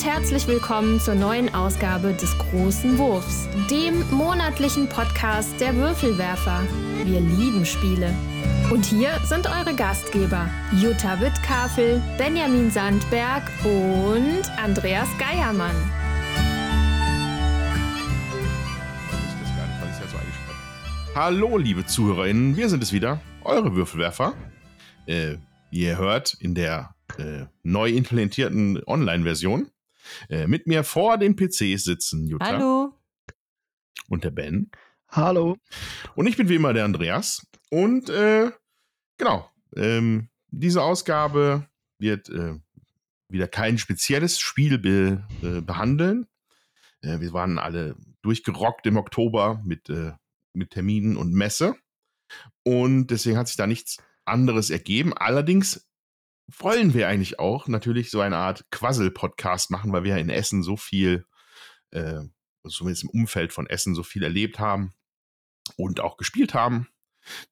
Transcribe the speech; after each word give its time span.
und 0.00 0.06
herzlich 0.06 0.46
willkommen 0.46 0.98
zur 0.98 1.14
neuen 1.14 1.54
Ausgabe 1.54 2.14
des 2.14 2.36
Großen 2.38 2.96
Wurfs, 2.96 3.48
dem 3.70 4.08
monatlichen 4.10 4.88
Podcast 4.88 5.60
der 5.60 5.76
Würfelwerfer. 5.76 6.62
Wir 7.04 7.20
lieben 7.20 7.66
Spiele. 7.66 8.14
Und 8.70 8.86
hier 8.86 9.10
sind 9.24 9.46
eure 9.46 9.74
Gastgeber 9.74 10.48
Jutta 10.80 11.20
Wittkafel, 11.20 12.00
Benjamin 12.16 12.70
Sandberg 12.70 13.42
und 13.64 14.42
Andreas 14.58 15.08
Geiermann. 15.18 15.76
Hallo, 21.14 21.58
liebe 21.58 21.84
ZuhörerInnen, 21.84 22.56
wir 22.56 22.70
sind 22.70 22.82
es 22.82 22.92
wieder, 22.92 23.20
eure 23.44 23.74
Würfelwerfer. 23.74 24.32
Äh, 25.04 25.36
ihr 25.70 25.98
hört 25.98 26.38
in 26.40 26.54
der 26.54 26.94
äh, 27.18 27.44
neu 27.64 27.90
implementierten 27.90 28.82
Online-Version. 28.86 29.70
Äh, 30.28 30.46
mit 30.46 30.66
mir 30.66 30.84
vor 30.84 31.18
den 31.18 31.36
PCs 31.36 31.84
sitzen 31.84 32.26
Jutta. 32.26 32.46
Hallo. 32.46 32.94
Und 34.08 34.24
der 34.24 34.30
Ben. 34.30 34.70
Hallo. 35.08 35.56
Und 36.14 36.26
ich 36.26 36.36
bin 36.36 36.48
wie 36.48 36.56
immer 36.56 36.72
der 36.72 36.84
Andreas. 36.84 37.46
Und 37.70 38.10
äh, 38.10 38.50
genau, 39.18 39.50
ähm, 39.76 40.28
diese 40.48 40.82
Ausgabe 40.82 41.68
wird 41.98 42.28
äh, 42.28 42.54
wieder 43.28 43.48
kein 43.48 43.78
spezielles 43.78 44.38
Spiel 44.38 44.78
be 44.78 45.26
äh, 45.42 45.60
behandeln. 45.60 46.26
Äh, 47.02 47.20
wir 47.20 47.32
waren 47.32 47.58
alle 47.58 47.96
durchgerockt 48.22 48.86
im 48.86 48.96
Oktober 48.96 49.62
mit, 49.64 49.88
äh, 49.88 50.12
mit 50.52 50.70
Terminen 50.70 51.16
und 51.16 51.32
Messe. 51.32 51.76
Und 52.62 53.08
deswegen 53.08 53.36
hat 53.36 53.48
sich 53.48 53.56
da 53.56 53.66
nichts 53.66 53.98
anderes 54.24 54.70
ergeben. 54.70 55.12
Allerdings 55.16 55.89
wollen 56.58 56.94
wir 56.94 57.08
eigentlich 57.08 57.38
auch 57.38 57.68
natürlich 57.68 58.10
so 58.10 58.20
eine 58.20 58.36
Art 58.36 58.64
Quassel-Podcast 58.70 59.70
machen, 59.70 59.92
weil 59.92 60.04
wir 60.04 60.12
ja 60.12 60.16
in 60.18 60.30
Essen 60.30 60.62
so 60.62 60.76
viel, 60.76 61.24
äh, 61.90 62.20
zumindest 62.68 63.04
im 63.04 63.10
Umfeld 63.10 63.52
von 63.52 63.66
Essen 63.66 63.94
so 63.94 64.02
viel 64.02 64.22
erlebt 64.22 64.58
haben 64.58 64.92
und 65.76 66.00
auch 66.00 66.16
gespielt 66.16 66.54
haben. 66.54 66.88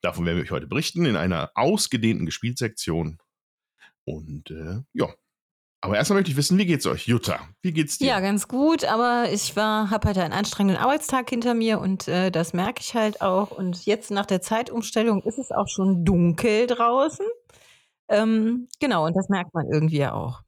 Davon 0.00 0.24
werden 0.24 0.38
wir 0.38 0.44
euch 0.44 0.50
heute 0.50 0.66
berichten 0.66 1.04
in 1.04 1.16
einer 1.16 1.50
ausgedehnten 1.54 2.26
Gespielsektion. 2.26 3.18
Und 4.04 4.50
äh, 4.50 4.80
ja. 4.92 5.12
Aber 5.80 5.96
erstmal 5.96 6.18
möchte 6.18 6.32
ich 6.32 6.36
wissen, 6.36 6.58
wie 6.58 6.66
geht's 6.66 6.86
euch, 6.86 7.06
Jutta? 7.06 7.38
Wie 7.62 7.72
geht's 7.72 7.98
dir? 7.98 8.08
Ja, 8.08 8.20
ganz 8.20 8.48
gut, 8.48 8.84
aber 8.84 9.30
ich 9.30 9.54
war, 9.54 9.90
habe 9.90 10.08
heute 10.08 10.24
einen 10.24 10.32
anstrengenden 10.32 10.82
Arbeitstag 10.82 11.30
hinter 11.30 11.54
mir 11.54 11.78
und 11.78 12.08
äh, 12.08 12.32
das 12.32 12.52
merke 12.52 12.80
ich 12.80 12.94
halt 12.94 13.20
auch. 13.20 13.52
Und 13.52 13.86
jetzt 13.86 14.10
nach 14.10 14.26
der 14.26 14.42
Zeitumstellung 14.42 15.22
ist 15.22 15.38
es 15.38 15.52
auch 15.52 15.68
schon 15.68 16.04
dunkel 16.04 16.66
draußen. 16.66 17.26
Ähm, 18.08 18.68
genau, 18.80 19.06
und 19.06 19.14
das 19.16 19.28
merkt 19.28 19.54
man 19.54 19.66
irgendwie 19.72 19.98
ja 19.98 20.12
auch. 20.12 20.42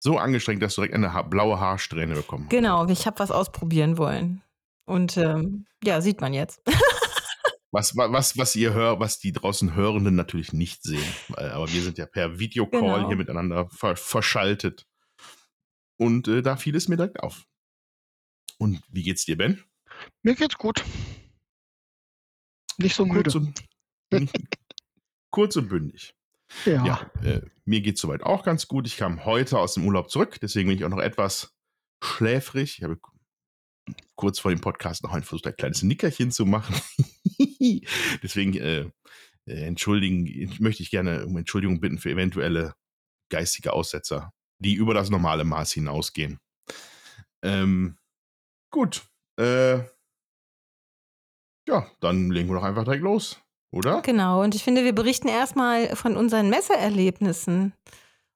So 0.00 0.18
angestrengt, 0.18 0.62
dass 0.62 0.74
du 0.74 0.82
direkt 0.82 0.94
eine 0.94 1.12
ha 1.12 1.22
blaue 1.22 1.58
Haarsträhne 1.58 2.14
bekommen 2.14 2.48
Genau, 2.48 2.86
ich 2.88 3.06
habe 3.06 3.18
was 3.18 3.30
ausprobieren 3.30 3.98
wollen. 3.98 4.42
Und 4.84 5.16
ähm, 5.16 5.66
ja, 5.82 6.00
sieht 6.00 6.20
man 6.20 6.32
jetzt. 6.32 6.62
was, 7.72 7.96
was, 7.96 8.38
was 8.38 8.56
ihr 8.56 8.72
hört, 8.72 9.00
was 9.00 9.18
die 9.18 9.32
draußen 9.32 9.74
Hörenden 9.74 10.14
natürlich 10.14 10.52
nicht 10.52 10.82
sehen. 10.82 11.04
Aber 11.34 11.70
wir 11.70 11.82
sind 11.82 11.98
ja 11.98 12.06
per 12.06 12.38
Videocall 12.38 12.80
genau. 12.80 13.08
hier 13.08 13.16
miteinander 13.16 13.68
ver 13.68 13.96
verschaltet. 13.96 14.86
Und 15.98 16.28
äh, 16.28 16.42
da 16.42 16.56
fiel 16.56 16.76
es 16.76 16.88
mir 16.88 16.96
direkt 16.96 17.20
auf. 17.20 17.46
Und 18.58 18.82
wie 18.88 19.02
geht's 19.02 19.24
dir, 19.24 19.36
Ben? 19.36 19.62
Mir 20.22 20.34
geht's 20.34 20.56
gut. 20.56 20.84
Nicht 22.78 22.94
so 22.94 23.06
kurz 23.06 23.34
und, 23.34 23.64
kurz 25.30 25.56
und 25.56 25.68
bündig. 25.68 26.15
Ja. 26.64 26.84
ja 26.84 27.10
äh, 27.22 27.42
mir 27.64 27.80
geht 27.80 27.98
soweit 27.98 28.22
auch 28.22 28.44
ganz 28.44 28.68
gut. 28.68 28.86
Ich 28.86 28.96
kam 28.96 29.24
heute 29.24 29.58
aus 29.58 29.74
dem 29.74 29.86
Urlaub 29.86 30.10
zurück, 30.10 30.38
deswegen 30.40 30.68
bin 30.68 30.78
ich 30.78 30.84
auch 30.84 30.90
noch 30.90 30.98
etwas 30.98 31.54
schläfrig. 32.02 32.78
Ich 32.78 32.84
habe 32.84 32.98
kurz 34.16 34.38
vor 34.38 34.50
dem 34.50 34.60
Podcast 34.60 35.02
noch 35.02 35.12
ein 35.12 35.22
versucht, 35.22 35.46
ein 35.46 35.56
kleines 35.56 35.82
Nickerchen 35.82 36.30
zu 36.30 36.46
machen. 36.46 36.80
deswegen 38.22 38.54
äh, 38.54 38.90
äh, 39.46 39.64
entschuldigen, 39.66 40.56
möchte 40.60 40.82
ich 40.82 40.90
gerne 40.90 41.26
um 41.26 41.36
Entschuldigung 41.36 41.80
bitten 41.80 41.98
für 41.98 42.10
eventuelle 42.10 42.74
geistige 43.30 43.72
Aussetzer, 43.72 44.32
die 44.58 44.74
über 44.74 44.94
das 44.94 45.10
normale 45.10 45.44
Maß 45.44 45.72
hinausgehen. 45.72 46.38
Ähm, 47.42 47.98
gut. 48.70 49.04
Äh, 49.38 49.78
ja, 51.68 51.90
dann 52.00 52.30
legen 52.30 52.48
wir 52.48 52.54
doch 52.54 52.62
einfach 52.62 52.84
direkt 52.84 53.02
los 53.02 53.40
oder? 53.76 54.02
Genau, 54.02 54.42
und 54.42 54.54
ich 54.54 54.64
finde, 54.64 54.84
wir 54.84 54.94
berichten 54.94 55.28
erstmal 55.28 55.94
von 55.94 56.16
unseren 56.16 56.50
Messeerlebnissen, 56.50 57.72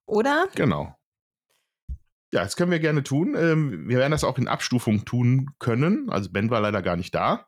oder? 0.07 0.47
Genau. 0.55 0.95
Ja, 2.33 2.45
das 2.45 2.57
können 2.57 2.71
wir 2.71 2.79
gerne 2.79 3.03
tun. 3.03 3.35
Ähm, 3.37 3.89
wir 3.89 3.99
werden 3.99 4.13
das 4.13 4.23
auch 4.23 4.39
in 4.39 4.47
Abstufung 4.47 5.05
tun 5.05 5.51
können. 5.59 6.11
Also 6.11 6.31
Ben 6.31 6.51
war 6.51 6.61
leider 6.61 6.81
gar 6.81 6.97
nicht 6.97 7.15
da. 7.15 7.47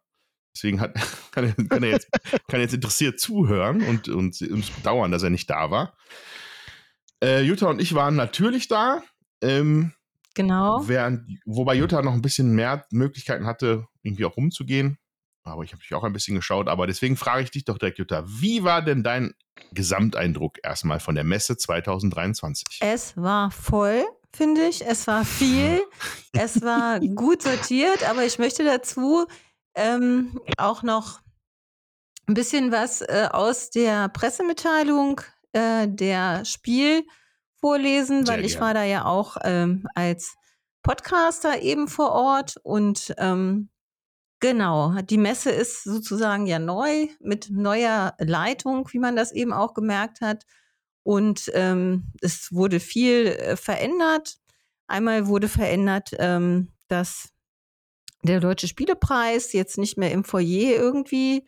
Deswegen 0.54 0.80
hat, 0.80 0.94
kann, 1.30 1.44
er, 1.44 1.66
kann, 1.66 1.82
er 1.82 1.90
jetzt, 1.90 2.08
kann 2.48 2.60
jetzt 2.60 2.74
interessiert 2.74 3.20
zuhören 3.20 3.82
und, 3.82 4.08
und 4.08 4.40
uns 4.42 4.70
bedauern, 4.70 5.12
dass 5.12 5.22
er 5.22 5.30
nicht 5.30 5.48
da 5.48 5.70
war. 5.70 5.96
Äh, 7.22 7.42
Jutta 7.42 7.68
und 7.68 7.80
ich 7.80 7.94
waren 7.94 8.16
natürlich 8.16 8.66
da. 8.66 9.02
Ähm, 9.40 9.92
genau. 10.34 10.82
Während, 10.88 11.28
wobei 11.44 11.74
Jutta 11.74 12.02
noch 12.02 12.14
ein 12.14 12.22
bisschen 12.22 12.52
mehr 12.52 12.84
Möglichkeiten 12.90 13.46
hatte, 13.46 13.86
irgendwie 14.02 14.24
auch 14.24 14.36
rumzugehen. 14.36 14.98
Aber 15.44 15.64
ich 15.64 15.72
habe 15.72 15.78
natürlich 15.78 15.94
auch 15.94 16.04
ein 16.04 16.12
bisschen 16.12 16.36
geschaut. 16.36 16.68
Aber 16.68 16.86
deswegen 16.86 17.16
frage 17.16 17.42
ich 17.42 17.50
dich 17.50 17.64
doch 17.64 17.78
direkt, 17.78 17.98
Jutta, 17.98 18.24
wie 18.26 18.62
war 18.64 18.82
denn 18.82 19.02
dein 19.02 19.34
Gesamteindruck 19.72 20.58
erstmal 20.62 21.00
von 21.00 21.14
der 21.14 21.24
Messe 21.24 21.56
2023? 21.56 22.78
Es 22.80 23.16
war 23.16 23.50
voll, 23.50 24.04
finde 24.32 24.66
ich. 24.66 24.86
Es 24.86 25.06
war 25.06 25.24
viel. 25.24 25.82
es 26.32 26.62
war 26.62 27.00
gut 27.00 27.42
sortiert. 27.42 28.08
Aber 28.08 28.24
ich 28.24 28.38
möchte 28.38 28.64
dazu 28.64 29.26
ähm, 29.74 30.40
auch 30.56 30.82
noch 30.82 31.20
ein 32.26 32.34
bisschen 32.34 32.70
was 32.70 33.00
äh, 33.02 33.28
aus 33.30 33.70
der 33.70 34.08
Pressemitteilung 34.08 35.20
äh, 35.52 35.88
der 35.88 36.44
Spiel 36.44 37.04
vorlesen, 37.60 38.26
Sehr 38.26 38.36
weil 38.36 38.44
ich 38.44 38.60
war 38.60 38.74
da 38.74 38.84
ja 38.84 39.04
auch 39.04 39.36
ähm, 39.42 39.86
als 39.94 40.34
Podcaster 40.82 41.62
eben 41.62 41.88
vor 41.88 42.12
Ort 42.12 42.56
und 42.62 43.14
ähm, 43.18 43.70
Genau, 44.42 44.92
die 45.02 45.18
Messe 45.18 45.50
ist 45.52 45.84
sozusagen 45.84 46.48
ja 46.48 46.58
neu 46.58 47.06
mit 47.20 47.48
neuer 47.50 48.16
Leitung, 48.18 48.88
wie 48.90 48.98
man 48.98 49.14
das 49.14 49.30
eben 49.30 49.52
auch 49.52 49.72
gemerkt 49.72 50.20
hat. 50.20 50.46
Und 51.04 51.48
ähm, 51.54 52.10
es 52.20 52.52
wurde 52.52 52.80
viel 52.80 53.28
äh, 53.28 53.56
verändert. 53.56 54.38
Einmal 54.88 55.28
wurde 55.28 55.46
verändert, 55.46 56.10
ähm, 56.18 56.72
dass 56.88 57.28
der 58.24 58.40
Deutsche 58.40 58.66
Spielepreis 58.66 59.52
jetzt 59.52 59.78
nicht 59.78 59.96
mehr 59.96 60.10
im 60.10 60.24
Foyer 60.24 60.74
irgendwie 60.74 61.46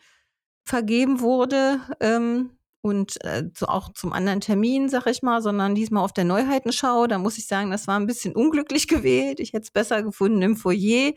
vergeben 0.65 1.19
wurde 1.19 1.81
ähm, 1.99 2.59
und 2.81 3.25
äh, 3.25 3.43
auch 3.63 3.93
zum 3.93 4.13
anderen 4.13 4.41
Termin, 4.41 4.89
sag 4.89 5.09
ich 5.09 5.21
mal, 5.21 5.43
sondern 5.43 5.75
diesmal 5.75 6.05
auf 6.05 6.13
der 6.13 6.25
Neuheitenschau. 6.25 7.09
Da 7.09 7.19
muss 7.19 7.39
ich 7.39 7.49
sagen, 7.49 7.73
das 7.73 7.89
war 7.89 7.99
ein 7.99 8.07
bisschen 8.07 8.37
unglücklich 8.37 8.87
gewählt. 8.89 9.41
Ich 9.41 9.53
hätte 9.53 9.65
es 9.65 9.73
besser 9.73 10.05
gefunden 10.05 10.43
im 10.43 10.57
Foyer 10.57 11.13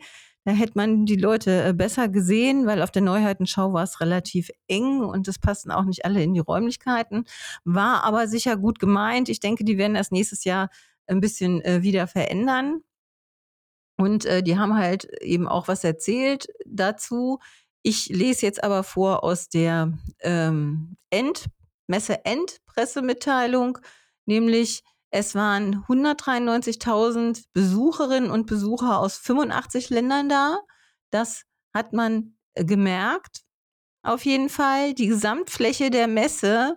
da 0.48 0.54
hätte 0.54 0.72
man 0.76 1.04
die 1.04 1.16
Leute 1.16 1.62
äh, 1.62 1.74
besser 1.74 2.08
gesehen, 2.08 2.64
weil 2.66 2.80
auf 2.80 2.90
der 2.90 3.02
Neuheitenschau 3.02 3.74
war 3.74 3.82
es 3.82 4.00
relativ 4.00 4.48
eng 4.66 5.00
und 5.02 5.28
es 5.28 5.38
passten 5.38 5.70
auch 5.70 5.84
nicht 5.84 6.06
alle 6.06 6.22
in 6.22 6.32
die 6.32 6.40
Räumlichkeiten. 6.40 7.26
War 7.64 8.02
aber 8.02 8.26
sicher 8.28 8.56
gut 8.56 8.78
gemeint. 8.78 9.28
Ich 9.28 9.40
denke, 9.40 9.62
die 9.64 9.76
werden 9.76 9.92
das 9.92 10.10
nächstes 10.10 10.44
Jahr 10.44 10.70
ein 11.06 11.20
bisschen 11.20 11.60
äh, 11.66 11.82
wieder 11.82 12.06
verändern. 12.06 12.80
Und 13.98 14.24
äh, 14.24 14.42
die 14.42 14.56
haben 14.56 14.74
halt 14.74 15.04
eben 15.20 15.46
auch 15.46 15.68
was 15.68 15.84
erzählt 15.84 16.46
dazu. 16.64 17.40
Ich 17.82 18.08
lese 18.08 18.46
jetzt 18.46 18.64
aber 18.64 18.84
vor 18.84 19.24
aus 19.24 19.50
der 19.50 19.98
ähm, 20.20 20.96
End, 21.10 21.44
Messe-End-Pressemitteilung, 21.88 23.80
nämlich 24.24 24.82
es 25.10 25.34
waren 25.34 25.84
193.000 25.86 27.44
Besucherinnen 27.52 28.30
und 28.30 28.46
Besucher 28.46 28.98
aus 28.98 29.16
85 29.16 29.90
Ländern 29.90 30.28
da. 30.28 30.58
Das 31.10 31.44
hat 31.74 31.92
man 31.92 32.36
äh, 32.54 32.64
gemerkt. 32.64 33.42
Auf 34.02 34.24
jeden 34.24 34.48
Fall. 34.48 34.94
Die 34.94 35.06
Gesamtfläche 35.06 35.90
der 35.90 36.08
Messe 36.08 36.76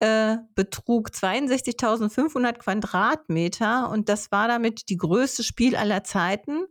äh, 0.00 0.38
betrug 0.54 1.10
62.500 1.10 2.54
Quadratmeter 2.54 3.90
und 3.90 4.08
das 4.08 4.32
war 4.32 4.48
damit 4.48 4.88
die 4.88 4.96
größte 4.96 5.44
Spiel 5.44 5.76
aller 5.76 6.04
Zeiten 6.04 6.64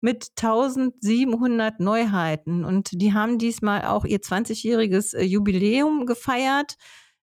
mit 0.00 0.30
1700 0.40 1.80
Neuheiten. 1.80 2.64
Und 2.64 2.90
die 2.92 3.12
haben 3.12 3.38
diesmal 3.38 3.84
auch 3.84 4.04
ihr 4.04 4.20
20-jähriges 4.20 5.14
äh, 5.14 5.24
Jubiläum 5.24 6.06
gefeiert. 6.06 6.76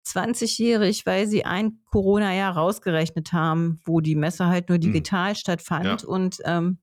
20-jährig, 0.07 1.05
weil 1.07 1.27
sie 1.27 1.45
ein 1.45 1.81
Corona-Jahr 1.87 2.57
rausgerechnet 2.57 3.33
haben, 3.33 3.81
wo 3.85 4.01
die 4.01 4.15
Messe 4.15 4.47
halt 4.47 4.69
nur 4.69 4.77
hm. 4.77 4.83
digital 4.83 5.31
mhm. 5.31 5.37
stattfand. 5.37 6.03
Ja. 6.03 6.09
Und 6.09 6.39
ähm, 6.45 6.79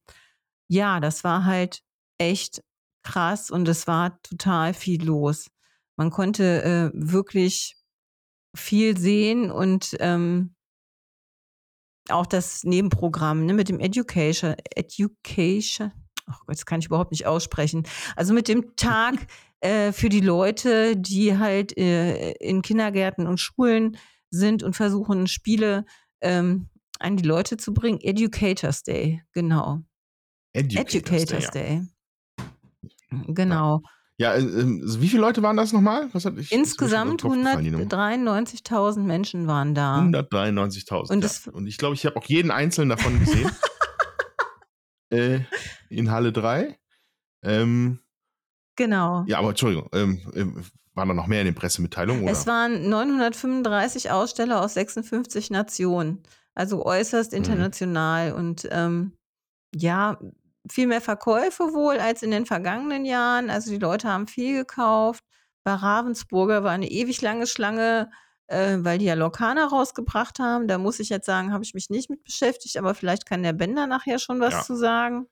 ja, 0.67 0.99
das 0.99 1.23
war 1.23 1.45
halt 1.45 1.81
echt 2.17 2.61
krass 3.03 3.49
und 3.51 3.67
es 3.67 3.87
war 3.87 4.21
total 4.21 4.73
viel 4.73 5.03
los. 5.03 5.47
Man 5.95 6.09
konnte 6.09 6.63
äh, 6.63 6.91
wirklich 6.93 7.75
viel 8.55 8.97
sehen 8.97 9.51
und 9.51 9.95
ähm, 9.99 10.55
auch 12.09 12.25
das 12.25 12.63
Nebenprogramm 12.63 13.45
ne, 13.45 13.53
mit 13.53 13.69
dem 13.69 13.79
Education, 13.79 14.55
Education, 14.75 15.91
ach 16.25 16.39
Gott, 16.39 16.55
das 16.55 16.65
kann 16.65 16.79
ich 16.79 16.87
überhaupt 16.87 17.11
nicht 17.11 17.25
aussprechen. 17.25 17.83
Also 18.15 18.33
mit 18.33 18.47
dem 18.47 18.75
Tag 18.75 19.15
äh, 19.63 19.93
für 19.93 20.09
die 20.09 20.19
Leute, 20.19 20.97
die 20.97 21.37
halt 21.37 21.77
äh, 21.77 22.31
in 22.33 22.61
Kindergärten 22.61 23.27
und 23.27 23.39
Schulen 23.39 23.97
sind 24.29 24.61
und 24.61 24.75
versuchen, 24.75 25.27
Spiele 25.27 25.85
ähm, 26.21 26.67
an 26.99 27.15
die 27.15 27.23
Leute 27.23 27.55
zu 27.55 27.73
bringen. 27.73 27.99
Educators 28.01 28.83
Day, 28.83 29.23
genau. 29.31 29.79
Educators, 30.51 30.95
Educators 30.95 31.51
Day. 31.51 31.81
Day. 33.09 33.23
Genau. 33.27 33.81
Ja, 34.17 34.33
äh, 34.33 34.41
äh, 34.41 35.01
wie 35.01 35.07
viele 35.07 35.21
Leute 35.21 35.41
waren 35.43 35.55
das 35.55 35.71
nochmal? 35.71 36.09
Insgesamt 36.49 37.23
193.000 37.23 38.99
Menschen 38.99 39.47
waren 39.47 39.73
da. 39.73 39.99
193.000. 39.99 41.09
Und 41.09 41.23
ja. 41.23 41.51
Und 41.53 41.67
ich 41.67 41.77
glaube, 41.77 41.95
ich 41.95 42.05
habe 42.05 42.17
auch 42.17 42.25
jeden 42.25 42.51
einzelnen 42.51 42.89
davon 42.89 43.17
gesehen. 43.19 43.49
äh, 45.09 45.39
in 45.89 46.11
Halle 46.11 46.33
3. 46.33 46.77
Ähm, 47.43 47.99
Genau. 48.75 49.23
ja, 49.27 49.37
aber 49.39 49.49
Entschuldigung, 49.49 49.89
ähm, 49.93 50.19
ähm, 50.35 50.63
waren 50.95 51.07
da 51.07 51.13
noch 51.13 51.27
mehr 51.27 51.41
in 51.41 51.45
den 51.45 51.55
Pressemitteilungen? 51.55 52.23
Oder? 52.23 52.31
Es 52.31 52.45
waren 52.47 52.89
935 52.89 54.11
Aussteller 54.11 54.61
aus 54.61 54.73
56 54.75 55.49
Nationen. 55.51 56.23
Also 56.55 56.85
äußerst 56.85 57.31
Mhm. 57.31 57.37
international 57.39 58.33
und 58.33 58.67
ähm, 58.71 59.13
ja, 59.75 60.19
viel 60.69 60.87
mehr 60.87 61.01
Verkäufe 61.01 61.73
wohl 61.73 61.97
als 61.99 62.21
in 62.23 62.31
den 62.31 62.45
vergangenen 62.45 63.05
Jahren. 63.05 63.49
Also 63.49 63.71
die 63.71 63.79
Leute 63.79 64.07
haben 64.07 64.27
viel 64.27 64.57
gekauft. 64.57 65.23
Bei 65.63 65.73
Ravensburger 65.73 66.63
war 66.63 66.71
eine 66.71 66.89
ewig 66.89 67.21
lange 67.21 67.47
Schlange, 67.47 68.11
äh, 68.47 68.77
weil 68.81 68.97
die 68.99 69.05
ja 69.05 69.15
Lokana 69.15 69.65
rausgebracht 69.65 70.39
haben. 70.39 70.67
Da 70.67 70.77
muss 70.77 70.99
ich 70.99 71.09
jetzt 71.09 71.25
sagen, 71.25 71.51
habe 71.53 71.63
ich 71.63 71.73
mich 71.73 71.89
nicht 71.89 72.09
mit 72.09 72.23
beschäftigt, 72.23 72.77
aber 72.77 72.93
vielleicht 72.93 73.25
kann 73.25 73.41
der 73.43 73.53
Bender 73.53 73.87
nachher 73.87 74.19
schon 74.19 74.39
was 74.39 74.53
Ja. 74.53 74.61
zu 74.61 74.75
sagen. 74.75 75.25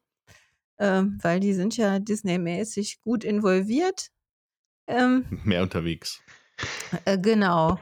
Ähm, 0.81 1.19
weil 1.21 1.39
die 1.39 1.53
sind 1.53 1.77
ja 1.77 1.99
Disney-mäßig 1.99 3.01
gut 3.01 3.23
involviert. 3.23 4.09
Ähm, 4.87 5.25
mehr 5.43 5.61
unterwegs. 5.61 6.21
äh, 7.05 7.19
genau. 7.19 7.79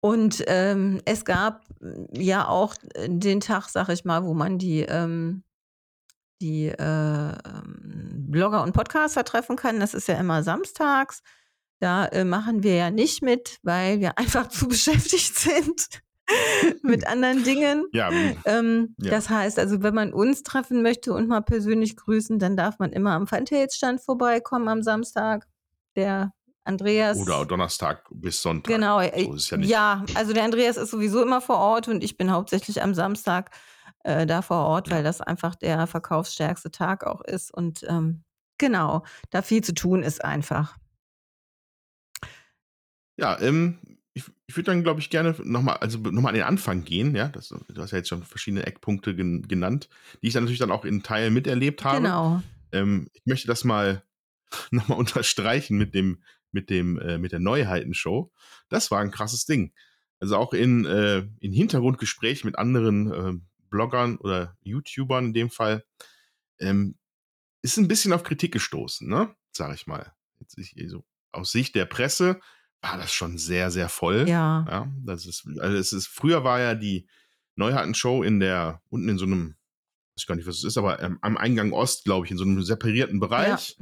Und 0.00 0.44
ähm, 0.46 1.02
es 1.06 1.24
gab 1.24 1.64
äh, 1.82 2.22
ja 2.22 2.46
auch 2.46 2.76
den 3.04 3.40
Tag, 3.40 3.68
sag 3.68 3.88
ich 3.88 4.04
mal, 4.04 4.22
wo 4.22 4.32
man 4.32 4.58
die, 4.58 4.82
ähm, 4.82 5.42
die 6.40 6.66
äh, 6.68 6.78
ähm, 6.78 8.26
Blogger 8.28 8.62
und 8.62 8.74
Podcaster 8.74 9.24
treffen 9.24 9.56
kann. 9.56 9.80
Das 9.80 9.92
ist 9.92 10.06
ja 10.06 10.14
immer 10.14 10.44
samstags. 10.44 11.24
Da 11.80 12.06
äh, 12.06 12.24
machen 12.24 12.62
wir 12.62 12.76
ja 12.76 12.90
nicht 12.92 13.22
mit, 13.22 13.58
weil 13.64 13.98
wir 13.98 14.18
einfach 14.18 14.48
zu 14.48 14.68
beschäftigt 14.68 15.36
sind 15.36 16.05
mit 16.82 17.06
anderen 17.06 17.44
Dingen. 17.44 17.86
Ja, 17.92 18.10
Ähm, 18.44 18.94
Ja. 18.98 19.10
Das 19.10 19.30
heißt, 19.30 19.58
also 19.58 19.82
wenn 19.82 19.94
man 19.94 20.12
uns 20.12 20.42
treffen 20.42 20.82
möchte 20.82 21.12
und 21.12 21.28
mal 21.28 21.42
persönlich 21.42 21.96
grüßen, 21.96 22.38
dann 22.38 22.56
darf 22.56 22.78
man 22.78 22.92
immer 22.92 23.12
am 23.12 23.26
Funtails-Stand 23.26 24.00
vorbeikommen 24.00 24.68
am 24.68 24.82
Samstag. 24.82 25.46
Der 25.94 26.32
Andreas. 26.66 27.18
oder 27.18 27.46
Donnerstag 27.46 28.04
bis 28.10 28.42
Sonntag. 28.42 28.72
Genau, 28.72 29.00
So 29.00 29.06
äh, 29.56 29.60
ja 29.60 30.02
ja, 30.02 30.04
also 30.14 30.32
der 30.32 30.44
Andreas 30.44 30.76
ist 30.76 30.90
sowieso 30.90 31.22
immer 31.22 31.40
vor 31.40 31.58
Ort 31.58 31.88
und 31.88 32.02
ich 32.02 32.16
bin 32.16 32.30
hauptsächlich 32.30 32.82
am 32.82 32.92
Samstag 32.92 33.50
äh, 34.02 34.26
da 34.26 34.42
vor 34.42 34.66
Ort, 34.66 34.90
weil 34.90 35.04
das 35.04 35.20
einfach 35.20 35.54
der 35.54 35.86
verkaufsstärkste 35.86 36.70
Tag 36.70 37.06
auch 37.06 37.22
ist 37.22 37.54
und 37.54 37.84
ähm, 37.88 38.24
genau, 38.58 39.04
da 39.30 39.42
viel 39.42 39.62
zu 39.62 39.74
tun 39.74 40.02
ist 40.02 40.24
einfach. 40.24 40.76
Ja, 43.16 43.40
ähm, 43.40 43.78
ich, 44.46 44.56
würde 44.56 44.70
dann, 44.70 44.82
glaube 44.82 45.00
ich, 45.00 45.10
gerne 45.10 45.34
nochmal, 45.42 45.76
also 45.78 45.98
nochmal 45.98 46.30
an 46.30 46.34
den 46.34 46.44
Anfang 46.44 46.84
gehen, 46.84 47.14
ja. 47.14 47.28
Das, 47.28 47.48
du 47.48 47.82
hast 47.82 47.90
ja 47.90 47.98
jetzt 47.98 48.08
schon 48.08 48.22
verschiedene 48.22 48.66
Eckpunkte 48.66 49.14
gen, 49.14 49.46
genannt, 49.48 49.88
die 50.22 50.28
ich 50.28 50.34
dann 50.34 50.44
natürlich 50.44 50.60
dann 50.60 50.70
auch 50.70 50.84
in 50.84 51.02
Teilen 51.02 51.34
miterlebt 51.34 51.84
habe. 51.84 52.02
Genau. 52.02 52.42
Ähm, 52.72 53.08
ich 53.12 53.26
möchte 53.26 53.48
das 53.48 53.64
mal 53.64 54.02
nochmal 54.70 54.98
unterstreichen 54.98 55.76
mit 55.76 55.94
dem, 55.94 56.22
mit 56.52 56.70
dem, 56.70 56.98
äh, 56.98 57.18
mit 57.18 57.32
der 57.32 57.40
Neuheitenshow. 57.40 58.32
Das 58.68 58.90
war 58.90 59.00
ein 59.00 59.10
krasses 59.10 59.46
Ding. 59.46 59.72
Also 60.18 60.36
auch 60.36 60.54
in, 60.54 60.86
äh, 60.86 61.26
in 61.40 61.52
Hintergrundgespräch 61.52 62.44
mit 62.44 62.56
anderen 62.56 63.12
äh, 63.12 63.38
Bloggern 63.68 64.16
oder 64.16 64.56
YouTubern 64.62 65.26
in 65.26 65.32
dem 65.34 65.50
Fall, 65.50 65.84
ähm, 66.58 66.96
ist 67.62 67.76
ein 67.76 67.88
bisschen 67.88 68.12
auf 68.12 68.22
Kritik 68.22 68.52
gestoßen, 68.52 69.08
ne? 69.08 69.34
Sag 69.52 69.74
ich 69.74 69.86
mal. 69.86 70.12
Jetzt 70.40 70.56
ich, 70.58 70.74
so, 70.88 71.04
aus 71.32 71.52
Sicht 71.52 71.74
der 71.74 71.84
Presse 71.84 72.40
war 72.82 72.98
das 72.98 73.12
schon 73.12 73.38
sehr, 73.38 73.70
sehr 73.70 73.88
voll. 73.88 74.28
Ja. 74.28 74.64
Ja, 74.68 74.92
das 75.04 75.26
ist, 75.26 75.46
also 75.58 75.76
es 75.76 75.92
ist, 75.92 76.06
früher 76.06 76.44
war 76.44 76.60
ja 76.60 76.74
die 76.74 77.08
Neuheitenshow 77.56 78.22
in 78.22 78.40
der, 78.40 78.82
unten 78.88 79.08
in 79.08 79.18
so 79.18 79.24
einem, 79.24 79.56
weiß 80.14 80.22
ich 80.22 80.26
gar 80.26 80.36
nicht, 80.36 80.46
was 80.46 80.58
es 80.58 80.64
ist, 80.64 80.78
aber 80.78 81.02
ähm, 81.02 81.18
am 81.22 81.36
Eingang 81.36 81.72
Ost, 81.72 82.04
glaube 82.04 82.26
ich, 82.26 82.32
in 82.32 82.38
so 82.38 82.44
einem 82.44 82.62
separierten 82.62 83.20
Bereich. 83.20 83.78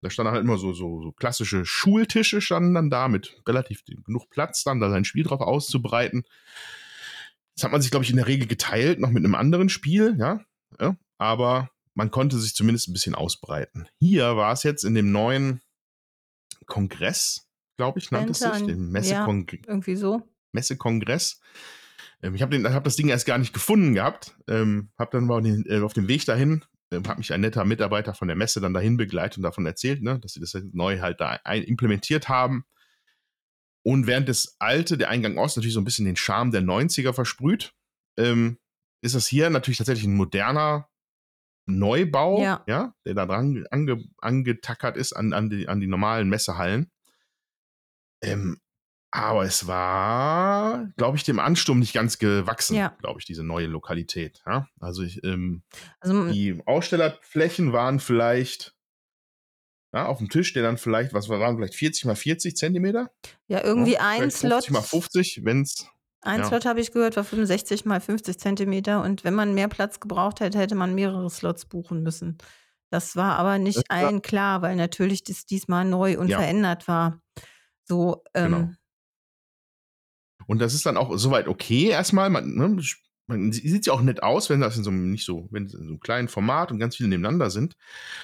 Da 0.00 0.10
standen 0.10 0.32
halt 0.32 0.42
immer 0.42 0.58
so, 0.58 0.72
so, 0.72 1.00
so 1.00 1.12
klassische 1.12 1.64
Schultische 1.64 2.40
standen 2.40 2.74
dann 2.74 2.90
da 2.90 3.06
mit 3.06 3.40
relativ 3.46 3.84
genug 3.84 4.28
Platz 4.30 4.64
dann, 4.64 4.80
da 4.80 4.90
sein 4.90 5.04
Spiel 5.04 5.22
drauf 5.22 5.40
auszubreiten. 5.40 6.24
Das 7.54 7.64
hat 7.64 7.70
man 7.70 7.80
sich, 7.80 7.92
glaube 7.92 8.04
ich, 8.04 8.10
in 8.10 8.16
der 8.16 8.26
Regel 8.26 8.48
geteilt, 8.48 8.98
noch 8.98 9.10
mit 9.10 9.24
einem 9.24 9.36
anderen 9.36 9.68
Spiel, 9.68 10.16
ja. 10.18 10.40
ja 10.80 10.96
aber 11.18 11.70
man 11.94 12.10
konnte 12.10 12.38
sich 12.38 12.54
zumindest 12.54 12.88
ein 12.88 12.94
bisschen 12.94 13.14
ausbreiten. 13.14 13.86
Hier 14.00 14.36
war 14.36 14.52
es 14.52 14.64
jetzt 14.64 14.82
in 14.82 14.94
dem 14.94 15.12
neuen 15.12 15.60
Kongress, 16.66 17.46
glaube 17.76 17.98
ich, 17.98 18.10
nannte 18.10 18.32
es 18.32 18.38
sich, 18.40 18.50
Center, 18.50 18.66
dem 18.66 18.86
ja. 18.86 18.90
Messekongress. 18.92 19.60
Irgendwie 19.66 19.96
so. 19.96 20.22
Messekongress. 20.52 21.40
Ähm, 22.22 22.34
ich 22.34 22.42
habe 22.42 22.72
hab 22.72 22.84
das 22.84 22.96
Ding 22.96 23.08
erst 23.08 23.26
gar 23.26 23.38
nicht 23.38 23.52
gefunden 23.52 23.94
gehabt. 23.94 24.36
Ähm, 24.48 24.90
habe 24.98 25.10
dann 25.12 25.26
mal 25.26 25.42
den, 25.42 25.64
äh, 25.66 25.80
auf 25.80 25.92
dem 25.92 26.08
Weg 26.08 26.24
dahin, 26.26 26.64
äh, 26.90 27.00
hat 27.06 27.18
mich 27.18 27.32
ein 27.32 27.40
netter 27.40 27.64
Mitarbeiter 27.64 28.14
von 28.14 28.28
der 28.28 28.36
Messe 28.36 28.60
dann 28.60 28.74
dahin 28.74 28.96
begleitet 28.96 29.38
und 29.38 29.42
davon 29.44 29.66
erzählt, 29.66 30.02
ne, 30.02 30.18
dass 30.18 30.32
sie 30.32 30.40
das 30.40 30.56
neu 30.72 31.00
halt 31.00 31.20
da 31.20 31.38
ein, 31.44 31.62
implementiert 31.62 32.28
haben. 32.28 32.64
Und 33.84 34.06
während 34.06 34.28
das 34.28 34.54
alte, 34.60 34.96
der 34.96 35.08
Eingang 35.08 35.38
Ost, 35.38 35.56
natürlich 35.56 35.74
so 35.74 35.80
ein 35.80 35.84
bisschen 35.84 36.04
den 36.04 36.16
Charme 36.16 36.52
der 36.52 36.62
90er 36.62 37.12
versprüht, 37.12 37.74
ähm, 38.16 38.58
ist 39.00 39.16
das 39.16 39.26
hier 39.26 39.50
natürlich 39.50 39.78
tatsächlich 39.78 40.06
ein 40.06 40.14
moderner 40.14 40.88
Neubau, 41.66 42.42
Ja. 42.42 42.94
der 43.04 43.14
da 43.14 43.26
dran 43.26 43.66
ange, 43.70 44.04
angetackert 44.18 44.96
ist 44.96 45.12
an, 45.12 45.32
an, 45.32 45.50
die, 45.50 45.68
an 45.68 45.80
die 45.80 45.86
normalen 45.86 46.28
Messehallen. 46.28 46.90
Ähm, 48.22 48.58
aber 49.10 49.44
es 49.44 49.66
war, 49.66 50.88
glaube 50.96 51.18
ich, 51.18 51.24
dem 51.24 51.38
Ansturm 51.38 51.78
nicht 51.80 51.92
ganz 51.92 52.18
gewachsen, 52.18 52.76
Ja. 52.76 52.96
glaube 53.00 53.20
ich, 53.20 53.26
diese 53.26 53.42
neue 53.44 53.66
Lokalität. 53.66 54.42
Ja? 54.46 54.68
Also 54.80 55.02
ich, 55.02 55.22
ähm, 55.24 55.62
Also 56.00 56.28
die 56.30 56.60
Ausstellerflächen 56.66 57.72
waren 57.72 58.00
vielleicht 58.00 58.74
ja, 59.94 60.06
auf 60.06 60.16
dem 60.18 60.30
Tisch, 60.30 60.54
der 60.54 60.62
dann 60.62 60.78
vielleicht, 60.78 61.12
was 61.12 61.28
waren 61.28 61.56
vielleicht 61.56 61.74
40 61.74 62.06
mal 62.06 62.16
40 62.16 62.56
Zentimeter? 62.56 63.10
ja, 63.48 63.62
irgendwie 63.62 63.98
ein 63.98 64.30
Slot. 64.30 64.64
50 64.64 64.70
mal 64.70 64.80
50, 64.82 65.40
wenn 65.44 65.60
es 65.62 65.86
Ein. 66.22 66.42
Slot 66.44 66.64
habe 66.64 66.80
ich 66.80 66.92
gehört, 66.92 67.16
war 67.16 67.24
65 67.24 67.84
mal 67.84 68.00
50 68.00 68.38
Zentimeter 68.38 69.02
und 69.02 69.24
wenn 69.24 69.34
man 69.34 69.52
mehr 69.52 69.68
Platz 69.68 70.00
gebraucht 70.00 70.40
hätte, 70.40 70.58
hätte 70.58 70.74
man 70.76 70.94
mehrere 70.94 71.28
Slots 71.28 71.66
buchen 71.66 72.02
müssen. 72.02 72.38
Das 72.90 73.16
war 73.16 73.36
aber 73.38 73.58
nicht 73.58 73.76
Das 73.78 73.84
war- 73.90 73.96
allen 74.06 74.22
klar, 74.22 74.62
weil 74.62 74.76
natürlich 74.76 75.24
das 75.24 75.44
diesmal 75.44 75.84
neu 75.84 76.18
und 76.18 76.30
verändert 76.30 76.88
war. 76.88 77.20
So, 77.84 78.22
ähm, 78.34 78.50
Genau. 78.50 78.70
Und 80.46 80.58
das 80.60 80.74
ist 80.74 80.86
dann 80.86 80.96
auch 80.96 81.16
soweit 81.16 81.48
okay 81.48 81.88
erstmal. 81.88 82.28
Man, 82.30 82.54
ne, 82.54 82.82
man 83.26 83.52
sieht 83.52 83.86
ja 83.86 83.92
auch 83.92 84.02
nett 84.02 84.22
aus, 84.22 84.50
wenn 84.50 84.60
das 84.60 84.76
in 84.76 84.84
so 84.84 84.90
einem 84.90 85.10
nicht 85.10 85.24
so, 85.24 85.48
wenn 85.50 85.66
es 85.66 85.74
in 85.74 85.84
so 85.84 85.88
einem 85.90 86.00
kleinen 86.00 86.28
Format 86.28 86.72
und 86.72 86.78
ganz 86.78 86.96
viele 86.96 87.08
nebeneinander 87.08 87.50
sind. 87.50 87.76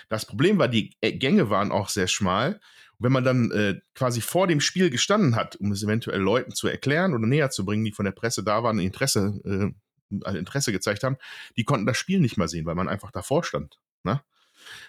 Das 0.08 0.26
Problem 0.26 0.58
war, 0.58 0.68
die 0.68 0.94
Ä- 1.02 1.16
Gänge 1.16 1.50
waren 1.50 1.70
auch 1.70 1.88
sehr 1.88 2.08
schmal. 2.08 2.54
Und 2.54 3.04
wenn 3.04 3.12
man 3.12 3.24
dann 3.24 3.50
äh, 3.52 3.80
quasi 3.94 4.20
vor 4.20 4.48
dem 4.48 4.60
Spiel 4.60 4.90
gestanden 4.90 5.36
hat, 5.36 5.56
um 5.56 5.70
es 5.70 5.82
eventuell 5.84 6.20
Leuten 6.20 6.52
zu 6.52 6.66
erklären 6.66 7.14
oder 7.14 7.26
näher 7.26 7.50
zu 7.50 7.64
bringen, 7.64 7.84
die 7.84 7.92
von 7.92 8.04
der 8.04 8.12
Presse 8.12 8.42
da 8.42 8.64
waren, 8.64 8.80
Interesse, 8.80 9.40
äh, 9.44 10.16
also 10.24 10.38
Interesse 10.38 10.72
gezeigt 10.72 11.04
haben, 11.04 11.16
die 11.56 11.64
konnten 11.64 11.86
das 11.86 11.96
Spiel 11.96 12.18
nicht 12.18 12.36
mal 12.36 12.48
sehen, 12.48 12.66
weil 12.66 12.74
man 12.74 12.88
einfach 12.88 13.12
davor 13.12 13.44
stand. 13.44 13.78
Ne? 14.02 14.20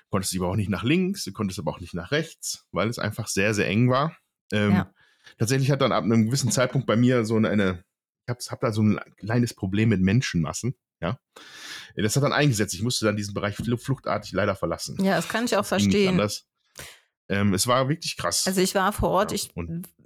Konntest 0.09 0.35
aber 0.35 0.47
auch 0.47 0.55
nicht 0.55 0.69
nach 0.69 0.83
links, 0.83 1.23
du 1.25 1.31
konntest 1.31 1.59
aber 1.59 1.71
auch 1.71 1.79
nicht 1.79 1.93
nach 1.93 2.11
rechts, 2.11 2.65
weil 2.71 2.89
es 2.89 2.97
einfach 2.97 3.27
sehr, 3.27 3.53
sehr 3.53 3.67
eng 3.67 3.89
war. 3.89 4.17
Ähm, 4.51 4.71
Ja. 4.71 4.93
Tatsächlich 5.37 5.69
hat 5.71 5.81
dann 5.81 5.91
ab 5.91 6.03
einem 6.03 6.25
gewissen 6.25 6.51
Zeitpunkt 6.51 6.87
bei 6.87 6.95
mir 6.95 7.23
so 7.23 7.35
eine, 7.35 7.49
eine 7.49 7.83
ich 8.25 8.29
habe 8.29 8.39
hab 8.49 8.61
da 8.61 8.71
so 8.71 8.81
ein 8.81 8.99
kleines 9.17 9.53
Problem 9.53 9.89
mit 9.89 10.01
Menschenmassen. 10.01 10.75
Ja, 11.01 11.17
das 11.95 12.15
hat 12.15 12.23
dann 12.23 12.33
eingesetzt. 12.33 12.73
Ich 12.73 12.81
musste 12.81 13.05
dann 13.05 13.15
diesen 13.15 13.33
Bereich 13.33 13.55
fl- 13.55 13.77
fluchtartig 13.77 14.33
leider 14.33 14.55
verlassen. 14.55 14.97
ja, 15.03 15.15
das 15.15 15.29
kann 15.29 15.45
ich 15.45 15.55
auch 15.55 15.59
Das 15.61 15.67
verstehen. 15.69 16.19
Ähm, 17.29 17.53
es 17.53 17.67
war 17.67 17.87
wirklich 17.89 18.17
krass. 18.17 18.47
Also 18.47 18.59
ich 18.59 18.73
war 18.75 18.91
vor 18.91 19.09
Ort, 19.09 19.31
Ja, 19.31 19.35
ich 19.35 19.51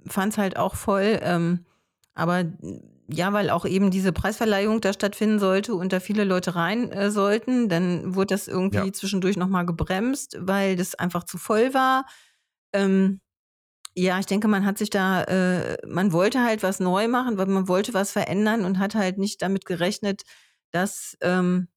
fand 0.06 0.32
es 0.34 0.38
halt 0.38 0.56
auch 0.58 0.74
voll, 0.76 1.18
ähm, 1.22 1.64
aber 2.14 2.44
ja, 3.08 3.32
weil 3.32 3.50
auch 3.50 3.64
eben 3.64 3.90
diese 3.90 4.12
Preisverleihung 4.12 4.80
da 4.80 4.92
stattfinden 4.92 5.38
sollte 5.38 5.74
und 5.74 5.92
da 5.92 6.00
viele 6.00 6.24
Leute 6.24 6.54
rein 6.54 6.92
äh, 6.92 7.10
sollten, 7.10 7.68
dann 7.68 8.14
wurde 8.14 8.34
das 8.34 8.46
irgendwie 8.46 8.86
Ja. 8.86 8.92
zwischendurch 8.92 9.36
nochmal 9.36 9.66
gebremst, 9.66 10.36
weil 10.38 10.76
das 10.76 10.94
einfach 10.94 11.24
zu 11.24 11.38
voll 11.38 11.74
war. 11.74 12.06
Ähm, 12.72 13.20
ja, 13.96 14.18
ich 14.18 14.26
denke, 14.26 14.48
man 14.48 14.64
hat 14.64 14.78
sich 14.78 14.90
da, 14.90 15.22
äh, 15.24 15.76
man 15.86 16.12
wollte 16.12 16.42
halt 16.42 16.62
was 16.62 16.80
neu 16.80 17.06
machen, 17.08 17.38
weil 17.38 17.46
man 17.46 17.68
wollte 17.68 17.94
was 17.94 18.10
verändern 18.12 18.64
und 18.64 18.78
hat 18.78 18.94
halt 18.94 19.18
nicht 19.18 19.40
damit 19.42 19.66
gerechnet, 19.66 20.22
dass, 20.72 21.16
ähm, 21.20 21.68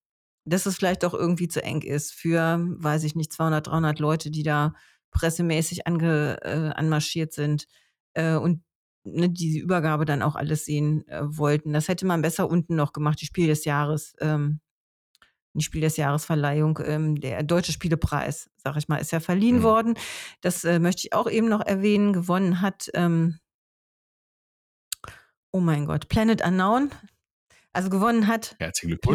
dass 0.45 0.65
es 0.65 0.75
vielleicht 0.77 1.03
doch 1.03 1.13
irgendwie 1.13 1.47
zu 1.47 1.63
eng 1.63 1.81
ist 1.81 2.13
für, 2.13 2.59
weiß 2.79 3.03
ich 3.03 3.15
nicht, 3.15 3.33
200, 3.33 3.67
300 3.67 3.99
Leute, 3.99 4.31
die 4.31 4.43
da 4.43 4.73
pressemäßig 5.11 5.87
ange, 5.87 6.39
äh, 6.43 6.71
anmarschiert 6.75 7.33
sind 7.33 7.67
äh, 8.15 8.35
und 8.35 8.63
ne, 9.03 9.29
diese 9.29 9.59
Übergabe 9.59 10.05
dann 10.05 10.21
auch 10.23 10.35
alles 10.35 10.65
sehen 10.65 11.07
äh, 11.07 11.21
wollten. 11.23 11.73
Das 11.73 11.87
hätte 11.87 12.05
man 12.05 12.21
besser 12.21 12.49
unten 12.49 12.75
noch 12.75 12.93
gemacht, 12.93 13.21
die 13.21 13.25
Spiel 13.27 13.47
des 13.47 13.65
Jahres. 13.65 14.13
Ähm, 14.19 14.59
die 15.59 15.63
Spiel 15.65 15.81
des 15.81 15.97
Jahresverleihung, 15.97 16.79
ähm, 16.85 17.19
der 17.19 17.43
Deutsche 17.43 17.71
Spielepreis, 17.71 18.49
sag 18.57 18.77
ich 18.77 18.87
mal, 18.87 18.97
ist 18.97 19.11
ja 19.11 19.19
verliehen 19.19 19.57
Mhm. 19.57 19.63
worden. 19.63 19.93
Das 20.41 20.63
äh, 20.63 20.79
möchte 20.79 21.01
ich 21.05 21.13
auch 21.13 21.29
eben 21.29 21.49
noch 21.49 21.65
erwähnen. 21.65 22.13
Gewonnen 22.13 22.61
hat, 22.61 22.89
ähm, 22.93 23.39
oh 25.51 25.59
mein 25.59 25.85
Gott, 25.85 26.09
Planet 26.09 26.45
Unknown. 26.45 26.91
Also 27.73 27.89
gewonnen 27.89 28.27
hat. 28.27 28.55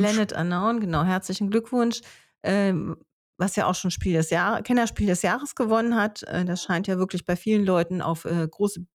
Planet 0.02 0.32
Unknown, 0.34 0.80
genau, 0.80 1.02
herzlichen 1.04 1.50
Glückwunsch. 1.50 2.00
Ähm, 2.44 2.96
was 3.38 3.56
ja 3.56 3.66
auch 3.66 3.74
schon 3.74 3.90
Spiel 3.90 4.12
des 4.12 4.30
Jahres, 4.30 4.62
Kennerspiel 4.62 5.06
des 5.06 5.22
Jahres 5.22 5.54
gewonnen 5.56 5.96
hat. 5.96 6.22
Äh, 6.24 6.44
das 6.44 6.62
scheint 6.62 6.86
ja 6.86 6.98
wirklich 6.98 7.24
bei 7.24 7.34
vielen 7.34 7.64
Leuten 7.64 8.00
auf 8.02 8.24
äh, 8.24 8.46
große 8.48 8.86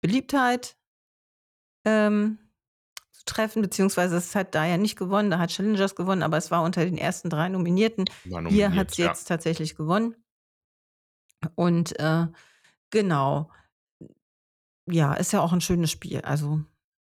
Beliebtheit 0.00 0.76
ähm, 1.84 2.38
treffen, 3.28 3.62
beziehungsweise 3.62 4.16
es 4.16 4.34
hat 4.34 4.54
da 4.54 4.64
ja 4.64 4.76
nicht 4.76 4.96
gewonnen, 4.96 5.30
da 5.30 5.38
hat 5.38 5.50
Challengers 5.50 5.94
gewonnen, 5.94 6.22
aber 6.22 6.36
es 6.36 6.50
war 6.50 6.62
unter 6.62 6.84
den 6.84 6.98
ersten 6.98 7.30
drei 7.30 7.48
Nominierten. 7.48 8.04
War 8.06 8.14
Hier 8.24 8.40
nominiert, 8.42 8.74
hat 8.76 8.90
es 8.92 8.96
ja. 8.96 9.06
jetzt 9.06 9.24
tatsächlich 9.28 9.76
gewonnen. 9.76 10.14
Und 11.54 11.98
äh, 12.00 12.26
genau, 12.90 13.50
ja, 14.90 15.14
ist 15.14 15.32
ja 15.32 15.40
auch 15.40 15.52
ein 15.52 15.60
schönes 15.60 15.90
Spiel. 15.90 16.20
Also 16.22 16.62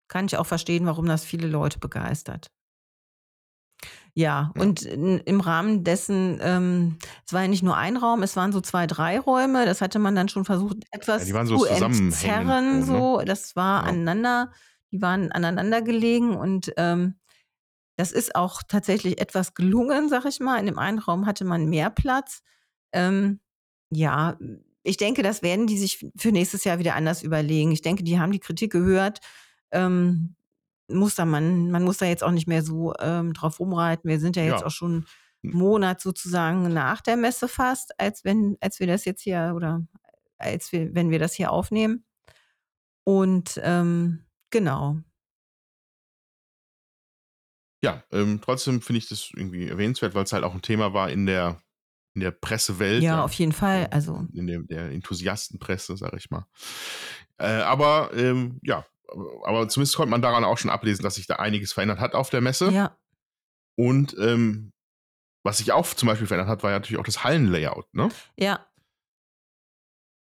kann 0.08 0.26
ich 0.26 0.38
auch 0.38 0.46
verstehen, 0.46 0.86
warum 0.86 1.06
das 1.06 1.24
viele 1.24 1.48
Leute 1.48 1.80
begeistert. 1.80 2.52
Ja, 4.16 4.52
Ja. 4.56 4.62
und 4.62 4.82
in, 4.82 5.20
im 5.20 5.40
Rahmen 5.40 5.84
dessen, 5.84 6.40
ähm, 6.42 6.98
es 7.26 7.32
war 7.34 7.44
ja 7.44 7.48
nicht 7.48 7.64
nur 7.64 7.78
ein 7.78 7.96
Raum, 7.96 8.22
es 8.24 8.36
waren 8.36 8.52
so 8.52 8.60
zwei, 8.60 8.86
drei 8.88 9.20
Räume. 9.20 9.66
Das 9.66 9.82
hatte 9.82 10.00
man 10.00 10.16
dann 10.16 10.28
schon 10.30 10.46
versucht, 10.46 10.78
etwas 10.92 11.26
die 11.26 11.34
waren 11.34 11.48
so 11.48 11.58
zu 11.60 11.66
entzerren. 11.66 12.84
so, 12.84 12.94
ne? 12.94 13.00
So, 13.00 13.22
das 13.26 13.56
war 13.56 13.84
Ja. 13.84 13.90
aneinander, 13.90 14.52
die 14.92 15.02
waren 15.02 15.32
aneinander 15.32 15.82
gelegen 15.82 16.36
und 16.36 16.72
ähm, 16.78 17.16
das 17.98 18.12
ist 18.12 18.36
auch 18.36 18.64
tatsächlich 18.68 19.20
etwas 19.20 19.54
gelungen, 19.54 20.08
sag 20.10 20.26
ich 20.26 20.40
mal. 20.40 20.58
In 20.60 20.66
dem 20.68 20.80
einen 20.80 21.00
Raum 21.00 21.26
hatte 21.26 21.44
man 21.44 21.66
mehr 21.68 21.90
Platz. 21.90 22.42
Ähm, 22.94 23.42
ja, 23.92 24.38
ich 24.84 24.96
denke, 24.98 25.22
das 25.22 25.42
werden 25.42 25.68
die 25.68 25.78
sich 25.78 26.06
für 26.16 26.32
nächstes 26.32 26.64
Jahr 26.64 26.80
wieder 26.80 26.96
anders 26.96 27.24
überlegen. 27.24 27.72
Ich 27.72 27.82
denke, 27.82 28.04
die 28.04 28.18
haben 28.20 28.32
die 28.32 28.40
Kritik 28.40 28.72
gehört. 28.72 29.20
Ähm, 29.72 30.36
muss 30.90 31.16
da 31.16 31.26
man, 31.26 31.70
man 31.72 31.84
muss 31.84 31.98
da 31.98 32.06
jetzt 32.06 32.24
auch 32.24 32.32
nicht 32.32 32.48
mehr 32.48 32.64
so 32.64 32.94
ähm, 33.00 33.34
drauf 33.34 33.60
rumreiten. 33.60 34.10
Wir 34.10 34.20
sind 34.20 34.36
ja 34.38 34.44
jetzt 34.44 34.62
Ja. 34.62 34.68
auch 34.68 34.72
schon 34.72 35.06
einen 35.44 35.54
Monat 35.54 36.02
sozusagen 36.02 36.74
nach 36.74 37.02
der 37.02 37.18
Messe 37.18 37.48
fast, 37.48 38.00
als 38.00 38.24
wenn, 38.24 38.58
als 38.62 38.80
wir 38.80 38.88
das 38.88 39.06
jetzt 39.06 39.22
hier 39.22 39.54
oder 39.56 39.86
als 40.38 40.72
wir, 40.72 40.96
wenn 40.96 41.12
wir 41.12 41.20
das 41.20 41.34
hier 41.34 41.52
aufnehmen. 41.52 42.06
Und 43.04 43.60
ähm, 43.64 44.26
genau. 44.52 44.98
Ja, 47.84 48.04
ähm, 48.12 48.42
trotzdem 48.42 48.82
finde 48.82 48.98
ich 48.98 49.08
das 49.08 49.32
irgendwie 49.34 49.68
erwähnenswert, 49.68 50.14
weil 50.14 50.24
es 50.26 50.34
halt 50.34 50.44
auch 50.44 50.54
ein 50.54 50.62
Thema 50.62 50.94
war 50.94 51.10
in 51.10 51.26
der, 51.26 51.62
in 52.14 52.22
der 52.22 52.32
Pressewelt. 52.32 53.04
Ja, 53.04 53.24
auf 53.24 53.34
jeden 53.34 53.54
Fall. 53.54 53.88
Also 53.92 54.28
in 54.34 54.48
der, 54.48 54.60
der 54.60 54.92
Enthusiastenpresse, 54.92 55.96
sag 55.96 56.14
ich 56.16 56.30
mal. 56.30 56.46
Äh, 57.38 57.48
aber 57.48 58.12
ähm, 58.14 58.60
ja, 58.64 58.86
aber 59.44 59.70
zumindest 59.70 59.96
konnte 59.96 60.12
man 60.12 60.22
daran 60.22 60.44
auch 60.44 60.58
schon 60.58 60.70
ablesen, 60.70 61.04
dass 61.04 61.16
sich 61.16 61.28
da 61.28 61.38
einiges 61.38 61.72
verändert 61.74 62.00
hat 62.00 62.16
auf 62.16 62.30
der 62.30 62.42
Messe. 62.42 62.70
ja, 62.72 62.98
Und 63.78 64.16
ähm, 64.20 64.74
was 65.44 65.60
sich 65.60 65.72
auch 65.72 65.88
zum 65.94 66.08
Beispiel 66.08 66.28
verändert 66.28 66.50
hat, 66.50 66.64
war 66.64 66.72
ja 66.72 66.80
natürlich 66.80 67.00
auch 67.00 67.06
das 67.06 67.24
Hallenlayout. 67.24 67.94
Ne? 67.94 68.10
ja, 68.38 68.66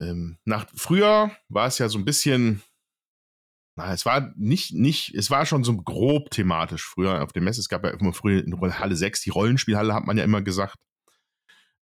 Ähm, 0.02 0.38
nach, 0.46 0.66
früher 0.76 1.32
war 1.48 1.68
es 1.68 1.78
ja 1.78 1.88
so 1.90 1.98
ein 1.98 2.06
bisschen, 2.06 2.64
na, 3.76 3.94
es 3.94 4.06
war 4.06 4.32
nicht, 4.38 4.74
nicht, 4.74 5.14
es 5.16 5.30
war 5.30 5.46
schon 5.46 5.66
so 5.66 5.76
grob 5.76 6.32
thematisch 6.32 6.84
früher 6.84 7.22
auf 7.22 7.34
der 7.34 7.42
Messe. 7.42 7.60
Es 7.60 7.68
gab 7.68 7.84
ja 7.84 7.90
immer 7.92 8.14
früher 8.14 8.44
in 8.44 8.80
Halle 8.80 8.96
6, 8.96 9.22
die 9.22 9.32
Rollenspielhalle, 9.32 9.94
hat 9.94 10.06
man 10.06 10.18
ja 10.18 10.24
immer 10.24 10.42
gesagt. 10.42 10.78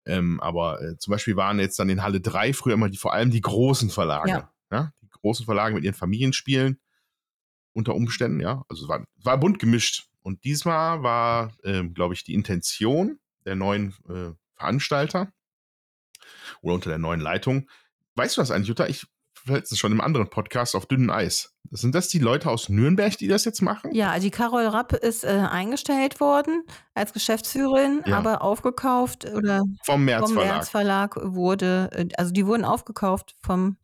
Ähm, 0.06 0.40
aber 0.42 0.82
äh, 0.82 0.98
zum 0.98 1.12
Beispiel 1.12 1.36
waren 1.36 1.60
jetzt 1.60 1.78
dann 1.78 1.90
in 1.90 2.02
Halle 2.02 2.20
3 2.20 2.54
früher 2.54 2.74
immer 2.74 2.90
die, 2.90 2.98
vor 2.98 3.14
allem 3.14 3.30
die 3.30 3.42
großen 3.42 3.92
Verlage. 3.92 4.30
Ja. 4.30 4.54
Ja. 4.72 4.92
Die 5.02 5.10
großen 5.10 5.46
Verlage 5.46 5.76
mit 5.76 5.84
ihren 5.84 5.94
Familienspielen 5.94 6.80
unter 7.74 7.94
Umständen, 7.94 8.40
ja. 8.40 8.66
Also 8.70 8.84
es 8.84 8.90
war, 8.90 9.06
war 9.24 9.38
bunt 9.38 9.60
gemischt. 9.60 10.08
Und 10.24 10.44
diesmal 10.46 11.04
war, 11.04 11.54
ähm, 11.64 11.94
glaube 11.94 12.16
ich, 12.16 12.24
die 12.24 12.34
Intention 12.34 13.20
der 13.46 13.56
neuen 13.56 13.94
äh, 14.10 14.32
Veranstalter 14.56 15.32
oder 16.62 16.76
unter 16.76 16.90
der 16.90 17.00
neuen 17.00 17.20
Leitung. 17.20 17.70
Weißt 18.16 18.38
du 18.38 18.42
das 18.42 18.52
eigentlich, 18.52 18.70
Jutta? 18.70 18.88
Ich 18.88 19.06
letztens 19.46 19.80
schon 19.80 19.92
im 19.92 20.02
anderen 20.02 20.30
Podcast 20.30 20.76
auf 20.76 20.86
dünnem 20.86 21.10
Eis. 21.10 21.54
Sind 21.72 21.96
das 21.96 22.08
die 22.08 22.20
Leute 22.20 22.50
aus 22.50 22.70
Nürnberg, 22.70 23.18
die 23.18 23.28
das 23.28 23.46
jetzt 23.46 23.62
machen? 23.62 23.94
ja, 23.94 24.18
die 24.20 24.32
Carol 24.32 24.68
Rapp 24.68 24.94
ist 24.94 25.24
äh, 25.24 25.28
eingestellt 25.30 26.20
worden 26.20 26.64
als 26.94 27.14
Geschäftsführerin, 27.14 28.02
Ja. 28.06 28.18
aber 28.18 28.42
aufgekauft 28.42 29.26
oder 29.26 29.64
Vom 29.84 30.06
März 30.06 30.26
vom 30.26 30.34
Verlag. 30.34 30.54
März 30.54 30.70
Verlag 30.70 31.16
wurde, 31.24 31.90
äh, 31.94 32.08
also 32.18 32.32
die 32.32 32.46
wurden 32.46 32.66
aufgekauft 32.66 33.36
vom 33.42 33.78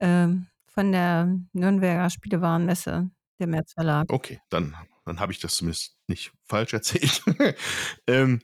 ähm, 0.00 0.46
von 0.72 0.92
der 0.92 1.34
Nürnberger 1.52 2.08
Spielewarenmesse, 2.10 3.10
der 3.38 3.46
März 3.46 3.72
Verlag. 3.72 4.06
Okay, 4.12 4.40
dann, 4.50 4.76
dann 5.04 5.18
habe 5.20 5.32
ich 5.32 5.40
das 5.40 5.56
zumindest 5.56 5.96
nicht 6.06 6.32
falsch 6.44 6.72
erzählt. 6.72 7.22
ähm, 8.06 8.40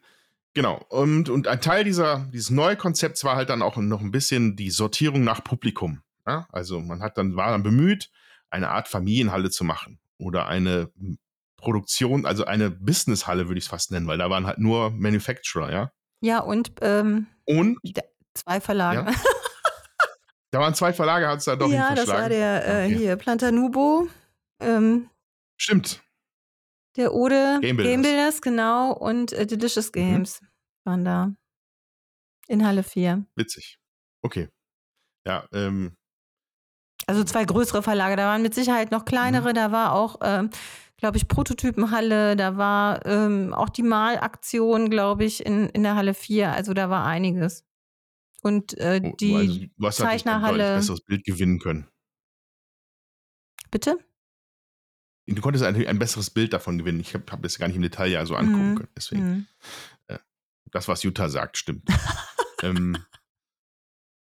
genau. 0.55 0.85
Und, 0.89 1.29
und 1.29 1.47
ein 1.47 1.61
Teil 1.61 1.85
dieser, 1.85 2.29
dieses 2.33 2.51
neue 2.51 2.77
Konzepts 2.77 3.23
war 3.25 3.37
halt 3.37 3.49
dann 3.49 3.63
auch 3.63 3.77
noch 3.77 4.01
ein 4.01 4.11
bisschen 4.11 4.57
die 4.57 4.71
Sortierung 4.71 5.23
nach 5.23 5.45
Publikum. 5.45 6.03
Ja? 6.27 6.47
Also 6.53 6.81
man 6.81 7.03
hat 7.03 7.17
dann, 7.19 7.37
war 7.37 7.51
dann 7.51 7.63
bemüht, 7.63 8.11
eine 8.51 8.71
Art 8.71 8.89
Familienhalle 8.89 9.51
zu 9.51 9.65
machen 9.65 9.99
oder 10.19 10.47
eine 10.47 10.91
Produktion, 11.57 12.27
also 12.27 12.45
eine 12.45 12.71
Businesshalle 12.71 13.49
würde 13.49 13.59
ich 13.59 13.65
es 13.65 13.69
fast 13.71 13.91
nennen, 13.91 14.07
weil 14.07 14.19
da 14.19 14.31
waren 14.31 14.47
halt 14.47 14.59
nur 14.59 14.91
Manufacturer, 14.91 15.73
ja. 15.73 15.93
Ja, 16.21 16.41
und 16.41 16.73
ähm, 16.81 17.27
Und 17.45 17.79
zwei 18.35 18.61
Verlage. 18.61 19.11
Ja, 19.11 19.17
da 20.51 20.61
waren 20.61 20.75
zwei 20.75 20.93
Verlage, 20.93 21.29
hat 21.29 21.39
es 21.39 21.45
da 21.47 21.57
doch 21.57 21.69
Ja, 21.71 21.95
das 21.95 22.09
war 22.09 22.29
der 22.29 22.67
äh, 22.67 22.85
Okay. 22.87 22.97
hier 22.99 23.17
Plantanubo, 23.17 24.09
ähm, 24.61 25.11
Stimmt. 25.59 26.03
der 26.97 27.13
Ode 27.15 27.59
Game 27.61 27.77
Builders. 27.77 27.93
Game 27.93 28.03
Builders, 28.03 28.43
genau, 28.43 28.93
und 28.93 29.33
äh, 29.33 29.47
Delicious 29.47 29.89
Mhm. 29.89 29.93
Games 29.93 30.41
waren 30.85 31.05
da. 31.05 31.33
In 32.49 32.65
Halle 32.65 32.85
4. 32.85 33.27
Witzig. 33.35 33.81
Okay. 34.23 34.49
Ja, 35.27 35.49
ähm, 35.53 35.97
Also 37.09 37.23
zwei 37.25 37.45
größere 37.45 37.83
Verlage, 37.83 38.17
da 38.17 38.27
waren 38.27 38.43
mit 38.43 38.55
Sicherheit 38.55 38.91
noch 38.91 39.03
Mhm. 39.03 39.07
kleinere, 39.07 39.53
da 39.55 39.71
war 39.73 39.93
auch, 39.93 40.17
ähm, 40.23 40.51
glaube 40.97 41.17
ich, 41.19 41.29
Prototypenhalle, 41.29 42.35
da 42.37 42.57
war 42.57 43.05
ähm, 43.07 43.53
auch 43.55 43.69
die 43.69 43.83
Malaktion, 43.85 44.91
glaube 44.91 45.25
ich, 45.25 45.45
in, 45.47 45.69
in 45.69 45.83
der 45.85 45.95
Halle 45.95 46.15
4, 46.15 46.53
also 46.53 46.75
da 46.75 46.91
war 46.91 47.05
einiges. 47.07 47.65
Und 48.43 48.77
äh, 48.79 49.01
oh, 49.05 49.15
die 49.21 49.35
also, 49.35 49.59
du 49.61 49.87
hast 49.87 49.99
natürlich 50.01 50.27
ein 50.27 50.41
Zeichnerhalle, 50.43 50.75
besseres 50.75 51.01
Bild 51.03 51.25
gewinnen 51.25 51.59
können. 51.59 51.89
bitte? 53.71 53.99
Du 55.29 55.41
konntest 55.43 55.65
ein, 55.65 55.75
ein 55.87 55.99
besseres 55.99 56.31
Bild 56.31 56.53
davon 56.53 56.79
gewinnen. 56.79 57.01
Ich 57.01 57.13
habe 57.15 57.25
hab 57.31 57.43
das 57.43 57.59
gar 57.59 57.67
nicht 57.67 57.77
im 57.77 57.83
Detail 57.83 58.09
ja 58.11 58.25
so 58.25 58.37
angucken 58.37 58.71
Mhm. 58.71 58.75
können. 58.77 58.89
Deswegen, 58.97 59.47
Hm. 60.09 60.19
das, 60.71 60.87
was 60.89 61.03
Jutta 61.03 61.29
sagt, 61.29 61.57
stimmt. 61.57 61.83
ähm, 62.63 62.97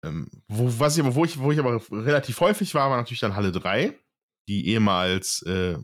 ähm, 0.07 0.31
wo, 0.49 0.73
was 0.79 0.97
ich, 0.97 1.03
aber- 1.05 1.15
wo, 1.15 1.25
ich, 1.25 1.39
wo 1.39 1.53
ich 1.53 1.59
aber 1.59 1.81
relativ 1.91 2.41
häufig 2.41 2.75
war, 2.75 2.91
war 2.91 2.97
natürlich 2.97 3.21
dann 3.21 3.37
Halle 3.37 3.53
3, 3.53 3.93
die 4.49 4.69
ehemals 4.69 5.43
äh, 5.43 5.77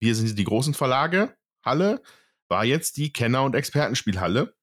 Wir 0.00 0.14
sind 0.14 0.38
die 0.38 0.44
großen 0.44 0.74
Verlage 0.74 1.34
Halle, 1.64 2.02
war 2.48 2.64
jetzt 2.64 2.96
die 2.96 3.12
Kenner- 3.12 3.44
und 3.44 3.54
Expertenspielhalle. 3.54 4.54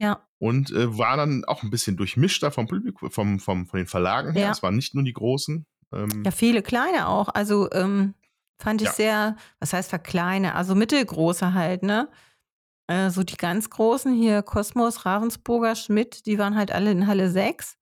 Ja, 0.00 0.22
und 0.38 0.70
äh, 0.70 0.96
war 0.96 1.16
dann 1.16 1.44
auch 1.46 1.64
ein 1.64 1.70
bisschen 1.70 1.96
durchmischter 1.96 2.52
vom 2.52 2.68
Publikum, 2.68 3.10
vom, 3.10 3.40
vom, 3.40 3.66
von 3.66 3.78
den 3.78 3.86
Verlagen 3.88 4.32
her. 4.32 4.42
Ja. 4.46 4.50
Es 4.52 4.62
waren 4.62 4.76
nicht 4.76 4.94
nur 4.94 5.02
die 5.02 5.12
großen. 5.12 5.66
Ähm, 5.92 6.22
ja, 6.24 6.30
viele 6.30 6.62
kleine 6.62 7.08
auch. 7.08 7.28
Also 7.30 7.68
ähm, 7.72 8.14
fand 8.60 8.80
ich 8.82 8.86
Ja. 8.88 8.92
sehr, 8.94 9.36
was 9.58 9.72
heißt 9.72 9.88
verkleine, 9.90 10.54
also 10.54 10.74
mittelgroße 10.76 11.54
halt, 11.54 11.82
ne? 11.82 12.08
Äh, 12.86 13.10
so 13.10 13.22
die 13.24 13.36
ganz 13.36 13.68
großen 13.70 14.14
hier, 14.14 14.42
Kosmos, 14.42 15.04
Ravensburger, 15.04 15.74
Schmidt, 15.74 16.26
die 16.26 16.38
waren 16.38 16.54
halt 16.54 16.70
alle 16.70 16.92
in 16.92 17.06
Halle 17.08 17.30
6. 17.30 17.76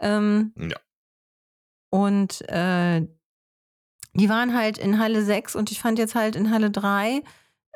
Ähm, 0.00 0.52
Ja. 0.56 0.76
Und 1.90 2.46
äh, 2.48 3.06
die 4.14 4.28
waren 4.28 4.54
halt 4.54 4.78
in 4.78 4.98
Halle 4.98 5.22
6 5.24 5.56
und 5.56 5.70
ich 5.70 5.80
fand 5.80 5.98
jetzt 5.98 6.14
halt 6.14 6.36
in 6.36 6.50
Halle 6.50 6.70
3, 6.70 7.22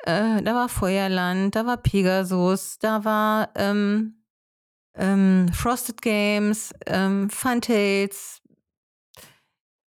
äh, 0.05 0.43
da 0.43 0.55
war 0.55 0.69
Feuerland, 0.69 1.55
da 1.55 1.65
war 1.67 1.77
Pegasus, 1.77 2.79
da 2.79 3.05
war 3.05 3.51
ähm, 3.55 4.25
ähm, 4.95 5.49
Frosted 5.53 6.03
Games, 6.03 6.73
ähm, 6.87 7.31
Funtails, 7.31 8.43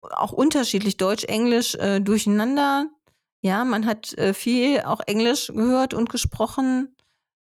auch 0.03 0.33
unterschiedlich 0.33 0.97
Deutsch, 0.97 1.25
Englisch 1.25 1.75
äh, 1.77 2.01
durcheinander. 2.01 2.87
Ja, 3.43 3.65
man 3.65 3.87
hat 3.87 4.13
äh, 4.19 4.35
viel 4.35 4.81
auch 4.81 5.01
Englisch 5.07 5.47
gehört 5.49 5.95
und 5.95 6.11
gesprochen. 6.11 6.95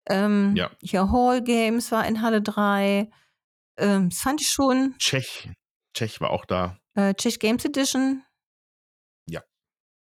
Ähm, 0.07 0.55
Ja. 0.55 0.69
Hier 0.81 1.11
Hall 1.11 1.41
Games 1.41 1.91
war 1.91 2.05
in 2.07 2.21
Halle 2.21 2.41
3. 2.41 3.09
Ähm, 3.77 4.09
das 4.09 4.19
fand 4.19 4.41
ich 4.41 4.49
schon. 4.49 4.95
Tschech. 4.97 5.49
Tschech 5.93 6.21
war 6.21 6.29
auch 6.29 6.45
da. 6.45 6.79
Äh, 6.95 7.13
Czech 7.15 7.39
Games 7.39 7.65
Edition. 7.65 8.23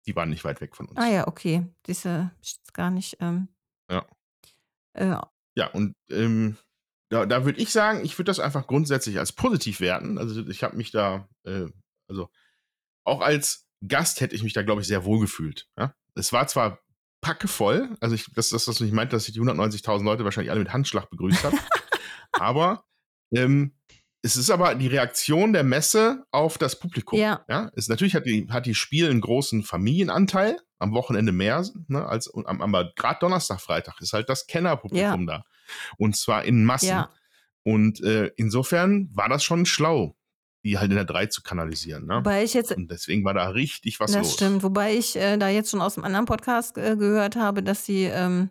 Die 0.09 0.15
waren 0.15 0.31
nicht 0.31 0.43
weit 0.43 0.59
weg 0.59 0.75
von 0.75 0.87
uns. 0.87 0.97
Ah 0.97 1.07
ja, 1.07 1.27
okay. 1.27 1.67
Diese 1.85 2.31
jetzt 2.37 2.73
gar 2.73 2.89
nicht. 2.89 3.17
Ähm, 3.19 3.47
Ja. 3.91 4.07
Äh, 4.93 5.15
Ja, 5.55 5.67
und 5.67 5.95
ähm, 6.09 6.57
da, 7.09 7.27
da 7.27 7.45
würde 7.45 7.59
ich 7.59 7.71
sagen, 7.71 8.03
ich 8.03 8.17
würde 8.17 8.29
das 8.29 8.39
einfach 8.39 8.65
grundsätzlich 8.65 9.19
als 9.19 9.33
positiv 9.33 9.81
werten. 9.81 10.17
Also 10.17 10.47
ich 10.47 10.63
habe 10.63 10.77
mich 10.77 10.89
da, 10.89 11.27
äh, 11.43 11.67
also 12.07 12.29
auch 13.03 13.21
als 13.21 13.67
Gast 13.87 14.19
hätte 14.21 14.35
ich 14.35 14.41
mich 14.41 14.53
da, 14.53 14.63
glaube 14.63 14.81
ich, 14.81 14.87
sehr 14.87 15.05
wohl 15.05 15.19
gefühlt. 15.19 15.67
Ja? 15.77 15.93
Es 16.15 16.33
war 16.33 16.47
zwar 16.47 16.79
packevoll, 17.21 17.95
also 17.99 18.15
ich, 18.15 18.31
das 18.33 18.47
ist 18.51 18.67
das, 18.67 18.67
was 18.67 18.81
ich 18.81 18.93
meinte, 18.93 19.15
dass 19.15 19.27
ich 19.27 19.33
die 19.33 19.41
190.000 19.41 20.03
Leute 20.03 20.23
wahrscheinlich 20.23 20.49
alle 20.49 20.61
mit 20.61 20.73
Handschlag 20.73 21.09
begrüßt 21.11 21.43
habe. 21.43 21.57
aber 22.31 22.83
ähm, 23.33 23.73
es 24.21 24.35
ist 24.35 24.49
aber 24.49 24.75
die 24.75 24.87
Reaktion 24.87 25.53
der 25.53 25.63
Messe 25.63 26.25
auf 26.31 26.57
das 26.57 26.77
Publikum. 26.77 27.17
Ja. 27.19 27.45
Ja, 27.47 27.71
es 27.75 27.87
natürlich 27.87 28.15
hat 28.15 28.25
die, 28.25 28.47
hat 28.49 28.65
die 28.65 28.75
Spiel 28.75 29.09
einen 29.09 29.21
großen 29.21 29.63
Familienanteil, 29.63 30.57
am 30.77 30.93
Wochenende 30.93 31.31
mehr, 31.31 31.65
ne, 31.87 32.05
als 32.05 32.33
am, 32.33 32.61
aber 32.61 32.91
gerade 32.95 33.19
Donnerstag, 33.19 33.61
Freitag 33.61 34.01
ist 34.01 34.13
halt 34.13 34.29
das 34.29 34.47
Kennerpublikum 34.47 35.25
da. 35.27 35.43
Und 35.97 36.15
zwar 36.17 36.43
in 36.45 36.65
Massen. 36.65 36.89
ja. 36.89 37.09
Und 37.63 38.01
äh, 38.01 38.31
insofern 38.37 39.09
war 39.13 39.29
das 39.29 39.43
schon 39.43 39.65
schlau, 39.65 40.15
die 40.63 40.77
halt 40.77 40.91
in 40.91 40.95
der 40.95 41.05
3 41.05 41.27
zu 41.27 41.41
kanalisieren. 41.41 42.05
Ne? 42.05 42.15
Wobei 42.15 42.43
ich 42.43 42.53
jetzt 42.53 42.71
Und 42.71 42.89
deswegen 42.89 43.23
war 43.23 43.33
da 43.33 43.49
richtig 43.49 43.99
was 43.99 44.11
das 44.11 44.23
los. 44.23 44.33
stimmt. 44.33 44.63
Wobei 44.63 44.95
ich 44.95 45.15
äh, 45.15 45.37
da 45.37 45.49
jetzt 45.49 45.71
schon 45.71 45.81
aus 45.81 45.97
einem 45.97 46.05
anderen 46.05 46.25
Podcast 46.25 46.77
äh, 46.77 46.95
gehört 46.95 47.35
habe, 47.35 47.61
dass 47.61 47.83
die 47.83 48.03
ähm, 48.03 48.49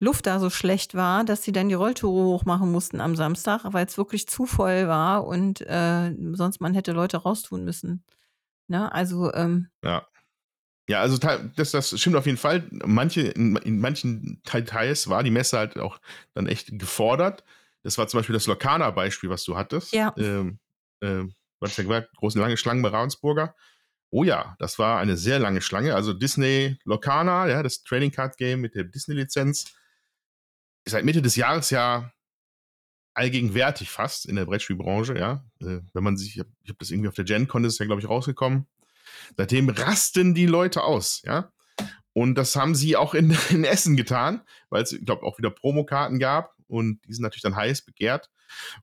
Luft 0.00 0.26
da 0.26 0.40
so 0.40 0.48
schlecht 0.48 0.94
war, 0.94 1.24
dass 1.24 1.42
sie 1.42 1.52
dann 1.52 1.68
die 1.68 1.74
Rolltore 1.74 2.24
hochmachen 2.24 2.72
mussten 2.72 3.00
am 3.00 3.14
Samstag, 3.14 3.60
weil 3.64 3.86
es 3.86 3.98
wirklich 3.98 4.26
zu 4.26 4.46
voll 4.46 4.88
war 4.88 5.26
und 5.26 5.60
äh, 5.60 6.14
sonst 6.32 6.60
man 6.60 6.74
hätte 6.74 6.92
Leute 6.92 7.18
raustun 7.18 7.64
müssen. 7.64 8.02
Ne? 8.66 8.90
Also, 8.92 9.32
ähm, 9.34 9.68
Ja. 9.84 10.06
Ja, 10.88 11.02
also 11.02 11.18
das, 11.18 11.70
das 11.70 12.00
stimmt 12.00 12.16
auf 12.16 12.26
jeden 12.26 12.38
Fall. 12.38 12.66
Manche, 12.84 13.20
in, 13.20 13.54
in 13.58 13.78
manchen 13.78 14.42
Details 14.42 15.08
war 15.08 15.22
die 15.22 15.30
Messe 15.30 15.56
halt 15.56 15.78
auch 15.78 16.00
dann 16.34 16.48
echt 16.48 16.76
gefordert. 16.80 17.44
Das 17.84 17.96
war 17.96 18.08
zum 18.08 18.18
Beispiel 18.18 18.34
das 18.34 18.46
Lokana-Beispiel, 18.46 19.30
was 19.30 19.44
du 19.44 19.56
hattest. 19.56 19.92
Ja. 19.92 20.12
Ähm, 20.16 20.58
ähm, 21.00 21.32
du 21.60 21.66
hast 21.66 21.76
ja 21.78 21.84
gesagt, 21.84 22.16
große 22.16 22.40
lange 22.40 22.56
Schlangen 22.56 22.82
bei 22.82 22.88
Ravensburger. 22.88 23.54
Oh 24.10 24.24
ja, 24.24 24.56
das 24.58 24.80
war 24.80 24.98
eine 24.98 25.16
sehr 25.16 25.38
lange 25.38 25.60
Schlange. 25.60 25.94
Also 25.94 26.12
Disney 26.12 26.76
Lokana, 26.84 27.48
ja, 27.48 27.62
das 27.62 27.84
Trading 27.84 28.10
Card 28.10 28.36
Game 28.36 28.60
mit 28.60 28.74
der 28.74 28.82
Disney-Lizenz, 28.82 29.72
seit 30.84 31.04
Mitte 31.04 31.22
des 31.22 31.36
Jahres 31.36 31.70
ja 31.70 32.12
allgegenwärtig 33.14 33.90
fast 33.90 34.26
in 34.26 34.36
der 34.36 34.46
Brettspielbranche, 34.46 35.18
ja. 35.18 35.44
Äh, 35.60 35.80
wenn 35.92 36.04
man 36.04 36.16
sich, 36.16 36.34
ich 36.34 36.38
habe 36.40 36.50
hab 36.68 36.78
das 36.78 36.90
irgendwie 36.90 37.08
auf 37.08 37.14
der 37.14 37.24
GenCon, 37.24 37.62
das 37.62 37.74
ist 37.74 37.78
ja, 37.78 37.86
glaube 37.86 38.00
ich, 38.00 38.08
rausgekommen. 38.08 38.66
Seitdem 39.36 39.68
rasten 39.68 40.34
die 40.34 40.46
Leute 40.46 40.82
aus, 40.82 41.22
ja. 41.24 41.52
Und 42.12 42.34
das 42.36 42.56
haben 42.56 42.74
sie 42.74 42.96
auch 42.96 43.14
in, 43.14 43.30
in 43.50 43.64
Essen 43.64 43.96
getan, 43.96 44.42
weil 44.68 44.82
es, 44.82 44.92
ich 44.92 45.04
glaube, 45.04 45.24
auch 45.24 45.38
wieder 45.38 45.50
Promokarten 45.50 46.18
gab 46.18 46.54
und 46.66 47.00
die 47.06 47.12
sind 47.12 47.22
natürlich 47.22 47.42
dann 47.42 47.56
heiß 47.56 47.82
begehrt. 47.82 48.30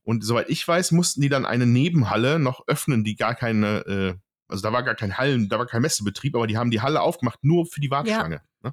Und 0.02 0.24
soweit 0.24 0.48
ich 0.48 0.66
weiß, 0.66 0.92
mussten 0.92 1.20
die 1.20 1.28
dann 1.28 1.44
eine 1.44 1.66
Nebenhalle 1.66 2.38
noch 2.38 2.66
öffnen, 2.66 3.04
die 3.04 3.16
gar 3.16 3.34
keine, 3.34 3.78
äh, 3.86 4.14
also 4.48 4.62
da 4.62 4.72
war 4.72 4.82
gar 4.82 4.94
kein 4.94 5.18
Hallen, 5.18 5.48
da 5.48 5.58
war 5.58 5.66
kein 5.66 5.82
Messebetrieb, 5.82 6.34
aber 6.34 6.46
die 6.46 6.56
haben 6.56 6.70
die 6.70 6.80
Halle 6.80 7.02
aufgemacht, 7.02 7.42
nur 7.42 7.66
für 7.66 7.80
die 7.80 7.90
Warteschlange. 7.90 8.40
Ne? 8.62 8.72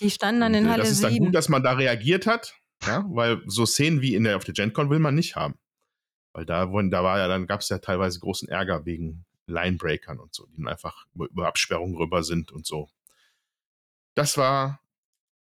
Die 0.00 0.10
standen 0.10 0.40
dann 0.40 0.52
Und, 0.52 0.58
in 0.58 0.66
äh, 0.66 0.70
Halle 0.70 0.82
das 0.82 0.92
ist 0.92 1.04
dann 1.04 1.12
7. 1.12 1.26
gut, 1.26 1.34
dass 1.34 1.48
man 1.48 1.62
da 1.62 1.72
reagiert 1.72 2.26
hat, 2.26 2.54
ja, 2.86 3.04
weil 3.08 3.42
so 3.46 3.66
Szenen 3.66 4.00
wie 4.00 4.14
in 4.14 4.24
der, 4.24 4.36
auf 4.36 4.44
der 4.44 4.54
GenCon 4.54 4.90
will 4.90 4.98
man 4.98 5.14
nicht 5.14 5.36
haben. 5.36 5.54
Weil 6.32 6.46
da, 6.46 6.70
wurden, 6.70 6.90
da 6.90 7.02
war 7.02 7.18
ja, 7.18 7.28
dann 7.28 7.46
gab 7.46 7.60
es 7.60 7.68
ja 7.68 7.78
teilweise 7.78 8.20
großen 8.20 8.48
Ärger 8.48 8.86
wegen 8.86 9.24
Linebreakern 9.46 10.18
und 10.18 10.34
so, 10.34 10.46
die 10.46 10.56
dann 10.56 10.68
einfach 10.68 11.06
über, 11.14 11.28
über 11.28 11.46
Absperrungen 11.48 11.96
rüber 11.96 12.22
sind 12.22 12.52
und 12.52 12.66
so. 12.66 12.88
Das 14.14 14.36
war 14.36 14.80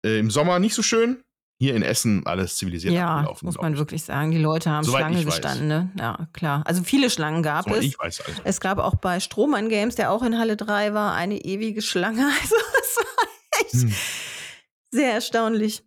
äh, 0.04 0.20
im 0.20 0.32
Sommer 0.32 0.60
nicht 0.60 0.74
so 0.74 0.82
schön. 0.82 1.24
Hier 1.60 1.76
in 1.76 1.82
Essen 1.82 2.24
alles 2.28 2.56
zivilisiert 2.56 2.94
ja, 2.94 3.16
abgelaufen. 3.16 3.48
muss 3.48 3.58
man 3.58 3.74
ich. 3.74 3.80
wirklich 3.80 4.04
sagen. 4.04 4.30
Die 4.30 4.38
Leute 4.38 4.70
haben 4.70 4.84
Soweit 4.84 5.00
Schlange 5.00 5.26
gestanden, 5.26 5.68
ne? 5.68 5.92
Ja, 5.98 6.28
klar. 6.32 6.62
Also 6.68 6.84
viele 6.84 7.10
Schlangen 7.10 7.42
gab 7.42 7.66
Soweit 7.66 7.80
es. 7.80 7.86
ich 7.86 7.98
weiß 7.98 8.22
also. 8.22 8.42
Es 8.44 8.62
gab 8.62 8.78
auch 8.78 8.94
bei 8.96 9.20
Strohmann 9.20 9.68
Games, 9.68 9.96
der 9.96 10.12
auch 10.12 10.22
in 10.22 10.38
Halle 10.38 10.56
3 10.56 10.94
war, 10.94 11.16
eine 11.16 11.44
ewige 11.44 11.82
Schlange. 11.82 12.30
Also 12.42 12.56
es 12.56 12.98
war 12.98 13.28
echt 13.60 13.74
Hm. 13.74 13.94
Sehr 14.98 15.14
erstaunlich. 15.14 15.84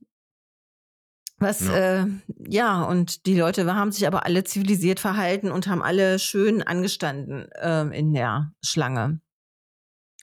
Was, 1.38 1.60
Ja. 1.60 2.02
Äh, 2.02 2.06
ja, 2.48 2.82
und 2.82 3.26
die 3.26 3.38
Leute 3.38 3.66
haben 3.74 3.92
sich 3.92 4.06
aber 4.06 4.26
alle 4.26 4.44
zivilisiert 4.44 5.00
verhalten 5.00 5.50
und 5.50 5.66
haben 5.66 5.82
alle 5.82 6.18
schön 6.18 6.62
angestanden 6.62 7.48
ähm, 7.60 7.92
in 7.92 8.12
der 8.12 8.52
Schlange. 8.62 9.20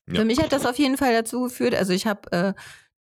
Ja. 0.07 0.19
Für 0.19 0.25
mich 0.25 0.39
hat 0.39 0.53
das 0.53 0.65
auf 0.65 0.77
jeden 0.77 0.95
Fall 0.95 1.13
dazu 1.13 1.43
geführt, 1.43 1.75
also 1.75 1.91
ich 1.91 2.05
habe 2.05 2.31
äh, 2.31 2.53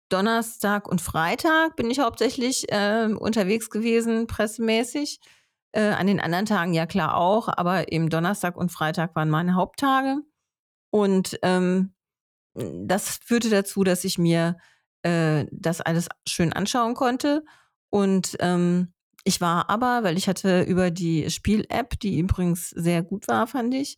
Donnerstag 0.10 0.88
und 0.88 1.02
Freitag 1.02 1.76
bin 1.76 1.92
ich 1.92 2.00
hauptsächlich 2.00 2.72
äh, 2.72 3.10
unterwegs 3.14 3.70
gewesen, 3.70 4.28
pressemäßig. 4.28 5.20
Äh, 5.74 5.90
an 5.90 6.08
den 6.08 6.22
anderen 6.22 6.46
Tagen 6.46 6.74
ja 6.74 6.86
klar 6.86 7.18
auch, 7.18 7.50
aber 7.50 7.92
eben 7.92 8.10
Donnerstag 8.10 8.56
und 8.56 8.72
Freitag 8.72 9.16
waren 9.16 9.30
meine 9.30 9.56
Haupttage. 9.56 10.22
Und 10.90 11.38
ähm, 11.42 11.94
das 12.54 13.20
führte 13.24 13.50
dazu, 13.50 13.84
dass 13.84 14.06
ich 14.06 14.18
mir 14.18 14.58
äh, 15.06 15.46
das 15.52 15.82
alles 15.82 16.08
schön 16.28 16.52
anschauen 16.54 16.96
konnte. 16.96 17.44
Und 17.90 18.36
ähm, 18.40 18.94
ich 19.24 19.42
war 19.42 19.70
aber, 19.70 20.04
weil 20.04 20.18
ich 20.18 20.28
hatte 20.28 20.64
über 20.64 20.92
die 20.92 21.30
Spiel-App, 21.30 22.00
die 22.00 22.20
übrigens 22.20 22.70
sehr 22.72 23.04
gut 23.04 23.28
war, 23.28 23.48
fand 23.48 23.74
ich, 23.74 23.98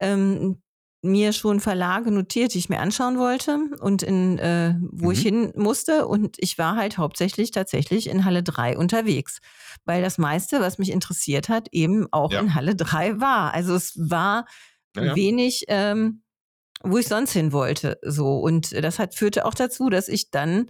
ähm, 0.00 0.62
mir 1.02 1.32
schon 1.32 1.60
Verlage 1.60 2.10
notiert, 2.10 2.52
die 2.54 2.58
ich 2.58 2.68
mir 2.68 2.80
anschauen 2.80 3.16
wollte 3.18 3.58
und 3.80 4.02
in, 4.02 4.38
äh, 4.38 4.74
wo 4.90 5.06
Mhm. 5.06 5.12
ich 5.12 5.20
hin 5.22 5.52
musste. 5.54 6.08
Und 6.08 6.36
ich 6.40 6.58
war 6.58 6.74
halt 6.76 6.98
hauptsächlich 6.98 7.52
tatsächlich 7.52 8.08
in 8.08 8.24
Halle 8.24 8.42
3 8.42 8.76
unterwegs, 8.76 9.38
weil 9.84 10.02
das 10.02 10.18
meiste, 10.18 10.60
was 10.60 10.78
mich 10.78 10.90
interessiert 10.90 11.48
hat, 11.48 11.68
eben 11.70 12.06
auch 12.12 12.32
Ja. 12.32 12.40
in 12.40 12.54
Halle 12.54 12.74
3 12.74 13.20
war. 13.20 13.54
Also 13.54 13.74
es 13.76 13.92
war 13.96 14.46
Ja, 14.96 15.04
ja. 15.04 15.14
wenig, 15.14 15.64
ähm, 15.68 16.22
wo 16.82 16.98
ich 16.98 17.08
sonst 17.08 17.32
hin 17.32 17.52
wollte. 17.52 17.98
So. 18.02 18.38
Und 18.38 18.72
das 18.72 18.98
hat, 18.98 19.14
führte 19.14 19.44
auch 19.44 19.54
dazu, 19.54 19.88
dass 19.90 20.08
ich 20.08 20.30
dann 20.30 20.66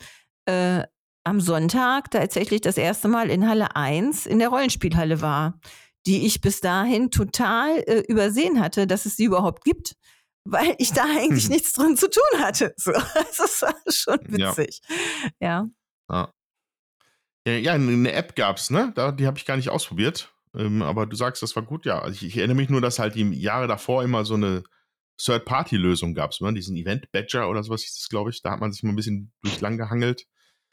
äh, 0.46 0.82
am 1.24 1.40
Sonntag 1.40 2.10
tatsächlich 2.12 2.60
das 2.60 2.76
erste 2.76 3.08
Mal 3.08 3.30
in 3.30 3.48
Halle 3.48 3.74
1 3.74 4.26
in 4.26 4.38
der 4.38 4.48
Rollenspielhalle 4.48 5.20
war, 5.20 5.58
die 6.06 6.24
ich 6.26 6.40
bis 6.40 6.60
dahin 6.60 7.10
total 7.10 7.78
äh, 7.86 8.00
übersehen 8.06 8.60
hatte, 8.60 8.86
dass 8.86 9.06
es 9.06 9.16
sie 9.16 9.24
überhaupt 9.24 9.64
gibt, 9.64 9.96
weil 10.44 10.76
ich 10.78 10.92
da 10.92 11.02
eigentlich 11.02 11.46
Mhm. 11.46 11.54
nichts 11.54 11.72
drin 11.72 11.96
zu 11.96 12.08
tun 12.08 12.40
hatte. 12.40 12.72
So, 12.78 12.92
das 12.92 13.62
war 13.62 13.74
schon 13.88 14.18
witzig. 14.28 14.80
Ja. 15.40 15.66
Ja, 17.46 17.52
ja 17.52 17.72
eine 17.72 18.12
App 18.12 18.36
gab's, 18.36 18.70
ne? 18.70 18.92
Da, 18.94 19.12
die 19.12 19.26
habe 19.26 19.38
ich 19.38 19.44
gar 19.46 19.56
nicht 19.56 19.70
ausprobiert. 19.70 20.32
Ähm, 20.56 20.82
aber 20.82 21.06
du 21.06 21.16
sagst, 21.16 21.42
das 21.42 21.54
war 21.56 21.62
gut, 21.64 21.84
ja. 21.86 22.00
Also 22.00 22.14
ich, 22.14 22.24
ich 22.24 22.36
erinnere 22.36 22.56
mich 22.56 22.68
nur, 22.68 22.80
dass 22.80 22.98
halt 22.98 23.14
die 23.14 23.28
Jahre 23.32 23.66
davor 23.66 24.02
immer 24.04 24.24
so 24.24 24.34
eine 24.34 24.62
Third-Party-Lösung 25.18 26.14
gab, 26.14 26.38
ne? 26.40 26.52
diesen 26.54 26.76
Event-Badger 26.76 27.48
oder 27.48 27.62
sowas 27.62 27.82
hieß 27.82 27.94
das, 27.96 28.08
glaube 28.08 28.30
ich. 28.30 28.42
Da 28.42 28.50
hat 28.52 28.60
man 28.60 28.72
sich 28.72 28.82
mal 28.82 28.90
ein 28.90 28.96
bisschen 28.96 29.32
durchlang 29.42 29.76
gehangelt. 29.78 30.26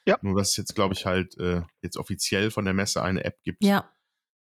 Ja. 0.06 0.18
Nur, 0.22 0.38
dass 0.38 0.52
es 0.52 0.58
jetzt, 0.58 0.76
glaube 0.76 0.94
ich, 0.94 1.06
halt 1.06 1.38
äh, 1.38 1.62
jetzt 1.82 1.98
offiziell 1.98 2.52
von 2.52 2.66
der 2.66 2.74
Messe 2.74 3.02
eine 3.02 3.24
App 3.24 3.42
gibt. 3.44 3.64
Ja. 3.64 3.90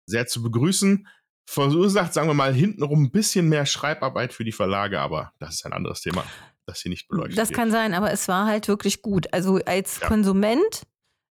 Sehr 0.05 0.25
zu 0.27 0.41
begrüßen. 0.41 1.07
Verursacht, 1.49 2.13
sagen 2.13 2.27
wir 2.29 2.33
mal, 2.33 2.53
hintenrum 2.53 3.03
ein 3.03 3.11
bisschen 3.11 3.49
mehr 3.49 3.65
Schreibarbeit 3.65 4.33
für 4.33 4.43
die 4.45 4.51
Verlage, 4.51 4.99
aber 5.01 5.33
das 5.39 5.55
ist 5.55 5.65
ein 5.65 5.73
anderes 5.73 6.01
Thema, 6.01 6.23
das 6.65 6.81
hier 6.81 6.91
nicht 6.91 7.07
beleuchtet 7.07 7.37
Das 7.39 7.49
wird. 7.49 7.57
kann 7.57 7.71
sein, 7.71 7.93
aber 7.95 8.11
es 8.11 8.27
war 8.27 8.45
halt 8.45 8.67
wirklich 8.67 9.01
gut. 9.01 9.33
Also 9.33 9.59
als 9.65 9.99
Ja. 9.99 10.07
Konsument 10.07 10.83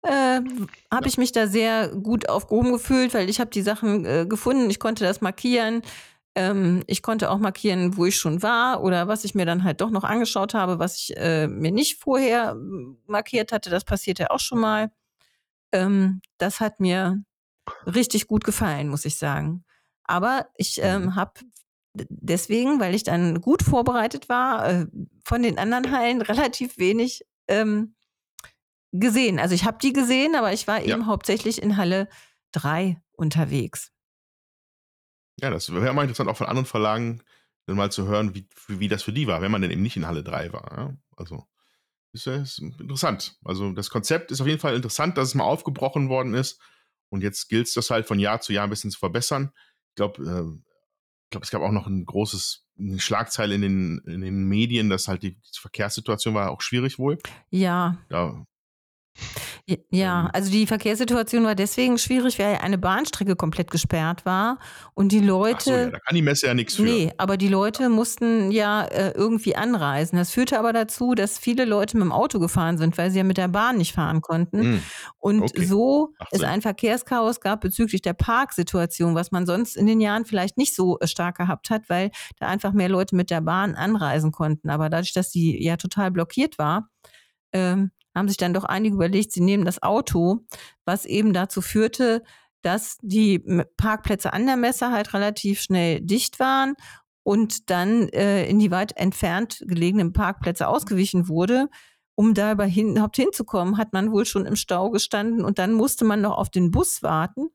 äh, 0.03 0.41
habe 0.93 1.09
ich 1.09 1.19
mich 1.19 1.33
da 1.33 1.47
sehr 1.49 1.89
gut 1.89 2.29
aufgehoben 2.29 2.73
gefühlt, 2.73 3.13
weil 3.13 3.29
ich 3.29 3.41
habe 3.41 3.51
die 3.51 3.63
Sachen 3.63 4.05
äh, 4.07 4.25
gefunden, 4.29 4.71
ich 4.71 4.79
konnte 4.79 5.03
das 5.05 5.21
markieren. 5.21 5.83
Ähm, 6.37 6.83
ich 6.89 7.03
konnte 7.03 7.31
auch 7.31 7.39
markieren, 7.39 7.97
wo 7.97 8.07
ich 8.07 8.17
schon 8.17 8.43
war 8.43 8.83
oder 8.83 9.07
was 9.07 9.25
ich 9.25 9.35
mir 9.37 9.47
dann 9.47 9.63
halt 9.65 9.81
doch 9.81 9.91
noch 9.91 10.03
angeschaut 10.05 10.53
habe, 10.55 10.79
was 10.81 10.97
ich 10.97 11.17
äh, 11.17 11.47
mir 11.47 11.71
nicht 11.71 12.01
vorher 12.01 12.51
m, 12.51 12.99
markiert 13.07 13.53
hatte. 13.53 13.71
Das 13.71 13.85
passierte 13.85 14.31
auch 14.31 14.41
schon 14.41 14.59
mal. 14.61 14.91
Ähm, 15.73 16.21
das 16.39 16.61
hat 16.61 16.81
mir 16.81 17.23
richtig 17.87 18.27
gut 18.27 18.45
gefallen, 18.45 18.89
muss 18.89 19.05
ich 19.05 19.17
sagen. 19.17 19.65
Aber 20.05 20.49
ich 20.57 20.79
Mhm. 20.79 20.83
ähm, 20.85 21.15
habe 21.17 21.33
deswegen, 21.95 22.81
weil 22.81 22.95
ich 22.95 23.05
dann 23.05 23.41
gut 23.41 23.63
vorbereitet 23.63 24.29
war, 24.29 24.69
äh, 24.69 24.87
von 25.25 25.43
den 25.43 25.59
anderen 25.59 25.93
Hallen 25.93 26.21
relativ 26.51 26.79
wenig 26.79 27.25
ähm, 27.49 27.95
gesehen. 28.93 29.39
Also 29.39 29.55
ich 29.55 29.65
habe 29.65 29.79
die 29.81 29.93
gesehen, 29.93 30.35
aber 30.35 30.53
ich 30.53 30.67
war 30.67 30.81
Ja. 30.83 30.95
eben 30.97 31.07
hauptsächlich 31.07 31.63
in 31.63 31.77
Halle 31.77 32.09
3 32.53 33.01
unterwegs. 33.13 33.93
Ja, 35.41 35.51
das 35.51 35.73
wäre 35.73 35.93
mal 35.93 36.03
interessant, 36.03 36.31
auch 36.31 36.37
von 36.37 36.47
anderen 36.47 36.67
Verlagen 36.67 37.23
dann 37.67 37.77
mal 37.77 37.91
zu 37.91 38.07
hören, 38.07 38.35
wie, 38.35 38.47
wie, 38.69 38.89
das 38.89 39.03
für 39.03 39.13
die 39.13 39.27
war, 39.27 39.41
wenn 39.41 39.51
man 39.51 39.63
denn 39.63 39.71
eben 39.71 39.83
nicht 39.83 39.97
in 39.97 40.07
Halle 40.07 40.23
3 40.23 40.53
war. 40.53 40.77
Ja? 40.77 40.97
Also, 41.17 41.47
ist, 42.13 42.27
ist 42.27 42.59
interessant. 42.59 43.39
Also 43.45 43.73
das 43.73 43.91
Konzept 43.91 44.31
ist 44.31 44.41
auf 44.41 44.47
jeden 44.47 44.61
Fall 44.61 44.77
interessant, 44.77 45.19
dass 45.19 45.29
es 45.29 45.35
mal 45.35 45.45
aufgebrochen 45.45 46.09
worden 46.09 46.35
ist. 46.35 46.61
Und 47.09 47.23
jetzt 47.23 47.49
gilt 47.49 47.67
es 47.67 47.75
das 47.75 47.91
halt 47.91 48.07
von 48.07 48.19
Jahr 48.19 48.41
zu 48.41 48.53
Jahr 48.53 48.65
ein 48.65 48.71
bisschen 48.71 48.91
zu 48.91 48.99
verbessern. 48.99 49.53
Ich 49.91 49.97
glaube, 49.97 50.23
äh, 50.23 50.61
ich 51.25 51.31
glaube, 51.31 51.45
es 51.45 51.51
gab 51.51 51.63
auch 51.63 51.73
noch 51.73 51.87
ein 51.87 52.05
großes 52.05 52.65
eine 52.79 53.01
Schlagzeile 53.01 53.55
in 53.55 53.63
den, 53.63 53.99
in 54.07 54.21
den 54.21 54.45
Medien, 54.49 54.91
dass 54.91 55.09
halt 55.09 55.23
die, 55.23 55.37
die 55.37 55.61
Verkehrssituation 55.61 56.35
war 56.35 56.51
auch 56.51 56.61
schwierig 56.61 56.99
wohl. 56.99 57.19
Ja. 57.51 57.99
Ja, 58.11 58.45
Ja, 59.91 60.25
Ähm. 60.25 60.31
also 60.33 60.51
die 60.51 60.67
Verkehrssituation 60.67 61.45
war 61.45 61.55
deswegen 61.55 61.97
schwierig, 61.99 62.39
weil 62.39 62.57
eine 62.57 62.77
Bahnstrecke 62.79 63.37
komplett 63.37 63.71
gesperrt 63.71 64.27
war 64.27 64.59
und 64.95 65.13
die 65.13 65.21
ach 65.51 65.61
so, 65.61 65.71
ja, 65.73 65.85
Leute, 65.85 65.91
da 65.93 65.99
kann 66.01 66.15
die 66.15 66.23
Messe 66.23 66.47
ja 66.49 66.55
nichts 66.55 66.75
für. 66.77 66.83
nee, 66.83 67.13
aber 67.17 67.37
die 67.37 67.49
Leute 67.49 67.89
mussten 67.89 68.51
ja 68.51 68.85
äh, 68.85 69.13
irgendwie 69.13 69.57
anreisen. 69.57 70.19
Das 70.19 70.31
führte 70.31 70.59
aber 70.59 70.73
dazu, 70.73 71.15
dass 71.15 71.39
viele 71.39 71.65
Leute 71.65 71.97
mit 71.97 72.05
dem 72.05 72.13
Auto 72.13 72.39
gefahren 72.41 72.77
sind, 72.77 72.99
weil 72.99 73.11
sie 73.11 73.19
ja 73.19 73.25
mit 73.25 73.39
der 73.39 73.49
Bahn 73.49 73.79
nicht 73.79 73.95
fahren 73.95 74.21
konnten. 74.21 74.63
Hm, 74.63 74.83
Und 75.19 75.43
okay. 75.43 75.65
so 75.65 76.13
Macht 76.19 76.33
es 76.33 76.43
ein 76.43 76.61
Verkehrschaos 76.61 77.41
gab 77.41 77.61
bezüglich 77.63 78.03
der 78.03 78.15
Parksituation, 78.15 79.15
was 79.15 79.31
man 79.33 79.47
sonst 79.47 79.77
in 79.77 79.87
den 79.87 80.01
Jahren 80.01 80.25
vielleicht 80.27 80.59
nicht 80.59 80.75
so 80.75 80.99
äh, 81.01 81.07
stark 81.07 81.39
gehabt 81.39 81.71
hat, 81.71 81.89
weil 81.89 82.11
da 82.39 82.49
einfach 82.49 82.73
mehr 82.73 82.89
Leute 82.89 83.17
mit 83.17 83.31
der 83.31 83.41
Bahn 83.41 83.75
anreisen 83.77 84.33
konnten. 84.33 84.69
Aber 84.71 84.91
dadurch, 84.91 85.13
dass 85.15 85.31
die 85.31 85.63
ja 85.65 85.77
total 85.77 86.11
blockiert 86.11 86.59
war, 86.59 86.89
ähm, 87.53 87.91
haben 88.15 88.29
sich 88.29 88.37
dann 88.37 88.55
doch 88.55 88.65
einige 88.65 88.95
überlegt, 88.95 89.33
sie 89.33 89.41
nehmen 89.41 89.65
das 89.65 89.83
Auto, 89.83 90.47
was 90.85 91.05
eben 91.05 91.33
dazu 91.33 91.61
führte, 91.61 92.23
dass 92.63 92.97
die 93.03 93.41
Parkplätze 93.77 94.33
an 94.33 94.47
der 94.47 94.57
Messe 94.57 94.91
halt 94.91 95.13
relativ 95.13 95.61
schnell 95.61 96.01
dicht 96.01 96.41
waren 96.41 96.75
und 97.23 97.71
dann 97.71 98.09
äh, 98.11 98.47
in 98.49 98.59
die 98.59 98.71
weit 98.71 98.97
entfernt 98.97 99.63
gelegenen 99.67 100.13
Parkplätze 100.13 100.69
ausgewichen 100.69 101.29
wurde. 101.29 101.69
Um 102.17 102.33
da 102.33 102.53
überhaupt 102.53 103.17
hinzukommen, 103.17 103.77
hat 103.77 103.93
man 103.93 104.13
wohl 104.13 104.25
schon 104.25 104.47
im 104.47 104.55
Stau 104.55 104.91
gestanden 104.91 105.45
und 105.45 105.59
dann 105.59 105.73
musste 105.73 106.05
man 106.05 106.21
noch 106.21 106.39
auf 106.39 106.49
den 106.49 106.71
Bus 106.71 107.03
warten. 107.03 107.49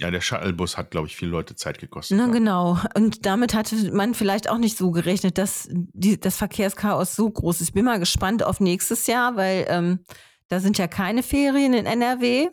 Ja, 0.00 0.10
der 0.10 0.20
Shuttlebus 0.20 0.76
hat, 0.76 0.90
glaube 0.90 1.06
ich, 1.06 1.16
viele 1.16 1.30
Leute 1.30 1.54
Zeit 1.54 1.78
gekostet. 1.78 2.18
Na 2.18 2.26
ja. 2.26 2.32
genau. 2.32 2.78
Und 2.96 3.26
damit 3.26 3.54
hatte 3.54 3.92
man 3.92 4.14
vielleicht 4.14 4.50
auch 4.50 4.58
nicht 4.58 4.76
so 4.76 4.90
gerechnet, 4.90 5.38
dass 5.38 5.68
die, 5.70 6.18
das 6.18 6.36
Verkehrschaos 6.36 7.14
so 7.14 7.30
groß 7.30 7.60
ist. 7.60 7.68
Ich 7.68 7.74
bin 7.74 7.84
mal 7.84 8.00
gespannt 8.00 8.42
auf 8.42 8.58
nächstes 8.58 9.06
Jahr, 9.06 9.36
weil 9.36 9.66
ähm, 9.68 10.00
da 10.48 10.58
sind 10.58 10.78
ja 10.78 10.88
keine 10.88 11.22
Ferien 11.22 11.74
in 11.74 11.86
NRW. 11.86 12.48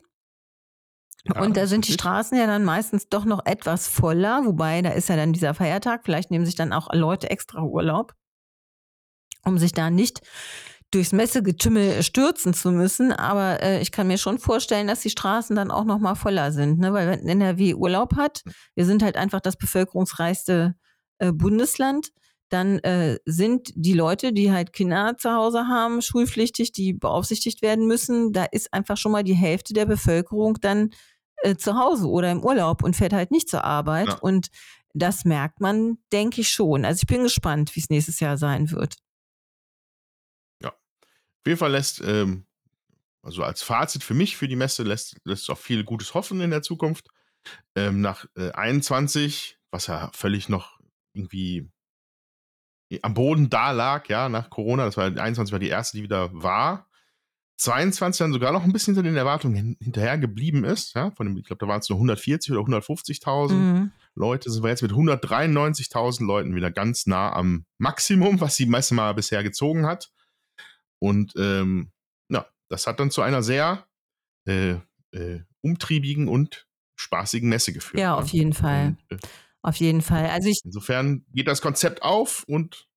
Ja, 1.23 1.41
und 1.41 1.57
da 1.57 1.67
sind 1.67 1.87
die. 1.87 1.93
Straßen 1.93 2.37
ja 2.37 2.45
dann 2.47 2.63
meistens 2.63 3.09
doch 3.09 3.25
noch 3.25 3.45
etwas 3.45 3.87
voller, 3.87 4.45
wobei 4.45 4.81
da 4.81 4.89
ist 4.89 5.09
ja 5.09 5.15
dann 5.15 5.33
dieser 5.33 5.53
Feiertag. 5.53 6.01
Vielleicht 6.03 6.31
nehmen 6.31 6.45
sich 6.45 6.55
dann 6.55 6.73
auch 6.73 6.93
Leute 6.93 7.29
extra 7.29 7.61
Urlaub, 7.61 8.13
um 9.43 9.57
sich 9.57 9.71
da 9.71 9.89
nicht 9.89 10.21
durchs 10.91 11.13
Messegetümmel 11.13 12.03
stürzen 12.03 12.53
zu 12.53 12.71
müssen. 12.71 13.11
Aber 13.11 13.61
äh, 13.63 13.81
ich 13.81 13.91
kann 13.91 14.07
mir 14.07 14.17
schon 14.17 14.37
vorstellen, 14.37 14.87
dass 14.87 15.01
die 15.01 15.09
Straßen 15.09 15.55
dann 15.55 15.71
auch 15.71 15.85
noch 15.85 15.99
mal 15.99 16.15
voller 16.15 16.51
sind, 16.51 16.79
ne? 16.79 16.93
weil 16.93 17.07
wenn 17.07 17.27
NRW 17.27 17.73
Urlaub 17.73 18.15
hat, 18.15 18.43
wir 18.75 18.85
sind 18.85 19.01
halt 19.01 19.15
einfach 19.15 19.39
das 19.39 19.55
bevölkerungsreichste 19.57 20.75
äh, 21.19 21.31
Bundesland, 21.31 22.11
dann 22.49 22.79
äh, 22.79 23.17
sind 23.25 23.71
die 23.75 23.93
Leute, 23.93 24.33
die 24.33 24.51
halt 24.51 24.73
Kinder 24.73 25.15
zu 25.17 25.31
Hause 25.31 25.67
haben, 25.67 26.01
schulpflichtig, 26.01 26.73
die 26.73 26.91
beaufsichtigt 26.93 27.61
werden 27.61 27.87
müssen, 27.87 28.33
da 28.33 28.43
ist 28.43 28.73
einfach 28.73 28.97
schon 28.97 29.13
mal 29.13 29.23
die 29.23 29.33
Hälfte 29.33 29.73
der 29.73 29.85
Bevölkerung 29.85 30.57
dann 30.59 30.89
äh, 31.37 31.55
zu 31.55 31.77
Hause 31.77 32.07
oder 32.07 32.29
im 32.29 32.43
Urlaub 32.43 32.83
und 32.83 32.95
fährt 32.95 33.13
halt 33.13 33.31
nicht 33.31 33.49
zur 33.49 33.63
Arbeit. 33.63 34.07
Ja. 34.07 34.17
Und 34.19 34.49
das 34.93 35.23
merkt 35.23 35.61
man, 35.61 35.97
denke 36.11 36.41
ich 36.41 36.49
schon. 36.49 36.83
Also 36.83 37.03
ich 37.03 37.07
bin 37.07 37.23
gespannt, 37.23 37.73
wie 37.75 37.79
es 37.79 37.89
nächstes 37.89 38.19
Jahr 38.19 38.37
sein 38.37 38.71
wird. 38.71 38.97
Auf 41.41 41.47
jeden 41.47 41.57
Fall 41.57 41.71
lässt, 41.71 42.01
ähm, 42.01 42.45
also 43.23 43.43
als 43.43 43.63
Fazit 43.63 44.03
für 44.03 44.13
mich, 44.13 44.37
für 44.37 44.47
die 44.47 44.55
Messe, 44.55 44.83
lässt, 44.83 45.17
lässt 45.25 45.49
auch 45.49 45.57
viel 45.57 45.83
Gutes 45.83 46.13
hoffen 46.13 46.39
in 46.41 46.51
der 46.51 46.61
Zukunft. 46.61 47.07
Ähm, 47.75 48.01
nach 48.01 48.25
äh, 48.35 48.51
21, 48.51 49.57
was 49.71 49.87
ja 49.87 50.11
völlig 50.13 50.49
noch 50.49 50.79
irgendwie 51.13 51.69
am 53.01 53.13
Boden 53.13 53.49
da 53.49 53.71
lag, 53.71 54.07
ja, 54.09 54.29
nach 54.29 54.49
Corona, 54.49 54.85
das 54.85 54.97
war 54.97 55.05
21 55.05 55.51
war 55.51 55.59
die 55.59 55.69
erste, 55.69 55.97
die 55.97 56.03
wieder 56.03 56.29
war. 56.33 56.87
22 57.57 58.19
dann 58.19 58.33
sogar 58.33 58.51
noch 58.51 58.63
ein 58.63 58.73
bisschen 58.73 58.95
hinter 58.95 59.07
den 59.07 59.15
Erwartungen 59.15 59.55
hin, 59.55 59.77
hinterher 59.79 60.17
geblieben 60.17 60.63
ist, 60.63 60.95
ja, 60.95 61.11
von 61.11 61.27
dem, 61.27 61.37
ich 61.37 61.45
glaube, 61.45 61.63
da 61.63 61.67
waren 61.67 61.79
es 61.79 61.89
nur 61.89 61.97
140 61.97 62.51
oder 62.51 62.61
150.000 62.61 63.53
Mhm. 63.53 63.91
Leute, 64.15 64.49
sind 64.51 64.63
wir 64.63 64.69
jetzt 64.69 64.81
mit 64.81 64.91
193.000 64.91 66.25
Leuten 66.25 66.55
wieder 66.55 66.69
ganz 66.69 67.05
nah 67.05 67.31
am 67.31 67.65
Maximum, 67.77 68.41
was 68.41 68.57
die 68.57 68.65
Messe 68.65 68.93
mal 68.93 69.13
bisher 69.13 69.41
gezogen 69.41 69.85
hat. 69.85 70.11
Und 71.01 71.33
ähm, 71.35 71.91
ja, 72.29 72.45
das 72.69 72.87
hat 72.87 72.99
dann 72.99 73.11
zu 73.11 73.21
einer 73.21 73.41
sehr 73.43 73.87
äh, 74.45 74.75
äh, 75.11 75.41
umtriebigen 75.61 76.27
und 76.27 76.67
spaßigen 76.95 77.49
Messe 77.49 77.73
geführt. 77.73 77.99
Ja, 77.99 78.11
ne? 78.11 78.17
auf 78.17 78.29
jeden 78.29 78.53
Fall. 78.53 78.95
Und, 79.09 79.17
äh, 79.17 79.27
Auf 79.63 79.75
jeden 79.77 80.01
Fall. 80.01 80.27
Also 80.27 80.49
ich, 80.49 80.61
insofern 80.63 81.25
geht 81.33 81.47
das 81.47 81.61
Konzept 81.61 82.03
auf 82.03 82.43
und 82.47 82.87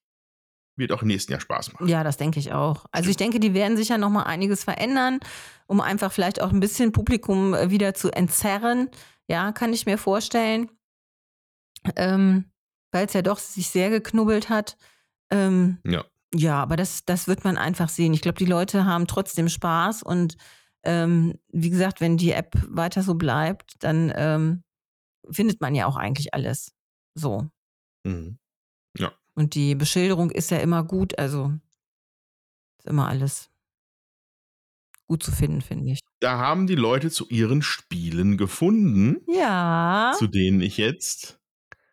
wird 0.77 0.93
auch 0.93 1.03
im 1.03 1.09
nächsten 1.09 1.33
Jahr 1.33 1.41
Spaß 1.41 1.73
machen. 1.73 1.89
ja, 1.89 2.03
das 2.03 2.17
denke 2.17 2.41
ich 2.41 2.53
auch. 2.53 2.87
Also 2.91 3.09
ich 3.09 3.17
denke, 3.17 3.39
die 3.41 3.55
werden 3.55 3.77
sicher 3.77 3.97
noch 3.97 4.11
mal 4.11 4.25
einiges 4.25 4.65
verändern, 4.65 5.21
um 5.67 5.81
einfach 5.81 6.13
vielleicht 6.13 6.43
auch 6.43 6.51
ein 6.53 6.61
bisschen 6.61 6.93
Publikum 6.93 7.55
äh, 7.55 7.71
wieder 7.71 7.95
zu 7.95 8.11
entzerren. 8.11 8.91
Ja, 9.29 9.53
kann 9.53 9.73
ich 9.73 9.87
mir 9.87 9.99
vorstellen. 9.99 10.71
Ähm, 11.97 12.51
Weil 12.93 13.07
es 13.07 13.13
ja 13.13 13.23
doch 13.23 13.39
sich 13.39 13.69
sehr 13.69 13.91
geknubbelt 13.91 14.49
hat. 14.49 14.77
Ähm, 15.31 15.79
Ja. 15.85 16.05
Ja, 16.35 16.61
aber 16.61 16.77
das, 16.77 17.05
das 17.05 17.29
wird 17.29 17.45
man 17.45 17.57
einfach 17.57 17.89
sehen. 17.89 18.13
Ich 18.13 18.21
glaube, 18.21 18.39
die 18.39 18.45
Leute 18.45 18.85
haben 18.85 19.07
trotzdem 19.07 19.49
Spaß 19.49 20.03
und 20.03 20.37
ähm, 20.83 21.39
wie 21.49 21.71
gesagt, 21.71 22.01
wenn 22.01 22.17
die 22.17 22.33
App 22.33 22.55
weiter 22.69 23.03
so 23.03 23.15
bleibt, 23.15 23.77
dann 23.81 24.13
ähm, 24.15 24.65
findet 25.31 25.61
man 25.61 25.75
ja 25.75 25.87
auch 25.87 25.97
eigentlich 25.97 26.35
alles. 26.35 26.73
So. 27.15 27.49
Mhm. 28.05 28.39
Und 29.35 29.55
die 29.55 29.75
Beschilderung 29.75 30.31
ist 30.31 30.51
ja 30.51 30.59
immer 30.59 30.85
gut, 30.85 31.19
also 31.19 31.53
ist 32.79 32.87
immer 32.87 33.09
alles 33.09 33.51
gut 35.07 35.23
zu 35.23 35.33
finden, 35.33 35.61
finde 35.61 35.93
ich. 35.93 36.01
Da 36.21 36.39
haben 36.39 36.67
die 36.67 36.77
Leute 36.77 37.11
zu 37.11 37.29
ihren 37.29 37.61
Spielen 37.61 38.37
gefunden, 38.37 39.21
Ja, 39.27 40.13
zu 40.17 40.27
denen 40.27 40.61
ich 40.61 40.77
jetzt 40.77 41.41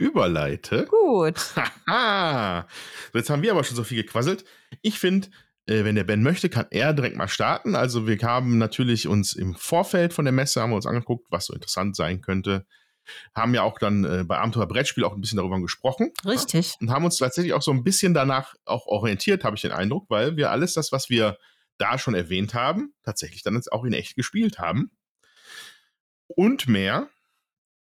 überleite. 0.02 0.86
gut. 0.86 1.40
Haha. 1.88 2.68
So, 3.14 3.20
jetzt 3.20 3.30
haben 3.30 3.42
wir 3.44 3.52
aber 3.52 3.64
schon 3.64 3.76
so 3.76 3.84
viel 3.84 4.04
gequasselt. 4.04 4.44
Ich 4.82 5.00
finde, 5.00 5.30
äh, 5.68 5.84
wenn 5.84 5.96
der 5.96 6.04
Ben 6.04 6.24
möchte, 6.24 6.50
kann 6.50 6.66
er 6.72 6.94
direkt 6.94 7.16
mal 7.16 7.28
starten. 7.28 7.76
Also 7.76 8.08
wir 8.08 8.18
haben 8.20 8.58
natürlich 8.58 9.08
uns 9.08 9.34
im 9.34 9.56
Vorfeld 9.56 10.14
von 10.14 10.26
der 10.26 10.32
Messe 10.32 10.62
haben 10.62 10.72
wir 10.72 10.76
uns 10.76 10.88
angeguckt, 10.88 11.28
was 11.30 11.46
so 11.46 11.54
interessant 11.54 11.96
sein 11.96 12.22
könnte. 12.22 12.66
Haben 13.36 13.54
ja 13.54 13.64
auch 13.64 13.80
dann 13.80 14.04
äh, 14.04 14.24
bei 14.26 14.38
Abenteuer 14.38 14.68
Brettspiel 14.68 15.04
auch 15.04 15.14
ein 15.14 15.22
bisschen 15.22 15.38
darüber 15.38 15.60
gesprochen. 15.60 16.12
Richtig. 16.26 16.76
Und 16.80 16.92
haben 16.92 17.06
uns 17.06 17.18
tatsächlich 17.18 17.54
auch 17.54 17.62
so 17.62 17.72
ein 17.72 17.84
bisschen 17.84 18.14
danach 18.14 18.56
auch 18.66 18.86
orientiert, 18.88 19.44
habe 19.44 19.56
ich 19.56 19.62
den 19.62 19.72
Eindruck, 19.72 20.10
weil 20.10 20.38
wir 20.38 20.52
alles 20.52 20.74
das, 20.74 20.92
was 20.92 21.10
wir 21.10 21.38
da 21.78 21.98
schon 21.98 22.14
erwähnt 22.14 22.54
haben, 22.54 22.94
tatsächlich 23.04 23.44
dann 23.44 23.56
jetzt 23.56 23.72
auch 23.72 23.84
in 23.84 23.94
echt 23.94 24.16
gespielt 24.16 24.60
haben. 24.60 24.92
Und 26.28 26.68
mehr. 26.68 27.10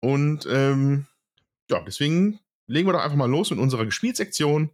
Und 0.01 0.47
ähm, 0.51 1.07
ja, 1.71 1.81
deswegen 1.81 2.41
legen 2.67 2.89
wir 2.89 2.93
doch 2.93 3.03
einfach 3.03 3.17
mal 3.17 3.31
los 3.31 3.51
mit 3.51 3.59
unserer 3.59 3.85
Gespielsektion, 3.85 4.71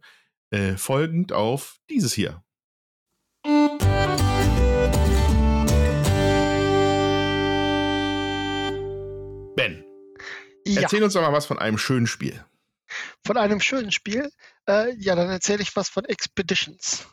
äh, 0.51 0.75
folgend 0.77 1.31
auf 1.33 1.79
dieses 1.89 2.13
hier. 2.13 2.43
Ben, 9.55 9.83
Ja, 10.65 10.81
erzähl 10.81 11.03
uns 11.03 11.13
doch 11.13 11.21
mal 11.21 11.33
was 11.33 11.45
von 11.45 11.59
einem 11.59 11.77
schönen 11.77 12.07
Spiel. 12.07 12.43
von 13.25 13.37
einem 13.37 13.59
schönen 13.59 13.91
Spiel. 13.91 14.31
Äh, 14.67 14.95
ja, 14.97 15.15
dann 15.15 15.29
erzähle 15.29 15.61
ich 15.61 15.75
was 15.75 15.89
von 15.89 16.05
Expeditions. 16.05 17.07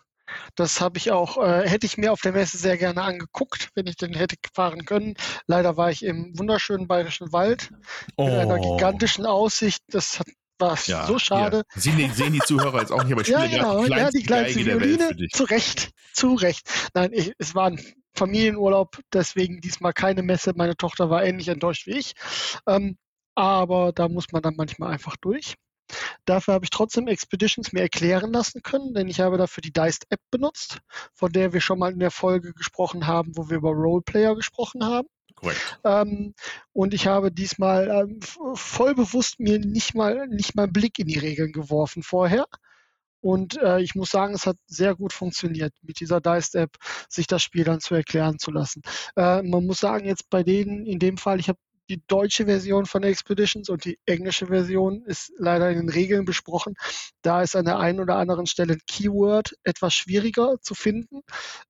Das 0.55 0.81
habe 0.81 0.99
ich 0.99 1.11
auch, 1.11 1.37
äh, 1.43 1.69
hätte 1.69 1.87
ich 1.87 1.97
mir 1.99 2.13
auf 2.13 2.21
der 2.21 2.33
Messe 2.33 2.59
sehr 2.59 2.77
gerne 2.77 3.03
angeguckt, 3.03 3.71
wenn 3.75 3.87
ich 3.87 3.97
den 3.97 4.15
hätte 4.15 4.37
fahren 4.55 4.85
können. 4.85 5.15
Leider 5.47 5.77
war 5.77 5.91
ich 5.91 6.05
im 6.05 6.39
wunderschönen 6.39 6.87
Bayerischen 6.89 7.33
Wald 7.33 7.71
mit 8.19 8.29
einer 8.29 8.59
gigantischen 8.59 9.27
Aussicht. 9.27 9.83
Das 9.89 10.19
hat, 10.21 10.27
war 10.59 10.75
Oh. 10.75 10.77
Ja, 10.87 11.07
so 11.07 11.19
schade. 11.19 11.63
Hier. 11.73 11.83
Sehen, 11.83 11.97
die, 11.99 12.09
sehen 12.11 12.33
die 12.33 12.39
Zuhörer 12.41 12.81
jetzt 12.81 12.93
auch 12.93 13.03
nicht, 13.03 13.13
aber 13.13 13.23
ich 13.23 13.29
Ja, 13.29 13.41
spiele 13.45 13.59
gerade 13.59 13.77
genau. 13.77 13.85
die 13.85 13.91
Ja, 13.91 13.97
kleinste, 13.97 14.19
die 14.19 14.25
kleinste 14.25 14.55
Geige 14.59 14.65
der 14.71 14.81
Welt 14.81 14.91
Violine. 14.91 15.09
für 15.09 15.15
dich. 15.17 15.33
Zu 15.33 15.45
Recht. 15.45 15.91
Zu 16.13 16.35
Recht. 16.35 16.91
Nein, 16.95 17.11
ich, 17.13 17.33
es 17.39 17.55
war 17.55 17.67
ein 17.67 17.81
Familienurlaub, 18.17 18.99
deswegen 19.13 19.61
diesmal 19.61 19.93
keine 19.93 20.23
Messe. 20.23 20.53
Meine 20.55 20.77
Tochter 20.77 21.11
war 21.11 21.25
ähnlich 21.25 21.49
enttäuscht 21.49 21.87
wie 21.87 21.99
ich. 21.99 22.13
Ähm, 22.69 22.97
aber 23.35 23.93
da 23.93 24.09
muss 24.09 24.27
man 24.31 24.43
dann 24.43 24.55
manchmal 24.57 24.93
einfach 24.93 25.17
durch. 25.21 25.55
Dafür 26.25 26.55
habe 26.55 26.65
ich 26.65 26.71
trotzdem 26.71 27.09
Expeditions 27.09 27.73
mir 27.73 27.83
erklären 27.83 28.33
lassen 28.33 28.63
können, 28.63 28.95
denn 28.95 29.09
ich 29.09 29.21
habe 29.21 29.39
dafür 29.39 29.63
die 29.63 29.73
Dice-App 29.73 30.21
benutzt, 30.31 30.81
von 31.15 31.33
der 31.33 31.53
wir 31.53 31.61
schon 31.61 31.79
mal 31.79 31.93
in 31.93 31.99
der 32.01 32.11
Folge 32.11 32.53
gesprochen 32.55 33.07
haben, 33.07 33.33
wo 33.37 33.49
wir 33.51 33.59
über 33.59 33.71
Roleplayer 33.71 34.35
gesprochen 34.37 34.85
haben. 34.85 35.09
Ähm, 35.85 36.35
und 36.73 36.95
ich 36.95 37.07
habe 37.07 37.33
diesmal 37.33 37.89
ähm, 37.91 38.21
voll 38.55 38.95
bewusst 38.95 39.41
mir 39.41 39.59
nicht 39.59 39.95
mal, 39.95 40.27
nicht 40.29 40.55
mal 40.57 40.65
einen 40.65 40.73
Blick 40.73 40.99
in 40.99 41.07
die 41.09 41.19
Regeln 41.19 41.53
geworfen 41.53 42.03
vorher 42.03 42.47
Und 43.21 43.57
äh, 43.63 43.81
ich 43.81 43.95
muss 43.95 44.11
sagen, 44.11 44.35
es 44.35 44.47
hat 44.47 44.59
sehr 44.67 44.95
gut 44.95 45.13
funktioniert, 45.15 45.73
mit 45.83 46.01
dieser 46.01 46.21
Dice-App 46.21 46.77
sich 47.09 47.27
das 47.27 47.43
Spiel 47.43 47.65
dann 47.65 47.81
zu 47.81 47.95
erklären 47.95 48.39
zu 48.39 48.51
lassen. 48.51 48.83
Äh, 49.17 49.43
man 49.43 49.67
muss 49.67 49.81
sagen, 49.81 50.07
jetzt 50.07 50.29
bei 50.31 50.43
denen, 50.43 50.87
in 50.87 50.99
dem 50.99 51.17
Fall, 51.17 51.41
ich 51.41 51.49
habe 51.49 51.59
die 51.89 52.03
deutsche 52.07 52.47
Version 52.47 52.87
von 52.87 53.03
Expeditions 53.03 53.69
und 53.69 53.85
die 53.85 53.99
englische 54.07 54.47
Version 54.47 55.05
ist 55.07 55.33
leider 55.39 55.71
in 55.71 55.77
den 55.77 55.89
Regeln 55.89 56.25
besprochen. 56.25 56.75
Da 57.23 57.43
ist 57.43 57.57
an 57.57 57.65
der 57.65 57.79
einen 57.79 58.01
oder 58.01 58.17
anderen 58.17 58.47
Stelle 58.47 58.75
ein 58.75 58.81
Keyword 58.87 59.55
etwas 59.65 59.95
schwieriger 59.95 60.57
zu 60.61 60.75
finden. 60.75 61.21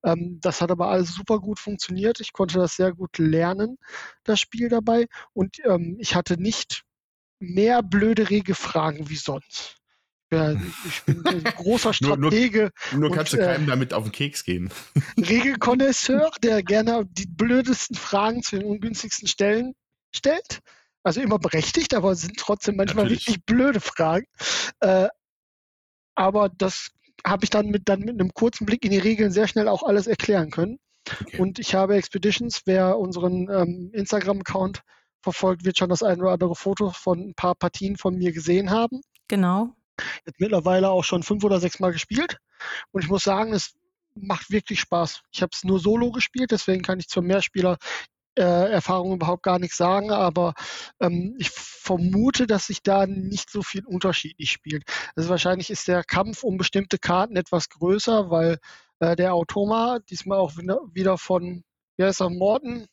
Ähm, 0.03 0.39
das 0.41 0.61
hat 0.61 0.71
aber 0.71 0.87
alles 0.87 1.13
super 1.13 1.39
gut 1.39 1.59
funktioniert. 1.59 2.19
Ich 2.19 2.33
konnte 2.33 2.59
das 2.59 2.75
sehr 2.75 2.93
gut 2.93 3.17
lernen, 3.17 3.77
das 4.23 4.39
Spiel 4.39 4.69
dabei. 4.69 5.07
Und 5.33 5.57
ähm, 5.65 5.97
ich 5.99 6.15
hatte 6.15 6.41
nicht 6.41 6.83
mehr 7.39 7.83
blöde 7.83 8.29
Regelfragen 8.29 9.09
wie 9.09 9.17
sonst. 9.17 9.77
Ja, 10.31 10.53
ich 10.53 11.03
bin 11.05 11.25
ein 11.25 11.43
großer 11.55 11.93
Stratege. 11.93 12.71
nur, 12.91 12.99
nur, 12.99 13.09
nur 13.09 13.17
kannst 13.17 13.33
du 13.33 13.37
keinem 13.37 13.65
äh, 13.65 13.67
damit 13.67 13.93
auf 13.93 14.03
den 14.03 14.11
Keks 14.11 14.43
gehen. 14.43 14.71
Regelkonnoisseur, 15.17 16.31
der 16.41 16.63
gerne 16.63 17.05
die 17.05 17.27
blödesten 17.27 17.95
Fragen 17.95 18.41
zu 18.41 18.57
den 18.57 18.65
ungünstigsten 18.65 19.27
Stellen 19.27 19.75
stellt. 20.15 20.59
Also 21.03 21.21
immer 21.21 21.37
berechtigt, 21.37 21.93
aber 21.93 22.15
sind 22.15 22.37
trotzdem 22.37 22.77
manchmal 22.77 23.05
Natürlich. 23.05 23.27
richtig 23.27 23.45
blöde 23.45 23.79
Fragen. 23.79 24.25
Äh, 24.79 25.07
aber 26.15 26.49
das 26.49 26.89
habe 27.25 27.43
ich 27.43 27.49
dann 27.49 27.67
mit, 27.67 27.87
dann 27.89 27.99
mit 27.99 28.19
einem 28.19 28.33
kurzen 28.33 28.65
Blick 28.65 28.83
in 28.85 28.91
die 28.91 28.97
Regeln 28.97 29.31
sehr 29.31 29.47
schnell 29.47 29.67
auch 29.67 29.83
alles 29.83 30.07
erklären 30.07 30.49
können. 30.49 30.79
Okay. 31.21 31.39
Und 31.39 31.59
ich 31.59 31.75
habe 31.75 31.95
Expeditions, 31.95 32.61
wer 32.65 32.97
unseren 32.97 33.49
ähm, 33.49 33.91
Instagram-Account 33.93 34.81
verfolgt, 35.21 35.65
wird 35.65 35.77
schon 35.77 35.89
das 35.89 36.03
ein 36.03 36.19
oder 36.21 36.31
andere 36.31 36.55
Foto 36.55 36.91
von 36.91 37.19
ein 37.19 37.35
paar 37.35 37.55
Partien 37.55 37.97
von 37.97 38.15
mir 38.15 38.31
gesehen 38.31 38.71
haben. 38.71 39.01
Genau. 39.27 39.75
Jetzt 40.25 40.39
mittlerweile 40.39 40.89
auch 40.89 41.03
schon 41.03 41.23
fünf 41.23 41.43
oder 41.43 41.59
sechs 41.59 41.79
Mal 41.79 41.91
gespielt. 41.91 42.37
Und 42.91 43.03
ich 43.03 43.09
muss 43.09 43.23
sagen, 43.23 43.53
es 43.53 43.75
macht 44.15 44.49
wirklich 44.49 44.79
Spaß. 44.79 45.21
Ich 45.31 45.41
habe 45.41 45.51
es 45.53 45.63
nur 45.63 45.79
solo 45.79 46.11
gespielt, 46.11 46.51
deswegen 46.51 46.81
kann 46.81 46.99
ich 46.99 47.07
zur 47.07 47.23
Mehrspieler 47.23 47.77
äh, 48.37 48.71
Erfahrung 48.71 49.13
überhaupt 49.13 49.43
gar 49.43 49.59
nichts 49.59 49.77
sagen, 49.77 50.11
aber 50.11 50.53
ähm, 50.99 51.35
ich 51.39 51.49
vermute, 51.49 52.47
dass 52.47 52.67
sich 52.67 52.83
da 52.83 53.07
nicht 53.07 53.49
so 53.49 53.61
viel 53.61 53.85
unterschiedlich 53.85 54.51
spielt. 54.51 54.83
Also 55.15 55.29
wahrscheinlich 55.29 55.69
ist 55.69 55.87
der 55.87 56.03
Kampf 56.03 56.43
um 56.43 56.57
bestimmte 56.57 56.97
Karten 56.97 57.35
etwas 57.35 57.69
größer, 57.69 58.29
weil 58.29 58.57
äh, 58.99 59.15
der 59.15 59.33
Automa 59.33 59.99
diesmal 60.09 60.39
auch 60.39 60.57
wieder 60.57 61.17
von, 61.17 61.63
wie 61.97 62.03
heißt 62.03 62.21
er, 62.21 62.29
Morten 62.29 62.87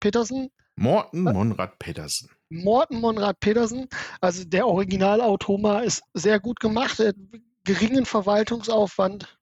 Petersen? 0.00 0.50
Morten 0.76 1.22
Monrad 1.22 1.78
Petersen. 1.78 2.30
Morten 2.50 3.00
Monrad 3.00 3.40
Petersen, 3.40 3.88
also 4.20 4.44
der 4.44 4.66
Original-Automa 4.66 5.80
ist 5.80 6.02
sehr 6.14 6.40
gut 6.40 6.60
gemacht, 6.60 7.00
er 7.00 7.08
hat 7.08 7.16
geringen 7.64 8.06
Verwaltungsaufwand, 8.06 9.38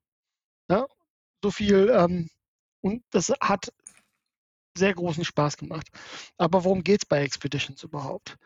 ja, 0.69 0.87
so 1.43 1.51
viel 1.51 1.91
ähm, 1.95 2.31
und 2.81 3.05
das 3.11 3.33
hat 3.41 3.73
sehr 4.77 4.95
großen 4.95 5.25
Spaß 5.25 5.57
gemacht. 5.57 5.89
Aber 6.37 6.65
worum 6.65 6.83
geht 6.83 7.03
es 7.03 7.07
bei 7.07 7.23
Expeditions 7.23 7.83
überhaupt? 7.83 8.37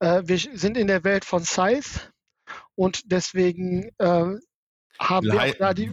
Äh, 0.00 0.22
wir 0.24 0.38
sind 0.38 0.76
in 0.76 0.86
der 0.86 1.04
Welt 1.04 1.24
von 1.24 1.44
Scythe 1.44 2.12
und 2.74 3.10
deswegen 3.12 3.90
äh, 3.98 4.36
haben 4.98 5.26
will 5.26 5.32
wir 5.32 5.54
da 5.54 5.74
die. 5.74 5.92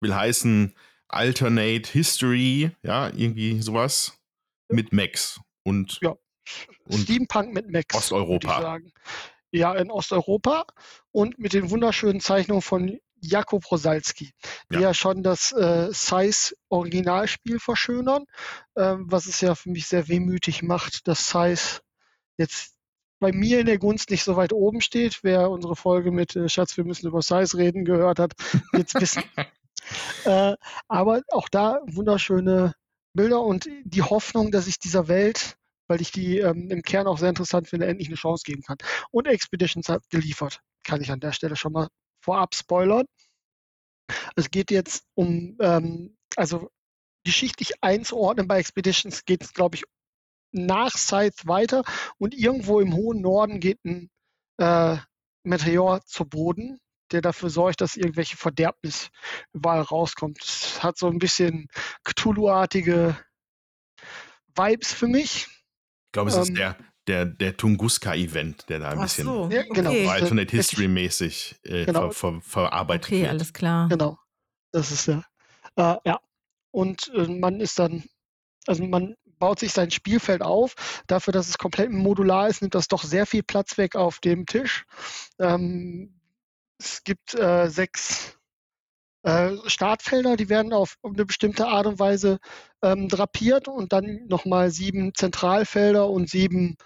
Will 0.00 0.14
heißen 0.14 0.74
Alternate 1.08 1.90
History, 1.90 2.70
ja, 2.82 3.08
irgendwie 3.08 3.60
sowas 3.62 4.18
mit 4.68 4.92
Max 4.92 5.40
und, 5.62 5.98
ja. 6.00 6.14
und 6.86 7.00
Steampunk 7.00 7.52
mit 7.52 7.70
Max. 7.70 7.94
Osteuropa. 7.94 8.78
Ja, 9.52 9.74
in 9.74 9.90
Osteuropa 9.90 10.64
und 11.10 11.38
mit 11.38 11.52
den 11.52 11.70
wunderschönen 11.70 12.20
Zeichnungen 12.20 12.62
von 12.62 12.98
Jakob 13.22 13.70
Rosalski, 13.70 14.32
die 14.70 14.74
ja, 14.74 14.80
ja 14.80 14.94
schon 14.94 15.22
das 15.22 15.52
äh, 15.52 15.88
Size-Originalspiel 15.92 17.60
verschönern, 17.60 18.24
ähm, 18.76 19.06
was 19.08 19.26
es 19.26 19.40
ja 19.40 19.54
für 19.54 19.70
mich 19.70 19.86
sehr 19.86 20.08
wehmütig 20.08 20.62
macht, 20.62 21.06
dass 21.06 21.28
Size 21.28 21.80
jetzt 22.36 22.74
bei 23.20 23.32
mir 23.32 23.60
in 23.60 23.66
der 23.66 23.78
Gunst 23.78 24.10
nicht 24.10 24.24
so 24.24 24.34
weit 24.34 24.52
oben 24.52 24.80
steht. 24.80 25.20
Wer 25.22 25.48
unsere 25.48 25.76
Folge 25.76 26.10
mit 26.10 26.34
äh, 26.34 26.48
Schatz, 26.48 26.76
wir 26.76 26.84
müssen 26.84 27.06
über 27.06 27.22
Size 27.22 27.56
reden 27.56 27.84
gehört 27.84 28.18
hat, 28.18 28.32
jetzt 28.72 29.00
wissen. 29.00 29.22
äh, 30.24 30.56
aber 30.88 31.22
auch 31.30 31.48
da 31.48 31.80
wunderschöne 31.86 32.74
Bilder 33.14 33.42
und 33.42 33.68
die 33.84 34.02
Hoffnung, 34.02 34.50
dass 34.50 34.66
ich 34.66 34.80
dieser 34.80 35.06
Welt, 35.06 35.56
weil 35.86 36.00
ich 36.00 36.10
die 36.10 36.38
ähm, 36.38 36.70
im 36.70 36.82
Kern 36.82 37.06
auch 37.06 37.18
sehr 37.18 37.28
interessant 37.28 37.68
finde, 37.68 37.86
endlich 37.86 38.08
eine 38.08 38.16
Chance 38.16 38.42
geben 38.44 38.62
kann. 38.62 38.78
Und 39.12 39.28
Expeditions 39.28 39.88
hat 39.88 40.02
geliefert, 40.10 40.60
kann 40.82 41.00
ich 41.00 41.12
an 41.12 41.20
der 41.20 41.32
Stelle 41.32 41.54
schon 41.54 41.72
mal 41.72 41.88
vorab 42.22 42.54
spoilern. 42.54 43.06
Es 44.36 44.50
geht 44.50 44.70
jetzt 44.70 45.04
um, 45.14 45.56
ähm, 45.60 46.16
also 46.36 46.70
geschichtlich 47.24 47.72
einzuordnen 47.82 48.48
bei 48.48 48.58
Expeditions 48.58 49.24
geht 49.24 49.42
es, 49.42 49.52
glaube 49.52 49.76
ich, 49.76 49.84
nach 50.52 50.96
Scythe 50.96 51.46
weiter 51.46 51.82
und 52.18 52.34
irgendwo 52.34 52.80
im 52.80 52.94
hohen 52.94 53.22
Norden 53.22 53.60
geht 53.60 53.82
ein 53.84 54.10
äh, 54.58 54.98
Meteor 55.44 56.02
zu 56.04 56.24
Boden, 56.26 56.78
der 57.10 57.22
dafür 57.22 57.50
sorgt, 57.50 57.80
dass 57.80 57.96
irgendwelche 57.96 58.36
Verderbnis 58.36 59.10
überall 59.52 59.80
rauskommt. 59.80 60.42
Es 60.42 60.82
hat 60.82 60.98
so 60.98 61.08
ein 61.08 61.18
bisschen 61.18 61.68
Cthulhu-artige 62.04 63.16
Vibes 64.54 64.92
für 64.92 65.08
mich. 65.08 65.46
Ich 65.46 66.12
glaube, 66.12 66.30
es 66.30 66.36
ähm, 66.36 66.42
ist 66.42 66.56
der, 66.56 66.76
der, 67.06 67.26
der 67.26 67.56
Tunguska-Event, 67.56 68.68
der 68.68 68.78
da 68.80 68.90
ein 68.90 68.98
Ach 68.98 69.02
bisschen 69.02 69.24
so, 69.24 69.48
ja, 69.50 69.62
genau. 69.62 69.90
okay. 69.90 70.06
Alternate 70.08 70.56
History-mäßig 70.56 71.56
äh, 71.64 71.84
genau. 71.84 72.10
ver, 72.10 72.32
ver, 72.32 72.40
verarbeitet 72.42 73.06
okay, 73.06 73.12
wird. 73.12 73.22
Okay, 73.24 73.30
alles 73.30 73.52
klar. 73.52 73.88
Genau. 73.88 74.18
Das 74.70 74.90
ist 74.90 75.06
ja. 75.06 75.24
Äh, 75.76 75.96
ja. 76.04 76.20
Und 76.70 77.10
äh, 77.14 77.26
man 77.26 77.60
ist 77.60 77.78
dann, 77.78 78.04
also 78.66 78.84
man 78.84 79.14
baut 79.38 79.58
sich 79.58 79.72
sein 79.72 79.90
Spielfeld 79.90 80.42
auf. 80.42 81.02
Dafür, 81.06 81.32
dass 81.32 81.48
es 81.48 81.58
komplett 81.58 81.90
modular 81.90 82.48
ist, 82.48 82.62
nimmt 82.62 82.74
das 82.74 82.88
doch 82.88 83.02
sehr 83.02 83.26
viel 83.26 83.42
Platz 83.42 83.76
weg 83.76 83.96
auf 83.96 84.20
dem 84.20 84.46
Tisch. 84.46 84.84
Ähm, 85.38 86.20
es 86.78 87.02
gibt 87.04 87.34
äh, 87.34 87.68
sechs 87.68 88.38
äh, 89.24 89.52
Startfelder, 89.66 90.36
die 90.36 90.48
werden 90.48 90.72
auf 90.72 90.96
eine 91.02 91.24
bestimmte 91.24 91.66
Art 91.66 91.86
und 91.86 91.98
Weise 91.98 92.38
ähm, 92.82 93.08
drapiert 93.08 93.68
und 93.68 93.92
dann 93.92 94.26
nochmal 94.26 94.70
sieben 94.70 95.14
Zentralfelder 95.14 96.08
und 96.08 96.28
sieben 96.28 96.76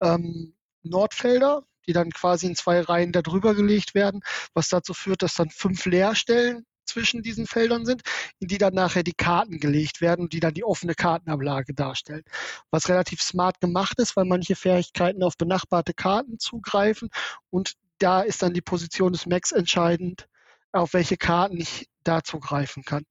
ähm, 0.00 0.54
Nordfelder, 0.82 1.64
die 1.86 1.92
dann 1.92 2.10
quasi 2.10 2.46
in 2.46 2.56
zwei 2.56 2.80
Reihen 2.80 3.12
darüber 3.12 3.54
gelegt 3.54 3.94
werden, 3.94 4.20
was 4.54 4.68
dazu 4.68 4.94
führt, 4.94 5.22
dass 5.22 5.34
dann 5.34 5.50
fünf 5.50 5.86
Leerstellen 5.86 6.64
zwischen 6.86 7.22
diesen 7.22 7.46
Feldern 7.46 7.86
sind, 7.86 8.02
in 8.40 8.48
die 8.48 8.58
dann 8.58 8.74
nachher 8.74 9.02
die 9.02 9.14
Karten 9.14 9.60
gelegt 9.60 10.00
werden 10.00 10.22
und 10.22 10.32
die 10.32 10.40
dann 10.40 10.54
die 10.54 10.64
offene 10.64 10.94
Kartenablage 10.94 11.72
darstellen. 11.72 12.24
Was 12.70 12.88
relativ 12.88 13.22
smart 13.22 13.60
gemacht 13.60 13.98
ist, 13.98 14.16
weil 14.16 14.24
manche 14.24 14.56
Fähigkeiten 14.56 15.22
auf 15.22 15.36
benachbarte 15.36 15.94
Karten 15.94 16.38
zugreifen 16.38 17.10
und 17.50 17.74
da 17.98 18.22
ist 18.22 18.42
dann 18.42 18.54
die 18.54 18.62
Position 18.62 19.12
des 19.12 19.26
Max 19.26 19.52
entscheidend, 19.52 20.26
auf 20.72 20.94
welche 20.94 21.16
Karten 21.16 21.58
ich 21.58 21.88
da 22.02 22.22
zugreifen 22.24 22.82
kann. 22.82 23.04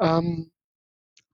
Ähm, 0.00 0.50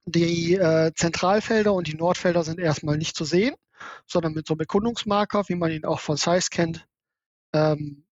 die 0.05 0.55
äh, 0.55 0.91
Zentralfelder 0.95 1.73
und 1.73 1.87
die 1.87 1.95
Nordfelder 1.95 2.43
sind 2.43 2.59
erstmal 2.59 2.97
nicht 2.97 3.15
zu 3.15 3.23
sehen, 3.23 3.55
sondern 4.05 4.33
mit 4.33 4.47
so 4.47 4.53
einem 4.53 4.61
Erkundungsmarker, 4.61 5.47
wie 5.47 5.55
man 5.55 5.71
ihn 5.71 5.85
auch 5.85 5.99
von 5.99 6.17
Size 6.17 6.47
kennt, 6.49 6.85
ähm, 7.53 8.05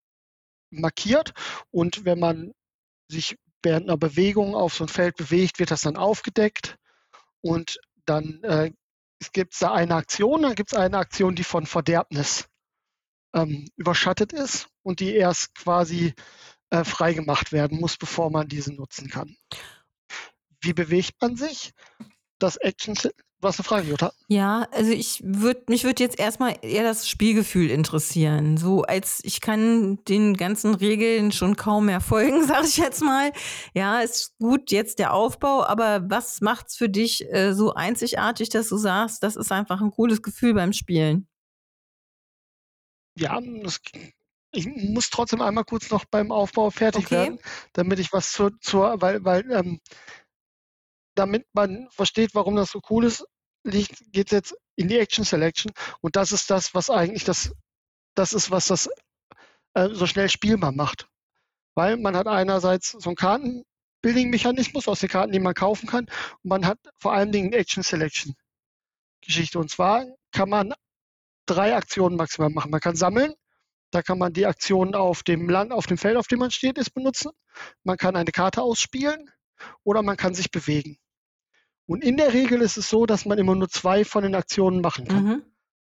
markiert. 0.69 1.34
Und 1.71 2.05
wenn 2.05 2.19
man 2.19 2.53
sich 3.08 3.38
während 3.63 3.88
einer 3.88 3.97
Bewegung 3.97 4.55
auf 4.55 4.73
so 4.73 4.86
ein 4.86 4.89
Feld 4.89 5.15
bewegt, 5.15 5.60
wird 5.60 5.71
das 5.71 5.82
dann 5.82 5.97
aufgedeckt. 5.97 6.77
Und 7.41 7.79
dann 8.05 8.43
äh, 8.43 8.71
gibt 9.34 9.53
es 9.53 9.60
da 9.60 9.73
eine 9.73 9.95
Aktion, 9.95 10.41
dann 10.41 10.55
gibt 10.55 10.73
es 10.73 10.77
eine 10.77 10.97
Aktion, 10.97 11.36
die 11.36 11.43
von 11.43 11.65
Verderbnis 11.65 12.47
ähm, 13.34 13.67
überschattet 13.75 14.34
ist 14.34 14.67
und 14.84 14.99
die 14.99 15.15
erst 15.15 15.53
quasi 15.55 16.13
äh, 16.71 16.84
freigemacht 16.84 17.51
werden 17.51 17.79
muss, 17.79 17.97
bevor 17.97 18.32
man 18.32 18.47
diese 18.47 18.73
nutzen 18.73 19.10
kann. 19.10 19.36
Wie 20.62 20.73
bewegt 20.73 21.21
man 21.21 21.36
sich? 21.36 21.73
Das 22.39 22.58
Action 22.58 22.95
was 23.41 23.58
eine 23.58 23.63
Frage, 23.63 23.88
Jutta? 23.88 24.12
Ja, 24.28 24.67
also 24.71 24.91
ich 24.91 25.21
würde, 25.23 25.63
mich 25.67 25.86
würde 25.86 26.04
jetzt 26.04 26.19
erstmal 26.19 26.58
eher 26.62 26.84
das 26.84 27.08
Spielgefühl 27.08 27.69
interessieren. 27.69 28.58
So 28.58 28.84
als 28.84 29.21
ich 29.23 29.39
kann 29.39 30.04
den 30.06 30.36
ganzen 30.36 30.75
Regeln 30.75 31.32
schon 31.32 31.56
kaum 31.56 31.86
mehr 31.86 32.02
folgen, 32.02 32.43
sage 32.47 32.67
ich 32.67 32.78
jetzt 32.78 33.02
mal. 33.02 33.32
Ja, 33.73 34.02
ist 34.02 34.38
gut 34.39 34.71
jetzt 34.71 34.99
der 34.99 35.13
Aufbau, 35.13 35.63
aber 35.63 36.10
was 36.10 36.41
macht's 36.41 36.75
für 36.75 36.89
dich 36.89 37.32
äh, 37.34 37.54
so 37.54 37.73
einzigartig, 37.73 38.49
dass 38.49 38.69
du 38.69 38.78
sagst, 38.78 39.23
das 39.23 39.36
ist 39.36 39.52
einfach 39.52 39.82
ein 39.82 39.91
cooles 39.91 40.21
Gefühl 40.21 40.54
beim 40.54 40.73
Spielen? 40.73 41.28
Ja, 43.17 43.39
das, 43.63 43.80
ich 44.52 44.67
muss 44.67 45.10
trotzdem 45.10 45.41
einmal 45.41 45.63
kurz 45.63 45.89
noch 45.91 46.06
beim 46.06 46.32
Aufbau 46.32 46.71
fertig 46.71 47.06
okay. 47.06 47.15
werden, 47.15 47.39
damit 47.73 47.99
ich 47.99 48.12
was 48.12 48.32
zur, 48.32 48.60
zur 48.60 49.02
weil, 49.02 49.23
weil 49.23 49.49
ähm, 49.52 49.80
damit 51.19 51.45
man 51.53 51.89
versteht, 51.91 52.34
warum 52.34 52.55
das 52.55 52.71
so 52.71 52.82
cool 52.89 53.05
ist, 53.05 53.25
geht 53.63 54.27
es 54.27 54.32
jetzt 54.32 54.55
in 54.75 54.88
die 54.88 54.97
Action 54.97 55.25
Selection 55.25 55.71
und 56.01 56.15
das 56.15 56.32
ist 56.32 56.49
das, 56.49 56.73
was 56.73 56.89
eigentlich 56.89 57.25
das, 57.25 57.51
das 58.15 58.34
ist, 58.34 58.51
was 58.51 58.67
das 58.67 58.89
äh, 59.73 59.89
so 59.91 60.08
schnell 60.08 60.29
spielbar 60.29 60.71
macht. 60.71 61.08
Weil 61.75 61.97
man 61.97 62.15
hat 62.15 62.27
einerseits 62.27 62.91
so 62.91 63.10
einen 63.10 63.15
Kartenbuilding-Mechanismus 63.17 64.88
aus 64.88 65.01
den 65.01 65.10
Karten, 65.10 65.34
die 65.34 65.39
man 65.39 65.53
kaufen 65.53 65.88
kann, 65.88 66.05
und 66.05 66.49
man 66.49 66.65
hat 66.65 66.79
vor 66.97 67.13
allen 67.13 67.32
Dingen 67.32 67.53
Action 67.53 67.84
Selection 67.84 68.34
Geschichte. 69.21 69.60
Und 69.60 69.69
zwar 69.69 70.05
kann 70.32 70.49
man 70.49 70.73
drei 71.45 71.75
Aktionen 71.75 72.15
maximal 72.15 72.49
machen. 72.49 72.71
Man 72.71 72.79
kann 72.79 72.95
sammeln, 72.95 73.34
da 73.91 74.01
kann 74.01 74.17
man 74.17 74.34
die 74.34 74.45
Aktionen 74.45 74.95
auf 74.95 75.23
dem 75.23 75.49
Land, 75.49 75.71
auf 75.71 75.88
dem 75.88 75.97
Feld, 75.97 76.17
auf 76.17 76.27
dem 76.27 76.39
man 76.39 76.51
steht, 76.51 76.77
ist 76.77 76.91
benutzen. 76.91 77.32
Man 77.84 77.97
kann 77.97 78.15
eine 78.15 78.32
Karte 78.32 78.62
ausspielen 78.62 79.29
oder 79.84 80.01
man 80.01 80.17
kann 80.17 80.34
sich 80.34 80.51
bewegen. 80.51 80.97
Und 81.89 82.04
in 82.04 82.17
der 82.17 82.34
Regel 82.34 82.62
ist 82.62 82.78
es 82.78 82.88
so, 82.88 83.08
dass 83.08 83.25
man 83.25 83.39
immer 83.39 83.56
nur 83.56 83.67
zwei 83.67 84.06
von 84.06 84.21
den 84.21 84.36
Aktionen 84.36 84.80
machen 84.80 85.08
kann. 85.08 85.23
Mhm. 85.23 85.43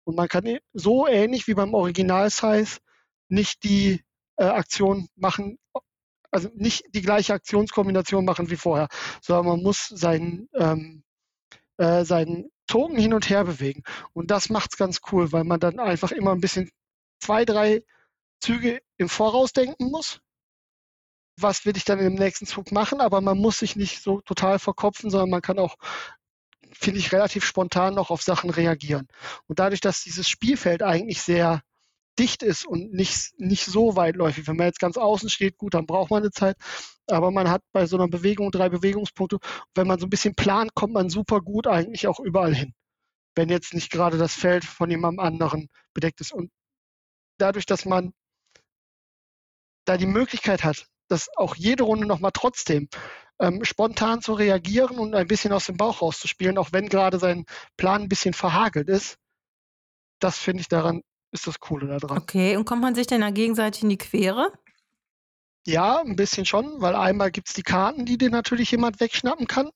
Und 0.05 0.15
man 0.15 0.27
kann 0.27 0.57
so 0.73 1.07
ähnlich 1.07 1.47
wie 1.47 1.53
beim 1.53 1.75
Original-Size 1.75 2.79
nicht 3.29 3.63
die 3.63 4.03
äh, 4.37 4.45
Aktion 4.45 5.07
machen, 5.15 5.59
also 6.31 6.49
nicht 6.55 6.83
die 6.95 7.03
gleiche 7.03 7.35
Aktionskombination 7.35 8.25
machen 8.25 8.49
wie 8.49 8.55
vorher, 8.55 8.87
sondern 9.21 9.45
man 9.45 9.61
muss 9.61 9.87
seinen, 9.87 10.49
ähm, 10.55 11.03
äh, 11.77 12.03
seinen 12.03 12.49
Token 12.65 12.97
hin 12.97 13.13
und 13.13 13.29
her 13.29 13.43
bewegen. 13.43 13.83
Und 14.13 14.31
das 14.31 14.49
macht 14.49 14.71
es 14.73 14.77
ganz 14.77 14.99
cool, 15.11 15.31
weil 15.31 15.43
man 15.43 15.59
dann 15.59 15.79
einfach 15.79 16.11
immer 16.11 16.31
ein 16.31 16.41
bisschen 16.41 16.71
zwei, 17.19 17.45
drei 17.45 17.83
Züge 18.41 18.81
im 18.97 19.09
Voraus 19.09 19.53
denken 19.53 19.91
muss. 19.91 20.21
Was 21.37 21.65
will 21.65 21.75
ich 21.75 21.85
dann 21.85 21.99
im 21.99 22.13
nächsten 22.15 22.45
Zug 22.45 22.71
machen? 22.71 23.01
Aber 23.01 23.21
man 23.21 23.37
muss 23.37 23.59
sich 23.59 23.75
nicht 23.75 24.01
so 24.01 24.21
total 24.21 24.59
verkopfen, 24.59 25.09
sondern 25.09 25.29
man 25.29 25.41
kann 25.41 25.59
auch, 25.59 25.75
finde 26.71 26.99
ich, 26.99 27.11
relativ 27.11 27.45
spontan 27.45 27.95
noch 27.95 28.11
auf 28.11 28.21
Sachen 28.21 28.49
reagieren. 28.49 29.07
Und 29.47 29.59
dadurch, 29.59 29.81
dass 29.81 30.03
dieses 30.03 30.29
Spielfeld 30.29 30.83
eigentlich 30.83 31.21
sehr 31.21 31.61
dicht 32.19 32.43
ist 32.43 32.65
und 32.65 32.93
nicht, 32.93 33.31
nicht 33.37 33.65
so 33.65 33.95
weitläufig. 33.95 34.47
Wenn 34.47 34.57
man 34.57 34.67
jetzt 34.67 34.79
ganz 34.79 34.97
außen 34.97 35.29
steht, 35.29 35.57
gut, 35.57 35.73
dann 35.73 35.85
braucht 35.85 36.11
man 36.11 36.21
eine 36.23 36.31
Zeit. 36.31 36.57
Aber 37.07 37.31
man 37.31 37.49
hat 37.49 37.61
bei 37.71 37.85
so 37.85 37.97
einer 37.97 38.07
Bewegung 38.07 38.51
drei 38.51 38.69
Bewegungspunkte. 38.69 39.39
Wenn 39.75 39.87
man 39.87 39.99
so 39.99 40.05
ein 40.05 40.09
bisschen 40.09 40.35
plant, 40.35 40.75
kommt 40.75 40.93
man 40.93 41.09
super 41.09 41.41
gut 41.41 41.67
eigentlich 41.67 42.07
auch 42.07 42.19
überall 42.19 42.53
hin. 42.53 42.73
Wenn 43.35 43.49
jetzt 43.49 43.73
nicht 43.73 43.91
gerade 43.91 44.17
das 44.17 44.35
Feld 44.35 44.63
von 44.63 44.89
jemandem 44.89 45.19
anderen 45.25 45.69
bedeckt 45.93 46.21
ist. 46.21 46.33
Und 46.33 46.51
dadurch, 47.39 47.65
dass 47.65 47.85
man 47.85 48.13
da 49.85 49.97
die 49.97 50.05
Möglichkeit 50.05 50.63
hat, 50.63 50.87
dass 51.07 51.29
auch 51.35 51.55
jede 51.55 51.83
Runde 51.83 52.07
nochmal 52.07 52.31
trotzdem 52.33 52.89
ähm, 53.39 53.63
spontan 53.63 54.21
zu 54.21 54.33
reagieren 54.33 54.97
und 54.97 55.15
ein 55.15 55.27
bisschen 55.27 55.53
aus 55.53 55.65
dem 55.65 55.77
Bauch 55.77 56.01
rauszuspielen, 56.01 56.57
auch 56.57 56.71
wenn 56.71 56.89
gerade 56.89 57.19
sein 57.19 57.45
Plan 57.77 58.03
ein 58.03 58.09
bisschen 58.09 58.33
verhagelt 58.33 58.89
ist, 58.89 59.17
das 60.19 60.37
finde 60.37 60.61
ich 60.61 60.67
daran 60.67 61.01
ist 61.33 61.47
das 61.47 61.59
Coole 61.59 61.87
daran. 61.99 62.19
Okay, 62.19 62.55
und 62.55 62.65
kommt 62.65 62.81
man 62.81 62.95
sich 62.95 63.07
denn 63.07 63.21
da 63.21 63.31
gegenseitig 63.31 63.83
in 63.83 63.89
die 63.89 63.97
Quere? 63.97 64.53
Ja, 65.65 65.99
ein 65.99 66.15
bisschen 66.15 66.45
schon, 66.45 66.79
weil 66.79 66.95
einmal 66.95 67.31
gibt 67.31 67.47
es 67.47 67.53
die 67.55 67.63
Karten, 67.63 68.05
die 68.05 68.17
dir 68.17 68.29
natürlich 68.29 68.71
jemand 68.71 68.99
wegschnappen 68.99 69.47
kann. 69.47 69.71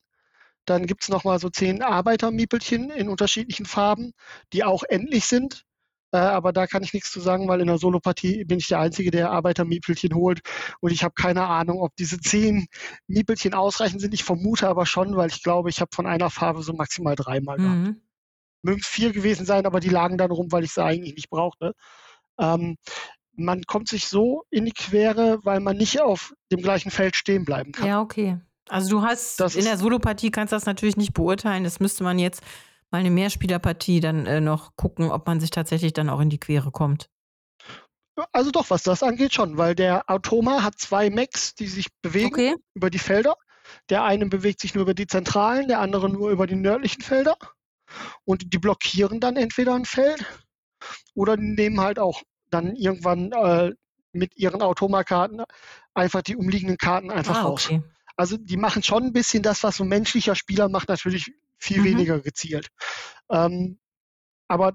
Dann 0.66 0.86
gibt 0.86 1.04
es 1.04 1.10
nochmal 1.10 1.40
so 1.40 1.50
zehn 1.50 1.82
Arbeitermiepelchen 1.82 2.90
in 2.92 3.10
unterschiedlichen 3.10 3.66
Farben, 3.66 4.14
die 4.54 4.64
auch 4.64 4.84
endlich 4.84 5.26
sind. 5.26 5.64
Äh, 6.12 6.18
aber 6.18 6.54
da 6.54 6.68
kann 6.68 6.84
ich 6.84 6.94
nichts 6.94 7.12
zu 7.12 7.20
sagen, 7.20 7.48
weil 7.48 7.62
in 7.62 7.68
der 7.68 7.78
Solopartie 7.78 8.46
bin 8.46 8.60
ich 8.60 8.68
der 8.68 8.80
Einzige, 8.80 9.12
der 9.12 9.32
Arbeitermiepelchen 9.32 10.14
holt. 10.16 10.40
Und 10.80 10.92
ich 10.92 11.04
habe 11.04 11.14
keine 11.16 11.46
Ahnung, 11.48 11.82
ob 11.82 11.96
diese 11.98 12.20
zehn 12.20 12.68
Miepelchen 13.08 13.54
ausreichend 13.54 14.02
sind. 14.02 14.14
Ich 14.14 14.24
vermute 14.24 14.68
aber 14.68 14.86
schon, 14.86 15.16
weil 15.16 15.30
ich 15.30 15.44
glaube, 15.44 15.70
ich 15.70 15.82
habe 15.82 15.90
von 15.94 16.06
einer 16.06 16.30
Farbe 16.30 16.64
so 16.64 16.74
maximal 16.74 17.16
dreimal 17.16 17.58
gehabt. 17.58 17.76
Mhm. 17.76 18.02
Mögen 18.64 18.80
es 18.82 18.88
vier 18.88 19.12
gewesen 19.12 19.46
sein, 19.46 19.66
aber 19.66 19.80
die 19.80 19.90
lagen 19.90 20.18
dann 20.18 20.32
rum, 20.32 20.52
weil 20.52 20.64
ich 20.64 20.72
sie 20.72 20.84
eigentlich 20.84 21.16
nicht 21.16 21.30
brauchte. 21.30 21.74
Ähm, 22.40 22.78
man 23.34 23.64
kommt 23.64 23.88
sich 23.88 24.08
so 24.08 24.44
in 24.50 24.66
die 24.66 24.72
Quere, 24.72 25.40
weil 25.44 25.60
man 25.60 25.78
nicht 25.78 26.02
auf 26.02 26.34
dem 26.52 26.62
gleichen 26.62 26.90
Feld 26.90 27.16
stehen 27.16 27.46
bleiben 27.46 27.72
kann. 27.72 27.88
Ja, 27.88 28.02
okay. 28.02 28.40
Also 28.70 28.90
du 28.90 29.02
hast 29.02 29.40
Das 29.40 29.56
in 29.56 29.64
der 29.64 29.78
Solopartie 29.78 30.32
kannst 30.32 30.52
das 30.52 30.66
natürlich 30.66 30.98
nicht 30.98 31.14
beurteilen. 31.14 31.64
Das 31.64 31.80
müsste 31.80 32.04
man 32.04 32.20
jetzt 32.20 32.42
mal 32.92 33.00
eine 33.00 33.12
Mehrspielerpartie 33.12 34.00
dann 34.00 34.26
äh, 34.26 34.42
noch 34.42 34.76
gucken, 34.76 35.12
ob 35.12 35.28
man 35.28 35.40
sich 35.40 35.52
tatsächlich 35.52 35.94
dann 35.94 36.10
auch 36.10 36.20
in 36.20 36.30
die 36.30 36.40
Quere 36.40 36.72
kommt. 36.72 37.10
Also 38.32 38.50
doch, 38.50 38.70
was 38.72 38.82
das 38.84 39.04
angeht 39.04 39.34
schon, 39.34 39.58
weil 39.58 39.76
der 39.76 40.10
Automa 40.10 40.64
hat 40.64 40.80
zwei 40.80 41.10
Mechs, 41.12 41.54
die 41.54 41.68
sich 41.68 41.88
bewegen 42.02 42.28
Okay. 42.34 42.56
über 42.74 42.90
die 42.90 42.98
Felder. 43.00 43.36
Der 43.90 44.04
eine 44.04 44.26
bewegt 44.28 44.62
sich 44.62 44.74
nur 44.74 44.84
über 44.84 44.94
die 44.96 45.06
zentralen, 45.08 45.68
der 45.68 45.82
andere 45.82 46.10
nur 46.10 46.32
über 46.32 46.48
die 46.48 46.56
nördlichen 46.56 47.02
Felder. 47.02 47.38
Und 48.26 48.54
die 48.54 48.58
blockieren 48.58 49.20
dann 49.20 49.36
entweder 49.36 49.76
ein 49.76 49.86
Feld 49.86 50.26
oder 51.14 51.38
nehmen 51.38 51.80
halt 51.80 52.00
auch 52.00 52.22
dann 52.50 52.76
irgendwann 52.76 53.32
äh, 53.34 53.74
mit 54.14 54.36
ihren 54.36 54.62
Automakarten 54.62 55.44
einfach 55.94 56.22
die 56.22 56.36
umliegenden 56.36 56.78
Karten 56.78 57.12
einfach 57.12 57.38
Ah, 57.38 57.44
raus. 57.44 57.66
okay. 57.66 57.84
Also 58.16 58.38
die 58.38 58.58
machen 58.58 58.82
schon 58.82 59.04
ein 59.04 59.14
bisschen 59.14 59.44
das, 59.44 59.64
was 59.64 59.78
so 59.78 59.84
ein 59.84 59.90
menschlicher 59.90 60.34
Spieler 60.36 60.70
macht, 60.70 60.90
natürlich 60.90 61.32
viel 61.58 61.80
Mhm. 61.80 61.86
weniger 61.86 62.20
gezielt. 62.22 62.70
Ähm, 63.30 63.80
aber 64.48 64.74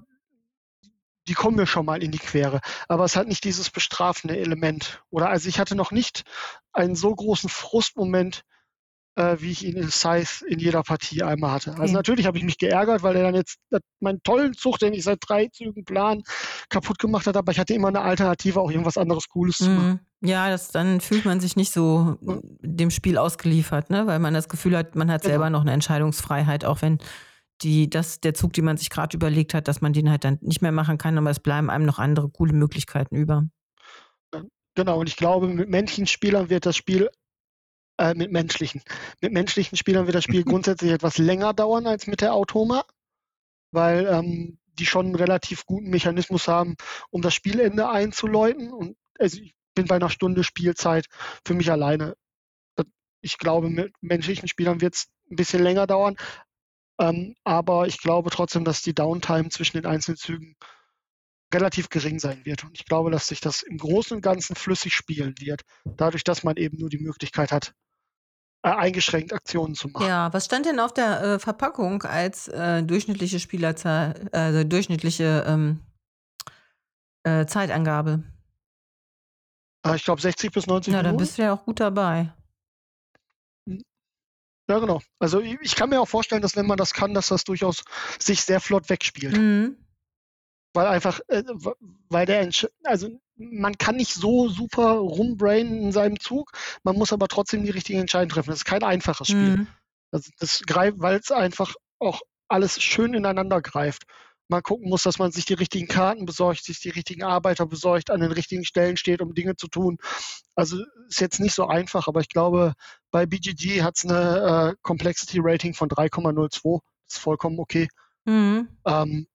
die 1.27 1.33
kommen 1.33 1.55
mir 1.55 1.67
schon 1.67 1.85
mal 1.85 2.03
in 2.03 2.11
die 2.11 2.19
Quere. 2.19 2.59
Aber 2.87 3.05
es 3.05 3.15
hat 3.15 3.27
nicht 3.27 3.43
dieses 3.43 3.69
bestrafende 3.69 4.37
Element. 4.37 5.01
Oder 5.09 5.29
also 5.29 5.47
ich 5.47 5.59
hatte 5.59 5.75
noch 5.75 5.91
nicht 5.91 6.23
einen 6.73 6.95
so 6.95 7.15
großen 7.15 7.49
Frustmoment, 7.49 8.43
äh, 9.15 9.37
wie 9.39 9.51
ich 9.51 9.65
ihn 9.65 9.77
in 9.77 9.91
Scythe 9.91 10.45
in 10.47 10.59
jeder 10.59 10.83
Partie 10.83 11.23
einmal 11.23 11.51
hatte. 11.51 11.71
Okay. 11.71 11.81
Also 11.81 11.93
natürlich 11.93 12.25
habe 12.25 12.37
ich 12.37 12.43
mich 12.43 12.57
geärgert, 12.57 13.03
weil 13.03 13.15
er 13.15 13.23
dann 13.23 13.35
jetzt 13.35 13.57
meinen 13.99 14.21
tollen 14.23 14.53
Zug, 14.53 14.79
den 14.79 14.93
ich 14.93 15.03
seit 15.03 15.19
drei 15.21 15.47
Zügen 15.47 15.85
plan, 15.85 16.23
kaputt 16.69 16.99
gemacht 16.99 17.27
hat, 17.27 17.37
aber 17.37 17.51
ich 17.51 17.59
hatte 17.59 17.73
immer 17.73 17.89
eine 17.89 18.01
Alternative, 18.01 18.59
auch 18.59 18.71
irgendwas 18.71 18.97
anderes 18.97 19.29
Cooles 19.29 19.57
zu 19.57 19.69
machen. 19.69 19.99
Mhm. 20.21 20.27
Ja, 20.27 20.49
das, 20.49 20.69
dann 20.69 21.01
fühlt 21.01 21.25
man 21.25 21.41
sich 21.41 21.57
nicht 21.57 21.73
so 21.73 22.17
dem 22.61 22.91
Spiel 22.91 23.17
ausgeliefert, 23.17 23.89
ne? 23.89 24.07
weil 24.07 24.19
man 24.19 24.33
das 24.33 24.47
Gefühl 24.47 24.77
hat, 24.77 24.95
man 24.95 25.11
hat 25.11 25.21
Genau. 25.21 25.31
selber 25.33 25.49
noch 25.49 25.61
eine 25.61 25.73
Entscheidungsfreiheit, 25.73 26.63
auch 26.63 26.81
wenn 26.81 26.99
die, 27.61 27.89
das, 27.89 28.21
der 28.21 28.33
Zug, 28.33 28.53
den 28.53 28.65
man 28.65 28.77
sich 28.77 28.89
gerade 28.89 29.15
überlegt 29.15 29.53
hat, 29.53 29.67
dass 29.67 29.81
man 29.81 29.93
den 29.93 30.09
halt 30.09 30.23
dann 30.23 30.39
nicht 30.41 30.61
mehr 30.61 30.71
machen 30.71 30.97
kann, 30.97 31.17
aber 31.17 31.29
es 31.29 31.39
bleiben 31.39 31.69
einem 31.69 31.85
noch 31.85 31.99
andere 31.99 32.29
coole 32.29 32.53
Möglichkeiten 32.53 33.15
über. 33.15 33.43
Genau, 34.75 34.99
und 34.99 35.07
ich 35.07 35.17
glaube, 35.17 35.47
mit 35.47 35.69
menschlichen 35.69 36.07
Spielern 36.07 36.49
wird 36.49 36.65
das 36.65 36.75
Spiel, 36.75 37.09
äh, 37.97 38.13
mit 38.13 38.31
menschlichen, 38.31 38.81
mit 39.21 39.33
menschlichen 39.33 39.77
Spielern 39.77 40.05
wird 40.05 40.15
das 40.15 40.23
Spiel 40.23 40.43
grundsätzlich 40.45 40.91
etwas 40.91 41.17
länger 41.17 41.53
dauern 41.53 41.87
als 41.87 42.07
mit 42.07 42.21
der 42.21 42.33
Automa, 42.33 42.85
weil 43.71 44.07
ähm, 44.07 44.59
die 44.79 44.85
schon 44.85 45.07
einen 45.07 45.15
relativ 45.15 45.65
guten 45.65 45.89
Mechanismus 45.89 46.47
haben, 46.47 46.75
um 47.11 47.21
das 47.21 47.33
Spielende 47.33 47.89
einzuläuten. 47.89 48.71
Und 48.71 48.97
also 49.19 49.39
ich 49.39 49.53
bin 49.75 49.85
bei 49.87 49.95
einer 49.95 50.09
Stunde 50.09 50.43
Spielzeit 50.43 51.07
für 51.45 51.53
mich 51.53 51.71
alleine. 51.71 52.15
Ich 53.21 53.37
glaube, 53.37 53.69
mit 53.69 53.93
menschlichen 54.01 54.47
Spielern 54.47 54.81
wird 54.81 54.95
es 54.95 55.07
ein 55.31 55.37
bisschen 55.37 55.63
länger 55.63 55.87
dauern, 55.87 56.17
ähm, 56.99 57.35
aber 57.43 57.87
ich 57.87 57.99
glaube 57.99 58.29
trotzdem, 58.29 58.65
dass 58.65 58.81
die 58.81 58.93
Downtime 58.93 59.49
zwischen 59.49 59.77
den 59.77 59.85
einzelnen 59.85 60.17
Zügen 60.17 60.55
relativ 61.53 61.89
gering 61.89 62.19
sein 62.19 62.45
wird. 62.45 62.63
Und 62.63 62.77
ich 62.77 62.85
glaube, 62.85 63.11
dass 63.11 63.27
sich 63.27 63.39
das 63.39 63.61
im 63.61 63.77
Großen 63.77 64.17
und 64.17 64.21
Ganzen 64.21 64.55
flüssig 64.55 64.93
spielen 64.93 65.35
wird, 65.39 65.61
dadurch, 65.85 66.23
dass 66.23 66.43
man 66.43 66.57
eben 66.57 66.77
nur 66.77 66.89
die 66.89 66.97
Möglichkeit 66.97 67.51
hat, 67.51 67.73
äh, 68.63 68.69
eingeschränkt 68.69 69.33
Aktionen 69.33 69.75
zu 69.75 69.89
machen. 69.89 70.07
Ja, 70.07 70.31
was 70.33 70.45
stand 70.45 70.65
denn 70.65 70.79
auf 70.79 70.93
der 70.93 71.21
äh, 71.21 71.39
Verpackung 71.39 72.03
als 72.03 72.47
äh, 72.47 72.81
durchschnittliche 72.81 73.39
Spielerzahl, 73.39 74.29
also 74.31 74.63
durchschnittliche 74.63 75.43
ähm, 75.45 75.81
äh, 77.23 77.45
Zeitangabe? 77.45 78.23
Äh, 79.85 79.97
ich 79.97 80.05
glaube 80.05 80.21
60 80.21 80.51
bis 80.51 80.65
90 80.65 80.93
Na, 80.93 81.03
da 81.03 81.09
Minuten. 81.09 81.23
bist 81.23 81.37
du 81.37 81.43
ja 81.43 81.53
auch 81.53 81.65
gut 81.65 81.79
dabei. 81.79 82.33
Ja, 84.69 84.79
genau. 84.79 85.01
Also 85.19 85.41
ich, 85.41 85.57
ich 85.61 85.75
kann 85.75 85.89
mir 85.89 85.99
auch 85.99 86.07
vorstellen, 86.07 86.41
dass 86.41 86.55
wenn 86.55 86.65
man 86.65 86.77
das 86.77 86.93
kann, 86.93 87.13
dass 87.13 87.27
das 87.27 87.43
durchaus 87.43 87.83
sich 88.17 88.43
sehr 88.43 88.61
flott 88.61 88.89
wegspielt. 88.89 89.35
Mhm. 89.35 89.75
Weil 90.73 90.87
einfach, 90.87 91.19
äh, 91.27 91.43
weil 92.09 92.25
der, 92.25 92.49
also 92.83 93.09
man 93.35 93.77
kann 93.77 93.95
nicht 93.95 94.13
so 94.13 94.47
super 94.49 94.93
rumbrainen 94.93 95.81
in 95.81 95.91
seinem 95.91 96.19
Zug, 96.19 96.51
man 96.83 96.95
muss 96.95 97.13
aber 97.13 97.27
trotzdem 97.27 97.63
die 97.63 97.71
richtigen 97.71 97.99
Entscheidungen 97.99 98.29
treffen. 98.29 98.49
Das 98.51 98.59
ist 98.59 98.65
kein 98.65 98.83
einfaches 98.83 99.27
Spiel. 99.27 99.57
Mhm. 99.57 99.67
Also 100.11 100.31
das 100.39 100.61
greift, 100.61 100.99
weil 100.99 101.17
es 101.17 101.31
einfach 101.31 101.73
auch 101.99 102.21
alles 102.47 102.81
schön 102.81 103.13
ineinander 103.13 103.61
greift. 103.61 104.03
Man 104.49 104.61
gucken 104.61 104.89
muss, 104.89 105.03
dass 105.03 105.17
man 105.19 105.31
sich 105.31 105.45
die 105.45 105.53
richtigen 105.53 105.87
Karten 105.87 106.25
besorgt, 106.25 106.63
sich 106.63 106.79
die 106.79 106.89
richtigen 106.89 107.23
Arbeiter 107.23 107.65
besorgt, 107.65 108.11
an 108.11 108.19
den 108.19 108.31
richtigen 108.31 108.65
Stellen 108.65 108.97
steht, 108.97 109.21
um 109.21 109.33
Dinge 109.33 109.55
zu 109.55 109.67
tun. 109.67 109.97
Also 110.53 110.77
ist 111.07 111.21
jetzt 111.21 111.39
nicht 111.39 111.55
so 111.55 111.65
einfach, 111.65 112.07
aber 112.07 112.19
ich 112.19 112.29
glaube, 112.29 112.73
bei 113.09 113.25
BGG 113.25 113.81
hat 113.81 113.95
es 113.97 114.05
eine 114.05 114.73
äh, 114.73 114.75
Complexity 114.81 115.39
Rating 115.41 115.73
von 115.73 115.89
3,02. 115.89 116.81
Das 117.07 117.17
ist 117.17 117.23
vollkommen 117.23 117.59
okay. 117.59 117.87
Mhm. 118.25 118.67
Ähm, 118.85 119.27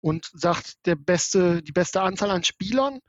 und 0.00 0.30
sagt, 0.34 0.84
der 0.84 0.96
beste, 0.96 1.62
die 1.62 1.72
beste 1.72 2.02
Anzahl 2.02 2.30
an 2.30 2.44
Spielern 2.44 3.00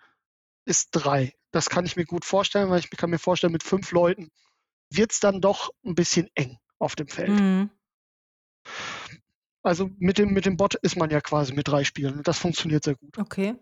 ist 0.67 0.89
drei. 0.91 1.33
Das 1.51 1.69
kann 1.69 1.85
ich 1.85 1.95
mir 1.95 2.05
gut 2.05 2.25
vorstellen, 2.25 2.69
weil 2.69 2.79
ich 2.79 2.89
kann 2.91 3.09
mir 3.09 3.19
vorstellen, 3.19 3.53
mit 3.53 3.63
fünf 3.63 3.91
Leuten 3.91 4.29
wird 4.89 5.11
es 5.11 5.19
dann 5.19 5.41
doch 5.41 5.71
ein 5.85 5.95
bisschen 5.95 6.29
eng 6.35 6.57
auf 6.79 6.95
dem 6.95 7.07
Feld. 7.07 7.29
Mhm. 7.29 7.69
Also 9.63 9.89
mit 9.97 10.17
dem, 10.17 10.33
mit 10.33 10.45
dem 10.45 10.57
Bot 10.57 10.75
ist 10.75 10.97
man 10.97 11.09
ja 11.09 11.19
quasi 11.21 11.53
mit 11.53 11.67
drei 11.67 11.83
Spielen 11.83 12.17
und 12.17 12.27
das 12.27 12.39
funktioniert 12.39 12.83
sehr 12.83 12.95
gut. 12.95 13.17
Okay. 13.17 13.55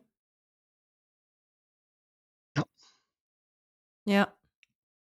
Ja. 2.58 2.66
Ja. 4.06 4.34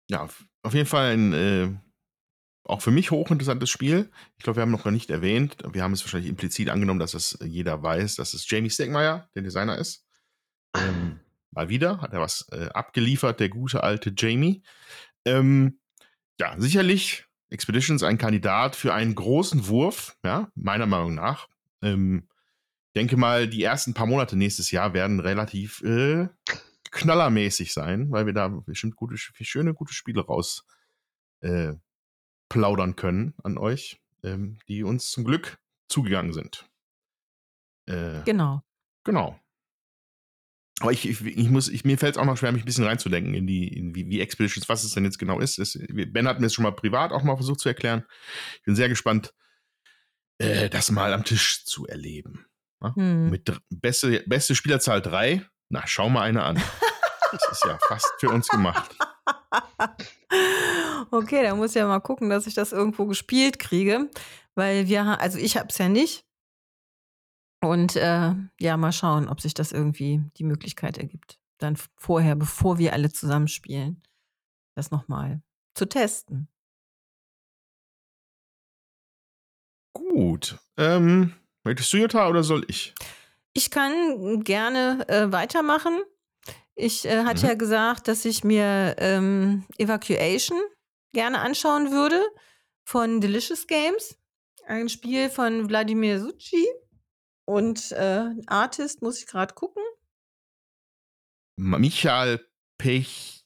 ja, 0.08 0.28
auf 0.62 0.74
jeden 0.74 0.86
Fall 0.86 1.12
ein 1.12 1.32
äh, 1.32 1.74
auch 2.64 2.82
für 2.82 2.90
mich 2.90 3.10
hochinteressantes 3.10 3.70
Spiel. 3.70 4.10
Ich 4.36 4.44
glaube, 4.44 4.58
wir 4.58 4.62
haben 4.62 4.70
noch 4.70 4.84
gar 4.84 4.90
nicht 4.90 5.10
erwähnt, 5.10 5.56
wir 5.72 5.82
haben 5.82 5.92
es 5.92 6.04
wahrscheinlich 6.04 6.30
implizit 6.30 6.68
angenommen, 6.68 7.00
dass 7.00 7.14
es 7.14 7.38
jeder 7.42 7.82
weiß, 7.82 8.16
dass 8.16 8.34
es 8.34 8.48
Jamie 8.48 8.70
Stegmaier, 8.70 9.28
der 9.34 9.42
Designer 9.42 9.78
ist. 9.78 10.06
Ähm, 10.76 11.20
mal 11.50 11.68
wieder 11.68 12.00
hat 12.00 12.12
er 12.12 12.20
was 12.20 12.48
äh, 12.52 12.68
abgeliefert, 12.68 13.40
der 13.40 13.48
gute 13.48 13.82
alte 13.82 14.12
Jamie. 14.16 14.62
Ähm, 15.24 15.78
ja, 16.38 16.54
sicherlich 16.58 17.26
Expeditions 17.50 18.02
ein 18.02 18.18
Kandidat 18.18 18.76
für 18.76 18.94
einen 18.94 19.14
großen 19.14 19.66
Wurf, 19.66 20.16
ja, 20.24 20.50
meiner 20.54 20.86
Meinung 20.86 21.14
nach. 21.14 21.48
Ähm, 21.82 22.28
denke 22.94 23.16
mal, 23.16 23.48
die 23.48 23.62
ersten 23.62 23.94
paar 23.94 24.06
Monate 24.06 24.36
nächstes 24.36 24.70
Jahr 24.70 24.94
werden 24.94 25.20
relativ 25.20 25.82
äh, 25.82 26.28
knallermäßig 26.90 27.72
sein, 27.72 28.10
weil 28.10 28.26
wir 28.26 28.32
da 28.32 28.48
bestimmt 28.48 28.96
gute, 28.96 29.16
schöne, 29.16 29.74
gute 29.74 29.92
Spiele 29.92 30.24
raus 30.24 30.64
äh, 31.40 31.74
plaudern 32.48 32.96
können 32.96 33.34
an 33.42 33.58
euch, 33.58 34.00
ähm, 34.22 34.58
die 34.68 34.82
uns 34.82 35.10
zum 35.10 35.24
Glück 35.24 35.58
zugegangen 35.88 36.32
sind. 36.32 36.68
Äh, 37.86 38.22
genau. 38.24 38.62
Genau. 39.04 39.38
Aber 40.80 40.92
ich, 40.92 41.08
ich, 41.08 41.24
ich 41.24 41.50
muss, 41.50 41.68
ich, 41.68 41.84
mir 41.84 41.98
fällt 41.98 42.16
es 42.16 42.18
auch 42.18 42.24
noch 42.24 42.36
schwer, 42.36 42.52
mich 42.52 42.62
ein 42.62 42.66
bisschen 42.66 42.84
reinzudenken 42.84 43.34
in 43.34 43.46
die, 43.46 43.68
in 43.68 43.94
wie, 43.94 44.08
wie 44.08 44.20
Expeditions, 44.20 44.68
was 44.68 44.82
es 44.82 44.94
denn 44.94 45.04
jetzt 45.04 45.18
genau 45.18 45.38
ist. 45.38 45.58
Es, 45.58 45.78
ben 45.88 46.26
hat 46.26 46.40
mir 46.40 46.46
es 46.46 46.54
schon 46.54 46.62
mal 46.62 46.72
privat 46.72 47.12
auch 47.12 47.22
mal 47.22 47.36
versucht 47.36 47.60
zu 47.60 47.68
erklären. 47.68 48.04
Ich 48.56 48.62
bin 48.62 48.74
sehr 48.74 48.88
gespannt, 48.88 49.34
äh, 50.38 50.70
das 50.70 50.90
mal 50.90 51.12
am 51.12 51.24
Tisch 51.24 51.64
zu 51.66 51.86
erleben. 51.86 52.46
Hm. 52.82 53.30
Mit 53.30 53.52
beste, 53.68 54.24
beste 54.26 54.54
Spielerzahl 54.54 55.02
3. 55.02 55.44
Na, 55.68 55.86
schau 55.86 56.08
mal 56.08 56.22
eine 56.22 56.42
an. 56.42 56.60
Das 57.32 57.46
ist 57.52 57.64
ja 57.64 57.78
fast 57.86 58.08
für 58.18 58.30
uns 58.30 58.48
gemacht. 58.48 58.96
Okay, 61.12 61.42
dann 61.42 61.56
muss 61.56 61.70
ich 61.70 61.76
ja 61.76 61.86
mal 61.86 62.00
gucken, 62.00 62.30
dass 62.30 62.46
ich 62.46 62.54
das 62.54 62.72
irgendwo 62.72 63.06
gespielt 63.06 63.58
kriege, 63.58 64.08
weil 64.54 64.86
wir, 64.86 65.20
also 65.20 65.38
ich 65.38 65.56
habe 65.56 65.68
es 65.68 65.78
ja 65.78 65.88
nicht. 65.88 66.24
Und 67.60 67.96
äh, 67.96 68.34
ja, 68.58 68.76
mal 68.76 68.92
schauen, 68.92 69.28
ob 69.28 69.40
sich 69.40 69.54
das 69.54 69.72
irgendwie 69.72 70.22
die 70.36 70.44
Möglichkeit 70.44 70.96
ergibt, 70.98 71.38
dann 71.58 71.76
vorher, 71.96 72.34
bevor 72.34 72.78
wir 72.78 72.94
alle 72.94 73.12
zusammenspielen, 73.12 74.02
das 74.74 74.90
nochmal 74.90 75.42
zu 75.74 75.86
testen. 75.86 76.48
Gut. 79.92 80.58
Ähm, 80.76 81.34
möchtest 81.64 81.92
du, 81.92 81.98
Jutta, 81.98 82.28
oder 82.28 82.42
soll 82.42 82.64
ich? 82.68 82.94
Ich 83.52 83.70
kann 83.70 84.42
gerne 84.44 85.04
äh, 85.08 85.30
weitermachen. 85.30 86.00
Ich 86.74 87.04
äh, 87.04 87.24
hatte 87.24 87.42
mhm. 87.44 87.48
ja 87.48 87.54
gesagt, 87.54 88.08
dass 88.08 88.24
ich 88.24 88.42
mir 88.44 88.96
ähm, 88.98 89.64
Evacuation 89.76 90.58
gerne 91.12 91.40
anschauen 91.40 91.90
würde 91.90 92.22
von 92.84 93.20
Delicious 93.20 93.66
Games. 93.66 94.16
Ein 94.66 94.88
Spiel 94.88 95.28
von 95.28 95.68
Wladimir 95.68 96.20
Succi. 96.20 96.66
Und 97.50 97.90
äh, 97.90 98.30
Artist 98.46 99.02
muss 99.02 99.18
ich 99.18 99.26
gerade 99.26 99.54
gucken. 99.54 99.82
Michael 101.56 102.38
Pech, 102.78 103.44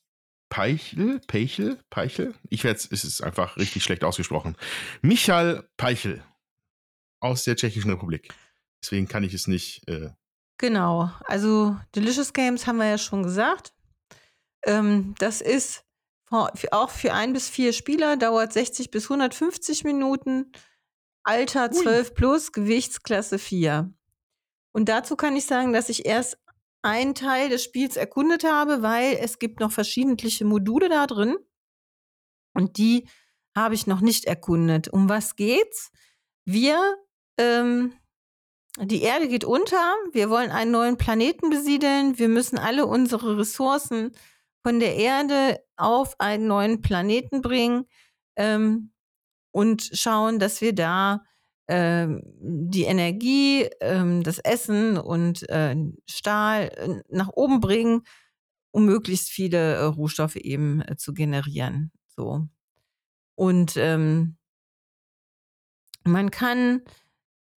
Peichel? 0.50 1.20
Peichel? 1.26 1.80
Peichel? 1.88 2.34
Ich 2.50 2.64
werde 2.64 2.78
es 2.78 3.04
ist 3.04 3.22
einfach 3.22 3.56
richtig 3.56 3.82
schlecht 3.82 4.04
ausgesprochen. 4.04 4.58
Michael 5.00 5.66
Peichel 5.78 6.22
aus 7.20 7.44
der 7.44 7.56
Tschechischen 7.56 7.92
Republik. 7.92 8.28
Deswegen 8.82 9.08
kann 9.08 9.24
ich 9.24 9.32
es 9.32 9.46
nicht 9.46 9.88
äh, 9.88 10.10
Genau, 10.58 11.10
also 11.24 11.74
Delicious 11.96 12.34
Games 12.34 12.66
haben 12.66 12.76
wir 12.76 12.86
ja 12.86 12.98
schon 12.98 13.22
gesagt. 13.22 13.72
Ähm, 14.66 15.14
das 15.18 15.40
ist 15.40 15.86
auch 16.30 16.90
für 16.90 17.14
ein 17.14 17.32
bis 17.32 17.48
vier 17.48 17.72
Spieler, 17.72 18.18
dauert 18.18 18.52
60 18.52 18.90
bis 18.90 19.04
150 19.04 19.82
Minuten, 19.84 20.52
Alter 21.24 21.70
12 21.70 22.08
Ui. 22.08 22.14
plus, 22.14 22.52
Gewichtsklasse 22.52 23.38
4. 23.38 23.92
Und 24.72 24.88
dazu 24.88 25.16
kann 25.16 25.36
ich 25.36 25.46
sagen, 25.46 25.72
dass 25.72 25.88
ich 25.88 26.06
erst 26.06 26.38
einen 26.82 27.14
Teil 27.14 27.48
des 27.48 27.64
Spiels 27.64 27.96
erkundet 27.96 28.44
habe, 28.44 28.82
weil 28.82 29.16
es 29.20 29.38
gibt 29.38 29.60
noch 29.60 29.72
verschiedentliche 29.72 30.44
Module 30.44 30.88
da 30.88 31.06
drin. 31.06 31.36
Und 32.54 32.76
die 32.76 33.08
habe 33.56 33.74
ich 33.74 33.86
noch 33.86 34.00
nicht 34.00 34.26
erkundet. 34.26 34.88
Um 34.88 35.08
was 35.08 35.36
geht's? 35.36 35.90
Wir 36.44 36.96
ähm, 37.38 37.94
die 38.80 39.02
Erde 39.02 39.28
geht 39.28 39.44
unter, 39.44 39.94
wir 40.12 40.30
wollen 40.30 40.50
einen 40.50 40.72
neuen 40.72 40.96
Planeten 40.96 41.48
besiedeln, 41.48 42.18
wir 42.18 42.28
müssen 42.28 42.58
alle 42.58 42.86
unsere 42.86 43.38
Ressourcen 43.38 44.12
von 44.64 44.80
der 44.80 44.96
Erde 44.96 45.60
auf 45.76 46.18
einen 46.18 46.48
neuen 46.48 46.80
Planeten 46.80 47.40
bringen 47.40 47.86
ähm, 48.36 48.92
und 49.54 49.88
schauen, 49.92 50.40
dass 50.40 50.60
wir 50.60 50.74
da 50.74 51.22
ähm, 51.68 52.22
die 52.40 52.82
Energie, 52.82 53.68
ähm, 53.80 54.24
das 54.24 54.40
Essen 54.40 54.98
und 54.98 55.48
äh, 55.48 55.76
Stahl 56.10 56.72
äh, 56.76 57.02
nach 57.08 57.28
oben 57.28 57.60
bringen, 57.60 58.02
um 58.72 58.84
möglichst 58.84 59.28
viele 59.28 59.74
äh, 59.74 59.84
Rohstoffe 59.84 60.34
eben 60.34 60.82
zu 60.96 61.14
generieren. 61.14 61.92
So. 62.08 62.48
Und 63.36 63.76
ähm, 63.76 64.36
man 66.02 66.32
kann 66.32 66.82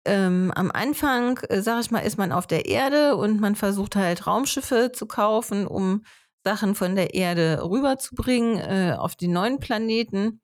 ähm, 0.04 0.52
am 0.54 0.70
Anfang, 0.70 1.40
sag 1.48 1.80
ich 1.80 1.90
mal, 1.90 2.00
ist 2.00 2.18
man 2.18 2.30
auf 2.30 2.46
der 2.46 2.66
Erde 2.66 3.16
und 3.16 3.40
man 3.40 3.56
versucht 3.56 3.96
halt 3.96 4.26
Raumschiffe 4.26 4.92
zu 4.92 5.06
kaufen, 5.06 5.66
um 5.66 6.04
Sachen 6.44 6.74
von 6.74 6.94
der 6.94 7.14
Erde 7.14 7.62
rüberzubringen 7.62 8.58
äh, 8.58 8.94
auf 8.96 9.16
die 9.16 9.28
neuen 9.28 9.60
Planeten. 9.60 10.42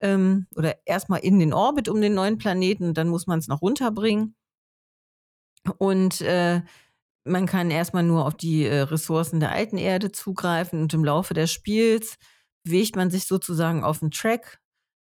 Ähm, 0.00 0.46
oder 0.54 0.76
erstmal 0.86 1.20
in 1.20 1.38
den 1.38 1.52
Orbit 1.52 1.88
um 1.88 2.00
den 2.00 2.14
neuen 2.14 2.38
Planeten, 2.38 2.94
dann 2.94 3.08
muss 3.08 3.26
man 3.26 3.38
es 3.38 3.48
noch 3.48 3.62
runterbringen. 3.62 4.36
Und 5.78 6.20
äh, 6.20 6.62
man 7.24 7.46
kann 7.46 7.70
erstmal 7.70 8.02
nur 8.02 8.26
auf 8.26 8.34
die 8.34 8.64
äh, 8.64 8.80
Ressourcen 8.80 9.40
der 9.40 9.52
alten 9.52 9.76
Erde 9.76 10.12
zugreifen 10.12 10.80
und 10.82 10.94
im 10.94 11.04
Laufe 11.04 11.34
des 11.34 11.52
Spiels 11.52 12.16
bewegt 12.64 12.96
man 12.96 13.10
sich 13.10 13.26
sozusagen 13.26 13.84
auf 13.84 14.02
einen 14.02 14.10
Track, 14.10 14.60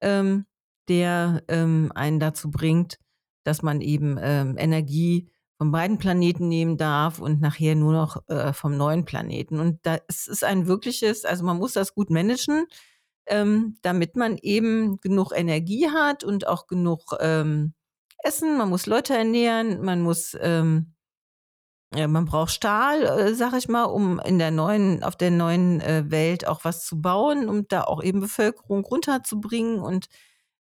ähm, 0.01 0.47
der 0.89 1.43
ähm, 1.49 1.93
einen 1.95 2.21
dazu 2.21 2.51
bringt, 2.51 2.99
dass 3.45 3.63
man 3.63 3.81
eben 3.81 4.19
ähm, 4.21 4.57
Energie 4.59 5.31
von 5.59 5.73
beiden 5.73 5.99
Planeten 5.99 6.49
nehmen 6.49 6.77
darf 6.77 7.19
und 7.19 7.41
nachher 7.41 7.75
nur 7.75 7.93
noch 7.93 8.29
äh, 8.29 8.53
vom 8.53 8.77
neuen 8.77 9.05
Planeten. 9.05 9.59
Und 9.59 9.81
da 9.83 9.97
ist 10.07 10.45
ein 10.45 10.67
wirkliches, 10.67 11.25
also 11.25 11.45
man 11.45 11.59
muss 11.59 11.73
das 11.73 11.95
gut 11.95 12.11
managen, 12.11 12.67
ähm, 13.29 13.79
damit 13.83 14.17
man 14.17 14.37
eben 14.39 15.01
genug 15.01 15.33
Energie 15.35 15.89
hat 15.89 16.25
und 16.25 16.47
auch 16.47 16.67
genug 16.67 17.17
ähm, 17.21 17.75
Essen. 18.23 18.57
Man 18.59 18.69
muss 18.69 18.87
Leute 18.87 19.15
ernähren, 19.15 19.83
man 19.83 20.03
muss 20.03 20.37
ähm, 20.41 20.95
ja, 21.95 22.07
man 22.07 22.27
braucht 22.27 22.51
Stahl, 22.51 23.03
äh, 23.05 23.35
sag 23.35 23.55
ich 23.55 23.69
mal, 23.69 23.85
um 23.85 24.21
in 24.21 24.39
der 24.39 24.51
neuen, 24.51 25.03
auf 25.03 25.17
der 25.17 25.31
neuen 25.31 25.81
äh, 25.81 26.05
Welt 26.11 26.47
auch 26.47 26.65
was 26.65 26.85
zu 26.85 27.01
bauen, 27.01 27.49
um 27.49 27.67
da 27.69 27.85
auch 27.85 28.03
eben 28.03 28.21
Bevölkerung 28.21 28.85
runterzubringen 28.85 29.81
und 29.81 30.09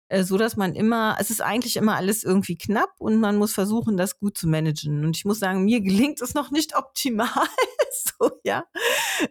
äh, 0.09 0.25
so 0.25 0.39
dass 0.39 0.57
man 0.57 0.75
immer, 0.75 1.17
es 1.21 1.31
ist 1.31 1.43
eigentlich 1.43 1.77
immer 1.77 1.97
alles 1.97 2.25
irgendwie 2.25 2.57
knapp 2.57 2.95
und 2.99 3.21
man 3.21 3.37
muss 3.37 3.53
versuchen, 3.53 3.97
das 3.99 4.19
gut 4.19 4.39
zu 4.39 4.49
managen. 4.49 5.05
Und 5.05 5.17
ich 5.17 5.25
muss 5.27 5.39
sagen, 5.39 5.65
mir 5.65 5.81
gelingt 5.83 6.23
es 6.23 6.35
noch 6.35 6.51
nicht 6.51 6.77
optimal. 6.77 7.29
so, 7.93 8.31
ja. 8.45 8.65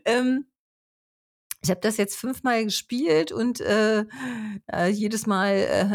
Ähm, 0.05 0.45
ich 1.67 1.71
habe 1.71 1.81
das 1.81 1.97
jetzt 1.97 2.15
fünfmal 2.15 2.63
gespielt 2.63 3.33
und 3.33 3.59
äh, 3.59 4.05
äh, 4.71 4.87
jedes 4.87 5.27
Mal 5.27 5.51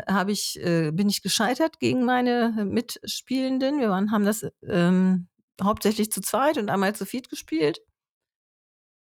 äh, 0.07 0.13
habe 0.13 0.31
ich 0.31 0.61
äh, 0.61 0.91
bin 0.91 1.09
ich 1.09 1.23
gescheitert 1.23 1.81
gegen 1.81 2.05
meine 2.05 2.67
Mitspielenden. 2.69 3.81
Wir 3.81 3.89
waren, 3.89 4.13
haben 4.13 4.27
das 4.27 4.47
ähm, 4.69 5.29
hauptsächlich 5.63 6.13
zu 6.13 6.21
zweit 6.21 6.59
und 6.59 6.69
einmal 6.69 6.95
zu 6.95 7.07
viert 7.07 7.31
gespielt. 7.31 7.81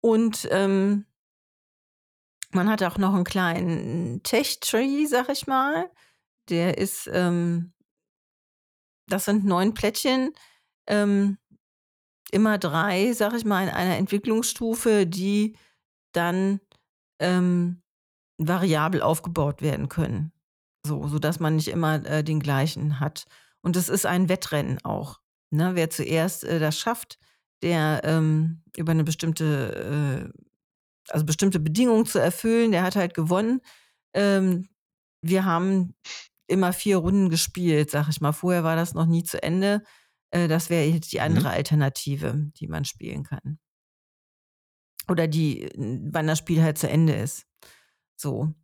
Und 0.00 0.46
ähm, 0.52 1.06
man 2.52 2.70
hat 2.70 2.84
auch 2.84 2.98
noch 2.98 3.14
einen 3.14 3.24
kleinen 3.24 4.22
Tech-Tree, 4.22 5.06
sag 5.06 5.28
ich 5.28 5.48
mal. 5.48 5.90
Der 6.50 6.78
ist, 6.78 7.10
ähm, 7.12 7.72
das 9.08 9.24
sind 9.24 9.44
neun 9.44 9.74
Plättchen, 9.74 10.32
ähm, 10.86 11.36
immer 12.30 12.58
drei, 12.58 13.12
sag 13.12 13.34
ich 13.34 13.44
mal, 13.44 13.64
in 13.64 13.74
einer 13.74 13.96
Entwicklungsstufe, 13.96 15.04
die 15.04 15.56
dann 16.12 16.60
ähm, 17.20 17.82
variabel 18.38 19.02
aufgebaut 19.02 19.62
werden 19.62 19.88
können. 19.88 20.32
So, 20.86 21.06
sodass 21.08 21.40
man 21.40 21.56
nicht 21.56 21.68
immer 21.68 22.04
äh, 22.06 22.24
den 22.24 22.40
gleichen 22.40 23.00
hat. 23.00 23.26
Und 23.60 23.76
es 23.76 23.88
ist 23.88 24.06
ein 24.06 24.28
Wettrennen 24.28 24.78
auch. 24.84 25.20
Ne? 25.50 25.74
Wer 25.74 25.90
zuerst 25.90 26.44
äh, 26.44 26.58
das 26.58 26.78
schafft, 26.78 27.18
der 27.62 28.00
ähm, 28.04 28.62
über 28.76 28.92
eine 28.92 29.04
bestimmte 29.04 30.32
äh, 30.34 30.40
also 31.10 31.24
bestimmte 31.24 31.60
Bedingungen 31.60 32.06
zu 32.06 32.18
erfüllen. 32.18 32.72
Der 32.72 32.82
hat 32.82 32.96
halt 32.96 33.14
gewonnen. 33.14 33.60
Ähm, 34.14 34.68
wir 35.22 35.44
haben 35.44 35.94
immer 36.46 36.72
vier 36.72 36.98
Runden 36.98 37.30
gespielt, 37.30 37.90
sag 37.90 38.08
ich 38.08 38.20
mal. 38.20 38.32
Vorher 38.32 38.64
war 38.64 38.76
das 38.76 38.94
noch 38.94 39.06
nie 39.06 39.24
zu 39.24 39.42
Ende. 39.42 39.82
Äh, 40.30 40.48
das 40.48 40.70
wäre 40.70 40.86
jetzt 40.86 41.12
die 41.12 41.20
andere 41.20 41.48
mhm. 41.48 41.54
Alternative, 41.54 42.50
die 42.56 42.68
man 42.68 42.84
spielen 42.84 43.24
kann. 43.24 43.58
Oder 45.10 45.26
die, 45.26 45.68
wann 45.76 46.28
das 46.28 46.38
Spiel 46.38 46.62
halt 46.62 46.78
zu 46.78 46.88
Ende 46.88 47.14
ist. 47.14 47.44
So. 48.16 48.54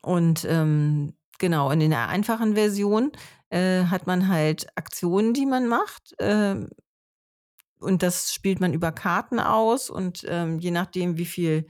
Und 0.00 0.46
ähm, 0.48 1.14
genau, 1.38 1.70
und 1.70 1.82
in 1.82 1.90
der 1.90 2.08
einfachen 2.08 2.54
Version 2.54 3.12
äh, 3.50 3.84
hat 3.84 4.06
man 4.06 4.28
halt 4.28 4.66
Aktionen, 4.74 5.34
die 5.34 5.44
man 5.44 5.68
macht. 5.68 6.18
Äh, 6.18 6.66
und 7.78 8.02
das 8.02 8.32
spielt 8.32 8.60
man 8.60 8.72
über 8.72 8.90
Karten 8.90 9.38
aus. 9.38 9.90
Und 9.90 10.24
ähm, 10.28 10.58
je 10.60 10.70
nachdem, 10.70 11.18
wie 11.18 11.26
viel 11.26 11.66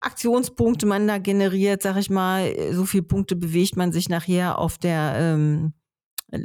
Aktionspunkte 0.00 0.86
man 0.86 1.06
da 1.06 1.18
generiert, 1.18 1.82
sag 1.82 1.98
ich 1.98 2.08
mal, 2.08 2.72
so 2.72 2.86
viele 2.86 3.04
Punkte 3.04 3.36
bewegt 3.36 3.76
man 3.76 3.92
sich 3.92 4.08
nachher 4.08 4.58
auf 4.58 4.78
der 4.78 5.16
ähm, 5.18 5.74
äh, 6.30 6.42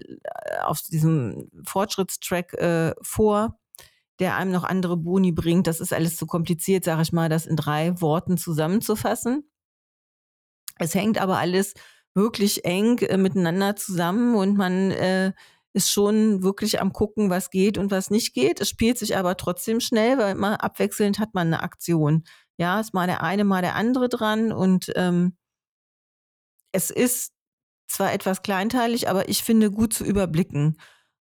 auf 0.63 0.81
diesem 0.81 1.49
Fortschrittstrack 1.65 2.53
äh, 2.55 2.93
vor, 3.01 3.57
der 4.19 4.35
einem 4.35 4.51
noch 4.51 4.63
andere 4.63 4.97
Boni 4.97 5.31
bringt. 5.31 5.67
Das 5.67 5.79
ist 5.79 5.93
alles 5.93 6.17
zu 6.17 6.25
kompliziert, 6.25 6.83
sag 6.83 7.01
ich 7.01 7.13
mal, 7.13 7.29
das 7.29 7.45
in 7.45 7.55
drei 7.55 7.99
Worten 8.01 8.37
zusammenzufassen. 8.37 9.49
Es 10.79 10.95
hängt 10.95 11.19
aber 11.19 11.37
alles 11.37 11.73
wirklich 12.13 12.65
eng 12.65 12.99
äh, 12.99 13.17
miteinander 13.17 13.75
zusammen 13.75 14.35
und 14.35 14.57
man 14.57 14.91
äh, 14.91 15.33
ist 15.73 15.91
schon 15.91 16.41
wirklich 16.41 16.81
am 16.81 16.91
gucken, 16.91 17.29
was 17.29 17.51
geht 17.51 17.77
und 17.77 17.91
was 17.91 18.09
nicht 18.09 18.33
geht. 18.33 18.59
Es 18.59 18.69
spielt 18.69 18.97
sich 18.97 19.15
aber 19.15 19.37
trotzdem 19.37 19.79
schnell, 19.79 20.17
weil 20.17 20.35
immer 20.35 20.63
abwechselnd 20.63 21.19
hat 21.19 21.33
man 21.35 21.47
eine 21.47 21.61
Aktion. 21.61 22.23
Ja, 22.57 22.79
ist 22.79 22.93
mal 22.93 23.05
der 23.05 23.21
eine, 23.21 23.43
mal 23.43 23.61
der 23.61 23.75
andere 23.75 24.09
dran 24.09 24.51
und 24.51 24.91
ähm, 24.95 25.37
es 26.71 26.89
ist 26.89 27.33
zwar 27.87 28.11
etwas 28.13 28.41
kleinteilig, 28.41 29.09
aber 29.09 29.29
ich 29.29 29.43
finde 29.43 29.71
gut 29.71 29.93
zu 29.93 30.03
überblicken. 30.03 30.77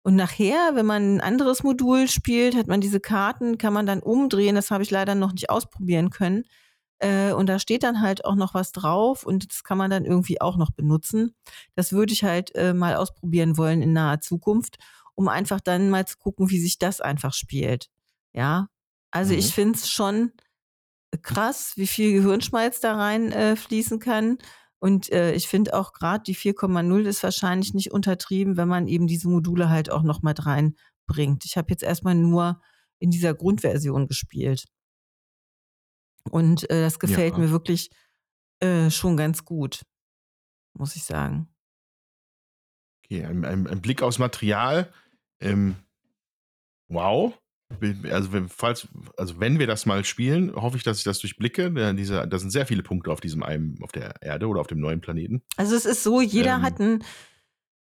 Und 0.06 0.16
nachher, 0.16 0.76
wenn 0.76 0.86
man 0.86 1.16
ein 1.16 1.22
anderes 1.22 1.64
Modul 1.64 2.08
spielt, 2.08 2.56
hat 2.56 2.68
man 2.68 2.80
diese 2.80 3.00
Karten, 3.00 3.58
kann 3.58 3.74
man 3.74 3.88
dann 3.88 4.02
umdrehen. 4.02 4.54
Das 4.54 4.70
habe 4.70 4.84
ich 4.84 4.92
leider 4.92 5.16
noch 5.16 5.32
nicht 5.32 5.50
ausprobieren 5.50 6.12
können. 6.12 6.44
Äh, 7.00 7.32
und 7.32 7.48
da 7.50 7.58
steht 7.58 7.82
dann 7.82 8.02
halt 8.02 8.24
auch 8.24 8.36
noch 8.36 8.54
was 8.54 8.72
drauf 8.72 9.26
und 9.26 9.50
das 9.50 9.64
kann 9.64 9.80
man 9.80 9.90
dann 9.90 10.06
irgendwie 10.06 10.40
auch 10.40 10.58
noch 10.58 10.70
benutzen. 10.70 11.34
Das 11.74 11.92
würde 11.92 12.14
ich 12.14 12.24
halt 12.24 12.54
äh, 12.54 12.76
mal 12.76 12.98
ausprobieren 12.98 13.58
wollen 13.58 13.82
in 13.82 13.94
naher 13.94 14.22
Zukunft, 14.22 14.78
um 15.16 15.28
einfach 15.28 15.60
dann 15.60 15.90
mal 15.90 16.06
zu 16.06 16.20
gucken, 16.20 16.52
wie 16.52 16.60
sich 16.60 16.78
das 16.78 17.02
einfach 17.02 17.34
spielt. 17.34 17.90
Ja, 18.32 18.68
also 19.10 19.34
mhm. 19.34 19.40
ich 19.40 19.56
finde 19.56 19.80
es 19.80 19.90
schon 19.90 20.34
krass, 21.24 21.74
wie 21.78 21.88
viel 21.88 22.14
Gehirnschmalz 22.14 22.80
da 22.80 22.96
rein 22.96 23.32
äh, 23.32 23.56
fließen 23.56 24.00
kann. 24.00 24.38
Und 24.80 25.12
äh, 25.12 25.34
ich 25.34 25.48
finde 25.48 25.74
auch 25.74 25.94
gerade 25.94 26.24
die 26.24 26.36
4,0 26.36 27.06
ist 27.06 27.24
wahrscheinlich 27.24 27.74
nicht 27.74 27.92
untertrieben, 27.92 28.58
wenn 28.58 28.68
man 28.68 28.88
eben 28.88 29.08
diese 29.08 29.30
Module 29.30 29.70
halt 29.70 29.90
auch 29.90 30.04
noch 30.04 30.22
mit 30.22 30.46
reinbringt. 30.46 31.46
Ich 31.46 31.58
habe 31.58 31.70
jetzt 31.70 31.84
erstmal 31.84 32.16
nur 32.16 32.62
in 33.00 33.12
dieser 33.12 33.34
Grundversion 33.34 34.08
gespielt. 34.08 34.66
Und 36.30 36.70
äh, 36.70 36.82
das 36.82 37.00
gefällt 37.00 37.34
ja. 37.34 37.40
mir 37.40 37.52
wirklich 37.52 37.90
äh, 38.60 38.90
schon 38.90 39.18
ganz 39.18 39.46
gut, 39.46 39.84
muss 40.74 40.96
ich 40.96 41.04
sagen. 41.04 41.54
Okay, 43.04 43.24
ein, 43.24 43.46
ein, 43.46 43.68
ein 43.68 43.82
Blick 43.82 44.02
aufs 44.02 44.18
Material. 44.18 44.92
Ähm, 45.40 45.76
wow. 46.88 47.38
Also 48.12 48.34
wenn, 48.34 48.50
falls, 48.50 48.88
also 49.18 49.40
wenn 49.40 49.60
wir 49.60 49.68
das 49.68 49.86
mal 49.86 50.04
spielen, 50.06 50.56
hoffe 50.56 50.78
ich, 50.78 50.84
dass 50.84 50.98
ich 50.98 51.04
das 51.04 51.20
durchblicke. 51.20 51.94
Diese, 51.96 52.28
da 52.28 52.40
sind 52.40 52.50
sehr 52.52 52.66
viele 52.66 52.84
Punkte 52.84 53.12
auf 53.12 53.22
diesem 53.22 53.44
einen, 53.44 53.78
auf 53.82 53.92
der 53.92 54.22
Erde 54.22 54.48
oder 54.48 54.62
auf 54.62 54.68
dem 54.68 54.80
neuen 54.80 55.02
Planeten. 55.02 55.42
Also 55.58 55.76
es 55.76 55.86
ist 55.86 56.04
so, 56.04 56.22
jeder 56.22 56.56
ähm, 56.56 56.62
hat 56.62 56.80
einen, 56.80 57.04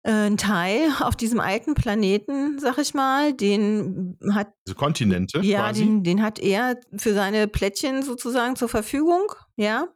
äh, 0.04 0.12
einen 0.12 0.38
Teil 0.38 0.90
auf 1.00 1.16
diesem 1.16 1.40
alten 1.40 1.74
Planeten, 1.74 2.60
sag 2.60 2.78
ich 2.78 2.94
mal, 2.94 3.34
den 3.34 4.18
hat. 4.32 4.54
Also 4.68 4.78
Kontinente. 4.78 5.40
Ja, 5.42 5.60
quasi. 5.60 5.84
Den, 5.84 6.04
den 6.04 6.22
hat 6.22 6.40
er 6.40 6.80
für 6.96 7.14
seine 7.14 7.48
Plättchen 7.48 8.04
sozusagen 8.04 8.56
zur 8.56 8.70
Verfügung, 8.70 9.32
ja. 9.56 9.88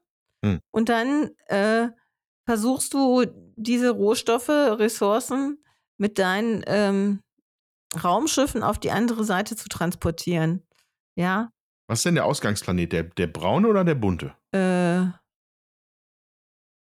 Hm. 0.43 0.59
Und 0.71 0.89
dann 0.89 1.29
äh, 1.47 1.89
versuchst 2.45 2.93
du 2.93 3.25
diese 3.55 3.91
Rohstoffe, 3.91 4.49
Ressourcen 4.49 5.57
mit 5.97 6.17
deinen 6.17 6.63
ähm, 6.65 7.19
Raumschiffen 8.03 8.63
auf 8.63 8.79
die 8.79 8.91
andere 8.91 9.23
Seite 9.23 9.55
zu 9.55 9.69
transportieren. 9.69 10.63
Ja. 11.15 11.51
Was 11.87 11.99
ist 11.99 12.05
denn 12.05 12.15
der 12.15 12.25
Ausgangsplanet? 12.25 12.93
Der, 12.93 13.03
der 13.03 13.27
braune 13.27 13.67
oder 13.67 13.83
der 13.83 13.95
bunte? 13.95 14.33
Äh. 14.51 15.11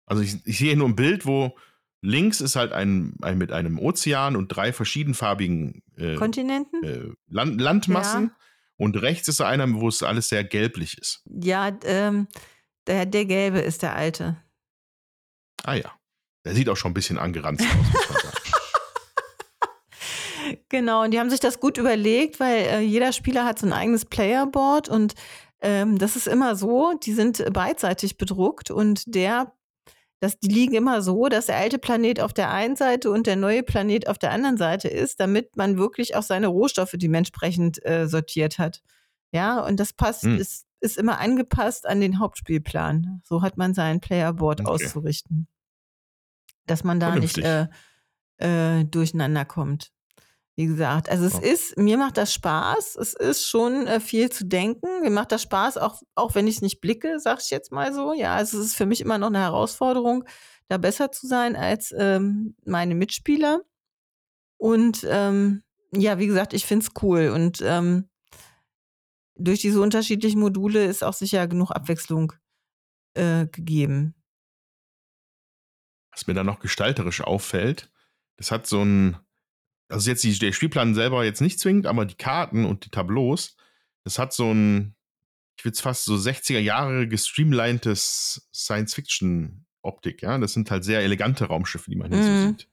Also 0.05 0.21
ich, 0.23 0.45
ich 0.45 0.57
sehe 0.57 0.75
nur 0.77 0.87
ein 0.87 0.95
Bild, 0.95 1.25
wo 1.25 1.57
links 2.01 2.41
ist 2.41 2.55
halt 2.55 2.71
ein, 2.71 3.15
ein 3.21 3.37
mit 3.37 3.51
einem 3.51 3.79
Ozean 3.79 4.35
und 4.35 4.49
drei 4.49 4.73
verschiedenfarbigen 4.73 5.81
äh, 5.95 6.15
Kontinenten? 6.15 6.83
Äh, 6.83 7.13
Land, 7.27 7.59
Landmassen. 7.59 8.25
Ja. 8.25 8.35
Und 8.77 9.01
rechts 9.01 9.27
ist 9.27 9.41
einer, 9.41 9.71
wo 9.73 9.87
es 9.87 10.03
alles 10.03 10.29
sehr 10.29 10.43
gelblich 10.43 10.97
ist. 10.97 11.23
Ja, 11.25 11.75
ähm, 11.83 12.27
der, 12.85 13.05
der 13.05 13.25
gelbe 13.25 13.59
ist 13.59 13.81
der 13.81 13.95
alte. 13.95 14.37
Ah 15.63 15.73
ja. 15.73 15.91
Der 16.45 16.53
sieht 16.53 16.69
auch 16.69 16.77
schon 16.77 16.91
ein 16.91 16.93
bisschen 16.93 17.17
angeranzt 17.17 17.65
aus. 17.65 18.23
Genau, 20.69 21.03
und 21.03 21.11
die 21.11 21.19
haben 21.19 21.29
sich 21.29 21.39
das 21.39 21.59
gut 21.59 21.77
überlegt, 21.77 22.39
weil 22.39 22.63
äh, 22.63 22.79
jeder 22.81 23.13
Spieler 23.13 23.45
hat 23.45 23.59
so 23.59 23.65
ein 23.65 23.73
eigenes 23.73 24.05
Playerboard 24.05 24.89
und 24.89 25.13
ähm, 25.61 25.97
das 25.97 26.15
ist 26.15 26.27
immer 26.27 26.55
so, 26.55 26.93
die 27.01 27.13
sind 27.13 27.43
beidseitig 27.53 28.17
bedruckt 28.17 28.69
und 28.69 29.15
der, 29.15 29.53
das, 30.19 30.37
die 30.39 30.49
liegen 30.49 30.75
immer 30.75 31.01
so, 31.01 31.29
dass 31.29 31.45
der 31.45 31.55
alte 31.55 31.79
Planet 31.79 32.19
auf 32.19 32.33
der 32.33 32.51
einen 32.51 32.75
Seite 32.75 33.09
und 33.11 33.27
der 33.27 33.37
neue 33.37 33.63
Planet 33.63 34.07
auf 34.09 34.17
der 34.17 34.31
anderen 34.31 34.57
Seite 34.57 34.89
ist, 34.89 35.19
damit 35.21 35.55
man 35.55 35.77
wirklich 35.77 36.15
auch 36.15 36.23
seine 36.23 36.47
Rohstoffe 36.47 36.95
dementsprechend 36.95 37.83
äh, 37.85 38.07
sortiert 38.07 38.59
hat. 38.59 38.81
Ja, 39.31 39.61
und 39.65 39.79
das 39.79 39.93
passt, 39.93 40.23
hm. 40.23 40.37
ist, 40.37 40.65
ist 40.79 40.97
immer 40.97 41.19
angepasst 41.19 41.87
an 41.87 42.01
den 42.01 42.19
Hauptspielplan. 42.19 43.21
So 43.23 43.41
hat 43.41 43.57
man 43.57 43.73
sein 43.73 43.99
Playerboard 43.99 44.61
okay. 44.61 44.69
auszurichten. 44.69 45.47
Dass 46.65 46.83
man 46.83 46.99
da 46.99 47.11
Vernünftig. 47.11 47.43
nicht 47.43 47.69
äh, 48.41 48.79
äh, 48.79 48.83
durcheinander 48.85 49.45
kommt. 49.45 49.91
Wie 50.57 50.65
gesagt, 50.65 51.07
also 51.07 51.23
es 51.23 51.37
ist, 51.37 51.77
mir 51.77 51.99
macht 51.99 52.17
das 52.17 52.33
Spaß. 52.33 52.95
Es 52.95 53.13
ist 53.13 53.47
schon 53.47 53.85
äh, 53.85 53.99
viel 53.99 54.31
zu 54.31 54.43
denken. 54.43 55.01
Mir 55.03 55.11
macht 55.11 55.31
das 55.31 55.43
Spaß, 55.43 55.77
auch, 55.77 56.01
auch 56.15 56.33
wenn 56.33 56.47
ich 56.47 56.55
es 56.55 56.61
nicht 56.63 56.81
blicke, 56.81 57.19
sag 57.19 57.39
ich 57.43 57.51
jetzt 57.51 57.71
mal 57.71 57.93
so. 57.93 58.11
Ja, 58.11 58.33
also 58.33 58.59
es 58.59 58.65
ist 58.65 58.75
für 58.75 58.87
mich 58.87 58.99
immer 59.01 59.19
noch 59.19 59.27
eine 59.27 59.37
Herausforderung, 59.37 60.23
da 60.67 60.79
besser 60.79 61.11
zu 61.11 61.27
sein 61.27 61.55
als 61.55 61.93
ähm, 61.95 62.55
meine 62.65 62.95
Mitspieler. 62.95 63.61
Und 64.57 65.05
ähm, 65.07 65.61
ja, 65.91 66.17
wie 66.17 66.25
gesagt, 66.25 66.53
ich 66.53 66.65
finde 66.65 66.87
es 66.87 67.03
cool. 67.03 67.29
Und 67.29 67.61
ähm, 67.61 68.09
durch 69.35 69.61
diese 69.61 69.79
unterschiedlichen 69.79 70.39
Module 70.39 70.85
ist 70.85 71.03
auch 71.03 71.13
sicher 71.13 71.47
genug 71.47 71.69
Abwechslung 71.69 72.33
äh, 73.13 73.45
gegeben. 73.45 74.15
Was 76.11 76.25
mir 76.25 76.33
da 76.33 76.43
noch 76.43 76.57
gestalterisch 76.57 77.21
auffällt, 77.21 77.91
das 78.37 78.49
hat 78.49 78.65
so 78.65 78.81
ein 78.83 79.17
also 79.89 80.09
jetzt 80.09 80.23
die, 80.23 80.37
der 80.37 80.51
Spielplan 80.51 80.95
selber 80.95 81.23
jetzt 81.23 81.41
nicht 81.41 81.59
zwingend, 81.59 81.87
aber 81.87 82.05
die 82.05 82.15
Karten 82.15 82.65
und 82.65 82.85
die 82.85 82.89
Tableaus, 82.89 83.55
das 84.03 84.19
hat 84.19 84.33
so 84.33 84.51
ein, 84.51 84.95
ich 85.57 85.65
würde 85.65 85.73
es 85.73 85.81
fast 85.81 86.05
so 86.05 86.15
60er 86.15 86.59
Jahre 86.59 87.07
gestreamlinedes 87.07 88.49
Science-Fiction-Optik, 88.53 90.21
ja. 90.21 90.37
Das 90.37 90.53
sind 90.53 90.69
halt 90.69 90.83
sehr 90.83 91.01
elegante 91.01 91.45
Raumschiffe, 91.45 91.89
die 91.89 91.95
man 91.95 92.11
hier 92.11 92.21
mhm. 92.21 92.41
so 92.41 92.47
sieht. 92.47 92.69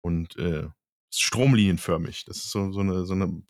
Und 0.00 0.36
äh, 0.36 0.68
stromlinienförmig. 1.10 2.24
Das 2.24 2.38
ist 2.38 2.50
so, 2.50 2.72
so 2.72 2.80
eine, 2.80 3.04
so 3.04 3.14
eine 3.14 3.42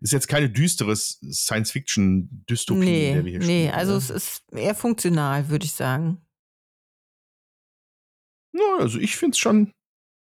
ist 0.00 0.12
jetzt 0.12 0.28
keine 0.28 0.48
düstere 0.48 0.94
Science-Fiction-Dystopie, 0.94 2.78
nee, 2.78 3.12
der 3.14 3.24
wir 3.24 3.30
hier 3.32 3.42
spielen. 3.42 3.64
Nee, 3.64 3.70
also 3.70 3.92
oder? 3.92 3.98
es 3.98 4.10
ist 4.10 4.52
eher 4.52 4.74
funktional, 4.74 5.48
würde 5.48 5.64
ich 5.64 5.72
sagen. 5.72 6.24
Ja, 8.52 8.78
also 8.78 8.98
ich 8.98 9.16
finde 9.16 9.34
es 9.34 9.38
schon 9.38 9.72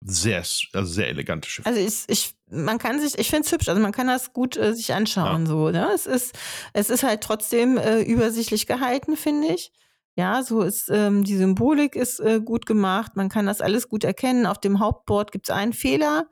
sehr, 0.07 0.37
also 0.37 0.83
sehr 0.83 1.09
elegante 1.09 1.49
Schiffe. 1.49 1.67
Also 1.67 1.81
ich, 1.81 2.03
ich 2.07 2.35
man 2.49 2.77
kann 2.77 2.99
sich, 2.99 3.17
ich 3.17 3.29
finde 3.29 3.45
es 3.45 3.51
hübsch, 3.51 3.67
also 3.69 3.81
man 3.81 3.91
kann 3.91 4.07
das 4.07 4.33
gut 4.33 4.55
äh, 4.55 4.73
sich 4.73 4.93
anschauen, 4.93 5.43
ja. 5.43 5.47
so, 5.47 5.69
ne? 5.71 5.89
Es 5.93 6.05
ist, 6.05 6.37
es 6.73 6.89
ist 6.89 7.03
halt 7.03 7.21
trotzdem 7.21 7.77
äh, 7.77 8.01
übersichtlich 8.01 8.67
gehalten, 8.67 9.17
finde 9.17 9.47
ich. 9.47 9.71
Ja, 10.15 10.43
so 10.43 10.61
ist 10.61 10.89
ähm, 10.89 11.23
die 11.23 11.35
Symbolik 11.35 11.95
ist 11.95 12.19
äh, 12.19 12.39
gut 12.39 12.65
gemacht, 12.65 13.15
man 13.15 13.29
kann 13.29 13.47
das 13.47 13.61
alles 13.61 13.89
gut 13.89 14.03
erkennen. 14.03 14.45
Auf 14.45 14.59
dem 14.59 14.79
Hauptboard 14.79 15.31
gibt 15.31 15.49
es 15.49 15.55
einen 15.55 15.73
Fehler. 15.73 16.29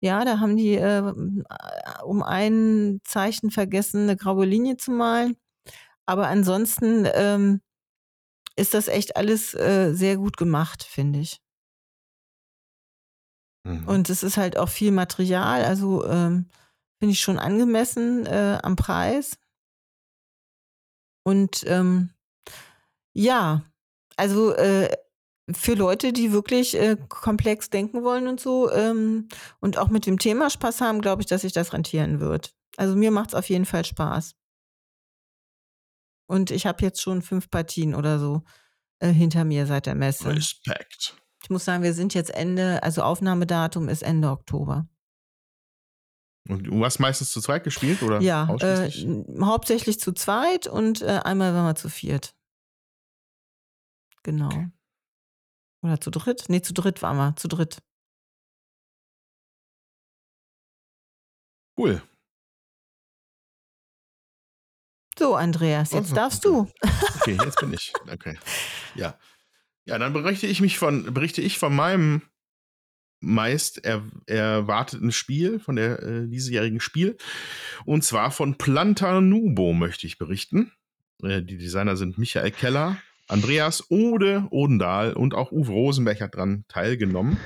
Ja, 0.00 0.24
da 0.24 0.38
haben 0.38 0.56
die 0.56 0.74
äh, 0.74 1.12
um 2.04 2.22
ein 2.22 3.00
Zeichen 3.04 3.50
vergessen, 3.50 4.02
eine 4.02 4.16
graue 4.16 4.44
Linie 4.44 4.76
zu 4.76 4.92
malen. 4.92 5.36
Aber 6.06 6.28
ansonsten 6.28 7.08
ähm, 7.14 7.62
ist 8.54 8.74
das 8.74 8.88
echt 8.88 9.16
alles 9.16 9.54
äh, 9.54 9.94
sehr 9.94 10.16
gut 10.16 10.36
gemacht, 10.36 10.84
finde 10.84 11.20
ich. 11.20 11.40
Mhm. 13.64 13.88
Und 13.88 14.10
es 14.10 14.22
ist 14.22 14.36
halt 14.36 14.56
auch 14.56 14.68
viel 14.68 14.92
Material, 14.92 15.64
also 15.64 16.06
ähm, 16.06 16.46
finde 16.98 17.12
ich 17.12 17.20
schon 17.20 17.38
angemessen 17.38 18.26
äh, 18.26 18.58
am 18.62 18.76
Preis. 18.76 19.38
Und 21.26 21.64
ähm, 21.66 22.10
ja, 23.14 23.62
also 24.16 24.54
äh, 24.54 24.94
für 25.52 25.74
Leute, 25.74 26.12
die 26.12 26.32
wirklich 26.32 26.74
äh, 26.78 26.96
komplex 27.08 27.70
denken 27.70 28.02
wollen 28.02 28.28
und 28.28 28.40
so 28.40 28.70
ähm, 28.70 29.28
und 29.60 29.78
auch 29.78 29.88
mit 29.88 30.06
dem 30.06 30.18
Thema 30.18 30.50
Spaß 30.50 30.80
haben, 30.80 31.00
glaube 31.00 31.22
ich, 31.22 31.26
dass 31.26 31.42
sich 31.42 31.52
das 31.52 31.72
rentieren 31.72 32.20
wird. 32.20 32.54
Also 32.76 32.96
mir 32.96 33.10
macht 33.10 33.30
es 33.30 33.34
auf 33.34 33.48
jeden 33.48 33.66
Fall 33.66 33.84
Spaß. 33.84 34.34
Und 36.26 36.50
ich 36.50 36.66
habe 36.66 36.82
jetzt 36.82 37.02
schon 37.02 37.22
fünf 37.22 37.50
Partien 37.50 37.94
oder 37.94 38.18
so 38.18 38.42
äh, 38.98 39.08
hinter 39.12 39.44
mir 39.44 39.66
seit 39.66 39.86
der 39.86 39.94
Messe. 39.94 40.34
Respekt. 40.34 41.14
Ich 41.44 41.50
muss 41.50 41.66
sagen, 41.66 41.82
wir 41.82 41.92
sind 41.92 42.14
jetzt 42.14 42.30
Ende, 42.34 42.82
also 42.82 43.02
Aufnahmedatum 43.02 43.90
ist 43.90 44.02
Ende 44.02 44.30
Oktober. 44.30 44.88
Und 46.48 46.64
du 46.64 46.82
hast 46.82 47.00
meistens 47.00 47.30
zu 47.32 47.42
zweit 47.42 47.64
gespielt 47.64 48.02
oder 48.02 48.22
Ja, 48.22 48.48
äh, 48.60 48.90
hauptsächlich 49.42 50.00
zu 50.00 50.12
zweit 50.12 50.66
und 50.66 51.02
äh, 51.02 51.20
einmal 51.22 51.52
waren 51.52 51.66
wir 51.66 51.74
zu 51.74 51.90
viert. 51.90 52.34
Genau. 54.22 54.46
Okay. 54.46 54.70
Oder 55.82 56.00
zu 56.00 56.10
dritt? 56.10 56.46
Nee, 56.48 56.62
zu 56.62 56.72
dritt 56.72 57.02
waren 57.02 57.18
wir, 57.18 57.36
zu 57.36 57.46
dritt. 57.48 57.82
cool. 61.76 62.00
So, 65.18 65.34
Andreas, 65.34 65.92
jetzt 65.92 66.04
Also, 66.04 66.14
darfst 66.14 66.44
du. 66.46 66.68
Okay, 67.20 67.36
jetzt 67.44 67.60
bin 67.60 67.72
ich. 67.74 67.92
Okay. 68.10 68.38
Ja. 68.94 69.18
Ja, 69.86 69.98
dann 69.98 70.12
berichte 70.12 70.46
ich 70.46 70.60
mich 70.60 70.78
von, 70.78 71.12
berichte 71.12 71.42
ich 71.42 71.58
von 71.58 71.74
meinem 71.74 72.22
meist 73.24 73.84
er, 73.84 74.02
erwarteten 74.26 75.10
Spiel, 75.10 75.58
von 75.58 75.76
der 75.76 76.02
äh, 76.02 76.28
diesjährigen 76.28 76.80
Spiel. 76.80 77.16
Und 77.84 78.04
zwar 78.04 78.30
von 78.30 78.56
Planta 78.58 79.20
Nubo 79.20 79.72
möchte 79.72 80.06
ich 80.06 80.18
berichten. 80.18 80.72
Äh, 81.22 81.42
die 81.42 81.56
Designer 81.56 81.96
sind 81.96 82.18
Michael 82.18 82.50
Keller, 82.50 82.98
Andreas 83.28 83.90
Ode 83.90 84.46
Odendahl 84.50 85.14
und 85.14 85.34
auch 85.34 85.52
Uwe 85.52 85.72
Rosenberg 85.72 86.20
hat 86.20 86.36
dran 86.36 86.64
teilgenommen. 86.68 87.38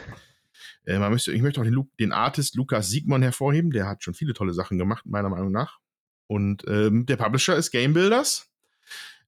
Äh, 0.85 0.99
man 0.99 1.13
möchte, 1.13 1.33
ich 1.33 1.43
möchte 1.43 1.61
auch 1.61 1.65
den, 1.65 1.89
den 2.01 2.13
Artist 2.13 2.57
Lukas 2.57 2.91
Siegmann 2.91 3.23
hervorheben, 3.23 3.71
der 3.71 3.87
hat 3.87 4.03
schon 4.03 4.15
viele 4.15 4.35
tolle 4.35 4.55
Sachen 4.55 4.79
gemacht, 4.79 5.07
meiner 5.07 5.29
Meinung 5.29 5.53
nach. 5.53 5.79
Und 6.27 6.65
ähm, 6.67 7.07
der 7.07 7.17
Publisher 7.17 7.57
ist 7.57 7.71
Game 7.71 7.95
Builders. 7.95 8.51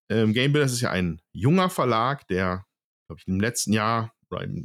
Ähm, 0.09 0.33
Game 0.33 0.53
Builders 0.53 0.73
ist 0.73 0.81
ja 0.81 0.91
ein 0.91 1.23
junger 1.33 1.71
Verlag, 1.71 2.27
der, 2.29 2.67
glaube 3.11 3.21
ich, 3.21 3.27
im 3.27 3.41
letzten 3.41 3.73
Jahr, 3.73 4.15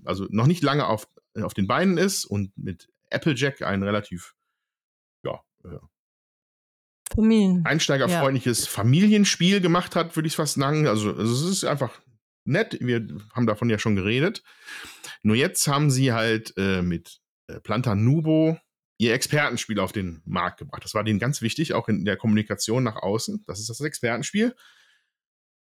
also 0.06 0.28
noch 0.30 0.46
nicht 0.46 0.62
lange 0.62 0.86
auf, 0.86 1.08
äh, 1.34 1.42
auf 1.42 1.56
den 1.56 1.66
Beinen 1.66 1.98
ist 1.98 2.26
und 2.26 2.56
mit 2.56 2.88
Applejack 3.10 3.64
ein 3.64 3.82
relativ 3.82 4.36
ja, 5.24 5.42
äh, 5.64 5.80
Familien. 7.12 7.66
einsteigerfreundliches 7.66 8.68
Familienspiel 8.68 9.62
gemacht 9.62 9.96
hat, 9.96 10.16
würde 10.16 10.28
ich 10.28 10.36
fast 10.36 10.56
sagen. 10.56 10.88
Also, 10.88 11.16
also 11.16 11.48
es 11.48 11.52
ist 11.52 11.64
einfach 11.64 12.00
nett. 12.44 12.78
Wir 12.80 13.08
haben 13.34 13.48
davon 13.48 13.70
ja 13.70 13.80
schon 13.80 13.96
geredet. 13.96 14.44
Nur 15.24 15.36
jetzt 15.36 15.68
haben 15.68 15.90
sie 15.90 16.14
halt 16.14 16.54
äh, 16.58 16.84
mit 16.84 17.20
äh, 17.48 17.60
Planta 17.60 17.96
Nubo 17.96 18.60
ihr 19.00 19.14
Expertenspiel 19.14 19.80
auf 19.80 19.92
den 19.92 20.22
Markt 20.26 20.60
gebracht. 20.60 20.84
Das 20.84 20.94
war 20.94 21.04
denen 21.04 21.20
ganz 21.20 21.42
wichtig, 21.42 21.74
auch 21.74 21.90
in 21.90 22.06
der 22.06 22.16
Kommunikation 22.16 22.84
nach 22.84 22.98
außen. 22.98 23.44
Das 23.48 23.60
ist 23.60 23.70
das 23.70 23.82
Expertenspiel. 23.82 24.56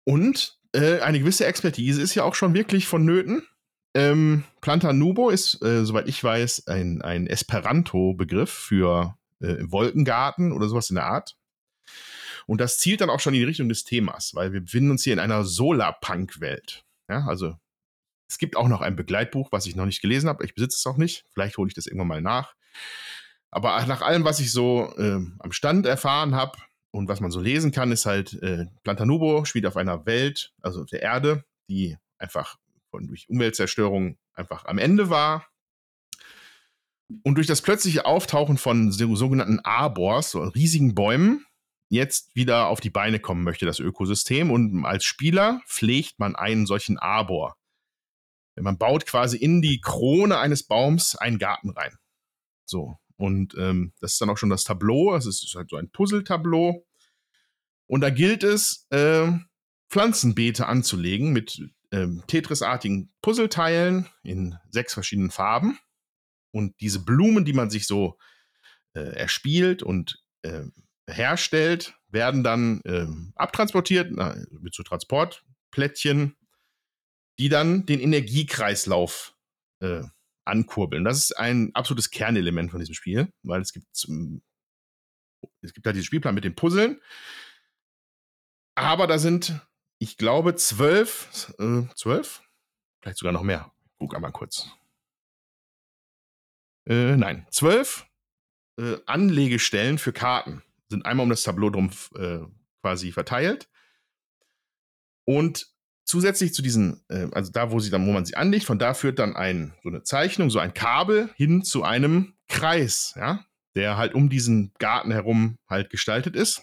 Und 0.05 0.58
äh, 0.73 1.01
eine 1.01 1.19
gewisse 1.19 1.47
Expertise 1.47 2.03
ist 2.03 2.15
ja 2.15 2.25
auch 2.25 2.35
schon 2.35 2.55
wirklich 2.55 2.87
vonnöten. 2.87 3.43
Ähm, 3.95 4.45
Planta 4.61 4.93
Nubo 4.93 5.31
ist, 5.31 5.63
äh, 5.63 5.85
soweit 5.85 6.09
ich 6.09 6.23
weiß, 6.23 6.67
ein, 6.67 7.03
ein 7.03 7.27
Esperanto-Begriff 7.27 8.51
für 8.51 9.17
äh, 9.41 9.57
Wolkengarten 9.61 10.53
oder 10.53 10.69
sowas 10.69 10.91
in 10.91 10.97
der 10.97 11.07
Art. 11.07 11.37
Und 12.47 12.61
das 12.61 12.79
zielt 12.79 13.01
dann 13.01 13.11
auch 13.11 13.21
schon 13.21 13.35
in 13.35 13.41
die 13.41 13.47
Richtung 13.47 13.69
des 13.69 13.85
Themas, 13.85 14.35
weil 14.35 14.53
wir 14.53 14.61
befinden 14.61 14.91
uns 14.91 15.05
hier 15.05 15.13
in 15.13 15.19
einer 15.19 15.45
Solarpunk-Welt. 15.45 16.85
Ja, 17.09 17.27
also 17.27 17.57
es 18.29 18.39
gibt 18.39 18.57
auch 18.57 18.69
noch 18.69 18.83
ein 18.83 18.97
Begleitbuch, 18.97 19.53
was 19.53 19.67
ich 19.67 19.75
noch 19.75 19.87
nicht 19.87 20.03
gelesen 20.03 20.29
habe. 20.29 20.45
Ich 20.45 20.55
besitze 20.55 20.77
es 20.77 20.87
auch 20.87 20.99
nicht. 20.99 21.25
Vielleicht 21.33 21.57
hole 21.57 21.69
ich 21.69 21.75
das 21.75 21.87
irgendwann 21.87 22.09
mal 22.09 22.23
nach. 22.23 22.55
Aber 23.51 23.85
nach 23.87 24.03
allem, 24.03 24.25
was 24.25 24.41
ich 24.41 24.53
so 24.53 24.95
äh, 24.99 25.21
am 25.39 25.53
Stand 25.53 25.87
erfahren 25.87 26.35
habe 26.35 26.59
und 26.91 27.09
was 27.09 27.21
man 27.21 27.31
so 27.31 27.41
lesen 27.41 27.73
kann, 27.73 27.93
ist 27.93 28.07
halt, 28.07 28.35
äh, 28.43 28.67
Plantanubo 28.83 29.45
spielt 29.45 29.67
auf 29.67 29.77
einer 29.77 30.07
Welt, 30.07 30.53
also 30.63 30.83
auf 30.83 30.87
der 30.87 31.03
Erde, 31.03 31.45
die 31.69 31.97
einfach 32.19 32.59
von, 32.91 33.07
durch 33.07 33.29
Umweltzerstörung 33.29 34.17
einfach 34.35 34.65
am 34.65 34.79
Ende 34.79 35.11
war. 35.11 35.47
Und 37.23 37.37
durch 37.37 37.47
das 37.47 37.63
plötzliche 37.63 38.05
Auftauchen 38.07 38.59
von 38.59 38.93
so, 38.93 39.15
sogenannten 39.17 39.61
Arbors, 39.61 40.33
so 40.33 40.43
riesigen 40.43 40.95
Bäumen, 40.95 41.47
jetzt 41.91 42.35
wieder 42.35 42.69
auf 42.69 42.81
die 42.81 42.91
Beine 42.91 43.19
kommen 43.19 43.45
möchte, 43.45 43.67
das 43.67 43.81
Ökosystem. 43.81 44.51
Und 44.51 44.85
als 44.85 45.05
Spieler 45.05 45.63
pflegt 45.67 46.19
man 46.19 46.37
einen 46.37 46.67
solchen 46.67 46.99
Arbor. 46.99 47.57
Man 48.57 48.77
baut 48.77 49.07
quasi 49.07 49.37
in 49.37 49.63
die 49.63 49.81
Krone 49.81 50.39
eines 50.39 50.65
Baums 50.65 51.17
einen 51.17 51.39
Garten 51.39 51.71
rein. 51.71 51.97
So. 52.67 52.99
Und 53.19 53.55
ähm, 53.59 53.93
das 54.01 54.13
ist 54.13 54.21
dann 54.21 54.31
auch 54.31 54.39
schon 54.39 54.49
das 54.49 54.65
Tableau. 54.65 55.15
Es 55.15 55.27
ist 55.27 55.53
halt 55.55 55.69
so 55.69 55.77
ein 55.77 55.91
Puzzle-Tableau. 55.91 56.87
Und 57.87 58.01
da 58.01 58.11
gilt 58.11 58.45
es, 58.45 58.87
äh, 58.91 59.31
Pflanzenbeete 59.91 60.67
anzulegen 60.67 61.33
mit 61.33 61.61
ähm, 61.91 62.23
Tetris-artigen 62.27 63.13
Puzzleteilen 63.23 64.09
in 64.23 64.57
sechs 64.71 64.95
verschiedenen 64.95 65.31
Farben. 65.31 65.79
Und 66.53 66.81
diese 66.81 67.05
Blumen, 67.05 67.45
die 67.45 67.53
man 67.53 67.71
sich 67.71 67.87
so 67.87 68.19
äh, 68.95 69.01
erspielt 69.01 69.83
und 69.83 70.23
äh, 70.43 70.65
herstellt, 71.09 71.95
werden 72.09 72.45
dann 72.45 72.81
äh, 72.83 73.07
abtransportiert 73.35 74.11
na, 74.13 74.37
mit 74.61 74.75
so 74.75 74.83
Transportplättchen, 74.83 76.37
die 77.39 77.49
dann 77.49 77.87
den 77.87 78.01
Energiekreislauf 78.01 79.35
äh, 79.81 80.03
ankurbeln. 80.49 81.05
Das 81.05 81.19
ist 81.19 81.37
ein 81.37 81.71
absolutes 81.75 82.11
Kernelement 82.11 82.71
von 82.71 82.81
diesem 82.81 82.95
Spiel, 82.95 83.33
weil 83.43 83.61
es 83.61 83.73
gibt 83.73 83.87
es 85.61 85.73
gibt 85.73 85.87
halt 85.87 85.95
diesen 85.95 86.07
Spielplan 86.07 86.35
mit 86.35 86.45
den 86.45 86.55
Puzzeln, 86.55 87.01
aber 88.75 89.07
da 89.07 89.19
sind, 89.19 89.61
ich 89.99 90.17
glaube, 90.17 90.55
zwölf, 90.55 91.53
äh, 91.59 91.83
zwölf, 91.97 92.43
vielleicht 93.01 93.19
sogar 93.19 93.33
noch 93.33 93.43
mehr. 93.43 93.73
Guck 93.99 94.15
einmal 94.15 94.33
kurz. 94.33 94.69
Äh, 96.89 97.17
nein, 97.17 97.47
zwölf 97.51 98.07
äh, 98.79 98.99
Anlegestellen 99.07 99.99
für 99.99 100.13
Karten 100.13 100.63
sind 100.89 101.05
einmal 101.05 101.25
um 101.25 101.31
das 101.31 101.43
Tableau 101.43 101.71
drum 101.71 101.91
äh, 102.15 102.39
quasi 102.81 103.13
verteilt. 103.13 103.69
Und 105.25 105.67
zusätzlich 106.09 106.55
zu 106.55 106.63
diesen, 106.63 107.05
äh, 107.09 107.29
also 107.33 107.53
da, 107.53 107.71
wo 107.71 107.79
sie 107.79 107.91
dann, 107.91 108.07
wo 108.07 108.13
man 108.13 108.25
sie 108.25 108.35
anlegt, 108.35 108.65
von 108.65 108.79
da 108.79 108.95
führt 108.95 109.19
dann 109.19 109.37
ein, 109.37 109.75
so 109.83 109.91
eine 109.91 110.03
Zeichnung, 110.03 110.51
so 110.51 110.59
ein 110.59 110.75
Kabel 110.75 111.31
hin 111.37 111.63
zu 111.63 111.85
einem 111.85 112.35
Kreis, 112.49 113.13
ja, 113.15 113.45
der 113.77 113.97
halt 113.99 114.15
um 114.15 114.31
diesen 114.31 114.73
Garten 114.79 115.13
herum 115.13 115.59
halt 115.69 115.91
gestaltet 115.91 116.35
ist. 116.35 116.63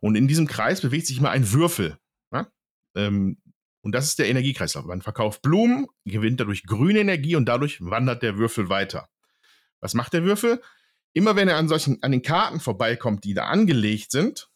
Und 0.00 0.16
in 0.16 0.26
diesem 0.26 0.46
Kreis 0.46 0.80
bewegt 0.80 1.06
sich 1.06 1.18
immer 1.18 1.30
ein 1.30 1.52
Würfel. 1.52 1.98
Ja? 2.32 2.50
Ähm, 2.96 3.42
und 3.82 3.92
das 3.92 4.06
ist 4.06 4.18
der 4.18 4.28
Energiekreislauf. 4.28 4.86
Man 4.86 5.02
verkauft 5.02 5.42
Blumen, 5.42 5.86
gewinnt 6.04 6.40
dadurch 6.40 6.64
grüne 6.64 7.00
Energie 7.00 7.36
und 7.36 7.46
dadurch 7.46 7.80
wandert 7.80 8.22
der 8.22 8.38
Würfel 8.38 8.70
weiter. 8.70 9.08
Was 9.80 9.94
macht 9.94 10.14
der 10.14 10.24
Würfel? 10.24 10.62
Immer 11.12 11.36
wenn 11.36 11.48
er 11.48 11.56
an 11.56 11.68
solchen, 11.68 12.02
an 12.02 12.12
den 12.12 12.22
Karten 12.22 12.58
vorbeikommt, 12.58 13.24
die 13.24 13.34
da 13.34 13.46
angelegt 13.46 14.10
sind, 14.10 14.48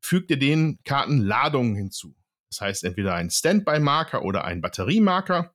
fügt 0.00 0.30
er 0.30 0.36
den 0.36 0.78
Karten 0.84 1.18
Ladungen 1.18 1.74
hinzu. 1.74 2.14
Das 2.50 2.60
heißt 2.60 2.84
entweder 2.84 3.14
ein 3.14 3.30
Standby-Marker 3.30 4.22
oder 4.22 4.44
ein 4.44 4.60
Batteriemarker. 4.60 5.54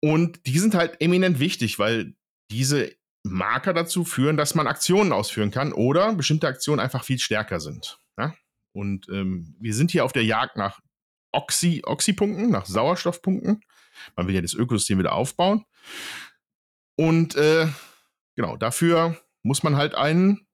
Und 0.00 0.46
die 0.46 0.58
sind 0.58 0.74
halt 0.74 1.00
eminent 1.00 1.38
wichtig, 1.40 1.78
weil 1.78 2.14
diese 2.50 2.92
Marker 3.24 3.74
dazu 3.74 4.04
führen, 4.04 4.36
dass 4.36 4.54
man 4.54 4.66
Aktionen 4.66 5.12
ausführen 5.12 5.50
kann 5.50 5.72
oder 5.72 6.14
bestimmte 6.14 6.48
Aktionen 6.48 6.80
einfach 6.80 7.04
viel 7.04 7.18
stärker 7.18 7.60
sind. 7.60 7.98
Ja? 8.16 8.34
Und 8.72 9.08
ähm, 9.08 9.56
wir 9.60 9.74
sind 9.74 9.90
hier 9.90 10.04
auf 10.04 10.12
der 10.12 10.24
Jagd 10.24 10.56
nach 10.56 10.80
Oxy, 11.32 11.82
Oxypunkten, 11.84 12.50
nach 12.50 12.66
Sauerstoffpunkten. 12.66 13.62
Man 14.16 14.26
will 14.26 14.34
ja 14.34 14.40
das 14.40 14.54
Ökosystem 14.54 14.98
wieder 14.98 15.12
aufbauen. 15.12 15.64
Und 16.96 17.36
äh, 17.36 17.68
genau, 18.36 18.56
dafür 18.56 19.20
muss 19.42 19.62
man 19.62 19.76
halt 19.76 19.94
einen, 19.94 20.46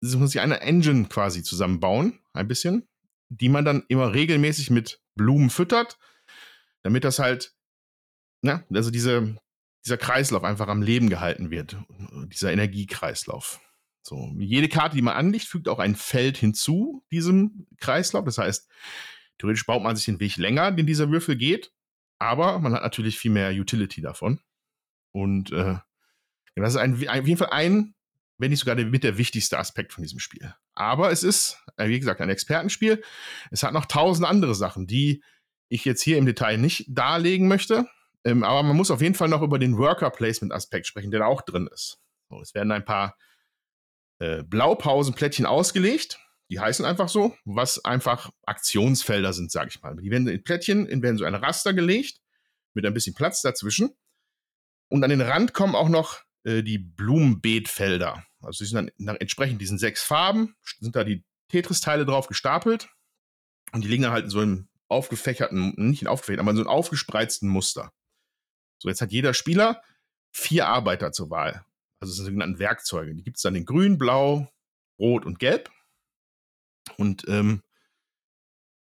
muss 0.00 0.32
sich 0.32 0.40
eine 0.40 0.60
Engine 0.60 1.06
quasi 1.06 1.42
zusammenbauen, 1.42 2.18
ein 2.32 2.48
bisschen, 2.48 2.88
die 3.30 3.48
man 3.48 3.64
dann 3.64 3.84
immer 3.88 4.12
regelmäßig 4.12 4.70
mit 4.70 5.00
Blumen 5.14 5.50
füttert, 5.50 5.98
damit 6.82 7.04
das 7.04 7.18
halt, 7.18 7.54
ja, 8.42 8.64
also 8.72 8.90
diese, 8.90 9.36
dieser 9.84 9.96
Kreislauf 9.96 10.44
einfach 10.44 10.68
am 10.68 10.82
Leben 10.82 11.08
gehalten 11.08 11.50
wird, 11.50 11.76
dieser 12.26 12.52
Energiekreislauf. 12.52 13.60
So, 14.02 14.34
jede 14.38 14.68
Karte, 14.68 14.96
die 14.96 15.02
man 15.02 15.14
anlegt, 15.16 15.44
fügt 15.44 15.68
auch 15.68 15.78
ein 15.78 15.94
Feld 15.94 16.36
hinzu, 16.36 17.04
diesem 17.12 17.66
Kreislauf. 17.78 18.24
Das 18.24 18.38
heißt, 18.38 18.68
theoretisch 19.38 19.66
baut 19.66 19.82
man 19.82 19.94
sich 19.94 20.06
den 20.06 20.20
Weg 20.20 20.36
länger, 20.36 20.72
den 20.72 20.86
dieser 20.86 21.10
Würfel 21.10 21.36
geht, 21.36 21.72
aber 22.18 22.58
man 22.58 22.72
hat 22.74 22.82
natürlich 22.82 23.18
viel 23.18 23.30
mehr 23.30 23.52
Utility 23.52 24.00
davon. 24.00 24.40
Und 25.12 25.52
äh, 25.52 25.76
das 26.56 26.74
ist 26.74 26.80
ein, 26.80 26.94
auf 26.94 27.26
jeden 27.26 27.36
Fall 27.36 27.50
ein, 27.50 27.94
wenn 28.40 28.50
nicht 28.50 28.60
sogar 28.60 28.74
der, 28.74 28.86
mit 28.86 29.04
der 29.04 29.18
wichtigste 29.18 29.58
Aspekt 29.58 29.92
von 29.92 30.02
diesem 30.02 30.18
Spiel. 30.18 30.54
Aber 30.74 31.12
es 31.12 31.22
ist, 31.22 31.62
wie 31.76 32.00
gesagt, 32.00 32.20
ein 32.20 32.30
Expertenspiel. 32.30 33.02
Es 33.50 33.62
hat 33.62 33.72
noch 33.72 33.86
tausend 33.86 34.26
andere 34.26 34.54
Sachen, 34.54 34.86
die 34.86 35.22
ich 35.68 35.84
jetzt 35.84 36.02
hier 36.02 36.18
im 36.18 36.26
Detail 36.26 36.56
nicht 36.56 36.86
darlegen 36.88 37.48
möchte. 37.48 37.86
Ähm, 38.24 38.42
aber 38.42 38.62
man 38.62 38.76
muss 38.76 38.90
auf 38.90 39.00
jeden 39.00 39.14
Fall 39.14 39.28
noch 39.28 39.42
über 39.42 39.58
den 39.58 39.78
Worker-Placement-Aspekt 39.78 40.86
sprechen, 40.86 41.10
der 41.10 41.20
da 41.20 41.26
auch 41.26 41.42
drin 41.42 41.68
ist. 41.72 42.00
So, 42.28 42.40
es 42.40 42.54
werden 42.54 42.72
ein 42.72 42.84
paar 42.84 43.16
äh, 44.18 44.42
Blaupausenplättchen 44.42 45.46
ausgelegt, 45.46 46.18
Die 46.50 46.58
heißen 46.58 46.84
einfach 46.84 47.08
so, 47.08 47.36
was 47.44 47.84
einfach 47.84 48.30
Aktionsfelder 48.44 49.32
sind, 49.32 49.52
sage 49.52 49.70
ich 49.70 49.80
mal. 49.82 49.96
Die 49.96 50.10
werden 50.10 50.26
in 50.26 50.42
Plättchen, 50.42 50.86
in 50.86 51.02
werden 51.02 51.16
so 51.16 51.24
ein 51.24 51.36
Raster 51.36 51.72
gelegt, 51.72 52.20
mit 52.74 52.84
ein 52.84 52.92
bisschen 52.92 53.14
Platz 53.14 53.40
dazwischen. 53.40 53.90
Und 54.88 55.04
an 55.04 55.10
den 55.10 55.20
Rand 55.20 55.54
kommen 55.54 55.76
auch 55.76 55.88
noch 55.88 56.22
äh, 56.44 56.62
die 56.62 56.78
Blumenbeetfelder. 56.78 58.24
Also 58.40 58.64
die 58.64 58.68
sind 58.68 58.76
dann 58.76 58.90
nach, 58.98 59.16
entsprechend 59.20 59.60
diesen 59.60 59.78
sechs 59.78 60.02
Farben, 60.02 60.56
sind 60.80 60.96
da 60.96 61.04
die 61.04 61.24
Tetris-Teile 61.48 62.06
drauf 62.06 62.26
gestapelt. 62.26 62.88
Und 63.72 63.84
die 63.84 63.88
liegen 63.88 64.08
halt 64.08 64.24
in 64.24 64.30
so 64.30 64.40
einem 64.40 64.68
aufgefächerten, 64.88 65.74
nicht 65.76 66.02
in 66.02 66.08
aufgefächerten, 66.08 66.40
aber 66.40 66.50
in 66.50 66.56
so 66.56 66.62
einem 66.62 66.70
aufgespreizten 66.70 67.48
Muster. 67.48 67.92
So, 68.78 68.88
jetzt 68.88 69.00
hat 69.00 69.12
jeder 69.12 69.34
Spieler 69.34 69.82
vier 70.32 70.66
Arbeiter 70.66 71.12
zur 71.12 71.30
Wahl. 71.30 71.64
Also 72.00 72.12
das 72.12 72.16
sind 72.16 72.24
sogenannte 72.26 72.58
Werkzeuge. 72.58 73.14
Die 73.14 73.22
gibt 73.22 73.36
es 73.36 73.42
dann 73.42 73.54
in 73.54 73.66
grün, 73.66 73.98
blau, 73.98 74.50
rot 74.98 75.26
und 75.26 75.38
gelb. 75.38 75.70
Und 76.96 77.24
ähm, 77.28 77.62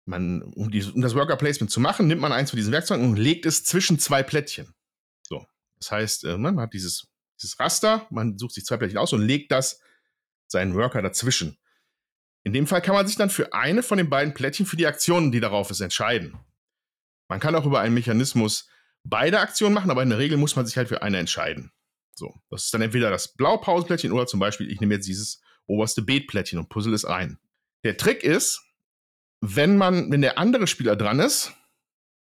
man, 0.05 0.43
um, 0.43 0.71
die, 0.71 0.85
um 0.85 1.01
das 1.01 1.15
Worker 1.15 1.37
Placement 1.37 1.71
zu 1.71 1.81
machen, 1.81 2.07
nimmt 2.07 2.21
man 2.21 2.33
eins 2.33 2.51
von 2.51 2.57
diesen 2.59 2.73
Werkzeugen 2.73 3.09
und 3.09 3.17
legt 3.17 3.47
es 3.47 3.65
zwischen 3.65 3.99
zwei 3.99 4.23
Plättchen. 4.23 4.75
So. 5.23 5.47
Das 5.79 5.91
heißt, 5.91 6.25
äh, 6.25 6.39
man 6.39 6.61
hat 6.61 6.73
dieses, 6.75 7.09
dieses 7.41 7.59
Raster, 7.59 8.07
man 8.11 8.39
sucht 8.39 8.55
sich 8.55 8.65
zwei 8.65 8.77
Plättchen 8.77 8.99
aus 8.99 9.13
und 9.13 9.23
legt 9.23 9.53
das 9.53 9.81
seinen 10.47 10.75
Worker 10.75 11.03
dazwischen. 11.03 11.59
In 12.45 12.53
dem 12.53 12.67
Fall 12.67 12.81
kann 12.81 12.95
man 12.95 13.07
sich 13.07 13.17
dann 13.17 13.31
für 13.31 13.53
eine 13.53 13.83
von 13.83 13.99
den 13.99 14.09
beiden 14.09 14.33
Plättchen 14.33 14.67
für 14.67 14.77
die 14.77 14.87
Aktionen, 14.87 15.33
die 15.33 15.41
darauf 15.41 15.71
ist, 15.71 15.81
entscheiden. 15.81 16.39
Man 17.29 17.41
kann 17.41 17.57
auch 17.57 17.67
über 17.67 17.81
einen 17.81 17.95
Mechanismus 17.95 18.69
beide 19.03 19.41
Aktionen 19.41 19.75
machen, 19.75 19.91
aber 19.91 20.03
in 20.03 20.11
der 20.11 20.19
Regel 20.19 20.39
muss 20.39 20.55
man 20.55 20.67
sich 20.67 20.77
halt 20.77 20.89
für 20.89 21.03
eine 21.03 21.19
entscheiden. 21.19 21.73
So, 22.15 22.35
das 22.51 22.65
ist 22.65 22.75
dann 22.75 22.83
entweder 22.83 23.11
das 23.11 23.35
Blaupausenplättchen 23.35 24.13
oder 24.13 24.27
zum 24.27 24.41
Beispiel, 24.41 24.71
ich 24.71 24.81
nehme 24.81 24.95
jetzt 24.95 25.09
dieses 25.09 25.41
oberste 25.67 26.03
Beetplättchen 26.03 26.59
und 26.59 26.69
puzzle 26.69 26.95
es 26.95 27.05
ein. 27.05 27.39
Der 27.85 27.97
Trick 27.97 28.23
ist, 28.23 28.63
wenn 29.41 29.77
man, 29.77 30.11
wenn 30.11 30.23
der 30.23 30.39
andere 30.39 30.67
Spieler 30.67 30.97
dran 30.97 31.21
ist, 31.21 31.53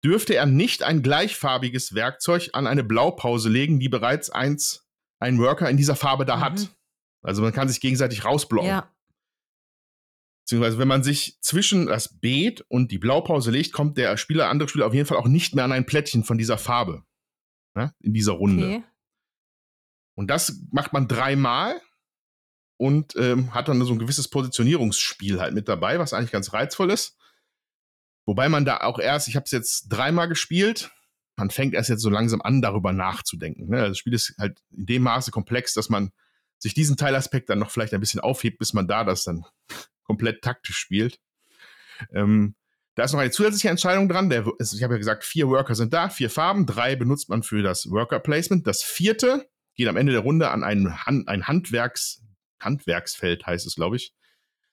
dürfte 0.04 0.34
er 0.34 0.46
nicht 0.46 0.82
ein 0.82 1.02
gleichfarbiges 1.02 1.94
Werkzeug 1.94 2.50
an 2.52 2.66
eine 2.66 2.84
Blaupause 2.84 3.48
legen, 3.48 3.80
die 3.80 3.88
bereits 3.88 4.30
eins, 4.30 4.86
ein 5.20 5.38
Worker 5.38 5.70
in 5.70 5.76
dieser 5.76 5.96
Farbe 5.96 6.24
da 6.24 6.36
mhm. 6.36 6.40
hat. 6.40 6.76
Also 7.22 7.42
man 7.42 7.52
kann 7.52 7.68
sich 7.68 7.80
gegenseitig 7.80 8.24
rausblocken. 8.24 8.68
Ja. 8.68 8.90
Beziehungsweise, 10.44 10.78
wenn 10.78 10.88
man 10.88 11.04
sich 11.04 11.38
zwischen 11.42 11.86
das 11.86 12.18
Beet 12.18 12.62
und 12.62 12.90
die 12.90 12.98
Blaupause 12.98 13.52
legt, 13.52 13.72
kommt 13.72 13.98
der 13.98 14.16
Spieler, 14.16 14.48
andere 14.48 14.68
Spieler 14.68 14.86
auf 14.86 14.94
jeden 14.94 15.06
Fall 15.06 15.18
auch 15.18 15.28
nicht 15.28 15.54
mehr 15.54 15.64
an 15.64 15.72
ein 15.72 15.86
Plättchen 15.86 16.24
von 16.24 16.38
dieser 16.38 16.58
Farbe. 16.58 17.04
Ne, 17.76 17.94
in 18.00 18.12
dieser 18.12 18.32
Runde. 18.32 18.66
Okay. 18.66 18.84
Und 20.16 20.28
das 20.28 20.60
macht 20.72 20.92
man 20.92 21.06
dreimal 21.06 21.80
und 22.78 23.14
ähm, 23.14 23.54
hat 23.54 23.68
dann 23.68 23.84
so 23.84 23.92
ein 23.92 24.00
gewisses 24.00 24.26
Positionierungsspiel 24.26 25.40
halt 25.40 25.54
mit 25.54 25.68
dabei, 25.68 26.00
was 26.00 26.12
eigentlich 26.12 26.32
ganz 26.32 26.52
reizvoll 26.52 26.90
ist. 26.90 27.16
Wobei 28.26 28.48
man 28.48 28.64
da 28.64 28.78
auch 28.78 28.98
erst, 28.98 29.28
ich 29.28 29.36
habe 29.36 29.44
es 29.44 29.52
jetzt 29.52 29.88
dreimal 29.88 30.28
gespielt, 30.28 30.90
man 31.40 31.50
fängt 31.50 31.74
erst 31.74 31.88
jetzt 31.88 32.02
so 32.02 32.10
langsam 32.10 32.40
an, 32.42 32.62
darüber 32.62 32.92
nachzudenken. 32.92 33.68
Ne? 33.68 33.88
Das 33.88 33.98
Spiel 33.98 34.14
ist 34.14 34.34
halt 34.38 34.62
in 34.70 34.86
dem 34.86 35.02
Maße 35.02 35.30
komplex, 35.30 35.74
dass 35.74 35.88
man 35.88 36.12
sich 36.58 36.74
diesen 36.74 36.96
Teilaspekt 36.96 37.48
dann 37.48 37.58
noch 37.58 37.70
vielleicht 37.70 37.94
ein 37.94 38.00
bisschen 38.00 38.20
aufhebt, 38.20 38.58
bis 38.58 38.74
man 38.74 38.86
da 38.86 39.04
das 39.04 39.24
dann 39.24 39.44
komplett 40.04 40.42
taktisch 40.42 40.76
spielt. 40.76 41.18
Ähm, 42.12 42.54
da 42.94 43.04
ist 43.04 43.12
noch 43.12 43.20
eine 43.20 43.30
zusätzliche 43.30 43.70
Entscheidung 43.70 44.08
dran. 44.08 44.28
Der, 44.28 44.46
ich 44.58 44.82
habe 44.82 44.94
ja 44.94 44.98
gesagt, 44.98 45.24
vier 45.24 45.48
Worker 45.48 45.74
sind 45.74 45.92
da, 45.94 46.10
vier 46.10 46.28
Farben, 46.28 46.66
drei 46.66 46.96
benutzt 46.96 47.30
man 47.30 47.42
für 47.42 47.62
das 47.62 47.90
Worker 47.90 48.20
Placement. 48.20 48.66
Das 48.66 48.82
vierte 48.82 49.48
geht 49.74 49.88
am 49.88 49.96
Ende 49.96 50.12
der 50.12 50.20
Runde 50.20 50.50
an 50.50 50.62
ein, 50.62 51.06
Han 51.06 51.26
ein 51.26 51.46
Handwerks, 51.46 52.22
Handwerksfeld, 52.60 53.46
heißt 53.46 53.66
es, 53.66 53.76
glaube 53.76 53.96
ich. 53.96 54.12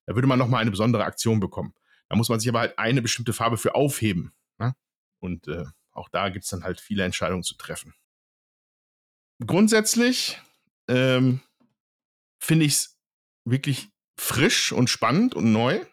Da 0.05 0.15
würde 0.15 0.27
man 0.27 0.39
nochmal 0.39 0.61
eine 0.61 0.71
besondere 0.71 1.05
Aktion 1.05 1.39
bekommen. 1.39 1.73
Da 2.09 2.17
muss 2.17 2.27
man 2.29 2.39
sich 2.39 2.49
aber 2.49 2.59
halt 2.59 2.79
eine 2.79 3.01
bestimmte 3.01 3.31
Farbe 3.31 3.57
für 3.57 3.75
aufheben. 3.75 4.33
Ne? 4.57 4.73
Und 5.19 5.47
äh, 5.47 5.65
auch 5.97 6.09
da 6.09 6.29
gibt 6.29 6.45
es 6.45 6.51
dann 6.51 6.63
halt 6.63 6.79
viele 6.79 7.03
Entscheidungen 7.03 7.43
zu 7.43 7.55
treffen. 7.55 7.93
Grundsätzlich 9.45 10.39
ähm, 10.87 11.41
finde 12.39 12.65
ich 12.65 12.73
es 12.73 12.99
wirklich 13.45 13.89
frisch 14.19 14.71
und 14.71 14.89
spannend 14.89 15.35
und 15.35 15.51
neu. 15.51 15.83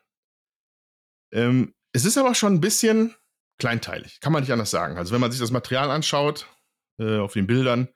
Ähm, 1.33 1.75
es 1.93 2.05
ist 2.05 2.19
aber 2.19 2.35
schon 2.35 2.55
ein 2.55 2.61
bisschen 2.61 3.15
kleinteilig, 3.59 4.21
kann 4.21 4.33
man 4.33 4.43
nicht 4.43 4.53
anders 4.53 4.71
sagen. 4.71 4.97
Also 4.97 5.13
wenn 5.13 5.21
man 5.21 5.31
sich 5.31 5.41
das 5.41 5.51
Material 5.51 5.91
anschaut, 5.91 6.49
äh, 6.99 7.19
auf 7.19 7.33
den 7.33 7.47
Bildern, 7.47 7.89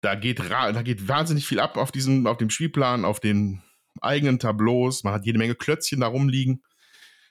da 0.00 0.14
geht, 0.14 0.38
da 0.38 0.82
geht 0.82 1.08
wahnsinnig 1.08 1.46
viel 1.46 1.60
ab 1.60 1.76
auf 1.76 1.90
diesem, 1.90 2.26
auf 2.26 2.36
dem 2.36 2.50
Spielplan, 2.50 3.04
auf 3.04 3.20
den 3.20 3.62
eigenen 4.00 4.38
Tableaus. 4.38 5.02
Man 5.02 5.12
hat 5.12 5.26
jede 5.26 5.38
Menge 5.38 5.54
Klötzchen 5.54 6.00
da 6.00 6.06
rumliegen. 6.06 6.62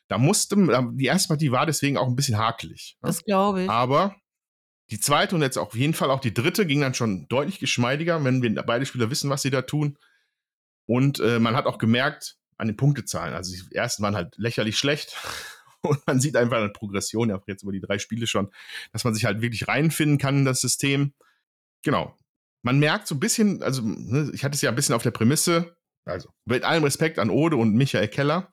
Da 0.08 0.18
musste, 0.18 0.56
die 0.94 1.06
erste 1.06 1.30
Partie 1.30 1.52
war 1.52 1.66
deswegen 1.66 1.98
auch 1.98 2.08
ein 2.08 2.16
bisschen 2.16 2.38
hakelig. 2.38 2.98
Ne? 3.02 3.08
Das 3.08 3.24
glaube 3.24 3.64
ich. 3.64 3.70
Aber 3.70 4.16
die 4.90 5.00
zweite 5.00 5.36
und 5.36 5.42
jetzt 5.42 5.58
auf 5.58 5.76
jeden 5.76 5.94
Fall 5.94 6.12
auch 6.12 6.22
die 6.22 6.34
dritte 6.34 6.66
ging 6.66 6.82
dann 6.82 6.94
schon 6.94 7.28
deutlich 7.28 7.60
geschmeidiger, 7.60 8.24
wenn 8.24 8.42
wir 8.42 8.64
beide 8.64 8.86
Spieler 8.86 9.10
wissen, 9.10 9.30
was 9.30 9.42
sie 9.42 9.50
da 9.50 9.64
tun. 9.64 9.98
Und 10.86 11.20
äh, 11.20 11.40
man 11.40 11.56
hat 11.56 11.66
auch 11.66 11.78
gemerkt 11.78 12.38
an 12.56 12.68
den 12.68 12.78
Punktezahlen, 12.78 13.36
also 13.36 13.54
die 13.54 13.76
ersten 13.76 14.02
waren 14.02 14.16
halt 14.16 14.36
lächerlich 14.38 14.78
schlecht. 14.78 15.16
Und 15.82 16.06
man 16.08 16.20
sieht 16.20 16.36
einfach 16.36 16.58
eine 16.58 16.70
Progression, 16.70 17.30
ja, 17.30 17.40
jetzt 17.46 17.62
über 17.62 17.72
die 17.72 17.82
drei 17.82 18.00
Spiele 18.00 18.26
schon, 18.26 18.50
dass 18.94 19.04
man 19.04 19.14
sich 19.14 19.26
halt 19.26 19.42
wirklich 19.42 19.68
reinfinden 19.68 20.18
kann 20.18 20.40
in 20.40 20.46
das 20.46 20.60
System. 20.60 21.14
Genau 21.84 22.18
man 22.68 22.80
merkt 22.80 23.08
so 23.08 23.16
ein 23.16 23.20
bisschen, 23.20 23.64
also 23.64 23.82
ne, 23.82 24.30
ich 24.34 24.44
hatte 24.44 24.56
es 24.56 24.62
ja 24.62 24.70
ein 24.70 24.76
bisschen 24.76 24.94
auf 24.94 25.04
der 25.04 25.12
Prämisse, 25.12 25.78
also 26.04 26.30
mit 26.46 26.64
allem 26.64 26.84
Respekt 26.84 27.18
an 27.18 27.30
Ode 27.30 27.56
und 27.56 27.74
Michael 27.74 28.10
Keller, 28.10 28.52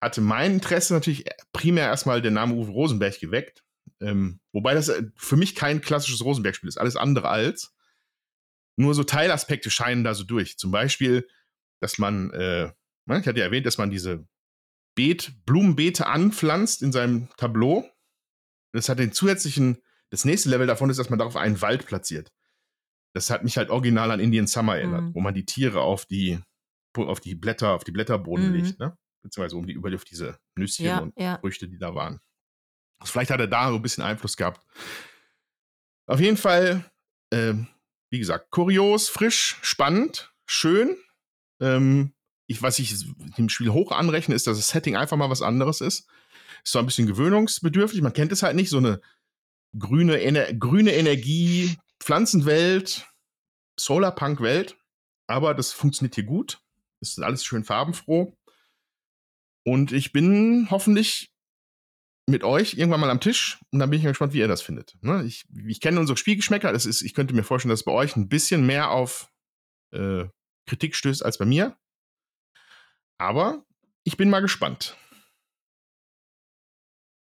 hatte 0.00 0.20
mein 0.20 0.54
Interesse 0.54 0.94
natürlich 0.94 1.24
primär 1.52 1.86
erstmal 1.86 2.22
der 2.22 2.30
Name 2.30 2.54
Uwe 2.54 2.70
Rosenberg 2.70 3.18
geweckt. 3.20 3.62
Ähm, 4.00 4.40
wobei 4.52 4.74
das 4.74 4.88
äh, 4.88 5.04
für 5.16 5.36
mich 5.36 5.54
kein 5.54 5.80
klassisches 5.80 6.24
Rosenberg-Spiel 6.24 6.68
ist, 6.68 6.78
alles 6.78 6.96
andere 6.96 7.28
als. 7.28 7.74
Nur 8.76 8.94
so 8.94 9.04
Teilaspekte 9.04 9.70
scheinen 9.70 10.04
da 10.04 10.14
so 10.14 10.24
durch. 10.24 10.56
Zum 10.58 10.70
Beispiel, 10.70 11.28
dass 11.80 11.98
man, 11.98 12.30
äh, 12.30 12.66
ich 12.66 13.26
hatte 13.26 13.38
ja 13.38 13.44
erwähnt, 13.46 13.66
dass 13.66 13.78
man 13.78 13.90
diese 13.90 14.26
Beet, 14.94 15.44
Blumenbeete 15.44 16.06
anpflanzt 16.06 16.82
in 16.82 16.92
seinem 16.92 17.28
Tableau. 17.36 17.88
Das 18.72 18.88
hat 18.88 18.98
den 18.98 19.12
zusätzlichen, 19.12 19.82
das 20.10 20.24
nächste 20.24 20.48
Level 20.48 20.66
davon 20.66 20.88
ist, 20.88 20.98
dass 20.98 21.10
man 21.10 21.18
darauf 21.18 21.36
einen 21.36 21.60
Wald 21.60 21.86
platziert 21.86 22.32
das 23.12 23.30
hat 23.30 23.44
mich 23.44 23.56
halt 23.56 23.70
original 23.70 24.10
an 24.10 24.20
Indian 24.20 24.46
Summer 24.46 24.76
erinnert, 24.76 25.02
mhm. 25.02 25.14
wo 25.14 25.20
man 25.20 25.34
die 25.34 25.44
Tiere 25.44 25.80
auf 25.80 26.06
die, 26.06 26.38
auf 26.96 27.20
die 27.20 27.34
Blätter, 27.34 27.70
auf 27.70 27.84
die 27.84 27.92
Blätterboden 27.92 28.48
mhm. 28.48 28.54
legt, 28.54 28.78
ne? 28.78 28.96
Beziehungsweise 29.22 29.56
um 29.56 29.66
die, 29.66 29.72
über 29.72 29.94
auf 29.94 30.04
diese 30.04 30.38
Nüsschen 30.54 30.86
ja, 30.86 30.98
und 30.98 31.18
ja. 31.18 31.38
Früchte, 31.38 31.68
die 31.68 31.78
da 31.78 31.94
waren. 31.94 32.20
Also 32.98 33.12
vielleicht 33.12 33.30
hat 33.30 33.40
er 33.40 33.46
da 33.46 33.70
so 33.70 33.76
ein 33.76 33.82
bisschen 33.82 34.04
Einfluss 34.04 34.36
gehabt. 34.36 34.64
Auf 36.06 36.20
jeden 36.20 36.36
Fall, 36.36 36.84
äh, 37.30 37.54
wie 38.10 38.18
gesagt, 38.18 38.50
kurios, 38.50 39.08
frisch, 39.08 39.58
spannend, 39.62 40.32
schön. 40.46 40.96
Ähm, 41.60 42.14
ich, 42.46 42.62
was 42.62 42.78
ich 42.78 43.06
dem 43.38 43.48
Spiel 43.48 43.70
hoch 43.70 43.92
anrechne, 43.92 44.34
ist, 44.34 44.46
dass 44.46 44.56
das 44.56 44.68
Setting 44.68 44.96
einfach 44.96 45.16
mal 45.16 45.30
was 45.30 45.42
anderes 45.42 45.80
ist. 45.80 46.08
Ist 46.64 46.72
zwar 46.72 46.82
ein 46.82 46.86
bisschen 46.86 47.06
gewöhnungsbedürftig, 47.06 48.02
man 48.02 48.12
kennt 48.12 48.32
es 48.32 48.42
halt 48.42 48.56
nicht, 48.56 48.70
so 48.70 48.78
eine 48.78 49.00
grüne, 49.78 50.20
Ener 50.20 50.52
grüne 50.52 50.92
Energie, 50.92 51.78
Pflanzenwelt, 52.00 53.06
Solarpunk-Welt, 53.78 54.76
aber 55.26 55.54
das 55.54 55.72
funktioniert 55.72 56.16
hier 56.16 56.24
gut. 56.24 56.60
Es 57.00 57.10
ist 57.10 57.22
alles 57.22 57.44
schön 57.44 57.64
farbenfroh. 57.64 58.36
Und 59.64 59.92
ich 59.92 60.12
bin 60.12 60.68
hoffentlich 60.70 61.32
mit 62.26 62.44
euch 62.44 62.74
irgendwann 62.74 63.00
mal 63.00 63.10
am 63.10 63.20
Tisch 63.20 63.58
und 63.70 63.80
dann 63.80 63.90
bin 63.90 63.98
ich 63.98 64.06
gespannt, 64.06 64.32
wie 64.32 64.38
ihr 64.38 64.48
das 64.48 64.62
findet. 64.62 64.96
Ne? 65.02 65.24
Ich, 65.24 65.44
ich 65.66 65.80
kenne 65.80 66.00
unsere 66.00 66.16
Spielgeschmäcker. 66.16 66.72
Das 66.72 66.86
ist, 66.86 67.02
ich 67.02 67.14
könnte 67.14 67.34
mir 67.34 67.42
vorstellen, 67.42 67.70
dass 67.70 67.84
bei 67.84 67.92
euch 67.92 68.16
ein 68.16 68.28
bisschen 68.28 68.64
mehr 68.64 68.90
auf 68.90 69.30
äh, 69.92 70.26
Kritik 70.66 70.94
stößt 70.94 71.24
als 71.24 71.38
bei 71.38 71.44
mir. 71.44 71.76
Aber 73.18 73.64
ich 74.04 74.16
bin 74.16 74.30
mal 74.30 74.40
gespannt. 74.40 74.96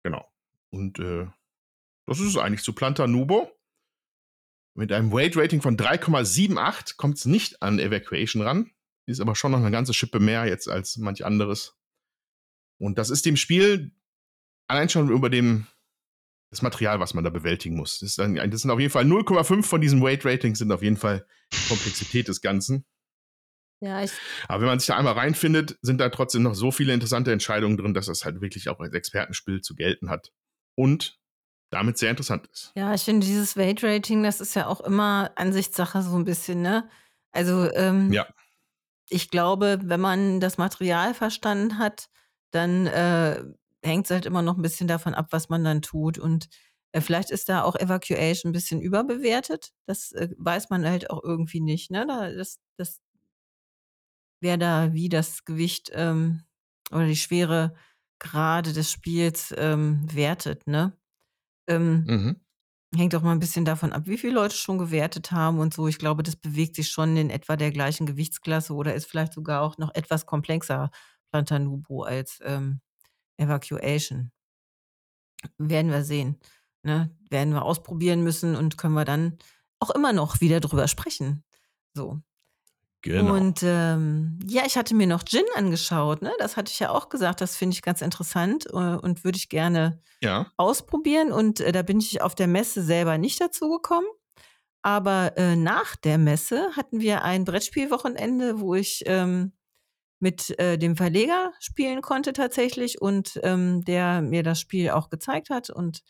Genau. 0.04 0.32
Und 0.72 1.00
äh, 1.00 1.28
das 2.06 2.20
ist 2.20 2.28
es 2.28 2.38
eigentlich 2.38 2.64
zu 2.64 2.74
Planta 2.74 3.08
Nubo. 3.08 3.52
Mit 4.76 4.92
einem 4.92 5.12
Weight-Rating 5.12 5.62
von 5.62 5.78
3,78 5.78 6.96
kommt 6.96 7.18
es 7.18 7.26
nicht 7.26 7.62
an 7.62 7.80
Evacuation 7.80 8.44
ran. 8.44 8.72
Ist 9.08 9.20
aber 9.20 9.36
schon 9.36 9.52
noch 9.52 9.60
eine 9.60 9.72
ganze 9.72 9.94
Schippe 9.94 10.20
mehr 10.20 10.46
jetzt 10.46 10.70
als 10.70 10.98
manch 10.98 11.26
anderes. 11.26 11.79
Und 12.80 12.98
das 12.98 13.10
ist 13.10 13.26
dem 13.26 13.38
Spiel 13.38 13.92
allein 14.68 14.90
schon 14.90 15.10
über 15.10 15.30
dem 15.30 15.68
das 16.52 16.62
Material, 16.62 17.00
was 17.00 17.14
man 17.14 17.24
da 17.24 17.30
bewältigen 17.30 17.76
muss. 17.76 18.00
Das, 18.00 18.18
ein, 18.18 18.36
das 18.50 18.62
sind 18.62 18.72
auf 18.72 18.80
jeden 18.80 18.92
Fall 18.92 19.06
0,5 19.06 19.64
von 19.64 19.82
diesen 19.82 20.02
Weight-Ratings 20.02 20.58
sind 20.58 20.72
auf 20.72 20.82
jeden 20.82 20.98
Fall 20.98 21.26
die 21.54 21.68
Komplexität 21.68 22.28
des 22.28 22.42
Ganzen. 22.42 22.86
Ja, 23.82 24.04
ich 24.04 24.12
Aber 24.48 24.62
wenn 24.62 24.68
man 24.68 24.80
sich 24.80 24.88
da 24.88 24.98
einmal 24.98 25.14
reinfindet, 25.14 25.78
sind 25.82 26.02
da 26.02 26.10
trotzdem 26.10 26.44
noch 26.44 26.56
so 26.56 26.72
viele 26.72 26.94
interessante 26.94 27.32
Entscheidungen 27.32 27.78
drin, 27.78 27.94
dass 27.94 28.08
das 28.08 28.26
halt 28.26 28.42
wirklich 28.42 28.68
auch 28.68 28.80
als 28.80 28.94
Expertenspiel 28.94 29.62
zu 29.62 29.76
gelten 29.76 30.10
hat. 30.10 30.32
Und 30.76 31.20
damit 31.70 31.98
sehr 31.98 32.10
interessant 32.10 32.48
ist. 32.48 32.72
Ja, 32.76 32.94
ich 32.94 33.04
finde 33.04 33.26
dieses 33.26 33.56
Weight 33.56 33.84
Rating, 33.84 34.24
das 34.24 34.42
ist 34.42 34.56
ja 34.56 34.68
auch 34.68 34.82
immer 34.82 35.32
Ansichtssache 35.36 36.02
so 36.02 36.16
ein 36.16 36.26
bisschen, 36.26 36.62
ne? 36.62 36.90
Also, 37.32 37.72
ähm, 37.74 38.12
ja. 38.12 38.28
ich 39.10 39.30
glaube, 39.30 39.80
wenn 39.84 40.00
man 40.00 40.40
das 40.40 40.58
Material 40.58 41.14
verstanden 41.14 41.78
hat, 41.78 42.10
dann 42.52 42.88
äh, 42.88 43.44
hängt 43.84 44.06
es 44.06 44.12
halt 44.12 44.26
immer 44.26 44.42
noch 44.42 44.58
ein 44.58 44.62
bisschen 44.62 44.88
davon 44.88 45.14
ab, 45.16 45.28
was 45.32 45.50
man 45.50 45.64
dann 45.64 45.82
tut. 45.82 46.18
Und 46.18 46.50
äh, 46.92 47.02
vielleicht 47.02 47.32
ist 47.32 47.50
da 47.50 47.64
auch 47.64 47.76
Evacuation 47.76 48.50
ein 48.52 48.54
bisschen 48.54 48.82
überbewertet. 48.82 49.72
Das 49.86 50.12
äh, 50.14 50.30
weiß 50.38 50.70
man 50.70 50.86
halt 50.86 51.10
auch 51.10 51.24
irgendwie 51.24 51.62
nicht. 51.62 51.92
Ne? 51.92 52.06
Da, 52.08 52.32
das, 52.32 52.60
das, 52.78 53.00
wer 54.42 54.58
da 54.58 54.94
wie 54.94 55.10
das 55.10 55.46
Gewicht 55.46 55.92
ähm, 55.94 56.44
oder 56.92 57.06
die 57.08 57.16
Schwere 57.16 57.76
Grade 58.20 58.74
des 58.74 58.92
Spiels 58.92 59.54
ähm, 59.58 60.06
wertet. 60.14 60.68
Ne? 60.68 60.98
Ähm, 61.68 62.08
Mhm. 62.08 62.36
Hängt 62.96 63.16
auch 63.16 63.24
mal 63.24 63.34
ein 63.34 63.40
bisschen 63.40 63.66
davon 63.66 63.94
ab, 63.94 64.04
wie 64.08 64.18
viele 64.18 64.34
Leute 64.36 64.56
schon 64.56 64.78
gewertet 64.80 65.32
haben 65.32 65.60
und 65.60 65.74
so. 65.74 65.88
Ich 65.88 66.00
glaube, 66.00 66.24
das 66.24 66.36
bewegt 66.38 66.76
sich 66.76 66.90
schon 66.90 67.18
in 67.18 67.30
etwa 67.30 67.58
der 67.58 67.72
gleichen 67.72 68.06
Gewichtsklasse 68.08 68.74
oder 68.74 68.96
ist 68.96 69.06
vielleicht 69.08 69.34
sogar 69.34 69.62
auch 69.64 69.78
noch 69.80 69.96
etwas 69.96 70.26
komplexer, 70.26 70.92
Plantanubo, 71.32 72.04
als 72.04 72.40
ähm, 72.44 72.82
Evacuation. 73.38 74.32
Werden 75.58 75.92
wir 75.92 76.04
sehen. 76.04 76.40
Ne? 76.84 77.16
Werden 77.30 77.54
wir 77.54 77.64
ausprobieren 77.64 78.24
müssen 78.24 78.56
und 78.56 78.78
können 78.78 78.94
wir 78.94 79.06
dann 79.06 79.38
auch 79.80 79.90
immer 79.92 80.14
noch 80.14 80.42
wieder 80.42 80.60
drüber 80.60 80.88
sprechen. 80.88 81.44
So. 81.94 82.22
Genau. 83.02 83.34
Und 83.34 83.62
ähm, 83.64 84.40
ja, 84.46 84.64
ich 84.66 84.76
hatte 84.78 84.94
mir 84.94 85.08
noch 85.08 85.24
Gin 85.24 85.46
angeschaut. 85.56 86.22
Ne? 86.22 86.34
Das 86.40 86.58
hatte 86.58 86.72
ich 86.72 86.80
ja 86.80 86.90
auch 86.90 87.08
gesagt. 87.08 87.40
Das 87.40 87.56
finde 87.56 87.74
ich 87.76 87.82
ganz 87.82 88.02
interessant 88.02 88.66
äh, 88.68 88.76
und 88.76 89.24
würde 89.24 89.38
ich 89.38 89.48
gerne 89.48 90.02
ja. 90.22 90.52
ausprobieren. 90.58 91.32
Und 91.32 91.62
äh, 91.62 91.72
da 91.72 91.82
bin 91.82 92.00
ich 92.00 92.22
auf 92.22 92.36
der 92.36 92.48
Messe 92.48 92.84
selber 92.84 93.18
nicht 93.18 93.40
dazu 93.40 93.70
gekommen. 93.70 94.08
Aber 94.82 95.38
äh, 95.38 95.56
nach 95.56 95.96
der 95.96 96.18
Messe 96.18 96.70
hatten 96.76 97.00
wir 97.00 97.24
ein 97.24 97.46
Brettspielwochenende, 97.46 98.60
wo 98.60 98.76
ich 98.76 99.04
ähm, 99.06 99.54
mit 100.20 100.58
äh, 100.60 100.78
dem 100.78 100.98
Verleger 100.98 101.54
spielen 101.60 102.02
konnte 102.02 102.34
tatsächlich 102.34 103.02
und 103.02 103.40
ähm, 103.44 103.84
der 103.86 104.22
mir 104.22 104.44
das 104.44 104.60
Spiel 104.60 104.90
auch 104.90 105.10
gezeigt 105.10 105.50
hat 105.50 105.70
und 105.70 106.04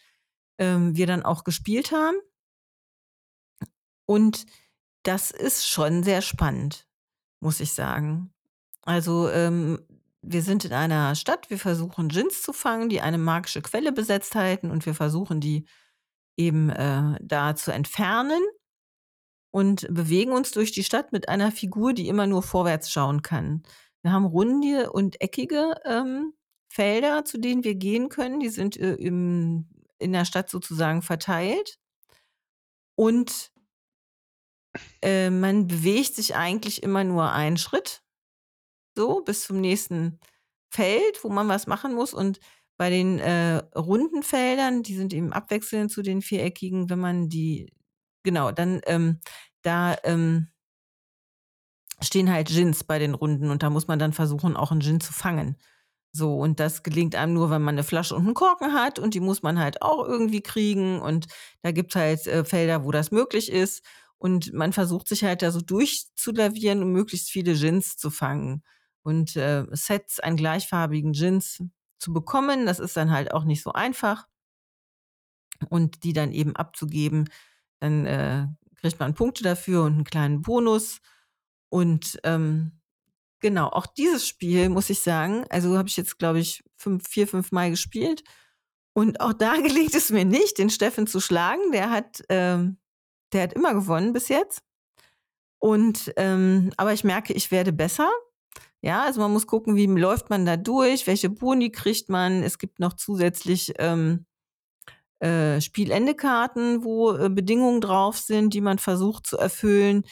ähm, 0.57 0.95
wir 0.95 1.07
dann 1.07 1.23
auch 1.23 1.43
gespielt 1.43 1.91
haben. 1.91 2.17
Und 4.05 4.45
das 5.03 5.31
ist 5.31 5.67
schon 5.67 6.03
sehr 6.03 6.21
spannend, 6.21 6.87
muss 7.39 7.59
ich 7.59 7.73
sagen. 7.73 8.33
Also 8.81 9.29
ähm, 9.29 9.79
wir 10.21 10.41
sind 10.41 10.65
in 10.65 10.73
einer 10.73 11.15
Stadt, 11.15 11.49
wir 11.49 11.59
versuchen 11.59 12.09
Djinns 12.09 12.41
zu 12.41 12.53
fangen, 12.53 12.89
die 12.89 13.01
eine 13.01 13.17
magische 13.17 13.61
Quelle 13.61 13.91
besetzt 13.91 14.35
halten 14.35 14.71
und 14.71 14.85
wir 14.85 14.95
versuchen 14.95 15.39
die 15.39 15.65
eben 16.37 16.69
äh, 16.69 17.17
da 17.21 17.55
zu 17.55 17.71
entfernen 17.71 18.41
und 19.51 19.87
bewegen 19.89 20.31
uns 20.31 20.51
durch 20.51 20.71
die 20.71 20.83
Stadt 20.83 21.11
mit 21.11 21.29
einer 21.29 21.51
Figur, 21.51 21.93
die 21.93 22.07
immer 22.07 22.27
nur 22.27 22.43
vorwärts 22.43 22.91
schauen 22.91 23.21
kann. 23.21 23.63
Wir 24.01 24.11
haben 24.11 24.25
runde 24.25 24.91
und 24.91 25.21
eckige 25.21 25.75
ähm, 25.85 26.33
Felder, 26.69 27.25
zu 27.25 27.37
denen 27.37 27.63
wir 27.63 27.75
gehen 27.75 28.09
können. 28.09 28.39
Die 28.39 28.49
sind 28.49 28.77
äh, 28.77 28.93
im, 28.93 29.67
in 29.97 30.13
der 30.13 30.25
Stadt 30.25 30.49
sozusagen 30.49 31.01
verteilt. 31.01 31.79
Und 32.95 33.51
äh, 35.01 35.29
man 35.29 35.67
bewegt 35.67 36.15
sich 36.15 36.35
eigentlich 36.35 36.83
immer 36.83 37.03
nur 37.03 37.31
einen 37.31 37.57
Schritt, 37.57 38.03
so 38.95 39.21
bis 39.21 39.43
zum 39.43 39.61
nächsten 39.61 40.19
Feld, 40.69 41.23
wo 41.23 41.29
man 41.29 41.47
was 41.47 41.67
machen 41.67 41.93
muss. 41.93 42.13
Und 42.13 42.39
bei 42.77 42.89
den 42.89 43.19
äh, 43.19 43.57
runden 43.75 44.23
Feldern, 44.23 44.83
die 44.83 44.95
sind 44.95 45.13
eben 45.13 45.33
abwechselnd 45.33 45.91
zu 45.91 46.01
den 46.01 46.21
viereckigen, 46.21 46.89
wenn 46.89 46.99
man 46.99 47.29
die, 47.29 47.73
genau, 48.23 48.51
dann 48.51 48.81
ähm, 48.85 49.19
da 49.61 49.97
ähm, 50.03 50.49
stehen 52.01 52.31
halt 52.31 52.47
Gins 52.49 52.83
bei 52.83 52.99
den 52.99 53.13
Runden 53.13 53.49
und 53.49 53.63
da 53.63 53.69
muss 53.69 53.87
man 53.87 53.99
dann 53.99 54.13
versuchen, 54.13 54.55
auch 54.55 54.71
einen 54.71 54.81
Gin 54.81 55.01
zu 55.01 55.13
fangen. 55.13 55.57
So, 56.11 56.35
und 56.39 56.59
das 56.59 56.81
gelingt 56.83 57.15
einem 57.15 57.33
nur, 57.33 57.49
wenn 57.51 57.61
man 57.61 57.75
eine 57.75 57.83
Flasche 57.83 58.15
und 58.15 58.25
einen 58.25 58.33
Korken 58.33 58.73
hat 58.73 58.97
und 58.97 59.13
die 59.13 59.19
muss 59.19 59.43
man 59.43 59.59
halt 59.59 59.81
auch 59.81 60.05
irgendwie 60.07 60.41
kriegen. 60.41 60.99
Und 61.01 61.27
da 61.61 61.71
gibt 61.71 61.95
es 61.95 62.01
halt 62.01 62.27
äh, 62.27 62.43
Felder, 62.43 62.83
wo 62.83 62.91
das 62.91 63.11
möglich 63.11 63.51
ist. 63.51 63.83
Und 64.17 64.51
man 64.53 64.73
versucht 64.73 65.07
sich 65.07 65.23
halt 65.23 65.41
da 65.43 65.51
so 65.51 65.61
durchzulavieren, 65.61 66.83
um 66.83 66.91
möglichst 66.91 67.29
viele 67.29 67.53
Gins 67.53 67.95
zu 67.95 68.09
fangen. 68.09 68.63
Und 69.03 69.35
äh, 69.35 69.65
Sets 69.71 70.19
an 70.19 70.35
gleichfarbigen 70.35 71.13
Gins 71.13 71.63
zu 71.99 72.11
bekommen, 72.13 72.65
das 72.65 72.79
ist 72.79 72.97
dann 72.97 73.11
halt 73.11 73.31
auch 73.31 73.43
nicht 73.43 73.61
so 73.61 73.71
einfach. 73.73 74.27
Und 75.69 76.03
die 76.03 76.13
dann 76.13 76.31
eben 76.31 76.55
abzugeben, 76.55 77.29
dann 77.79 78.05
äh, 78.05 78.47
kriegt 78.81 78.99
man 78.99 79.13
Punkte 79.13 79.43
dafür 79.43 79.83
und 79.83 79.93
einen 79.93 80.03
kleinen 80.05 80.41
Bonus. 80.41 81.01
Und 81.69 82.19
ähm, 82.23 82.71
genau, 83.39 83.67
auch 83.67 83.85
dieses 83.85 84.27
Spiel, 84.27 84.69
muss 84.69 84.89
ich 84.89 85.01
sagen, 85.01 85.45
also 85.49 85.77
habe 85.77 85.87
ich 85.87 85.97
jetzt, 85.97 86.19
glaube 86.19 86.39
ich, 86.39 86.63
fünf, 86.75 87.07
vier, 87.07 87.27
fünf 87.27 87.51
Mal 87.51 87.69
gespielt. 87.69 88.23
Und 88.93 89.21
auch 89.21 89.33
da 89.33 89.55
gelingt 89.61 89.95
es 89.95 90.09
mir 90.09 90.25
nicht, 90.25 90.57
den 90.57 90.69
Steffen 90.69 91.07
zu 91.07 91.19
schlagen. 91.19 91.71
Der 91.71 91.89
hat, 91.89 92.21
ähm, 92.29 92.77
der 93.33 93.43
hat 93.43 93.53
immer 93.53 93.73
gewonnen 93.73 94.13
bis 94.13 94.27
jetzt. 94.27 94.61
Und 95.59 96.13
ähm, 96.15 96.71
aber 96.77 96.93
ich 96.93 97.03
merke, 97.03 97.33
ich 97.33 97.51
werde 97.51 97.73
besser. 97.73 98.09
Ja, 98.81 99.03
also 99.03 99.19
man 99.19 99.33
muss 99.33 99.45
gucken, 99.45 99.75
wie 99.75 99.87
läuft 99.87 100.29
man 100.29 100.45
da 100.45 100.55
durch, 100.55 101.05
welche 101.05 101.29
Boni 101.29 101.69
kriegt 101.69 102.07
man. 102.07 102.43
Es 102.43 102.57
gibt 102.57 102.79
noch 102.79 102.93
zusätzlich 102.93 103.73
ähm, 103.77 104.25
äh, 105.19 105.59
Spielendekarten, 105.59 106.85
wo 106.85 107.11
äh, 107.11 107.29
Bedingungen 107.29 107.81
drauf 107.81 108.17
sind, 108.17 108.53
die 108.53 108.61
man 108.61 108.79
versucht 108.79 109.27
zu 109.27 109.37
erfüllen 109.37 110.05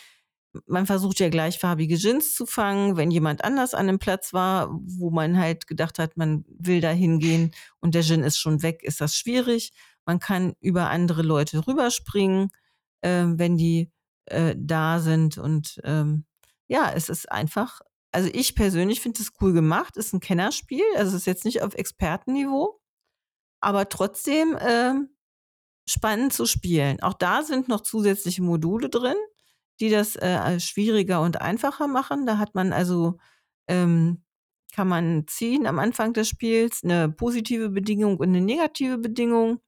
man 0.66 0.86
versucht 0.86 1.20
ja 1.20 1.30
gleichfarbige 1.30 1.98
Gins 1.98 2.34
zu 2.34 2.46
fangen, 2.46 2.98
wenn 2.98 3.12
jemand 3.12 3.44
anders 3.44 3.74
an 3.74 3.88
einem 3.88 4.00
Platz 4.00 4.34
war, 4.34 4.70
wo 4.72 5.10
man 5.12 5.38
halt 5.38 5.68
gedacht 5.68 6.00
hat, 6.00 6.18
man 6.18 6.46
will 6.48 6.82
da 6.82 6.90
hingehen 6.90 7.54
und 7.80 7.96
der 7.96 8.04
Gin 8.04 8.24
ist 8.24 8.38
schon 8.38 8.64
weg, 8.64 8.84
ist 8.84 9.02
das 9.02 9.16
schwierig. 9.16 9.72
Man 10.06 10.20
kann 10.20 10.54
über 10.60 10.90
andere 10.90 11.22
Leute 11.22 11.68
rüberspringen, 11.68 12.50
äh, 13.02 13.26
wenn 13.26 13.58
die 13.58 13.92
äh, 14.26 14.56
da 14.58 15.00
sind. 15.00 15.38
Und 15.38 15.80
ähm, 15.84 16.26
ja, 16.68 16.92
es 16.94 17.10
ist 17.10 17.32
einfach, 17.32 17.82
also 18.12 18.30
ich 18.34 18.56
persönlich 18.56 19.02
finde 19.02 19.22
es 19.22 19.34
cool 19.42 19.54
gemacht, 19.54 19.98
ist 19.98 20.14
ein 20.14 20.20
Kennerspiel, 20.20 20.86
also 20.96 21.10
es 21.16 21.22
ist 21.22 21.28
jetzt 21.28 21.46
nicht 21.46 21.62
auf 21.62 21.74
Expertenniveau, 21.74 22.80
aber 23.62 23.90
trotzdem 23.90 24.56
äh, 24.56 24.94
spannend 25.88 26.34
zu 26.34 26.46
spielen. 26.46 27.02
Auch 27.02 27.14
da 27.14 27.44
sind 27.44 27.68
noch 27.68 27.82
zusätzliche 27.82 28.44
Module 28.44 28.90
drin 28.90 29.18
die 29.80 29.90
das 29.90 30.16
äh, 30.16 30.60
schwieriger 30.60 31.22
und 31.22 31.42
einfacher 31.42 31.88
machen. 31.88 32.26
Da 32.26 32.38
hat 32.38 32.56
man 32.56 32.74
also, 32.74 33.18
ähm, 33.68 34.24
kann 34.74 34.88
man 34.88 35.28
ziehen 35.28 35.66
am 35.68 35.80
Anfang 35.80 36.14
des 36.14 36.28
Spiels 36.30 36.84
eine 36.84 37.10
positive 37.10 37.70
Bedingung 37.70 38.18
und 38.18 38.30
eine 38.30 38.42
negative 38.42 38.98
Bedingung 38.98 39.60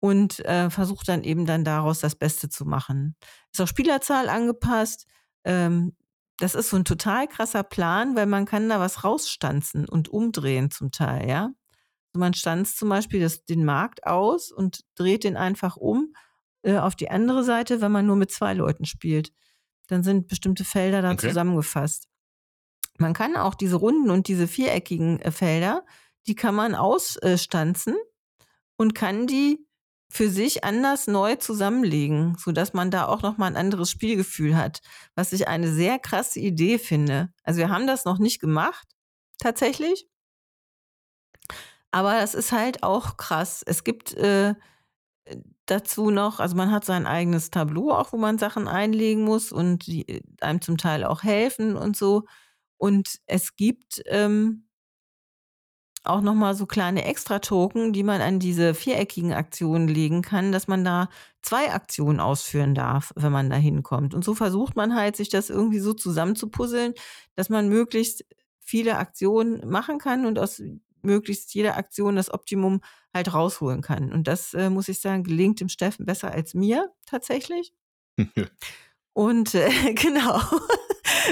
und 0.00 0.40
äh, 0.46 0.70
versucht 0.70 1.08
dann 1.08 1.22
eben 1.22 1.46
dann 1.46 1.64
daraus 1.64 2.00
das 2.00 2.16
Beste 2.16 2.48
zu 2.48 2.64
machen. 2.64 3.16
Ist 3.52 3.60
auch 3.60 3.68
Spielerzahl 3.68 4.28
angepasst. 4.28 5.06
Ähm, 5.44 5.96
das 6.38 6.54
ist 6.56 6.70
so 6.70 6.76
ein 6.76 6.84
total 6.84 7.28
krasser 7.28 7.62
Plan, 7.62 8.16
weil 8.16 8.26
man 8.26 8.46
kann 8.46 8.68
da 8.68 8.80
was 8.80 9.04
rausstanzen 9.04 9.88
und 9.88 10.08
umdrehen 10.08 10.70
zum 10.70 10.90
Teil, 10.90 11.28
ja. 11.28 11.50
Also 12.14 12.20
man 12.20 12.34
stanzt 12.34 12.78
zum 12.78 12.88
Beispiel 12.88 13.20
das, 13.20 13.44
den 13.44 13.64
Markt 13.64 14.06
aus 14.06 14.50
und 14.50 14.80
dreht 14.96 15.24
den 15.24 15.36
einfach 15.36 15.76
um 15.76 16.14
äh, 16.62 16.76
auf 16.78 16.96
die 16.96 17.10
andere 17.10 17.44
Seite, 17.44 17.80
wenn 17.80 17.92
man 17.92 18.06
nur 18.06 18.16
mit 18.16 18.30
zwei 18.30 18.54
Leuten 18.54 18.84
spielt. 18.84 19.32
Dann 19.88 20.02
sind 20.02 20.28
bestimmte 20.28 20.64
Felder 20.64 21.02
da 21.02 21.12
Okay. 21.12 21.28
zusammengefasst. 21.28 22.08
Man 22.98 23.14
kann 23.14 23.36
auch 23.36 23.54
diese 23.54 23.76
runden 23.76 24.10
und 24.10 24.28
diese 24.28 24.46
viereckigen 24.48 25.20
äh, 25.20 25.30
Felder, 25.32 25.84
die 26.26 26.34
kann 26.34 26.54
man 26.54 26.74
ausstanzen 26.74 27.96
und 28.76 28.94
kann 28.94 29.26
die 29.26 29.66
für 30.10 30.28
sich 30.28 30.62
anders 30.62 31.06
neu 31.06 31.36
zusammenlegen, 31.36 32.36
sodass 32.38 32.74
man 32.74 32.90
da 32.90 33.06
auch 33.06 33.22
nochmal 33.22 33.50
ein 33.50 33.56
anderes 33.56 33.90
Spielgefühl 33.90 34.56
hat, 34.56 34.82
was 35.14 35.32
ich 35.32 35.48
eine 35.48 35.72
sehr 35.72 35.98
krasse 35.98 36.38
Idee 36.38 36.78
finde. 36.78 37.32
Also 37.44 37.58
wir 37.60 37.70
haben 37.70 37.86
das 37.86 38.04
noch 38.04 38.18
nicht 38.18 38.38
gemacht, 38.38 38.86
tatsächlich. 39.38 40.06
Aber 41.90 42.14
das 42.14 42.34
ist 42.34 42.52
halt 42.52 42.82
auch 42.82 43.16
krass. 43.16 43.62
Es 43.66 43.84
gibt 43.84 44.14
äh, 44.14 44.54
dazu 45.66 46.10
noch, 46.10 46.40
also 46.40 46.56
man 46.56 46.70
hat 46.70 46.84
sein 46.84 47.06
eigenes 47.06 47.50
Tableau 47.50 47.90
auch, 47.92 48.12
wo 48.12 48.16
man 48.16 48.38
Sachen 48.38 48.68
einlegen 48.68 49.24
muss 49.24 49.52
und 49.52 49.86
die 49.86 50.08
äh, 50.08 50.22
einem 50.40 50.60
zum 50.60 50.78
Teil 50.78 51.04
auch 51.04 51.22
helfen 51.22 51.76
und 51.76 51.96
so. 51.96 52.24
Und 52.78 53.18
es 53.26 53.56
gibt 53.56 54.02
ähm, 54.06 54.66
auch 56.04 56.20
nochmal 56.20 56.54
so 56.54 56.66
kleine 56.66 57.04
Extra-Token, 57.04 57.92
die 57.92 58.02
man 58.02 58.20
an 58.20 58.40
diese 58.40 58.74
viereckigen 58.74 59.32
Aktionen 59.32 59.86
legen 59.86 60.22
kann, 60.22 60.50
dass 60.50 60.66
man 60.66 60.84
da 60.84 61.08
zwei 61.42 61.72
Aktionen 61.72 62.18
ausführen 62.18 62.74
darf, 62.74 63.12
wenn 63.14 63.30
man 63.32 63.50
da 63.50 63.56
hinkommt. 63.56 64.12
Und 64.14 64.24
so 64.24 64.34
versucht 64.34 64.74
man 64.74 64.94
halt, 64.96 65.16
sich 65.16 65.28
das 65.28 65.48
irgendwie 65.48 65.78
so 65.78 65.92
zusammenzupuzzeln, 65.94 66.94
dass 67.36 67.50
man 67.50 67.68
möglichst 67.68 68.24
viele 68.58 68.96
Aktionen 68.98 69.68
machen 69.68 69.98
kann 69.98 70.26
und 70.26 70.38
aus 70.38 70.60
möglichst 71.04 71.54
jeder 71.54 71.76
Aktion 71.76 72.16
das 72.16 72.32
Optimum 72.32 72.80
halt 73.14 73.32
rausholen 73.34 73.82
kann. 73.82 74.12
Und 74.12 74.26
das, 74.28 74.54
äh, 74.54 74.70
muss 74.70 74.88
ich 74.88 75.00
sagen, 75.00 75.24
gelingt 75.24 75.60
dem 75.60 75.68
Steffen 75.68 76.06
besser 76.06 76.30
als 76.30 76.54
mir 76.54 76.90
tatsächlich. 77.06 77.72
Und 79.14 79.54
äh, 79.54 79.70
genau, 79.94 80.40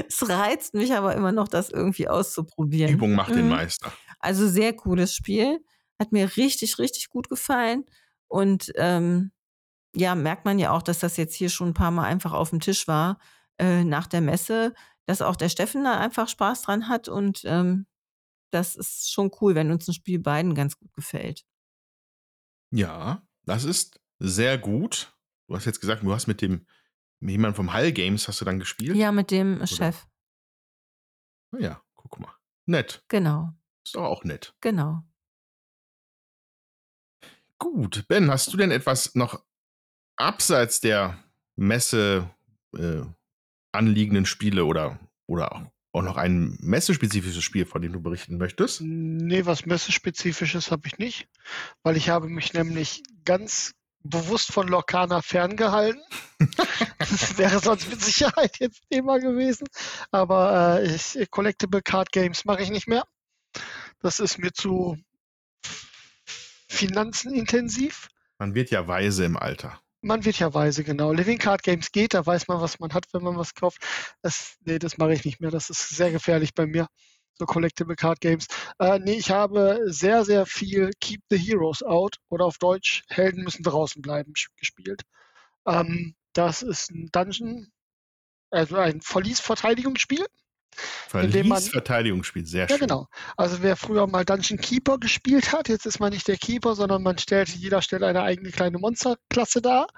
es 0.07 0.29
reizt 0.29 0.75
mich 0.75 0.95
aber 0.95 1.15
immer 1.15 1.33
noch, 1.33 1.49
das 1.49 1.71
irgendwie 1.71 2.09
auszuprobieren. 2.09 2.93
Übung 2.93 3.15
macht 3.15 3.35
den 3.35 3.45
Mhm. 3.45 3.51
Meister. 3.51 3.93
Also 4.19 4.49
sehr 4.49 4.75
cooles 4.75 5.15
Spiel. 5.15 5.65
Hat 5.99 6.13
mir 6.13 6.37
richtig, 6.37 6.79
richtig 6.79 7.09
gut 7.09 7.29
gefallen. 7.29 7.85
Und 8.29 8.73
ähm, 8.77 9.33
ja, 9.95 10.15
merkt 10.15 10.45
man 10.45 10.59
ja 10.59 10.71
auch, 10.73 10.83
dass 10.83 11.01
das 11.01 11.17
jetzt 11.17 11.35
hier 11.35 11.49
schon 11.51 11.69
ein 11.71 11.75
paar 11.75 11.91
Mal 11.91 12.05
einfach 12.05 12.33
auf 12.33 12.51
dem 12.51 12.61
Tisch 12.61 12.87
war 12.87 13.19
äh, 13.59 13.83
nach 13.85 14.07
der 14.07 14.21
Messe, 14.21 14.75
dass 15.07 15.23
auch 15.23 15.37
der 15.37 15.49
Steffen 15.49 15.85
da 15.85 15.99
einfach 15.99 16.29
Spaß 16.29 16.63
dran 16.63 16.89
hat 16.89 17.09
und 17.09 17.43
ähm, 17.45 17.87
das 18.51 18.77
ist 18.77 19.13
schon 19.13 19.31
cool, 19.41 19.55
wenn 19.55 19.71
uns 19.71 19.89
ein 19.89 19.95
Spiel 19.95 20.19
beiden 20.19 20.55
ganz 20.55 20.79
gut 20.79 20.93
gefällt. 20.93 21.45
Ja, 22.73 23.27
das 23.45 23.65
ist 23.65 24.01
sehr 24.19 24.59
gut. 24.59 25.17
Du 25.49 25.57
hast 25.57 25.65
jetzt 25.65 25.81
gesagt, 25.81 26.03
du 26.03 26.13
hast 26.13 26.27
mit 26.27 26.41
dem 26.41 26.67
mit 27.21 27.33
jemandem 27.33 27.57
vom 27.57 27.73
Hall 27.73 27.93
Games 27.93 28.27
hast 28.29 28.41
du 28.41 28.45
dann 28.45 28.59
gespielt? 28.59 28.97
Ja, 28.97 29.13
mit 29.13 29.31
dem 29.31 29.57
Oder? 29.57 29.67
Chef. 29.67 30.07
Na 31.53 31.61
ja, 31.61 31.83
guck 31.95 32.19
mal. 32.19 32.35
Nett. 32.67 33.05
Genau. 33.09 33.53
Ist 33.85 33.95
doch 33.95 34.05
auch 34.05 34.25
nett. 34.25 34.55
Genau. 34.61 35.03
Gut, 37.59 38.07
Ben, 38.09 38.31
hast 38.31 38.53
du 38.53 38.57
denn 38.57 38.71
etwas 38.71 39.15
noch 39.15 39.45
abseits 40.17 40.81
der 40.81 41.23
Messe 41.57 42.31
äh, 42.75 43.03
anliegenden 43.73 44.25
Spiele 44.25 44.65
oder, 44.65 44.99
oder 45.27 45.53
auch 45.53 45.63
noch 45.93 46.17
ein 46.17 46.57
messespezifisches 46.61 47.43
Spiel, 47.43 47.67
von 47.67 47.83
dem 47.83 47.93
du 47.93 48.01
berichten 48.01 48.39
möchtest? 48.39 48.81
Nee, 48.81 49.47
was 49.47 49.67
messespezifisches 49.67 50.71
habe 50.71 50.87
ich 50.87 50.99
nicht, 50.99 51.29
weil 51.83 51.97
ich 51.97 52.09
habe 52.09 52.29
mich 52.29 52.53
nämlich 52.53 53.03
ganz 53.25 53.75
bewusst 54.03 54.53
von 54.53 54.69
Lorcana 54.69 55.21
ferngehalten. 55.21 56.03
das 56.99 57.39
wäre 57.39 57.59
sonst 57.59 57.91
mit 57.91 58.01
Sicherheit 58.01 58.59
jetzt 58.61 58.83
Thema 58.91 59.19
gewesen. 59.19 59.67
Aber 60.11 60.81
äh, 60.81 60.95
ich, 60.95 61.31
Collectible 61.31 61.83
Card 61.83 62.13
Games 62.13 62.45
mache 62.45 62.63
ich 62.63 62.71
nicht 62.71 62.89
mehr. 62.89 63.05
Das 64.01 64.21
ist 64.21 64.39
mir 64.39 64.53
zu 64.53 64.97
finanzenintensiv. 66.69 68.09
Man 68.39 68.55
wird 68.55 68.71
ja 68.71 68.87
weise 68.87 69.25
im 69.25 69.37
Alter. 69.37 69.81
Man 70.03 70.25
wird 70.25 70.39
ja 70.39 70.55
weise, 70.55 70.83
genau. 70.85 71.13
Living 71.13 71.39
Card 71.39 71.63
Games 71.63 71.93
geht, 71.93 72.15
da 72.15 72.25
weiß 72.25 72.49
man, 72.49 72.61
was 72.61 72.79
man 72.81 72.93
hat, 72.95 73.05
wenn 73.13 73.23
man 73.23 73.37
was 73.37 73.55
kauft. 73.55 73.79
Das, 74.23 74.57
nee, 74.65 74.79
das 74.79 74.97
mache 74.99 75.13
ich 75.13 75.25
nicht 75.25 75.41
mehr. 75.41 75.51
Das 75.51 75.69
ist 75.71 75.91
sehr 75.91 76.11
gefährlich 76.11 76.55
bei 76.55 76.67
mir. 76.67 76.87
So 77.35 77.47
Collectible 77.47 77.97
Card 77.97 78.21
Games. 78.21 78.47
Äh, 78.79 78.99
nee, 79.01 79.15
ich 79.15 79.31
habe 79.31 79.81
sehr, 79.87 80.25
sehr 80.25 80.47
viel 80.47 80.91
Keep 81.01 81.23
the 81.31 81.39
Heroes 81.39 81.83
Out 81.83 82.17
oder 82.29 82.47
auf 82.47 82.59
Deutsch 82.59 83.03
Helden 83.09 83.45
müssen 83.45 83.63
draußen 83.63 84.03
bleiben 84.03 84.33
gespielt. 84.57 85.03
Ähm, 85.67 86.15
das 86.35 86.63
ist 86.63 86.91
ein 86.91 87.09
Dungeon, 87.13 87.71
also 88.51 88.77
ein 88.77 89.01
Verlies-Verteidigungsspiel. 89.01 90.27
Verlies-Verteidigungsspiel, 90.77 92.47
sehr 92.47 92.69
schön. 92.69 92.77
Ja, 92.77 92.81
genau. 92.81 93.09
Also 93.37 93.63
wer 93.63 93.77
früher 93.77 94.07
mal 94.07 94.25
Dungeon 94.25 94.59
Keeper 94.59 94.99
gespielt 94.99 95.53
hat, 95.53 95.69
jetzt 95.69 95.87
ist 95.87 96.01
man 96.01 96.13
nicht 96.13 96.29
der 96.29 96.37
Keeper, 96.37 96.75
sondern 96.75 97.03
man 97.03 97.19
stellt, 97.19 97.49
jeder 97.49 97.83
stellt 97.83 98.03
eine 98.03 98.23
eigene 98.23 98.51
kleine 98.51 98.79
Monsterklasse 98.79 99.61
dar, 99.61 99.89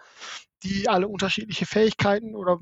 die 0.62 0.88
alle 0.88 1.08
unterschiedliche 1.08 1.66
Fähigkeiten 1.66 2.34
oder, 2.34 2.60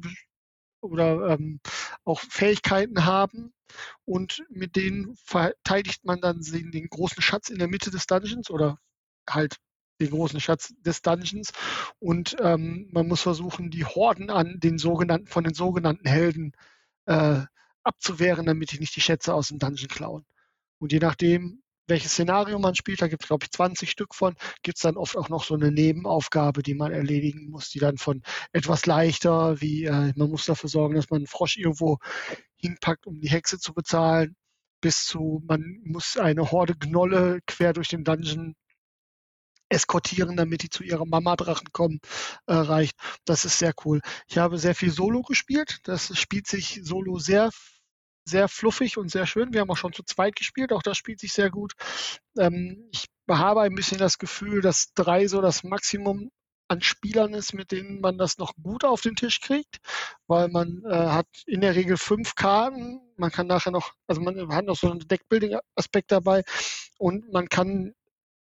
oder 0.81 1.31
ähm, 1.31 1.61
auch 2.05 2.21
Fähigkeiten 2.21 3.05
haben. 3.05 3.53
Und 4.05 4.45
mit 4.49 4.75
denen 4.75 5.17
verteidigt 5.25 6.05
man 6.05 6.21
dann 6.21 6.41
den, 6.41 6.73
den 6.73 6.89
großen 6.89 7.23
Schatz 7.23 7.49
in 7.51 7.59
der 7.59 7.69
Mitte 7.69 7.91
des 7.91 8.07
Dungeons 8.07 8.51
oder 8.51 8.79
halt 9.29 9.57
den 10.01 10.11
großen 10.11 10.41
Schatz 10.41 10.73
des 10.79 11.03
Dungeons 11.03 11.53
und 11.99 12.37
ähm, 12.41 12.89
man 12.91 13.07
muss 13.07 13.21
versuchen, 13.21 13.71
die 13.71 13.85
Horden 13.85 14.31
an 14.31 14.59
den 14.59 14.79
sogenannten, 14.79 15.27
von 15.27 15.45
den 15.45 15.55
sogenannten 15.55 16.09
Helden 16.09 16.53
äh, 17.07 17.43
abzuwehren, 17.91 18.47
damit 18.47 18.73
die 18.73 18.79
nicht 18.79 18.95
die 18.95 19.01
Schätze 19.01 19.35
aus 19.35 19.49
dem 19.49 19.59
Dungeon 19.59 19.89
klauen. 19.89 20.25
Und 20.79 20.93
je 20.93 21.01
nachdem, 21.01 21.63
welches 21.89 22.13
Szenario 22.13 22.59
man 22.61 22.77
spielt, 22.77 23.03
da 23.03 23.09
gibt 23.09 23.25
es, 23.25 23.29
glaube 23.29 23.45
ich, 23.45 23.51
20 23.51 23.91
Stück 23.91 24.15
von, 24.15 24.37
gibt 24.63 24.79
es 24.79 24.83
dann 24.83 24.97
oft 24.97 25.17
auch 25.17 25.29
noch 25.29 25.43
so 25.45 25.55
eine 25.55 25.73
Nebenaufgabe, 25.73 26.63
die 26.63 26.75
man 26.75 26.93
erledigen 26.93 27.51
muss, 27.51 27.69
die 27.71 27.81
dann 27.81 27.99
von 27.99 28.23
etwas 28.53 28.87
leichter, 28.87 29.61
wie 29.61 29.85
äh, 29.85 30.13
man 30.15 30.31
muss 30.31 30.47
dafür 30.47 30.71
sorgen, 30.71 30.95
dass 30.95 31.11
man 31.11 31.19
einen 31.19 31.27
Frosch 31.27 31.57
irgendwo 31.57 31.99
hinpackt, 32.57 33.07
um 33.07 33.21
die 33.21 33.29
Hexe 33.29 33.59
zu 33.59 33.75
bezahlen, 33.75 34.37
bis 34.81 35.05
zu, 35.05 35.43
man 35.47 35.81
muss 35.85 36.17
eine 36.17 36.53
Horde 36.53 36.77
Gnolle 36.77 37.41
quer 37.47 37.73
durch 37.73 37.89
den 37.89 38.05
Dungeon 38.05 38.55
eskortieren, 39.71 40.37
damit 40.37 40.63
die 40.63 40.71
zu 40.71 40.83
ihrer 40.83 41.07
Mama-Drachen 41.07 41.69
kommen, 41.73 42.01
äh, 42.47 42.55
reicht. 42.55 42.97
Das 43.25 43.45
ist 43.45 43.59
sehr 43.59 43.73
cool. 43.85 44.01
Ich 44.29 44.39
habe 44.39 44.59
sehr 44.59 44.75
viel 44.75 44.91
Solo 44.91 45.23
gespielt. 45.23 45.79
Das 45.85 46.17
spielt 46.19 46.47
sich 46.47 46.81
Solo 46.83 47.19
sehr, 47.19 47.51
sehr 48.31 48.49
fluffig 48.49 48.97
und 48.97 49.11
sehr 49.11 49.27
schön. 49.27 49.53
Wir 49.53 49.61
haben 49.61 49.71
auch 49.71 49.77
schon 49.77 49.93
zu 49.93 50.03
zweit 50.03 50.37
gespielt. 50.37 50.73
Auch 50.73 50.83
das 50.83 50.97
spielt 50.97 51.21
sich 51.21 51.33
sehr 51.33 51.51
gut. 51.51 51.75
Ähm, 52.39 52.89
ich 52.93 53.07
habe 53.29 53.63
ein 53.63 53.75
bisschen 53.75 53.99
das 53.99 54.19
Gefühl, 54.19 54.61
dass 54.61 54.93
drei 54.95 55.27
so 55.27 55.41
das 55.41 55.63
Maximum 55.63 56.31
an 56.69 56.81
Spielern 56.81 57.35
ist, 57.35 57.53
mit 57.53 57.73
denen 57.73 58.01
man 58.01 58.17
das 58.17 58.39
noch 58.39 58.55
gut 58.63 58.85
auf 58.85 59.01
den 59.01 59.17
Tisch 59.17 59.41
kriegt, 59.41 59.79
weil 60.29 60.49
man 60.49 60.83
äh, 60.85 60.95
hat 60.95 61.27
in 61.47 61.61
der 61.61 61.75
Regel 61.75 61.97
fünf 61.97 62.37
Karten. 62.37 63.01
Man 63.17 63.33
kann 63.33 63.49
nachher 63.49 63.73
noch, 63.73 63.93
also 64.07 64.21
man 64.21 64.55
hat 64.55 64.67
noch 64.67 64.77
so 64.77 64.89
einen 64.89 65.01
Deckbuilding-Aspekt 65.01 66.13
dabei 66.13 66.45
und 66.99 67.33
man 67.33 67.49
kann 67.49 67.93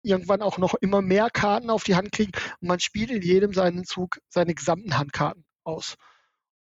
irgendwann 0.03 0.41
auch 0.41 0.57
noch 0.57 0.75
immer 0.75 1.01
mehr 1.01 1.29
Karten 1.29 1.69
auf 1.69 1.85
die 1.85 1.95
Hand 1.95 2.11
kriegen 2.11 2.31
und 2.59 2.67
man 2.67 2.79
spielt 2.79 3.11
in 3.11 3.21
jedem 3.21 3.53
seinen 3.53 3.85
Zug 3.85 4.19
seine 4.27 4.53
gesamten 4.53 4.97
Handkarten 4.97 5.45
aus. 5.63 5.95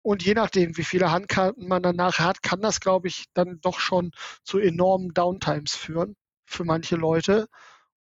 Und 0.03 0.25
je 0.25 0.35
nachdem, 0.35 0.77
wie 0.77 0.85
viele 0.85 1.11
Handkarten 1.11 1.69
man 1.69 1.83
danach 1.83 2.19
hat, 2.19 2.43
kann 2.43 2.61
das, 2.61 2.81
glaube 2.81 3.09
ich, 3.09 3.27
dann 3.35 3.61
doch 3.61 3.81
schon 3.81 4.13
zu 4.45 4.59
enormen 4.59 5.13
Downtimes 5.13 5.75
führen 5.75 6.17
für 6.47 6.65
manche 6.65 6.97
Leute. 6.97 7.49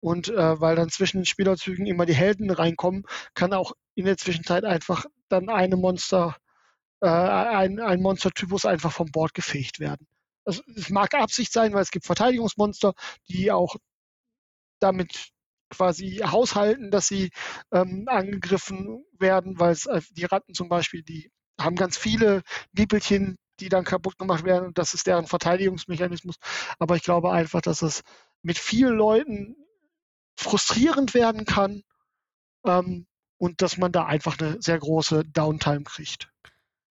Und 0.01 0.29
äh, 0.29 0.61
weil 0.61 0.75
dann 0.75 0.89
zwischen 0.89 1.19
den 1.19 1.25
Spielerzügen 1.25 1.85
immer 1.85 2.05
die 2.05 2.15
Helden 2.15 2.49
reinkommen, 2.51 3.03
kann 3.33 3.53
auch 3.53 3.73
in 3.95 4.05
der 4.05 4.17
Zwischenzeit 4.17 4.63
einfach 4.63 5.05
dann 5.27 5.49
eine 5.49 5.75
Monster, 5.75 6.37
äh, 7.01 7.07
ein, 7.09 7.79
ein 7.81 8.01
Monstertypus 8.01 8.65
einfach 8.65 8.93
vom 8.93 9.11
Bord 9.11 9.33
gefegt 9.33 9.79
werden. 9.79 10.07
Also, 10.45 10.63
es 10.75 10.89
mag 10.89 11.13
Absicht 11.15 11.51
sein, 11.51 11.73
weil 11.73 11.81
es 11.81 11.91
gibt 11.91 12.05
Verteidigungsmonster, 12.05 12.93
die 13.27 13.51
auch 13.51 13.75
damit 14.79 15.31
quasi 15.69 16.21
haushalten, 16.23 16.91
dass 16.91 17.07
sie 17.07 17.29
ähm, 17.71 18.05
angegriffen 18.07 19.05
werden, 19.19 19.59
weil 19.59 19.73
es 19.73 19.85
äh, 19.85 20.01
die 20.11 20.25
Ratten 20.25 20.53
zum 20.53 20.69
Beispiel, 20.69 21.03
die 21.03 21.31
haben 21.59 21.75
ganz 21.75 21.97
viele 21.97 22.41
Bibelchen, 22.71 23.37
die 23.59 23.69
dann 23.69 23.83
kaputt 23.83 24.17
gemacht 24.17 24.43
werden 24.45 24.67
und 24.67 24.77
das 24.77 24.93
ist 24.93 25.07
deren 25.07 25.27
Verteidigungsmechanismus. 25.27 26.35
Aber 26.79 26.95
ich 26.95 27.03
glaube 27.03 27.31
einfach, 27.31 27.61
dass 27.61 27.81
es 27.81 28.01
mit 28.41 28.57
vielen 28.57 28.95
Leuten 28.95 29.55
frustrierend 30.37 31.13
werden 31.13 31.45
kann 31.45 31.83
ähm, 32.65 33.05
und 33.37 33.61
dass 33.61 33.77
man 33.77 33.91
da 33.91 34.05
einfach 34.05 34.39
eine 34.39 34.61
sehr 34.61 34.79
große 34.79 35.25
Downtime 35.25 35.83
kriegt. 35.83 36.29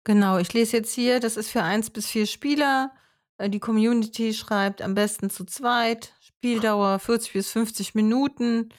Genau, 0.04 0.38
ich 0.38 0.54
lese 0.54 0.78
jetzt 0.78 0.94
hier, 0.94 1.20
das 1.20 1.38
ist 1.38 1.50
für 1.50 1.64
eins 1.64 1.90
bis 1.90 2.08
vier 2.08 2.26
Spieler. 2.26 2.92
Äh, 3.38 3.50
die 3.50 3.60
Community 3.60 4.34
schreibt 4.34 4.82
am 4.82 4.94
besten 4.96 5.30
zu 5.30 5.46
zweit. 5.46 6.14
Spieldauer 6.20 7.00
40 7.00 7.34
bis 7.34 7.52
50 7.52 7.96
Minuten, 7.96 8.70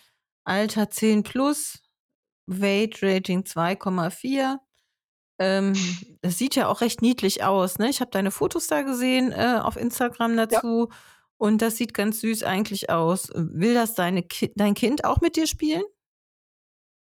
Alter 0.45 0.91
10 0.91 1.23
plus, 1.23 1.81
Weight 2.47 3.03
Rating 3.03 3.43
2,4. 3.43 4.59
Ähm, 5.43 5.73
das 6.23 6.39
sieht 6.39 6.55
ja 6.55 6.69
auch 6.69 6.81
recht 6.81 7.03
niedlich 7.03 7.43
aus. 7.43 7.79
Ne? 7.79 7.91
Ich 7.91 8.01
habe 8.01 8.11
deine 8.11 8.31
Fotos 8.31 8.69
da 8.69 8.83
gesehen 8.83 9.33
äh, 9.33 9.59
auf 9.61 9.77
Instagram 9.77 10.37
dazu. 10.37 10.89
Ja. 10.91 10.97
Und 11.37 11.61
das 11.61 11.77
sieht 11.77 11.93
ganz 11.93 12.21
süß 12.21 12.45
eigentlich 12.45 12.89
aus. 12.91 13.29
Will 13.35 13.75
das 13.75 13.95
deine 13.95 14.23
Ki 14.23 14.53
dein 14.55 14.75
Kind 14.75 15.05
auch 15.05 15.21
mit 15.21 15.35
dir 15.35 15.49
spielen? 15.49 15.83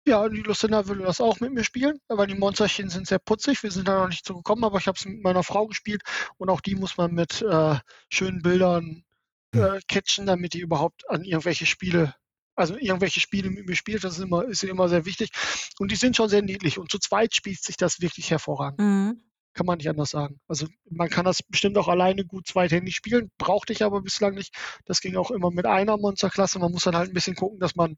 Ja, 0.07 0.29
die 0.29 0.41
Lucinda 0.41 0.87
will 0.87 0.99
das 0.99 1.19
auch 1.19 1.41
mit 1.41 1.51
mir 1.51 1.65
spielen, 1.65 1.99
weil 2.07 2.27
die 2.27 2.35
Monsterchen 2.35 2.89
sind 2.89 3.07
sehr 3.07 3.19
putzig. 3.19 3.61
Wir 3.61 3.71
sind 3.71 3.89
da 3.89 3.99
noch 3.99 4.07
nicht 4.07 4.25
so 4.25 4.35
gekommen, 4.35 4.63
aber 4.63 4.77
ich 4.77 4.87
habe 4.87 4.95
es 4.97 5.05
mit 5.05 5.21
meiner 5.21 5.43
Frau 5.43 5.67
gespielt 5.67 6.01
und 6.37 6.49
auch 6.49 6.61
die 6.61 6.75
muss 6.75 6.95
man 6.95 7.11
mit 7.13 7.41
äh, 7.41 7.75
schönen 8.09 8.41
Bildern 8.41 9.03
hm. 9.53 9.63
äh, 9.63 9.79
catchen, 9.89 10.25
damit 10.27 10.53
die 10.53 10.61
überhaupt 10.61 11.09
an 11.09 11.23
irgendwelche 11.25 11.65
Spiele, 11.65 12.15
also 12.57 12.75
irgendwelche 12.75 13.19
Spiele 13.19 13.49
mit 13.49 13.67
mir 13.67 13.75
spielt. 13.75 14.03
Das 14.03 14.17
ist 14.17 14.23
immer, 14.23 14.45
ist 14.45 14.63
immer 14.63 14.89
sehr 14.89 15.05
wichtig. 15.05 15.29
Und 15.79 15.91
die 15.91 15.95
sind 15.95 16.15
schon 16.15 16.27
sehr 16.27 16.41
niedlich. 16.41 16.79
Und 16.79 16.91
zu 16.91 16.97
zweit 16.97 17.35
spielt 17.35 17.63
sich 17.63 17.77
das 17.77 18.01
wirklich 18.01 18.31
hervorragend. 18.31 18.79
Mhm. 18.79 19.21
Kann 19.53 19.65
man 19.65 19.77
nicht 19.77 19.89
anders 19.89 20.09
sagen. 20.09 20.39
Also 20.47 20.67
man 20.89 21.09
kann 21.09 21.25
das 21.25 21.41
bestimmt 21.43 21.77
auch 21.77 21.87
alleine 21.87 22.25
gut 22.25 22.47
zweithändig 22.47 22.95
spielen, 22.95 23.31
brauchte 23.37 23.73
ich 23.73 23.83
aber 23.83 24.01
bislang 24.01 24.35
nicht. 24.35 24.53
Das 24.85 25.01
ging 25.01 25.15
auch 25.15 25.31
immer 25.31 25.51
mit 25.51 25.65
einer 25.65 25.97
Monsterklasse. 25.97 26.59
Man 26.59 26.71
muss 26.71 26.83
dann 26.83 26.95
halt 26.95 27.09
ein 27.09 27.13
bisschen 27.13 27.35
gucken, 27.35 27.59
dass 27.59 27.75
man 27.75 27.97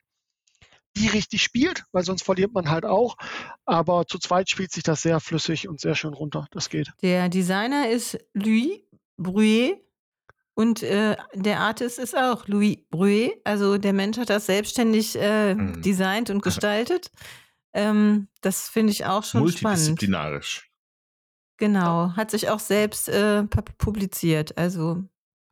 die 0.98 1.08
richtig 1.08 1.42
spielt, 1.44 1.84
weil 1.92 2.04
sonst 2.04 2.24
verliert 2.24 2.54
man 2.54 2.70
halt 2.70 2.86
auch. 2.86 3.16
Aber 3.66 4.06
zu 4.08 4.20
zweit 4.20 4.50
spielt 4.50 4.72
sich 4.72 4.84
das 4.84 5.02
sehr 5.02 5.20
flüssig 5.20 5.68
und 5.68 5.80
sehr 5.80 5.96
schön 5.96 6.14
runter. 6.14 6.48
Das 6.52 6.70
geht. 6.70 6.92
Der 7.02 7.30
Designer 7.30 7.90
ist 7.90 8.18
Louis 8.34 8.82
Bruet. 9.18 9.78
Und 10.60 10.84
äh, 10.84 11.16
der 11.34 11.62
Artist 11.62 12.00
ist 12.00 12.18
auch 12.18 12.46
Louis 12.50 12.80
Bruet. 12.90 13.32
Also 13.46 13.78
der 13.78 13.94
Mensch 13.94 14.18
hat 14.18 14.30
das 14.30 14.46
selbstständig 14.46 15.16
äh, 15.18 15.56
mhm. 15.56 15.82
designt 15.82 16.30
und 16.30 16.44
gestaltet. 16.44 17.12
Ähm, 17.74 18.28
das 18.42 18.68
finde 18.68 18.92
ich 18.92 19.06
auch 19.06 19.24
schon 19.24 19.40
Multidisziplinarisch. 19.40 20.56
spannend. 20.56 20.70
Genau, 21.60 22.14
hat 22.18 22.32
sich 22.32 22.50
auch 22.50 22.60
selbst 22.60 23.08
äh, 23.08 23.44
publiziert. 23.78 24.58
Also 24.58 25.02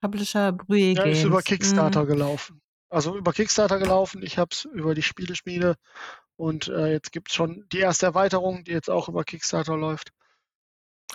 Publisher 0.01 0.51
Brühe 0.51 0.91
Ja, 0.91 1.03
Games. 1.03 1.19
ist 1.19 1.23
über 1.23 1.41
Kickstarter 1.41 2.03
Mhm. 2.03 2.07
gelaufen. 2.07 2.61
Also 2.89 3.17
über 3.17 3.31
Kickstarter 3.31 3.79
gelaufen. 3.79 4.21
Ich 4.23 4.37
habe 4.37 4.49
es 4.51 4.65
über 4.65 4.93
die 4.93 5.03
Spieleschmiede 5.03 5.75
und 6.35 6.67
äh, 6.67 6.91
jetzt 6.91 7.13
gibt 7.13 7.29
es 7.29 7.35
schon 7.35 7.65
die 7.71 7.79
erste 7.79 8.07
Erweiterung, 8.07 8.65
die 8.65 8.71
jetzt 8.71 8.89
auch 8.89 9.07
über 9.07 9.23
Kickstarter 9.23 9.77
läuft. 9.77 10.11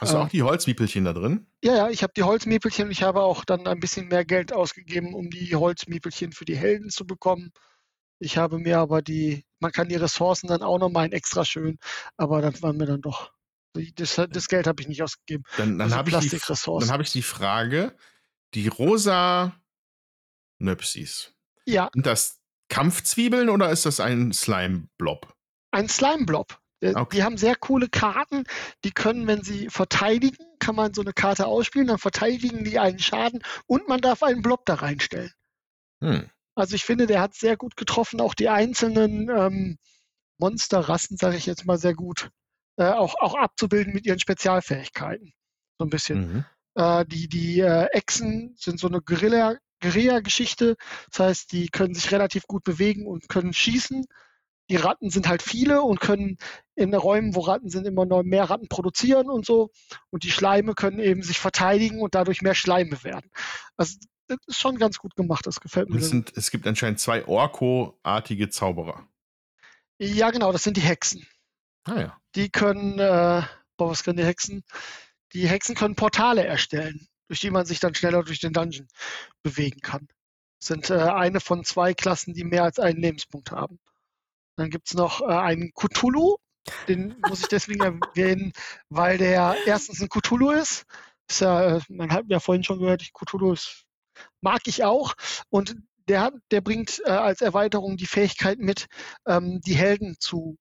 Hast 0.00 0.12
du 0.12 0.16
Ja. 0.16 0.24
auch 0.24 0.28
die 0.28 0.42
Holzmiepelchen 0.42 1.04
da 1.04 1.12
drin? 1.12 1.46
Ja, 1.62 1.74
ja, 1.76 1.90
ich 1.90 2.02
habe 2.02 2.12
die 2.16 2.22
Holzmiepelchen 2.22 2.86
und 2.86 2.90
ich 2.90 3.02
habe 3.02 3.22
auch 3.22 3.44
dann 3.44 3.66
ein 3.66 3.78
bisschen 3.80 4.08
mehr 4.08 4.24
Geld 4.24 4.52
ausgegeben, 4.52 5.14
um 5.14 5.30
die 5.30 5.54
Holzmiepelchen 5.54 6.32
für 6.32 6.44
die 6.44 6.56
Helden 6.56 6.90
zu 6.90 7.06
bekommen. 7.06 7.52
Ich 8.18 8.36
habe 8.38 8.58
mir 8.58 8.78
aber 8.78 9.02
die, 9.02 9.44
man 9.60 9.70
kann 9.72 9.88
die 9.88 9.96
Ressourcen 9.96 10.46
dann 10.48 10.62
auch 10.62 10.78
nochmal 10.78 11.04
ein 11.04 11.12
extra 11.12 11.44
schön, 11.44 11.78
aber 12.16 12.40
das 12.40 12.62
war 12.62 12.72
mir 12.72 12.86
dann 12.86 13.00
doch, 13.02 13.32
das, 13.96 14.16
das 14.30 14.48
Geld 14.48 14.66
habe 14.66 14.80
ich 14.82 14.88
nicht 14.88 15.02
ausgegeben. 15.02 15.44
Dann, 15.56 15.78
dann 15.78 15.82
Also 15.82 15.96
habe 15.96 16.08
ich, 16.10 16.16
die- 16.16 16.20
Plastikressourcen. 16.28 16.88
dann 16.88 16.94
hab 16.94 17.00
ich 17.02 17.12
die 17.12 17.22
Frage, 17.22 17.96
die 18.54 18.68
rosa 18.68 19.54
Nöpsis, 20.58 21.34
Ja, 21.66 21.90
sind 21.92 22.06
das 22.06 22.40
Kampfzwiebeln 22.68 23.48
oder 23.50 23.70
ist 23.70 23.84
das 23.86 24.00
ein 24.00 24.32
Slime-Blob? 24.32 25.34
ein 25.72 25.88
Slime-Blob. 25.88 26.58
Der- 26.82 26.96
Okay. 26.96 27.16
Die 27.16 27.22
haben 27.22 27.38
sehr 27.38 27.56
coole 27.56 27.88
Karten, 27.88 28.44
die 28.84 28.90
können, 28.90 29.26
wenn 29.26 29.42
sie 29.42 29.68
verteidigen, 29.70 30.44
kann 30.58 30.74
man 30.74 30.92
so 30.92 31.00
eine 31.00 31.12
Karte 31.12 31.46
ausspielen, 31.46 31.86
dann 31.86 31.98
verteidigen 31.98 32.64
die 32.64 32.78
einen 32.78 32.98
Schaden 32.98 33.42
und 33.66 33.88
man 33.88 34.00
darf 34.00 34.22
einen 34.22 34.42
Blob 34.42 34.66
da 34.66 34.74
reinstellen. 34.74 35.32
Hm. 36.02 36.28
Also 36.54 36.74
ich 36.74 36.84
finde, 36.84 37.06
der 37.06 37.20
hat 37.20 37.34
sehr 37.34 37.56
gut 37.56 37.76
getroffen, 37.76 38.20
auch 38.20 38.34
die 38.34 38.48
einzelnen 38.48 39.30
ähm, 39.30 39.78
Monsterrassen, 40.38 41.16
sage 41.16 41.36
ich 41.36 41.46
jetzt 41.46 41.64
mal, 41.64 41.78
sehr 41.78 41.94
gut 41.94 42.30
äh, 42.76 42.84
auch, 42.90 43.14
auch 43.20 43.34
abzubilden 43.34 43.92
mit 43.94 44.04
ihren 44.06 44.18
Spezialfähigkeiten. 44.18 45.32
So 45.78 45.86
ein 45.86 45.90
bisschen. 45.90 46.32
Mhm. 46.32 46.44
Äh, 46.74 47.04
die 47.06 47.28
die 47.28 47.60
äh, 47.60 47.86
Echsen 47.92 48.54
sind 48.58 48.80
so 48.80 48.88
eine 48.88 48.98
Guerilla- 48.98 49.58
Guerilla-Geschichte. 49.80 50.76
Das 51.10 51.20
heißt, 51.20 51.52
die 51.52 51.68
können 51.68 51.94
sich 51.94 52.10
relativ 52.12 52.46
gut 52.46 52.64
bewegen 52.64 53.06
und 53.06 53.28
können 53.28 53.52
schießen. 53.52 54.04
Die 54.70 54.76
Ratten 54.76 55.10
sind 55.10 55.28
halt 55.28 55.42
viele 55.42 55.82
und 55.82 56.00
können 56.00 56.38
in 56.74 56.94
Räumen, 56.94 57.34
wo 57.34 57.40
Ratten 57.40 57.68
sind, 57.68 57.86
immer 57.86 58.06
noch 58.06 58.22
mehr 58.22 58.48
Ratten 58.48 58.68
produzieren 58.68 59.28
und 59.28 59.44
so. 59.44 59.70
Und 60.10 60.24
die 60.24 60.30
Schleime 60.30 60.74
können 60.74 60.98
eben 60.98 61.22
sich 61.22 61.38
verteidigen 61.38 62.00
und 62.00 62.14
dadurch 62.14 62.42
mehr 62.42 62.54
Schleime 62.54 63.02
werden. 63.04 63.30
Also 63.76 63.98
das 64.28 64.38
ist 64.46 64.60
schon 64.60 64.78
ganz 64.78 64.98
gut 64.98 65.14
gemacht. 65.16 65.46
Das 65.46 65.60
gefällt 65.60 65.90
mir. 65.90 65.98
Es, 65.98 66.08
sind, 66.08 66.32
es 66.36 66.50
gibt 66.50 66.66
anscheinend 66.66 67.00
zwei 67.00 67.26
Orko-artige 67.26 68.48
Zauberer. 68.48 69.06
Ja, 69.98 70.30
genau, 70.30 70.52
das 70.52 70.62
sind 70.62 70.76
die 70.76 70.82
Hexen. 70.82 71.26
Ah 71.84 72.00
ja. 72.00 72.18
Die 72.34 72.48
können, 72.48 72.98
äh, 72.98 73.42
boah, 73.76 73.90
was 73.90 74.04
können 74.04 74.16
die 74.16 74.24
Hexen? 74.24 74.64
Die 75.32 75.48
Hexen 75.48 75.74
können 75.74 75.96
Portale 75.96 76.44
erstellen, 76.44 77.06
durch 77.28 77.40
die 77.40 77.50
man 77.50 77.66
sich 77.66 77.80
dann 77.80 77.94
schneller 77.94 78.22
durch 78.22 78.40
den 78.40 78.52
Dungeon 78.52 78.88
bewegen 79.42 79.80
kann. 79.80 80.08
Das 80.60 80.68
sind 80.68 80.90
äh, 80.90 80.94
eine 80.94 81.40
von 81.40 81.64
zwei 81.64 81.94
Klassen, 81.94 82.34
die 82.34 82.44
mehr 82.44 82.64
als 82.64 82.78
einen 82.78 83.00
Lebenspunkt 83.00 83.50
haben. 83.50 83.78
Dann 84.56 84.70
gibt's 84.70 84.94
noch 84.94 85.20
äh, 85.20 85.24
einen 85.26 85.72
Cthulhu, 85.74 86.36
den 86.88 87.16
muss 87.28 87.40
ich 87.40 87.48
deswegen 87.48 87.82
erwähnen, 87.82 88.52
weil 88.88 89.18
der 89.18 89.56
erstens 89.66 90.00
ein 90.00 90.08
Cthulhu 90.08 90.50
ist. 90.50 90.84
ist 91.28 91.40
ja, 91.40 91.76
äh, 91.76 91.80
man 91.88 92.12
hat 92.12 92.24
ja 92.28 92.40
vorhin 92.40 92.64
schon 92.64 92.78
gehört, 92.78 93.08
Cthulhu 93.14 93.52
ist, 93.52 93.84
mag 94.40 94.62
ich 94.66 94.84
auch. 94.84 95.14
Und 95.48 95.76
der, 96.08 96.32
der 96.50 96.60
bringt 96.60 97.00
äh, 97.04 97.10
als 97.10 97.40
Erweiterung 97.40 97.96
die 97.96 98.06
Fähigkeit 98.06 98.58
mit, 98.58 98.86
ähm, 99.26 99.60
die 99.64 99.74
Helden 99.74 100.16
zu 100.18 100.58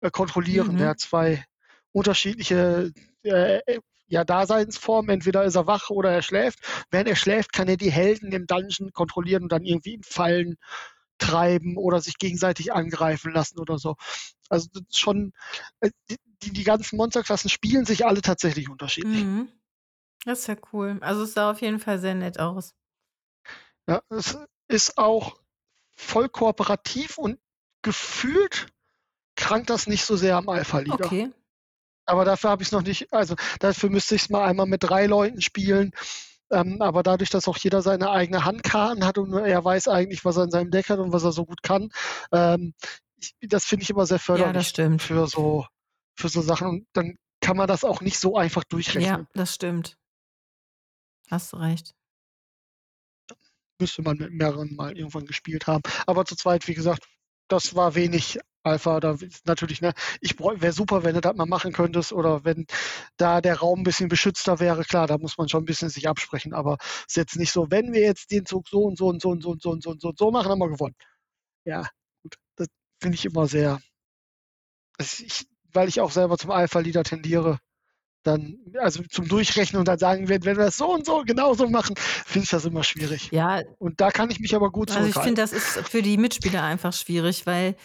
äh, 0.00 0.10
kontrollieren. 0.10 0.74
Mhm. 0.74 0.78
Der 0.78 0.88
hat 0.88 1.00
zwei 1.00 1.44
unterschiedliche 1.92 2.92
äh, 3.22 3.60
ja, 4.06 4.24
Daseinsformen. 4.24 5.10
Entweder 5.10 5.44
ist 5.44 5.56
er 5.56 5.66
wach 5.66 5.90
oder 5.90 6.10
er 6.10 6.22
schläft. 6.22 6.60
Wenn 6.90 7.06
er 7.06 7.16
schläft, 7.16 7.52
kann 7.52 7.68
er 7.68 7.76
die 7.76 7.92
Helden 7.92 8.32
im 8.32 8.46
Dungeon 8.46 8.92
kontrollieren 8.92 9.44
und 9.44 9.52
dann 9.52 9.64
irgendwie 9.64 9.94
in 9.94 10.02
Fallen 10.02 10.56
treiben 11.18 11.76
oder 11.76 12.00
sich 12.00 12.18
gegenseitig 12.18 12.72
angreifen 12.72 13.32
lassen 13.32 13.58
oder 13.58 13.78
so. 13.78 13.96
Also 14.48 14.68
das 14.72 14.82
ist 14.88 14.98
schon, 14.98 15.32
äh, 15.80 15.90
die, 16.42 16.52
die 16.52 16.64
ganzen 16.64 16.96
Monsterklassen 16.96 17.50
spielen 17.50 17.84
sich 17.84 18.06
alle 18.06 18.22
tatsächlich 18.22 18.68
unterschiedlich. 18.68 19.24
Mhm. 19.24 19.48
Das 20.24 20.40
ist 20.40 20.46
ja 20.48 20.56
cool. 20.72 20.98
Also 21.00 21.22
es 21.22 21.34
sah 21.34 21.50
auf 21.50 21.60
jeden 21.60 21.78
Fall 21.78 21.98
sehr 21.98 22.14
nett 22.14 22.38
aus. 22.38 22.74
Ja, 23.86 24.02
es 24.10 24.38
ist 24.68 24.98
auch 24.98 25.40
voll 25.94 26.28
kooperativ 26.28 27.18
und 27.18 27.38
gefühlt 27.82 28.68
krankt 29.36 29.70
das 29.70 29.86
nicht 29.86 30.04
so 30.04 30.16
sehr 30.16 30.36
am 30.36 30.48
Alpha-Leader. 30.48 31.06
Okay. 31.06 31.32
Aber 32.04 32.24
dafür 32.24 32.50
habe 32.50 32.62
ich 32.62 32.68
es 32.68 32.72
noch 32.72 32.82
nicht, 32.82 33.12
also 33.12 33.36
dafür 33.60 33.90
müsste 33.90 34.14
ich 34.14 34.22
es 34.22 34.30
mal 34.30 34.44
einmal 34.44 34.66
mit 34.66 34.82
drei 34.82 35.06
Leuten 35.06 35.40
spielen. 35.40 35.92
Ähm, 36.50 36.80
aber 36.80 37.02
dadurch, 37.02 37.30
dass 37.30 37.48
auch 37.48 37.58
jeder 37.58 37.82
seine 37.82 38.10
eigene 38.10 38.44
Handkarten 38.44 39.04
hat 39.04 39.18
und 39.18 39.32
er 39.34 39.64
weiß 39.64 39.88
eigentlich, 39.88 40.24
was 40.24 40.36
er 40.36 40.44
in 40.44 40.50
seinem 40.50 40.70
Deck 40.70 40.88
hat 40.88 40.98
und 40.98 41.12
was 41.12 41.24
er 41.24 41.32
so 41.32 41.44
gut 41.44 41.62
kann, 41.62 41.90
ähm, 42.32 42.74
ich, 43.16 43.34
das 43.42 43.64
finde 43.64 43.82
ich 43.82 43.90
immer 43.90 44.06
sehr 44.06 44.16
Ja, 44.18 44.22
förderlich 44.22 44.68
stimmt. 44.68 45.02
für 45.02 45.26
so 45.26 45.66
für 46.18 46.28
so 46.28 46.40
Sachen. 46.42 46.68
Und 46.68 46.86
dann 46.94 47.16
kann 47.40 47.56
man 47.56 47.68
das 47.68 47.84
auch 47.84 48.00
nicht 48.00 48.18
so 48.18 48.36
einfach 48.36 48.62
Ja, 48.64 48.68
durchrechnen. 48.70 49.26
das 49.34 49.54
stimmt. 49.54 49.96
Hast 51.30 51.52
du 51.52 51.56
recht. 51.58 51.94
Müsste 53.80 54.02
man 54.02 54.16
mit 54.16 54.32
mehreren 54.32 54.74
mal 54.74 54.96
irgendwann 54.96 55.26
gespielt 55.26 55.66
haben. 55.66 55.82
Aber 56.06 56.24
zu 56.24 56.34
zweit, 56.34 56.66
wie 56.66 56.74
gesagt, 56.74 57.06
das 57.48 57.74
war 57.76 57.94
wenig 57.94 58.40
Alpha. 58.68 59.00
Da 59.00 59.12
ist 59.12 59.46
natürlich, 59.46 59.80
ne, 59.80 59.92
ich 60.20 60.38
wäre 60.38 60.72
super, 60.72 61.04
wenn 61.04 61.14
du 61.14 61.20
das 61.20 61.36
mal 61.36 61.46
machen 61.46 61.72
könntest 61.72 62.12
oder 62.12 62.44
wenn 62.44 62.66
da 63.16 63.40
der 63.40 63.58
Raum 63.58 63.80
ein 63.80 63.84
bisschen 63.84 64.08
beschützter 64.08 64.60
wäre. 64.60 64.84
Klar, 64.84 65.06
da 65.06 65.18
muss 65.18 65.38
man 65.38 65.48
schon 65.48 65.62
ein 65.62 65.66
bisschen 65.66 65.88
sich 65.88 66.08
absprechen, 66.08 66.54
aber 66.54 66.78
es 66.80 67.08
ist 67.08 67.16
jetzt 67.16 67.36
nicht 67.36 67.52
so, 67.52 67.70
wenn 67.70 67.92
wir 67.92 68.00
jetzt 68.00 68.30
den 68.30 68.46
Zug 68.46 68.68
so 68.68 68.82
und 68.82 68.98
so 68.98 69.08
und 69.08 69.22
so 69.22 69.30
und 69.30 69.42
so 69.42 69.50
und 69.50 69.62
so 69.62 69.70
und 69.70 69.82
so 69.82 69.90
und 69.90 70.00
so, 70.00 70.08
und 70.08 70.18
so 70.18 70.30
machen, 70.30 70.50
haben 70.50 70.58
wir 70.58 70.68
gewonnen. 70.68 70.96
Ja, 71.64 71.88
gut. 72.22 72.36
Das 72.56 72.68
finde 73.00 73.16
ich 73.16 73.24
immer 73.24 73.46
sehr. 73.46 73.80
Ich, 74.98 75.46
weil 75.72 75.88
ich 75.88 76.00
auch 76.00 76.10
selber 76.10 76.38
zum 76.38 76.50
Alpha-Leader 76.50 77.04
tendiere, 77.04 77.58
dann, 78.22 78.58
also 78.78 79.02
zum 79.10 79.28
Durchrechnen 79.28 79.78
und 79.78 79.88
dann 79.88 79.98
sagen, 79.98 80.28
wenn, 80.28 80.44
wenn 80.44 80.56
wir 80.56 80.66
das 80.66 80.76
so 80.76 80.92
und 80.92 81.06
so 81.06 81.22
genauso 81.24 81.68
machen, 81.68 81.96
finde 81.96 82.44
ich 82.44 82.50
das 82.50 82.64
immer 82.64 82.84
schwierig. 82.84 83.30
Ja, 83.32 83.62
Und 83.78 84.00
da 84.00 84.10
kann 84.10 84.30
ich 84.30 84.40
mich 84.40 84.54
aber 84.54 84.70
gut 84.70 84.90
also 84.90 85.08
ich 85.08 85.14
finde, 85.14 85.40
das 85.40 85.52
ist 85.52 85.88
für 85.88 86.02
die 86.02 86.16
Mitspieler 86.16 86.62
einfach 86.62 86.92
schwierig, 86.92 87.46
weil 87.46 87.76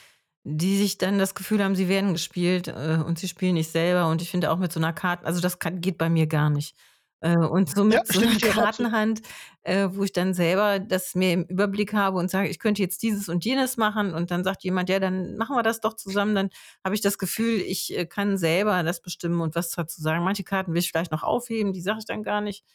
die 0.44 0.78
sich 0.78 0.98
dann 0.98 1.20
das 1.20 1.36
Gefühl 1.36 1.64
haben, 1.64 1.76
sie 1.76 1.88
werden 1.88 2.14
gespielt 2.14 2.68
äh, 2.68 3.00
und 3.06 3.18
sie 3.20 3.28
spielen 3.28 3.56
nicht 3.56 3.72
selber. 3.72 4.10
Und 4.10 4.22
ich 4.22 4.30
finde 4.32 4.52
auch 4.52 4.58
mit 4.58 4.72
so 4.74 4.80
einer 4.80 4.94
Karte, 4.94 5.26
also 5.26 5.42
das 5.42 5.60
kann, 5.60 5.82
geht 5.82 5.98
bei 5.98 6.10
mir 6.10 6.28
gar 6.28 6.50
nicht. 6.50 6.76
Äh, 7.22 7.38
und 7.38 7.70
so 7.70 7.86
mit 7.86 7.94
Ja, 7.94 8.02
so 8.06 8.20
einer. 8.20 8.38
Kartenhand, 8.40 9.22
äh, 9.62 9.88
wo 9.94 10.04
ich 10.04 10.12
dann 10.12 10.34
selber 10.34 10.80
das 10.80 11.16
mir 11.16 11.32
im 11.32 11.44
Überblick 11.46 11.94
habe 11.94 12.18
und 12.18 12.30
sage, 12.30 12.50
ich 12.50 12.60
könnte 12.60 12.82
jetzt 12.82 13.02
dieses 13.02 13.30
und 13.30 13.46
jenes 13.46 13.78
machen 13.78 14.14
und 14.14 14.30
dann 14.32 14.44
sagt 14.44 14.64
jemand, 14.66 14.90
ja, 14.90 15.00
dann 15.00 15.38
machen 15.38 15.56
wir 15.56 15.64
das 15.64 15.80
doch 15.80 15.94
zusammen, 15.96 16.36
dann 16.36 16.50
habe 16.84 16.96
ich 16.96 17.02
das 17.02 17.18
Gefühl, 17.18 17.62
ich 17.62 17.98
äh, 17.98 18.06
kann 18.06 18.38
selber 18.38 18.84
das 18.84 19.02
bestimmen 19.02 19.40
und 19.40 19.56
was 19.56 19.70
dazu 19.72 20.02
sagen. 20.02 20.26
Manche 20.26 20.44
Karten 20.44 20.74
will 20.74 20.80
ich 20.80 20.90
vielleicht 20.90 21.14
noch 21.14 21.24
aufheben, 21.24 21.72
die 21.72 21.82
sage 21.82 22.00
ich 22.00 22.06
dann 22.06 22.24
gar 22.24 22.42
nicht 22.42 22.66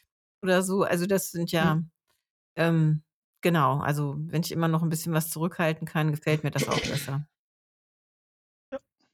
oder 0.42 0.62
so. 0.62 0.82
Also 0.84 1.04
das 1.06 1.30
sind 1.30 1.52
ja, 1.52 1.82
ähm, 2.56 3.02
genau, 3.42 3.80
also 3.80 4.16
wenn 4.18 4.42
ich 4.42 4.52
immer 4.52 4.68
noch 4.68 4.82
ein 4.82 4.88
bisschen 4.90 5.12
was 5.14 5.30
zurückhalten 5.30 5.86
kann, 5.86 6.12
gefällt 6.12 6.44
mir 6.44 6.50
das 6.50 6.68
auch 6.68 6.80
besser. 6.80 7.26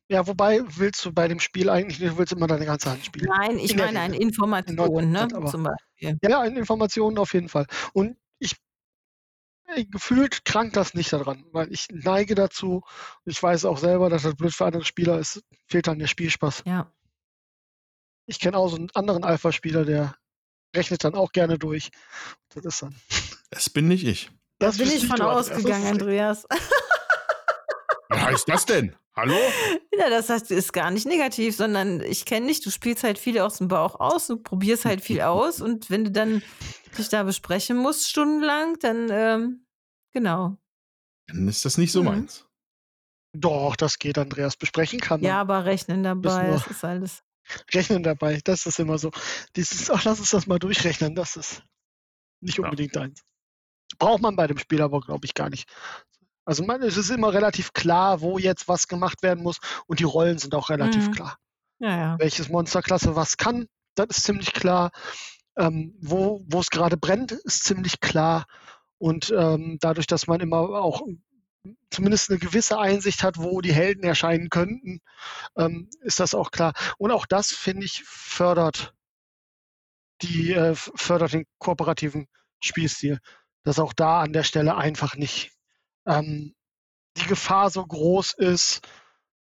Ja, 0.08 0.26
wobei 0.26 0.60
willst 0.66 1.04
du 1.04 1.12
bei 1.12 1.28
dem 1.28 1.40
Spiel 1.40 1.70
eigentlich 1.70 1.98
nicht, 1.98 2.12
du 2.12 2.18
willst 2.18 2.32
immer 2.32 2.46
deine 2.46 2.66
ganze 2.66 2.90
Hand 2.90 3.04
spielen. 3.06 3.26
Nein, 3.28 3.58
ich 3.58 3.70
In 3.72 3.78
meine 3.78 4.00
eine. 4.00 4.16
Information, 4.18 4.76
ne? 5.10 5.20
90%, 5.26 5.34
aber- 5.34 5.50
Zum 5.50 5.62
Beispiel. 5.62 6.18
Ja, 6.22 6.28
ja, 6.30 6.44
in 6.44 6.56
Informationen 6.56 7.16
auf 7.18 7.32
jeden 7.32 7.48
Fall. 7.48 7.66
Und 7.94 8.16
ich 8.38 8.54
äh, 9.68 9.86
gefühlt 9.86 10.44
krankt 10.44 10.76
das 10.76 10.92
nicht 10.92 11.10
daran, 11.12 11.46
weil 11.52 11.72
ich 11.72 11.86
neige 11.90 12.34
dazu. 12.34 12.82
Ich 13.24 13.42
weiß 13.42 13.64
auch 13.64 13.78
selber, 13.78 14.10
dass 14.10 14.24
das 14.24 14.34
blöd 14.34 14.52
für 14.52 14.66
andere 14.66 14.84
Spieler 14.84 15.18
ist. 15.18 15.42
Fehlt 15.68 15.86
dann 15.86 15.98
der 15.98 16.06
Spielspaß. 16.06 16.64
Ja. 16.66 16.92
Ich 18.26 18.40
kenne 18.40 18.58
auch 18.58 18.68
so 18.68 18.76
einen 18.76 18.90
anderen 18.94 19.24
Alpha-Spieler, 19.24 19.86
der 19.86 20.14
rechnet 20.76 21.02
dann 21.04 21.14
auch 21.14 21.32
gerne 21.32 21.58
durch. 21.58 21.90
Das 22.50 22.64
ist 22.66 22.82
dann. 22.82 22.94
Das 23.50 23.70
bin 23.70 23.88
nicht 23.88 24.06
ich. 24.06 24.30
Da 24.58 24.66
Das 24.66 24.76
bin 24.76 24.88
ich 24.88 25.06
von. 25.06 25.16
Das 25.16 25.50
ausgegangen, 25.50 25.86
Andreas. 25.86 26.46
Was 28.10 28.20
heißt 28.20 28.48
das 28.48 28.66
denn? 28.66 28.94
Hallo? 29.16 29.36
Ja, 29.96 30.10
das 30.10 30.28
heißt, 30.28 30.50
ist 30.50 30.72
gar 30.72 30.90
nicht 30.90 31.06
negativ, 31.06 31.56
sondern 31.56 32.00
ich 32.00 32.24
kenne 32.24 32.48
dich, 32.48 32.60
du 32.60 32.70
spielst 32.70 33.04
halt 33.04 33.16
viel 33.18 33.38
aus 33.38 33.58
dem 33.58 33.68
Bauch 33.68 34.00
aus, 34.00 34.26
du 34.26 34.36
probierst 34.36 34.84
halt 34.84 35.00
viel 35.02 35.20
aus 35.22 35.60
und 35.60 35.88
wenn 35.88 36.04
du 36.04 36.10
dann 36.10 36.42
dich 36.98 37.08
da 37.10 37.22
besprechen 37.22 37.76
musst, 37.76 38.08
stundenlang, 38.10 38.76
dann, 38.80 39.08
ähm, 39.10 39.66
genau. 40.12 40.56
Dann 41.28 41.46
ist 41.48 41.64
das 41.64 41.78
nicht 41.78 41.92
so 41.92 42.02
Mhm. 42.02 42.08
meins. 42.08 42.44
Doch, 43.36 43.76
das 43.76 43.98
geht, 43.98 44.18
Andreas. 44.18 44.56
Besprechen 44.56 45.00
kann 45.00 45.20
man. 45.20 45.28
Ja, 45.28 45.40
aber 45.40 45.64
rechnen 45.64 46.02
dabei, 46.02 46.48
das 46.48 46.66
ist 46.66 46.84
alles. 46.84 47.22
Rechnen 47.72 48.02
dabei, 48.02 48.40
das 48.44 48.66
ist 48.66 48.78
immer 48.78 48.98
so. 48.98 49.10
Dieses, 49.56 49.90
ach, 49.90 50.04
lass 50.04 50.18
uns 50.18 50.30
das 50.30 50.46
mal 50.46 50.58
durchrechnen, 50.58 51.14
das 51.14 51.36
ist 51.36 51.62
nicht 52.40 52.58
Ja. 52.58 52.64
unbedingt 52.64 52.96
eins. 52.96 53.22
Braucht 53.98 54.22
man 54.22 54.34
bei 54.36 54.46
dem 54.46 54.58
Spiel 54.58 54.82
aber, 54.82 55.00
glaube 55.00 55.24
ich, 55.26 55.34
gar 55.34 55.50
nicht. 55.50 55.68
Also 56.44 56.64
man, 56.64 56.82
es 56.82 56.96
ist 56.96 57.10
immer 57.10 57.32
relativ 57.32 57.72
klar, 57.72 58.20
wo 58.20 58.38
jetzt 58.38 58.68
was 58.68 58.88
gemacht 58.88 59.22
werden 59.22 59.42
muss 59.42 59.58
und 59.86 60.00
die 60.00 60.04
Rollen 60.04 60.38
sind 60.38 60.54
auch 60.54 60.68
relativ 60.70 61.08
Mhm. 61.08 61.12
klar. 61.12 61.38
Ja, 61.78 61.96
ja. 61.96 62.18
Welches 62.18 62.48
Monsterklasse 62.48 63.16
was 63.16 63.36
kann, 63.36 63.66
das 63.94 64.06
ist 64.10 64.24
ziemlich 64.24 64.52
klar. 64.52 64.90
Ähm, 65.56 65.94
wo 66.00 66.44
es 66.58 66.68
gerade 66.70 66.96
brennt, 66.96 67.30
ist 67.32 67.64
ziemlich 67.64 68.00
klar. 68.00 68.46
Und 68.98 69.32
ähm, 69.36 69.78
dadurch, 69.80 70.06
dass 70.06 70.26
man 70.26 70.40
immer 70.40 70.58
auch 70.58 71.02
zumindest 71.90 72.30
eine 72.30 72.38
gewisse 72.38 72.78
Einsicht 72.78 73.22
hat, 73.22 73.38
wo 73.38 73.60
die 73.60 73.72
Helden 73.72 74.04
erscheinen 74.04 74.50
könnten, 74.50 75.00
ähm, 75.56 75.88
ist 76.00 76.20
das 76.20 76.34
auch 76.34 76.50
klar. 76.50 76.72
Und 76.98 77.10
auch 77.10 77.24
das, 77.26 77.48
finde 77.52 77.86
ich, 77.86 78.02
fördert 78.04 78.94
die, 80.22 80.52
äh, 80.52 80.74
fördert 80.74 81.32
den 81.32 81.46
kooperativen 81.58 82.26
Spielstil. 82.60 83.20
Dass 83.62 83.78
auch 83.78 83.92
da 83.92 84.20
an 84.20 84.32
der 84.32 84.42
Stelle 84.42 84.76
einfach 84.76 85.16
nicht 85.16 85.52
ähm, 86.06 86.54
die 87.16 87.26
Gefahr 87.26 87.70
so 87.70 87.84
groß 87.84 88.32
ist, 88.34 88.80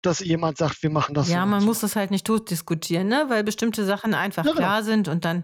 dass 0.02 0.20
jemand 0.20 0.58
sagt, 0.58 0.84
wir 0.84 0.90
machen 0.90 1.14
das 1.16 1.28
Ja, 1.30 1.42
so 1.44 1.48
man 1.48 1.60
und 1.62 1.66
muss 1.66 1.82
so. 1.82 1.88
das 1.88 1.96
halt 1.96 2.12
nicht 2.12 2.26
totdiskutieren, 2.26 3.08
ne? 3.08 3.26
weil 3.30 3.44
bestimmte 3.44 3.86
Sachen 3.86 4.14
einfach 4.14 4.46
Ja, 4.46 4.52
genau. 4.52 4.62
klar 4.64 4.84
sind 4.84 5.08
und 5.08 5.26
dann, 5.26 5.44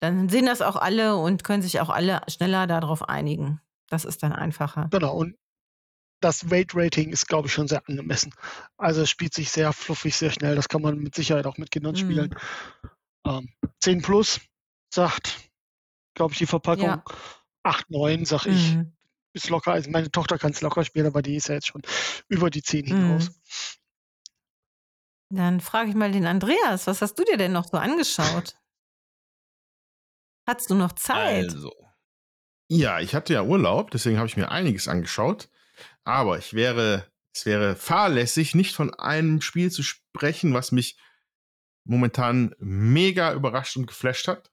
dann 0.00 0.28
sehen 0.28 0.46
das 0.46 0.62
auch 0.62 0.76
alle 0.76 1.16
und 1.16 1.44
können 1.44 1.62
sich 1.62 1.80
auch 1.80 1.90
alle 1.90 2.20
schneller 2.28 2.66
darauf 2.66 3.08
einigen. 3.08 3.60
Das 3.88 4.04
ist 4.04 4.22
dann 4.22 4.32
einfacher. 4.32 4.88
Genau. 4.90 5.14
Und 5.16 5.36
das 6.20 6.50
Weight-Rating 6.50 7.10
ist, 7.10 7.28
glaube 7.28 7.48
ich, 7.48 7.54
schon 7.54 7.68
sehr 7.68 7.82
angemessen. 7.88 8.34
Also 8.76 9.02
es 9.02 9.10
spielt 9.10 9.34
sich 9.34 9.50
sehr 9.50 9.72
fluffig, 9.72 10.16
sehr 10.16 10.30
schnell. 10.30 10.56
Das 10.56 10.68
kann 10.68 10.82
man 10.82 10.98
mit 10.98 11.14
Sicherheit 11.14 11.46
auch 11.46 11.58
mit 11.58 11.70
Kindern 11.70 11.92
Mhm. 11.94 11.98
spielen. 11.98 12.34
Ähm, 13.26 13.48
10 13.80 14.02
plus 14.02 14.40
sagt, 14.92 15.38
glaube 16.14 16.32
ich, 16.32 16.38
die 16.38 16.46
Verpackung. 16.46 16.84
Ja. 16.86 17.04
8, 17.64 17.90
9, 17.90 18.24
sag 18.24 18.46
ich. 18.46 18.76
Mhm. 19.32 19.38
Ist 19.38 19.48
locker. 19.50 19.72
Also 19.72 19.90
meine 19.90 20.10
Tochter 20.10 20.38
kann 20.38 20.52
es 20.52 20.60
locker 20.60 20.84
spielen, 20.84 21.06
aber 21.06 21.22
die 21.22 21.36
ist 21.36 21.48
ja 21.48 21.54
jetzt 21.54 21.68
schon 21.68 21.82
über 22.28 22.50
die 22.50 22.62
10 22.62 22.84
Mhm. 22.84 22.88
hinaus. 22.88 23.30
Dann 25.30 25.60
frage 25.60 25.90
ich 25.90 25.94
mal 25.94 26.10
den 26.10 26.26
Andreas, 26.26 26.86
was 26.86 27.02
hast 27.02 27.14
du 27.18 27.24
dir 27.24 27.36
denn 27.36 27.52
noch 27.52 27.68
so 27.68 27.76
angeschaut? 27.76 28.56
Hattest 30.46 30.70
du 30.70 30.74
noch 30.74 30.92
Zeit? 30.92 31.52
Also. 31.52 31.72
Ja, 32.70 33.00
ich 33.00 33.14
hatte 33.14 33.34
ja 33.34 33.42
Urlaub, 33.42 33.90
deswegen 33.90 34.16
habe 34.18 34.28
ich 34.28 34.36
mir 34.36 34.50
einiges 34.50 34.88
angeschaut. 34.88 35.50
Aber 36.04 36.38
ich 36.38 36.54
wäre, 36.54 37.10
es 37.34 37.44
wäre 37.44 37.76
fahrlässig, 37.76 38.54
nicht 38.54 38.74
von 38.74 38.94
einem 38.94 39.42
Spiel 39.42 39.70
zu 39.70 39.82
sprechen, 39.82 40.54
was 40.54 40.72
mich 40.72 40.98
momentan 41.84 42.54
mega 42.58 43.32
überrascht 43.34 43.76
und 43.76 43.86
geflasht 43.86 44.28
hat. 44.28 44.50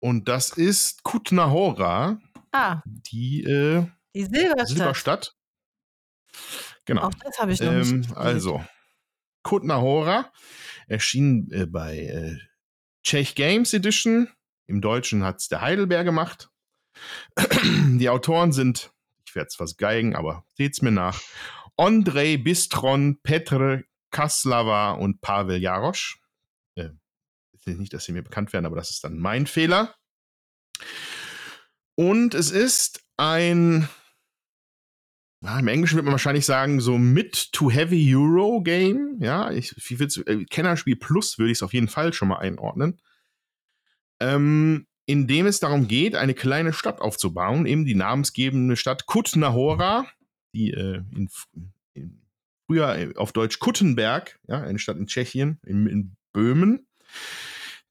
Und 0.00 0.28
das 0.28 0.50
ist 0.50 1.02
Kutnahora, 1.02 2.20
Ah, 2.56 2.82
die 2.86 3.44
äh, 3.44 3.86
die 4.14 4.24
Silberstadt. 4.24 4.68
Silberstadt. 4.68 5.36
Genau. 6.86 7.02
Auch 7.02 7.14
das 7.14 7.38
habe 7.38 7.52
ich 7.52 7.60
noch 7.60 7.72
nicht 7.72 7.90
Ähm, 7.90 7.98
gespielt. 8.02 8.16
also, 8.18 8.64
Kutnahora 9.42 10.32
erschien 10.86 11.50
äh, 11.52 11.66
bei 11.66 11.98
äh, 11.98 12.38
Czech 13.02 13.34
Games 13.34 13.74
Edition. 13.74 14.28
Im 14.66 14.80
Deutschen 14.80 15.22
hat 15.24 15.40
es 15.40 15.48
der 15.48 15.60
Heidelberg 15.60 16.04
gemacht. 16.04 16.50
Die 17.36 18.08
Autoren 18.08 18.52
sind, 18.52 18.92
ich 19.26 19.34
werde 19.34 19.48
es 19.48 19.56
fast 19.56 19.78
geigen, 19.78 20.16
aber 20.16 20.44
seht's 20.54 20.80
mir 20.82 20.90
nach. 20.92 21.20
Andrei 21.76 22.36
Bistron, 22.38 23.20
Petr 23.22 23.82
Kaslava 24.10 24.92
und 24.92 25.20
Pavel 25.20 25.60
Jarosch. 25.60 26.20
Äh, 26.74 26.90
nicht, 27.66 27.92
dass 27.92 28.04
sie 28.04 28.12
mir 28.12 28.22
bekannt 28.22 28.52
werden, 28.52 28.64
aber 28.66 28.76
das 28.76 28.90
ist 28.90 29.04
dann 29.04 29.18
mein 29.18 29.46
Fehler. 29.46 29.94
Und 31.96 32.34
es 32.34 32.50
ist 32.50 33.00
ein 33.16 33.88
Im 35.42 35.68
Englischen 35.68 35.96
wird 35.96 36.04
man 36.04 36.12
wahrscheinlich 36.12 36.46
sagen, 36.46 36.80
so 36.80 36.98
Mid 36.98 37.52
to 37.52 37.70
Heavy 37.70 38.14
Euro 38.14 38.62
Game. 38.62 39.16
Ja, 39.20 39.50
ich, 39.50 39.74
ich 39.76 40.00
äh, 40.26 40.44
Kennerspiel 40.44 40.96
Plus 40.96 41.38
würde 41.38 41.52
ich 41.52 41.58
es 41.58 41.62
auf 41.62 41.74
jeden 41.74 41.88
Fall 41.88 42.12
schon 42.12 42.28
mal 42.28 42.38
einordnen. 42.38 43.00
Ähm, 44.20 44.86
in 45.06 45.26
dem 45.28 45.46
es 45.46 45.60
darum 45.60 45.86
geht, 45.86 46.16
eine 46.16 46.34
kleine 46.34 46.72
Stadt 46.72 47.00
aufzubauen, 47.00 47.64
eben 47.64 47.84
die 47.84 47.94
namensgebende 47.94 48.76
Stadt 48.76 49.06
Kutnahora, 49.06 50.06
die 50.52 50.72
äh, 50.72 51.02
in, 51.14 51.28
in, 51.94 52.22
früher 52.66 52.96
äh, 52.96 53.14
auf 53.16 53.32
Deutsch 53.32 53.60
Kuttenberg, 53.60 54.38
ja, 54.48 54.60
eine 54.62 54.80
Stadt 54.80 54.96
in 54.96 55.06
Tschechien, 55.06 55.60
in, 55.64 55.86
in 55.86 56.16
Böhmen, 56.32 56.86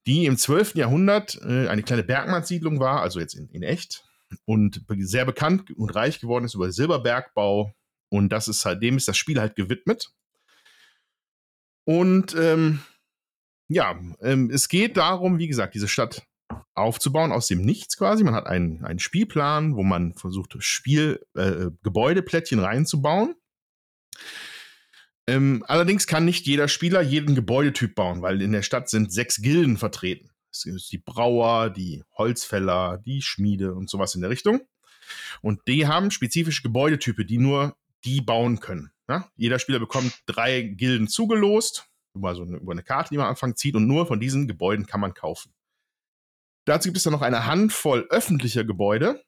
die 0.06 0.26
im 0.26 0.36
12. 0.36 0.76
Jahrhundert 0.76 1.38
äh, 1.42 1.68
eine 1.68 1.82
kleine 1.82 2.04
Bergmannssiedlung 2.04 2.80
war, 2.80 3.02
also 3.02 3.20
jetzt 3.20 3.34
in, 3.34 3.48
in 3.50 3.62
echt, 3.62 4.04
und 4.44 4.84
sehr 4.98 5.24
bekannt 5.24 5.70
und 5.76 5.94
reich 5.94 6.20
geworden 6.20 6.44
ist 6.44 6.54
über 6.54 6.70
Silberbergbau. 6.72 7.72
Und 8.08 8.30
das 8.30 8.48
ist 8.48 8.64
halt, 8.64 8.82
dem 8.82 8.96
ist 8.96 9.08
das 9.08 9.16
Spiel 9.16 9.40
halt 9.40 9.56
gewidmet. 9.56 10.12
Und 11.84 12.34
ähm, 12.34 12.80
ja, 13.68 13.98
ähm, 14.20 14.50
es 14.50 14.68
geht 14.68 14.96
darum, 14.96 15.38
wie 15.38 15.48
gesagt, 15.48 15.74
diese 15.74 15.88
Stadt 15.88 16.26
aufzubauen 16.74 17.32
aus 17.32 17.48
dem 17.48 17.62
Nichts 17.62 17.96
quasi. 17.96 18.22
Man 18.22 18.34
hat 18.34 18.46
einen, 18.46 18.84
einen 18.84 18.98
Spielplan, 18.98 19.76
wo 19.76 19.82
man 19.82 20.14
versucht, 20.14 20.56
Spiel, 20.58 21.24
äh, 21.34 21.70
Gebäudeplättchen 21.82 22.60
reinzubauen. 22.60 23.34
Ähm, 25.28 25.64
allerdings 25.66 26.06
kann 26.06 26.24
nicht 26.24 26.46
jeder 26.46 26.68
Spieler 26.68 27.02
jeden 27.02 27.34
Gebäudetyp 27.34 27.94
bauen, 27.94 28.22
weil 28.22 28.40
in 28.42 28.52
der 28.52 28.62
Stadt 28.62 28.88
sind 28.88 29.12
sechs 29.12 29.42
Gilden 29.42 29.76
vertreten. 29.76 30.30
Es 30.50 30.64
ist 30.64 30.92
die 30.92 30.98
Brauer, 30.98 31.70
die 31.70 32.04
Holzfäller, 32.16 32.98
die 33.04 33.22
Schmiede 33.22 33.74
und 33.74 33.90
sowas 33.90 34.14
in 34.14 34.20
der 34.20 34.30
Richtung. 34.30 34.60
Und 35.42 35.60
die 35.66 35.86
haben 35.86 36.10
spezifische 36.10 36.62
Gebäudetype, 36.62 37.24
die 37.24 37.38
nur 37.38 37.76
die 38.04 38.20
bauen 38.20 38.60
können. 38.60 38.92
Ja? 39.08 39.30
Jeder 39.36 39.58
Spieler 39.58 39.78
bekommt 39.78 40.22
drei 40.26 40.62
Gilden 40.62 41.08
zugelost, 41.08 41.88
über, 42.14 42.34
so 42.34 42.42
eine, 42.42 42.56
über 42.56 42.72
eine 42.72 42.82
Karte, 42.82 43.10
die 43.10 43.16
man 43.16 43.26
am 43.26 43.30
Anfang 43.30 43.56
zieht, 43.56 43.74
und 43.74 43.86
nur 43.86 44.06
von 44.06 44.20
diesen 44.20 44.48
Gebäuden 44.48 44.86
kann 44.86 45.00
man 45.00 45.12
kaufen. 45.12 45.52
Dazu 46.64 46.88
gibt 46.88 46.96
es 46.96 47.02
dann 47.04 47.12
noch 47.12 47.22
eine 47.22 47.46
Handvoll 47.46 48.06
öffentlicher 48.10 48.64
Gebäude, 48.64 49.22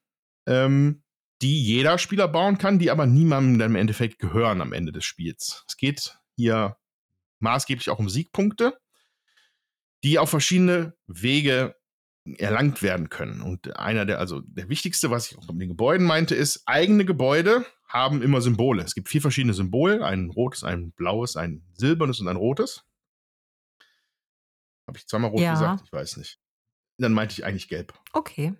ähm, 0.45 1.03
die 1.41 1.63
jeder 1.63 1.97
Spieler 1.97 2.27
bauen 2.27 2.57
kann, 2.57 2.79
die 2.79 2.91
aber 2.91 3.05
niemandem 3.05 3.59
dann 3.59 3.71
im 3.71 3.75
Endeffekt 3.75 4.19
gehören 4.19 4.61
am 4.61 4.73
Ende 4.73 4.91
des 4.91 5.05
Spiels. 5.05 5.63
Es 5.67 5.77
geht 5.77 6.17
hier 6.35 6.77
maßgeblich 7.39 7.89
auch 7.89 7.99
um 7.99 8.09
Siegpunkte, 8.09 8.77
die 10.03 10.19
auf 10.19 10.29
verschiedene 10.29 10.93
Wege 11.07 11.75
erlangt 12.37 12.81
werden 12.83 13.09
können. 13.09 13.41
Und 13.41 13.77
einer 13.77 14.05
der, 14.05 14.19
also 14.19 14.41
der 14.41 14.69
wichtigste, 14.69 15.09
was 15.09 15.31
ich 15.31 15.37
auch 15.37 15.47
mit 15.47 15.61
den 15.61 15.69
Gebäuden 15.69 16.05
meinte, 16.05 16.35
ist, 16.35 16.63
eigene 16.65 17.05
Gebäude 17.05 17.65
haben 17.87 18.21
immer 18.21 18.41
Symbole. 18.41 18.83
Es 18.83 18.93
gibt 18.93 19.09
vier 19.09 19.21
verschiedene 19.21 19.53
Symbole: 19.53 20.05
ein 20.05 20.29
rotes, 20.29 20.63
ein 20.63 20.91
blaues, 20.91 21.35
ein 21.37 21.63
silbernes 21.73 22.19
und 22.19 22.27
ein 22.27 22.35
rotes. 22.35 22.83
Habe 24.87 24.97
ich 24.97 25.07
zweimal 25.07 25.31
rot 25.31 25.41
Ja. 25.41 25.53
gesagt? 25.53 25.83
Ich 25.85 25.91
weiß 25.91 26.17
nicht. 26.17 26.39
Dann 26.97 27.13
meinte 27.13 27.33
ich 27.33 27.45
eigentlich 27.45 27.67
gelb. 27.67 27.93
Okay. 28.13 28.53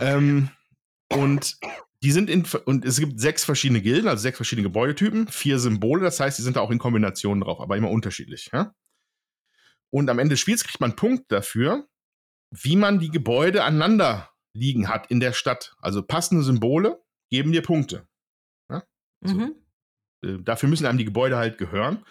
Ähm, 0.00 0.50
und 1.16 1.56
die 2.02 2.12
sind 2.12 2.28
in, 2.28 2.44
und 2.64 2.84
es 2.84 2.98
gibt 2.98 3.20
sechs 3.20 3.44
verschiedene 3.44 3.80
Gilden, 3.80 4.08
also 4.08 4.22
sechs 4.22 4.36
verschiedene 4.36 4.66
Gebäudetypen, 4.66 5.28
vier 5.28 5.58
Symbole, 5.58 6.02
das 6.02 6.18
heißt, 6.18 6.38
die 6.38 6.42
sind 6.42 6.56
da 6.56 6.60
auch 6.60 6.70
in 6.70 6.78
Kombinationen 6.78 7.42
drauf, 7.42 7.60
aber 7.60 7.76
immer 7.76 7.90
unterschiedlich. 7.90 8.50
Ja? 8.52 8.74
Und 9.90 10.10
am 10.10 10.18
Ende 10.18 10.34
des 10.34 10.40
Spiels 10.40 10.64
kriegt 10.64 10.80
man 10.80 10.96
Punkt 10.96 11.30
dafür, 11.30 11.86
wie 12.50 12.76
man 12.76 12.98
die 12.98 13.10
Gebäude 13.10 13.64
aneinander 13.64 14.30
liegen 14.54 14.88
hat 14.88 15.10
in 15.10 15.20
der 15.20 15.32
Stadt. 15.32 15.74
Also 15.78 16.02
passende 16.02 16.42
Symbole 16.42 17.02
geben 17.30 17.52
dir 17.52 17.62
Punkte. 17.62 18.06
So. 19.24 19.34
Mhm. 19.34 19.54
Äh, 20.24 20.38
dafür 20.42 20.68
müssen 20.68 20.86
einem 20.86 20.98
die 20.98 21.04
Gebäude 21.04 21.36
halt 21.36 21.58
gehören. 21.58 22.04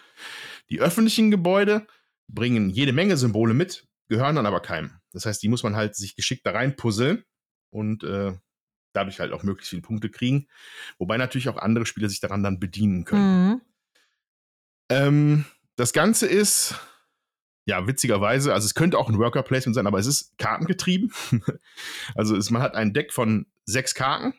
Die 0.70 0.80
öffentlichen 0.80 1.30
Gebäude 1.30 1.86
bringen 2.28 2.70
jede 2.70 2.92
Menge 2.92 3.16
Symbole 3.16 3.54
mit, 3.54 3.86
gehören 4.08 4.36
dann 4.36 4.46
aber 4.46 4.60
keinem. 4.60 4.98
Das 5.12 5.26
heißt, 5.26 5.42
die 5.42 5.48
muss 5.48 5.62
man 5.62 5.76
halt 5.76 5.94
sich 5.94 6.16
geschickt 6.16 6.46
da 6.46 6.52
rein 6.52 6.76
puzzeln 6.76 7.24
und 7.70 8.02
äh, 8.04 8.32
dadurch 8.92 9.20
halt 9.20 9.32
auch 9.32 9.42
möglichst 9.42 9.70
viele 9.70 9.82
Punkte 9.82 10.10
kriegen. 10.10 10.46
Wobei 10.98 11.16
natürlich 11.16 11.48
auch 11.48 11.56
andere 11.56 11.86
Spieler 11.86 12.08
sich 12.08 12.20
daran 12.20 12.42
dann 12.42 12.60
bedienen 12.60 13.04
können. 13.04 13.48
Mhm. 13.48 13.60
Ähm, 14.90 15.44
das 15.76 15.92
Ganze 15.92 16.26
ist, 16.26 16.74
ja, 17.64 17.86
witzigerweise, 17.86 18.52
also 18.52 18.66
es 18.66 18.74
könnte 18.74 18.98
auch 18.98 19.08
ein 19.08 19.18
Worker 19.18 19.42
Placement 19.42 19.74
sein, 19.74 19.86
aber 19.86 19.98
es 19.98 20.06
ist 20.06 20.36
kartengetrieben. 20.38 21.12
also 22.14 22.36
es, 22.36 22.50
man 22.50 22.62
hat 22.62 22.74
ein 22.74 22.92
Deck 22.92 23.12
von 23.12 23.46
sechs 23.64 23.94
Karten, 23.94 24.34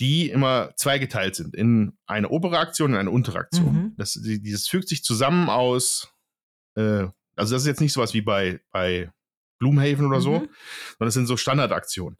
die 0.00 0.30
immer 0.30 0.74
zweigeteilt 0.76 1.34
sind 1.34 1.54
in 1.54 1.96
eine 2.06 2.28
obere 2.28 2.58
Aktion 2.58 2.92
und 2.92 2.98
eine 2.98 3.10
untere 3.10 3.38
Aktion. 3.38 3.74
Mhm. 3.74 3.94
Das, 3.96 4.12
die, 4.12 4.40
dieses 4.40 4.68
fügt 4.68 4.88
sich 4.88 5.02
zusammen 5.02 5.48
aus, 5.48 6.12
äh, 6.76 7.08
also 7.34 7.54
das 7.54 7.62
ist 7.62 7.66
jetzt 7.66 7.80
nicht 7.80 7.92
sowas 7.92 8.14
wie 8.14 8.22
bei, 8.22 8.60
bei 8.70 9.10
Gloomhaven 9.58 10.06
oder 10.06 10.20
so, 10.20 10.40
Mhm. 10.40 10.48
sondern 10.98 11.08
es 11.08 11.14
sind 11.14 11.26
so 11.26 11.36
Standardaktionen. 11.36 12.18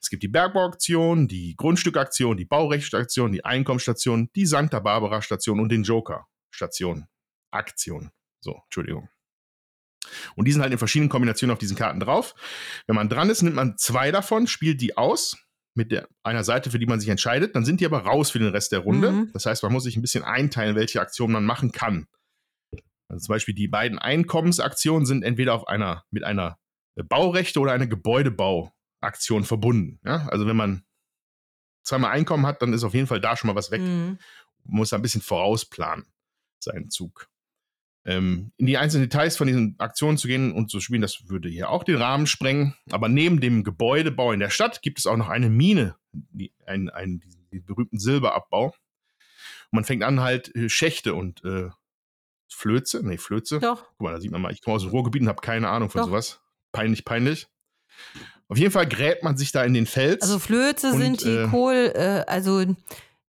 Es 0.00 0.08
gibt 0.08 0.22
die 0.22 0.28
Bergbauaktion, 0.28 1.28
die 1.28 1.54
Grundstückaktion, 1.56 2.36
die 2.36 2.44
Baurechtsstation, 2.44 3.32
die 3.32 3.44
Einkommensstation, 3.44 4.30
die 4.34 4.46
Santa 4.46 4.80
Barbara 4.80 5.20
Station 5.22 5.60
und 5.60 5.70
den 5.70 5.82
Joker 5.82 6.26
Station. 6.50 7.06
Aktion. 7.50 8.10
So, 8.40 8.60
Entschuldigung. 8.64 9.08
Und 10.36 10.46
die 10.46 10.52
sind 10.52 10.62
halt 10.62 10.72
in 10.72 10.78
verschiedenen 10.78 11.10
Kombinationen 11.10 11.52
auf 11.52 11.58
diesen 11.58 11.76
Karten 11.76 12.00
drauf. 12.00 12.34
Wenn 12.86 12.96
man 12.96 13.08
dran 13.08 13.28
ist, 13.30 13.42
nimmt 13.42 13.56
man 13.56 13.76
zwei 13.76 14.10
davon, 14.10 14.46
spielt 14.46 14.80
die 14.80 14.96
aus 14.96 15.36
mit 15.74 15.92
der 15.92 16.08
einer 16.22 16.44
Seite, 16.44 16.70
für 16.70 16.78
die 16.78 16.86
man 16.86 16.98
sich 16.98 17.08
entscheidet, 17.08 17.54
dann 17.54 17.64
sind 17.64 17.80
die 17.80 17.86
aber 17.86 18.00
raus 18.00 18.30
für 18.30 18.38
den 18.38 18.48
Rest 18.48 18.72
der 18.72 18.80
Runde. 18.80 19.12
Mhm. 19.12 19.30
Das 19.32 19.46
heißt, 19.46 19.62
man 19.62 19.72
muss 19.72 19.84
sich 19.84 19.96
ein 19.96 20.02
bisschen 20.02 20.24
einteilen, 20.24 20.74
welche 20.76 21.00
Aktionen 21.00 21.32
man 21.34 21.44
machen 21.44 21.70
kann. 21.72 22.08
Also 23.08 23.26
zum 23.26 23.34
Beispiel 23.34 23.54
die 23.54 23.68
beiden 23.68 23.98
Einkommensaktionen 23.98 25.06
sind 25.06 25.22
entweder 25.22 25.54
auf 25.54 25.68
einer 25.68 26.04
mit 26.10 26.24
einer 26.24 26.58
Baurechte 27.04 27.60
oder 27.60 27.72
eine 27.72 27.88
Gebäudebauaktion 27.88 29.44
verbunden. 29.44 30.00
Ja? 30.04 30.26
Also 30.28 30.46
wenn 30.46 30.56
man 30.56 30.84
zweimal 31.82 32.12
Einkommen 32.12 32.46
hat, 32.46 32.62
dann 32.62 32.72
ist 32.72 32.84
auf 32.84 32.94
jeden 32.94 33.06
Fall 33.06 33.20
da 33.20 33.36
schon 33.36 33.48
mal 33.48 33.56
was 33.56 33.70
weg. 33.70 33.80
Mhm. 33.80 34.18
Muss 34.64 34.92
ein 34.92 35.02
bisschen 35.02 35.22
vorausplanen, 35.22 36.06
seinen 36.58 36.90
Zug. 36.90 37.28
Ähm, 38.04 38.52
in 38.56 38.66
die 38.66 38.78
einzelnen 38.78 39.08
Details 39.08 39.36
von 39.36 39.46
diesen 39.46 39.74
Aktionen 39.78 40.18
zu 40.18 40.28
gehen 40.28 40.52
und 40.52 40.70
zu 40.70 40.80
spielen, 40.80 41.02
das 41.02 41.28
würde 41.28 41.48
hier 41.48 41.70
auch 41.70 41.84
den 41.84 41.96
Rahmen 41.96 42.26
sprengen. 42.26 42.74
Aber 42.90 43.08
neben 43.08 43.40
dem 43.40 43.64
Gebäudebau 43.64 44.32
in 44.32 44.40
der 44.40 44.50
Stadt 44.50 44.82
gibt 44.82 44.98
es 44.98 45.06
auch 45.06 45.16
noch 45.16 45.28
eine 45.28 45.50
Mine, 45.50 45.96
die, 46.12 46.52
ein, 46.66 46.88
ein, 46.90 47.22
den 47.52 47.64
berühmten 47.64 47.98
Silberabbau. 47.98 48.66
Und 48.66 48.74
man 49.72 49.84
fängt 49.84 50.02
an, 50.04 50.20
halt 50.20 50.54
äh, 50.54 50.68
Schächte 50.68 51.14
und 51.14 51.44
äh, 51.44 51.68
Flöze, 52.50 53.06
nee, 53.06 53.18
Flöze. 53.18 53.60
Doch. 53.60 53.84
Guck 53.98 54.00
mal, 54.00 54.12
da 54.12 54.20
sieht 54.20 54.30
man 54.30 54.40
mal, 54.40 54.52
ich 54.52 54.62
komme 54.62 54.76
aus 54.76 54.82
dem 54.82 54.90
Ruhrgebiet 54.90 55.22
und 55.22 55.28
habe 55.28 55.42
keine 55.42 55.68
Ahnung 55.68 55.90
von 55.90 56.00
Doch. 56.00 56.08
sowas. 56.08 56.40
Peinlich, 56.72 57.04
peinlich. 57.04 57.48
Auf 58.48 58.56
jeden 58.58 58.70
Fall 58.70 58.86
gräbt 58.88 59.22
man 59.22 59.36
sich 59.36 59.52
da 59.52 59.64
in 59.64 59.74
den 59.74 59.86
Fels. 59.86 60.22
Also 60.22 60.38
Flöze 60.38 60.92
Und, 60.92 61.00
sind 61.00 61.24
die 61.24 61.34
äh, 61.36 61.48
Kohl, 61.48 61.92
äh, 61.94 62.24
also 62.26 62.64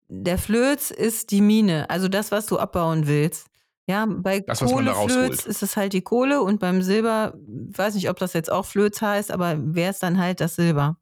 der 0.09 0.39
Flöz 0.39 0.91
ist 0.91 1.31
die 1.33 1.41
Mine, 1.41 1.91
also 1.91 2.09
das, 2.09 2.31
was 2.31 2.47
du 2.47 2.59
abbauen 2.59 3.07
willst. 3.07 3.47
Ja, 3.87 4.07
bei 4.07 4.41
Das, 4.41 4.61
Kohleflöz 4.61 5.47
ist 5.47 5.63
es 5.63 5.77
halt 5.77 5.95
die 5.95 6.03
Kohle 6.03 6.43
und 6.43 6.61
beim 6.61 6.83
Silber, 6.83 7.35
weiß 7.37 7.95
nicht, 7.95 8.11
ob 8.11 8.19
das 8.19 8.35
jetzt 8.35 8.53
auch 8.53 8.67
Flöz 8.67 9.01
heißt, 9.01 9.31
aber 9.31 9.57
wäre 9.75 9.91
es 9.93 9.99
dann 9.99 10.19
halt 10.19 10.41
das 10.41 10.57
Silber. 10.57 10.99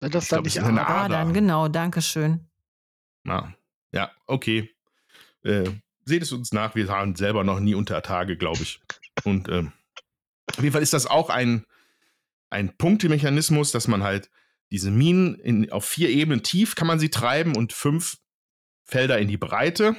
Das 0.00 0.24
Ich 0.24 0.28
dann 0.28 0.36
glaub, 0.38 0.44
nicht 0.44 0.56
ist 0.56 0.64
eine 0.64 0.86
Ader- 0.86 0.94
Ader. 0.94 1.16
Adern, 1.18 1.32
genau, 1.34 1.68
danke 1.68 2.02
schön. 2.02 2.46
Ja, 3.26 3.54
ja 3.92 4.10
okay. 4.26 4.70
Äh, 5.44 5.70
seht 6.04 6.22
es 6.22 6.32
uns 6.32 6.52
nach, 6.52 6.74
wir 6.74 6.88
waren 6.88 7.14
selber 7.14 7.42
noch 7.42 7.58
nie 7.60 7.74
unter 7.74 8.02
Tage, 8.02 8.36
glaube 8.36 8.62
ich. 8.62 8.80
Und 9.24 9.48
ähm, 9.48 9.72
auf 10.56 10.62
jeden 10.62 10.72
Fall 10.72 10.82
ist 10.82 10.92
das 10.92 11.06
auch 11.06 11.30
ein, 11.30 11.64
ein 12.50 12.76
Punktemechanismus, 12.76 13.72
dass 13.72 13.88
man 13.88 14.02
halt 14.02 14.30
diese 14.70 14.90
Minen 14.90 15.34
in, 15.36 15.70
auf 15.70 15.84
vier 15.84 16.08
Ebenen 16.08 16.42
tief 16.42 16.74
kann 16.74 16.86
man 16.86 16.98
sie 16.98 17.10
treiben 17.10 17.56
und 17.56 17.72
fünf 17.72 18.18
Felder 18.84 19.18
in 19.18 19.28
die 19.28 19.36
Breite. 19.36 19.96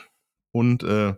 Und 0.52 0.84
äh, 0.84 1.14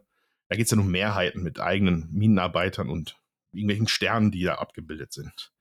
da 0.49 0.55
geht 0.55 0.65
es 0.65 0.69
dann 0.69 0.79
um 0.79 0.91
Mehrheiten 0.91 1.41
mit 1.41 1.59
eigenen 1.59 2.09
Minenarbeitern 2.11 2.89
und 2.89 3.17
irgendwelchen 3.51 3.87
Sternen, 3.87 4.31
die 4.31 4.43
da 4.43 4.55
abgebildet 4.55 5.13
sind. 5.13 5.51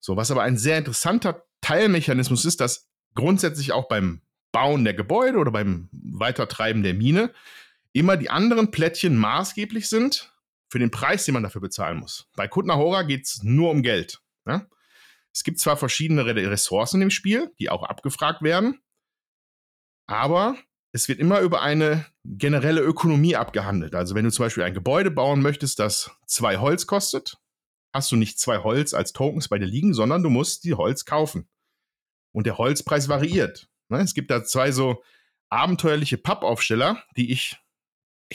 So, 0.00 0.16
was 0.16 0.30
aber 0.30 0.42
ein 0.42 0.58
sehr 0.58 0.78
interessanter 0.78 1.44
Teilmechanismus 1.60 2.44
ist, 2.44 2.60
dass 2.60 2.88
grundsätzlich 3.14 3.72
auch 3.72 3.88
beim 3.88 4.20
Bauen 4.52 4.84
der 4.84 4.94
Gebäude 4.94 5.38
oder 5.38 5.50
beim 5.50 5.88
Weitertreiben 5.92 6.82
der 6.82 6.94
Mine 6.94 7.32
immer 7.92 8.16
die 8.16 8.30
anderen 8.30 8.70
Plättchen 8.70 9.16
maßgeblich 9.16 9.88
sind 9.88 10.33
für 10.74 10.80
den 10.80 10.90
Preis, 10.90 11.24
den 11.24 11.34
man 11.34 11.44
dafür 11.44 11.60
bezahlen 11.60 12.00
muss. 12.00 12.28
Bei 12.34 12.48
Kutnahora 12.48 13.04
geht 13.04 13.26
es 13.26 13.44
nur 13.44 13.70
um 13.70 13.84
Geld. 13.84 14.20
Ja? 14.44 14.66
Es 15.32 15.44
gibt 15.44 15.60
zwar 15.60 15.76
verschiedene 15.76 16.26
Re- 16.26 16.50
Ressourcen 16.50 17.00
im 17.00 17.10
Spiel, 17.10 17.54
die 17.60 17.70
auch 17.70 17.84
abgefragt 17.84 18.42
werden, 18.42 18.82
aber 20.08 20.56
es 20.90 21.06
wird 21.06 21.20
immer 21.20 21.38
über 21.42 21.62
eine 21.62 22.06
generelle 22.24 22.80
Ökonomie 22.80 23.36
abgehandelt. 23.36 23.94
Also 23.94 24.16
wenn 24.16 24.24
du 24.24 24.32
zum 24.32 24.46
Beispiel 24.46 24.64
ein 24.64 24.74
Gebäude 24.74 25.12
bauen 25.12 25.42
möchtest, 25.42 25.78
das 25.78 26.10
zwei 26.26 26.56
Holz 26.56 26.88
kostet, 26.88 27.36
hast 27.92 28.10
du 28.10 28.16
nicht 28.16 28.40
zwei 28.40 28.58
Holz 28.58 28.94
als 28.94 29.12
Tokens 29.12 29.46
bei 29.46 29.60
dir 29.60 29.66
liegen, 29.66 29.94
sondern 29.94 30.24
du 30.24 30.28
musst 30.28 30.64
die 30.64 30.74
Holz 30.74 31.04
kaufen. 31.04 31.48
Und 32.32 32.46
der 32.48 32.58
Holzpreis 32.58 33.08
variiert. 33.08 33.68
Ne? 33.90 34.00
Es 34.00 34.12
gibt 34.12 34.32
da 34.32 34.42
zwei 34.42 34.72
so 34.72 35.04
abenteuerliche 35.50 36.18
Pappaufsteller, 36.18 37.00
die 37.16 37.30
ich, 37.30 37.60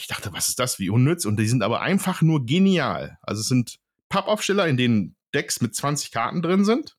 ich 0.00 0.06
dachte, 0.08 0.32
was 0.32 0.48
ist 0.48 0.58
das, 0.58 0.78
wie 0.78 0.90
unnütz? 0.90 1.24
Und 1.24 1.38
die 1.38 1.46
sind 1.46 1.62
aber 1.62 1.80
einfach 1.80 2.22
nur 2.22 2.46
genial. 2.46 3.18
Also 3.22 3.40
es 3.40 3.48
sind 3.48 3.78
Pappaufsteller, 4.08 4.66
in 4.66 4.76
denen 4.76 5.16
Decks 5.34 5.60
mit 5.60 5.74
20 5.74 6.10
Karten 6.10 6.42
drin 6.42 6.64
sind. 6.64 6.96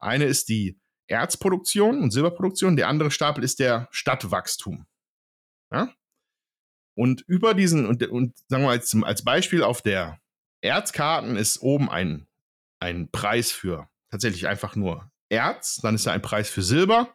Eine 0.00 0.24
ist 0.24 0.48
die 0.48 0.78
Erzproduktion 1.06 2.02
und 2.02 2.10
Silberproduktion, 2.10 2.76
der 2.76 2.88
andere 2.88 3.10
Stapel 3.10 3.42
ist 3.42 3.60
der 3.60 3.88
Stadtwachstum. 3.90 4.86
Ja? 5.72 5.92
Und 6.94 7.22
über 7.26 7.54
diesen, 7.54 7.86
und, 7.86 8.06
und 8.08 8.36
sagen 8.48 8.64
wir 8.64 8.70
als, 8.70 8.94
als 9.02 9.24
Beispiel 9.24 9.62
auf 9.62 9.80
der 9.82 10.20
Erzkarten 10.60 11.36
ist 11.36 11.62
oben 11.62 11.88
ein, 11.88 12.26
ein 12.80 13.10
Preis 13.10 13.52
für 13.52 13.88
tatsächlich 14.10 14.48
einfach 14.48 14.74
nur 14.76 15.10
Erz, 15.28 15.76
dann 15.76 15.94
ist 15.94 16.06
da 16.06 16.12
ein 16.12 16.22
Preis 16.22 16.48
für 16.48 16.62
Silber 16.62 17.14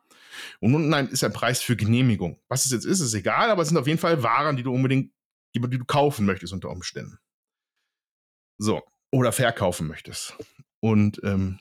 und 0.59 0.75
unten 0.75 0.93
ist 1.09 1.23
ein 1.23 1.33
Preis 1.33 1.61
für 1.61 1.75
Genehmigung. 1.75 2.39
Was 2.49 2.65
es 2.65 2.71
jetzt 2.71 2.85
ist, 2.85 2.99
ist 2.99 3.13
egal, 3.13 3.49
aber 3.49 3.61
es 3.61 3.69
sind 3.69 3.77
auf 3.77 3.87
jeden 3.87 3.99
Fall 3.99 4.23
Waren, 4.23 4.55
die 4.55 4.63
du 4.63 4.73
unbedingt, 4.73 5.11
die, 5.55 5.61
die 5.61 5.77
du 5.77 5.85
kaufen 5.85 6.25
möchtest 6.25 6.53
unter 6.53 6.69
Umständen. 6.69 7.17
So, 8.57 8.81
oder 9.11 9.31
verkaufen 9.31 9.87
möchtest. 9.87 10.35
Und 10.81 11.21
ähm, 11.23 11.59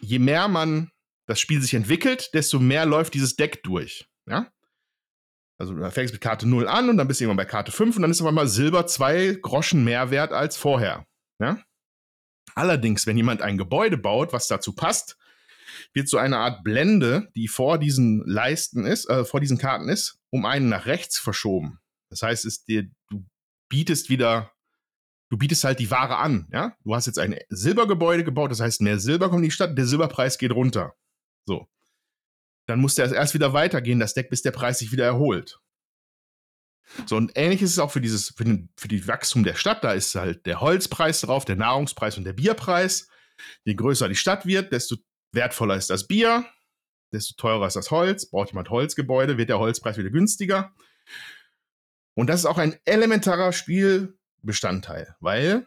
je 0.00 0.18
mehr 0.18 0.48
man 0.48 0.90
das 1.26 1.40
Spiel 1.40 1.60
sich 1.60 1.74
entwickelt, 1.74 2.30
desto 2.34 2.58
mehr 2.58 2.86
läuft 2.86 3.14
dieses 3.14 3.36
Deck 3.36 3.62
durch. 3.62 4.08
Ja? 4.26 4.50
Also 5.58 5.74
du 5.74 5.90
fängst 5.90 6.12
mit 6.12 6.20
Karte 6.20 6.48
0 6.48 6.66
an 6.66 6.88
und 6.88 6.96
dann 6.96 7.06
bist 7.06 7.20
du 7.20 7.24
irgendwann 7.24 7.44
bei 7.44 7.50
Karte 7.50 7.72
5 7.72 7.96
und 7.96 8.02
dann 8.02 8.10
ist 8.10 8.20
auf 8.20 8.26
einmal 8.26 8.48
Silber 8.48 8.86
zwei 8.86 9.38
Groschen 9.40 9.84
mehr 9.84 10.10
wert 10.10 10.32
als 10.32 10.56
vorher. 10.56 11.06
Ja? 11.40 11.62
Allerdings, 12.54 13.06
wenn 13.06 13.16
jemand 13.16 13.42
ein 13.42 13.58
Gebäude 13.58 13.96
baut, 13.96 14.32
was 14.32 14.48
dazu 14.48 14.74
passt, 14.74 15.16
wird 15.92 16.08
so 16.08 16.18
eine 16.18 16.38
Art 16.38 16.64
Blende, 16.64 17.28
die 17.34 17.48
vor 17.48 17.78
diesen 17.78 18.22
Leisten 18.26 18.86
ist, 18.86 19.08
äh, 19.08 19.24
vor 19.24 19.40
diesen 19.40 19.58
Karten 19.58 19.88
ist, 19.88 20.20
um 20.30 20.44
einen 20.44 20.68
nach 20.68 20.86
rechts 20.86 21.18
verschoben. 21.18 21.80
Das 22.10 22.22
heißt, 22.22 22.44
es 22.44 22.64
dir, 22.64 22.90
du 23.08 23.26
bietest 23.68 24.08
wieder, 24.08 24.52
du 25.30 25.36
bietest 25.36 25.64
halt 25.64 25.80
die 25.80 25.90
Ware 25.90 26.16
an, 26.16 26.48
ja. 26.52 26.76
Du 26.84 26.94
hast 26.94 27.06
jetzt 27.06 27.18
ein 27.18 27.36
Silbergebäude 27.48 28.24
gebaut, 28.24 28.50
das 28.50 28.60
heißt, 28.60 28.80
mehr 28.80 28.98
Silber 28.98 29.28
kommt 29.28 29.40
in 29.40 29.48
die 29.48 29.50
Stadt, 29.50 29.76
der 29.76 29.86
Silberpreis 29.86 30.38
geht 30.38 30.52
runter. 30.52 30.94
So. 31.46 31.68
Dann 32.66 32.80
muss 32.80 32.94
der 32.94 33.12
erst 33.12 33.34
wieder 33.34 33.52
weitergehen, 33.52 33.98
das 33.98 34.14
Deck, 34.14 34.30
bis 34.30 34.42
der 34.42 34.52
Preis 34.52 34.78
sich 34.78 34.92
wieder 34.92 35.04
erholt. 35.04 35.58
So, 37.06 37.16
und 37.16 37.32
ähnlich 37.34 37.62
ist 37.62 37.70
es 37.70 37.78
auch 37.78 37.90
für 37.90 38.00
dieses, 38.00 38.30
für, 38.30 38.44
den, 38.44 38.70
für 38.76 38.88
die 38.88 39.06
Wachstum 39.06 39.44
der 39.44 39.54
Stadt. 39.54 39.84
Da 39.84 39.92
ist 39.92 40.14
halt 40.14 40.46
der 40.46 40.60
Holzpreis 40.60 41.22
drauf, 41.22 41.44
der 41.44 41.56
Nahrungspreis 41.56 42.16
und 42.18 42.24
der 42.24 42.32
Bierpreis. 42.32 43.08
Je 43.64 43.74
größer 43.74 44.08
die 44.08 44.14
Stadt 44.14 44.46
wird, 44.46 44.72
desto 44.72 44.96
wertvoller 45.34 45.76
ist 45.76 45.90
das 45.90 46.06
Bier, 46.06 46.44
desto 47.12 47.34
teurer 47.36 47.66
ist 47.66 47.76
das 47.76 47.90
Holz. 47.90 48.26
Braucht 48.30 48.50
jemand 48.50 48.70
Holzgebäude, 48.70 49.38
wird 49.38 49.48
der 49.48 49.58
Holzpreis 49.58 49.96
wieder 49.96 50.10
günstiger. 50.10 50.74
Und 52.14 52.28
das 52.28 52.40
ist 52.40 52.46
auch 52.46 52.58
ein 52.58 52.76
elementarer 52.84 53.52
Spielbestandteil, 53.52 55.16
weil 55.20 55.66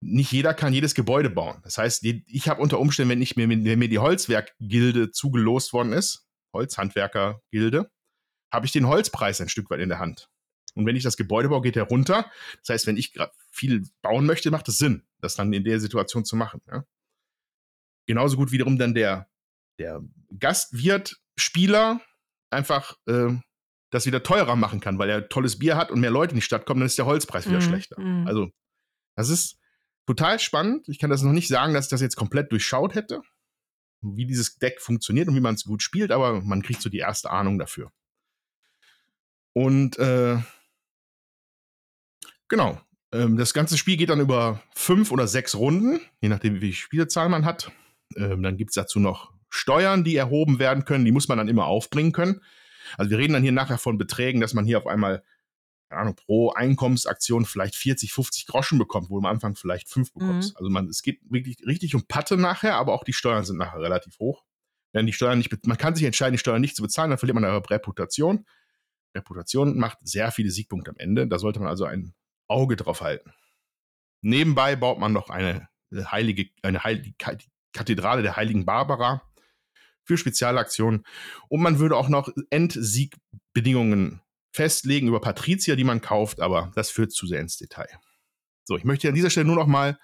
nicht 0.00 0.32
jeder 0.32 0.54
kann 0.54 0.72
jedes 0.72 0.94
Gebäude 0.94 1.30
bauen. 1.30 1.60
Das 1.62 1.76
heißt, 1.76 2.04
ich 2.04 2.48
habe 2.48 2.62
unter 2.62 2.78
Umständen, 2.78 3.10
wenn, 3.10 3.22
ich 3.22 3.36
mir, 3.36 3.48
wenn 3.48 3.78
mir 3.78 3.88
die 3.88 3.98
Holzwerkgilde 3.98 5.10
zugelost 5.10 5.72
worden 5.72 5.92
ist, 5.92 6.26
Holzhandwerkergilde, 6.52 7.90
habe 8.52 8.66
ich 8.66 8.72
den 8.72 8.86
Holzpreis 8.86 9.40
ein 9.40 9.48
Stück 9.48 9.70
weit 9.70 9.80
in 9.80 9.88
der 9.88 9.98
Hand. 9.98 10.28
Und 10.74 10.86
wenn 10.86 10.96
ich 10.96 11.02
das 11.02 11.16
Gebäude 11.16 11.48
baue, 11.48 11.60
geht 11.60 11.76
er 11.76 11.84
runter. 11.84 12.30
Das 12.60 12.70
heißt, 12.70 12.86
wenn 12.86 12.96
ich 12.96 13.12
viel 13.50 13.84
bauen 14.02 14.26
möchte, 14.26 14.50
macht 14.50 14.68
es 14.68 14.78
Sinn, 14.78 15.04
das 15.20 15.34
dann 15.34 15.52
in 15.52 15.64
der 15.64 15.80
Situation 15.80 16.24
zu 16.24 16.36
machen. 16.36 16.60
Ja? 16.70 16.84
Genauso 18.10 18.36
gut 18.36 18.50
wiederum 18.50 18.76
dann 18.76 18.92
der, 18.92 19.30
der 19.78 20.02
Gastwirt, 20.36 21.20
Spieler 21.36 22.00
einfach 22.50 22.96
äh, 23.06 23.28
das 23.90 24.04
wieder 24.04 24.24
teurer 24.24 24.56
machen 24.56 24.80
kann, 24.80 24.98
weil 24.98 25.08
er 25.08 25.28
tolles 25.28 25.60
Bier 25.60 25.76
hat 25.76 25.92
und 25.92 26.00
mehr 26.00 26.10
Leute 26.10 26.32
in 26.32 26.38
die 26.38 26.42
Stadt 26.42 26.66
kommen, 26.66 26.80
dann 26.80 26.88
ist 26.88 26.98
der 26.98 27.06
Holzpreis 27.06 27.46
wieder 27.46 27.58
Mhm, 27.58 27.62
schlechter. 27.62 28.00
mhm. 28.00 28.26
Also, 28.26 28.50
das 29.14 29.28
ist 29.28 29.60
total 30.06 30.40
spannend. 30.40 30.88
Ich 30.88 30.98
kann 30.98 31.08
das 31.08 31.22
noch 31.22 31.30
nicht 31.30 31.46
sagen, 31.46 31.72
dass 31.72 31.84
ich 31.86 31.90
das 31.90 32.00
jetzt 32.00 32.16
komplett 32.16 32.50
durchschaut 32.50 32.96
hätte, 32.96 33.22
wie 34.00 34.26
dieses 34.26 34.58
Deck 34.58 34.80
funktioniert 34.80 35.28
und 35.28 35.36
wie 35.36 35.40
man 35.40 35.54
es 35.54 35.62
gut 35.62 35.80
spielt, 35.80 36.10
aber 36.10 36.40
man 36.40 36.62
kriegt 36.62 36.82
so 36.82 36.88
die 36.88 36.98
erste 36.98 37.30
Ahnung 37.30 37.60
dafür. 37.60 37.92
Und 39.52 39.98
äh, 40.00 40.36
genau, 42.48 42.80
ähm, 43.12 43.36
das 43.36 43.54
ganze 43.54 43.78
Spiel 43.78 43.96
geht 43.96 44.10
dann 44.10 44.18
über 44.18 44.60
fünf 44.74 45.12
oder 45.12 45.28
sechs 45.28 45.54
Runden, 45.54 46.00
je 46.20 46.28
nachdem, 46.28 46.56
wie 46.56 46.60
viel 46.60 46.72
Spielzahl 46.72 47.28
man 47.28 47.44
hat. 47.44 47.70
Ähm, 48.16 48.42
dann 48.42 48.56
gibt 48.56 48.70
es 48.70 48.74
dazu 48.74 48.98
noch 49.00 49.32
Steuern, 49.48 50.04
die 50.04 50.16
erhoben 50.16 50.58
werden 50.58 50.84
können. 50.84 51.04
Die 51.04 51.12
muss 51.12 51.28
man 51.28 51.38
dann 51.38 51.48
immer 51.48 51.66
aufbringen 51.66 52.12
können. 52.12 52.40
Also 52.96 53.10
wir 53.10 53.18
reden 53.18 53.34
dann 53.34 53.42
hier 53.42 53.52
nachher 53.52 53.78
von 53.78 53.98
Beträgen, 53.98 54.40
dass 54.40 54.54
man 54.54 54.64
hier 54.64 54.78
auf 54.78 54.86
einmal, 54.86 55.22
keine 55.88 56.02
Ahnung, 56.02 56.16
pro 56.16 56.50
Einkommensaktion 56.50 57.44
vielleicht 57.44 57.74
40, 57.76 58.12
50 58.12 58.46
Groschen 58.46 58.78
bekommt, 58.78 59.10
wo 59.10 59.14
du 59.14 59.26
am 59.26 59.32
Anfang 59.32 59.54
vielleicht 59.56 59.88
fünf 59.88 60.12
bekommst. 60.12 60.52
Mhm. 60.52 60.56
Also 60.56 60.70
man, 60.70 60.88
es 60.88 61.02
geht 61.02 61.20
wirklich 61.28 61.58
richtig 61.66 61.94
um 61.94 62.06
Patte 62.06 62.36
nachher, 62.36 62.76
aber 62.76 62.92
auch 62.94 63.04
die 63.04 63.12
Steuern 63.12 63.44
sind 63.44 63.58
nachher 63.58 63.80
relativ 63.80 64.18
hoch. 64.18 64.44
Wenn 64.92 65.06
die 65.06 65.12
Steuern 65.12 65.38
nicht, 65.38 65.66
man 65.66 65.78
kann 65.78 65.94
sich 65.94 66.04
entscheiden, 66.04 66.32
die 66.32 66.38
Steuern 66.38 66.60
nicht 66.60 66.76
zu 66.76 66.82
bezahlen, 66.82 67.10
dann 67.10 67.18
verliert 67.18 67.34
man 67.34 67.44
eine 67.44 67.58
Reputation. 67.70 68.44
Reputation 69.14 69.78
macht 69.78 69.98
sehr 70.02 70.30
viele 70.32 70.50
Siegpunkte 70.50 70.90
am 70.90 70.96
Ende. 70.98 71.26
Da 71.26 71.38
sollte 71.38 71.60
man 71.60 71.68
also 71.68 71.84
ein 71.84 72.14
Auge 72.48 72.76
drauf 72.76 73.00
halten. 73.00 73.32
Nebenbei 74.22 74.76
baut 74.76 74.98
man 74.98 75.12
noch 75.12 75.30
eine 75.30 75.68
heilige, 75.92 76.50
eine 76.62 76.82
heilige 76.84 77.12
Kathedrale 77.72 78.22
der 78.22 78.36
heiligen 78.36 78.64
Barbara 78.64 79.22
für 80.04 80.16
Spezialaktionen. 80.16 81.04
Und 81.48 81.60
man 81.60 81.78
würde 81.78 81.96
auch 81.96 82.08
noch 82.08 82.28
Endsieg-Bedingungen 82.50 84.20
festlegen 84.52 85.08
über 85.08 85.20
Patrizier, 85.20 85.76
die 85.76 85.84
man 85.84 86.00
kauft, 86.00 86.40
aber 86.40 86.72
das 86.74 86.90
führt 86.90 87.12
zu 87.12 87.26
sehr 87.26 87.40
ins 87.40 87.56
Detail. 87.56 87.88
So, 88.64 88.76
ich 88.76 88.84
möchte 88.84 89.08
an 89.08 89.14
dieser 89.14 89.30
Stelle 89.30 89.46
nur 89.46 89.56
noch 89.56 89.66
mal 89.66 89.98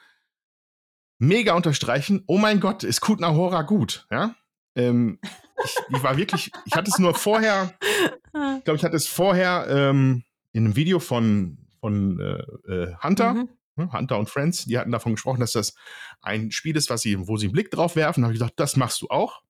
mega 1.18 1.54
unterstreichen. 1.54 2.22
Oh 2.26 2.38
mein 2.38 2.60
Gott, 2.60 2.84
ist 2.84 3.00
Kutna 3.00 3.34
Hora 3.34 3.62
gut, 3.62 4.06
ja? 4.10 4.34
Ähm, 4.74 5.18
ich, 5.64 5.76
ich, 5.88 6.02
war 6.02 6.16
wirklich, 6.16 6.52
ich 6.66 6.74
hatte 6.74 6.90
es 6.90 6.98
nur 6.98 7.14
vorher, 7.14 7.74
ich 7.80 8.32
glaube, 8.64 8.76
ich 8.76 8.84
hatte 8.84 8.96
es 8.96 9.08
vorher 9.08 9.66
ähm, 9.68 10.24
in 10.52 10.64
einem 10.64 10.76
Video 10.76 11.00
von, 11.00 11.58
von 11.80 12.20
äh, 12.20 12.72
äh, 12.72 12.94
Hunter, 13.02 13.34
mhm. 13.34 13.48
Ne, 13.76 13.92
Hunter 13.92 14.18
und 14.18 14.28
Friends, 14.28 14.64
die 14.64 14.78
hatten 14.78 14.90
davon 14.90 15.12
gesprochen, 15.12 15.40
dass 15.40 15.52
das 15.52 15.74
ein 16.22 16.50
Spiel 16.50 16.76
ist, 16.76 16.90
was 16.90 17.02
sie, 17.02 17.28
wo 17.28 17.36
sie 17.36 17.46
einen 17.46 17.52
Blick 17.52 17.70
drauf 17.70 17.94
werfen. 17.94 18.22
Da 18.22 18.26
habe 18.26 18.34
ich 18.34 18.40
gesagt, 18.40 18.58
das 18.58 18.76
machst 18.76 19.02
du 19.02 19.08
auch. 19.08 19.42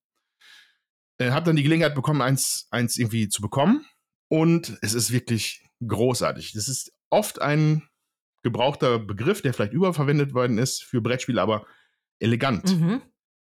Äh, 1.19 1.31
habe 1.31 1.47
dann 1.47 1.57
die 1.57 1.63
Gelegenheit 1.63 1.95
bekommen, 1.95 2.21
eins, 2.21 2.67
eins 2.71 2.99
irgendwie 2.99 3.29
zu 3.29 3.41
bekommen. 3.41 3.87
Und 4.29 4.77
es 4.83 4.95
ist 4.95 5.13
wirklich 5.13 5.65
großartig. 5.87 6.53
Das 6.53 6.69
ist 6.69 6.93
oft 7.11 7.41
ein 7.41 7.89
gebrauchter 8.43 8.99
Begriff, 8.99 9.43
der 9.43 9.55
vielleicht 9.55 9.73
überverwendet 9.73 10.35
worden 10.35 10.59
ist 10.59 10.83
für 10.83 11.01
Brettspiele, 11.01 11.41
aber 11.41 11.67
elegant. 12.19 12.79
Mhm. 12.79 13.03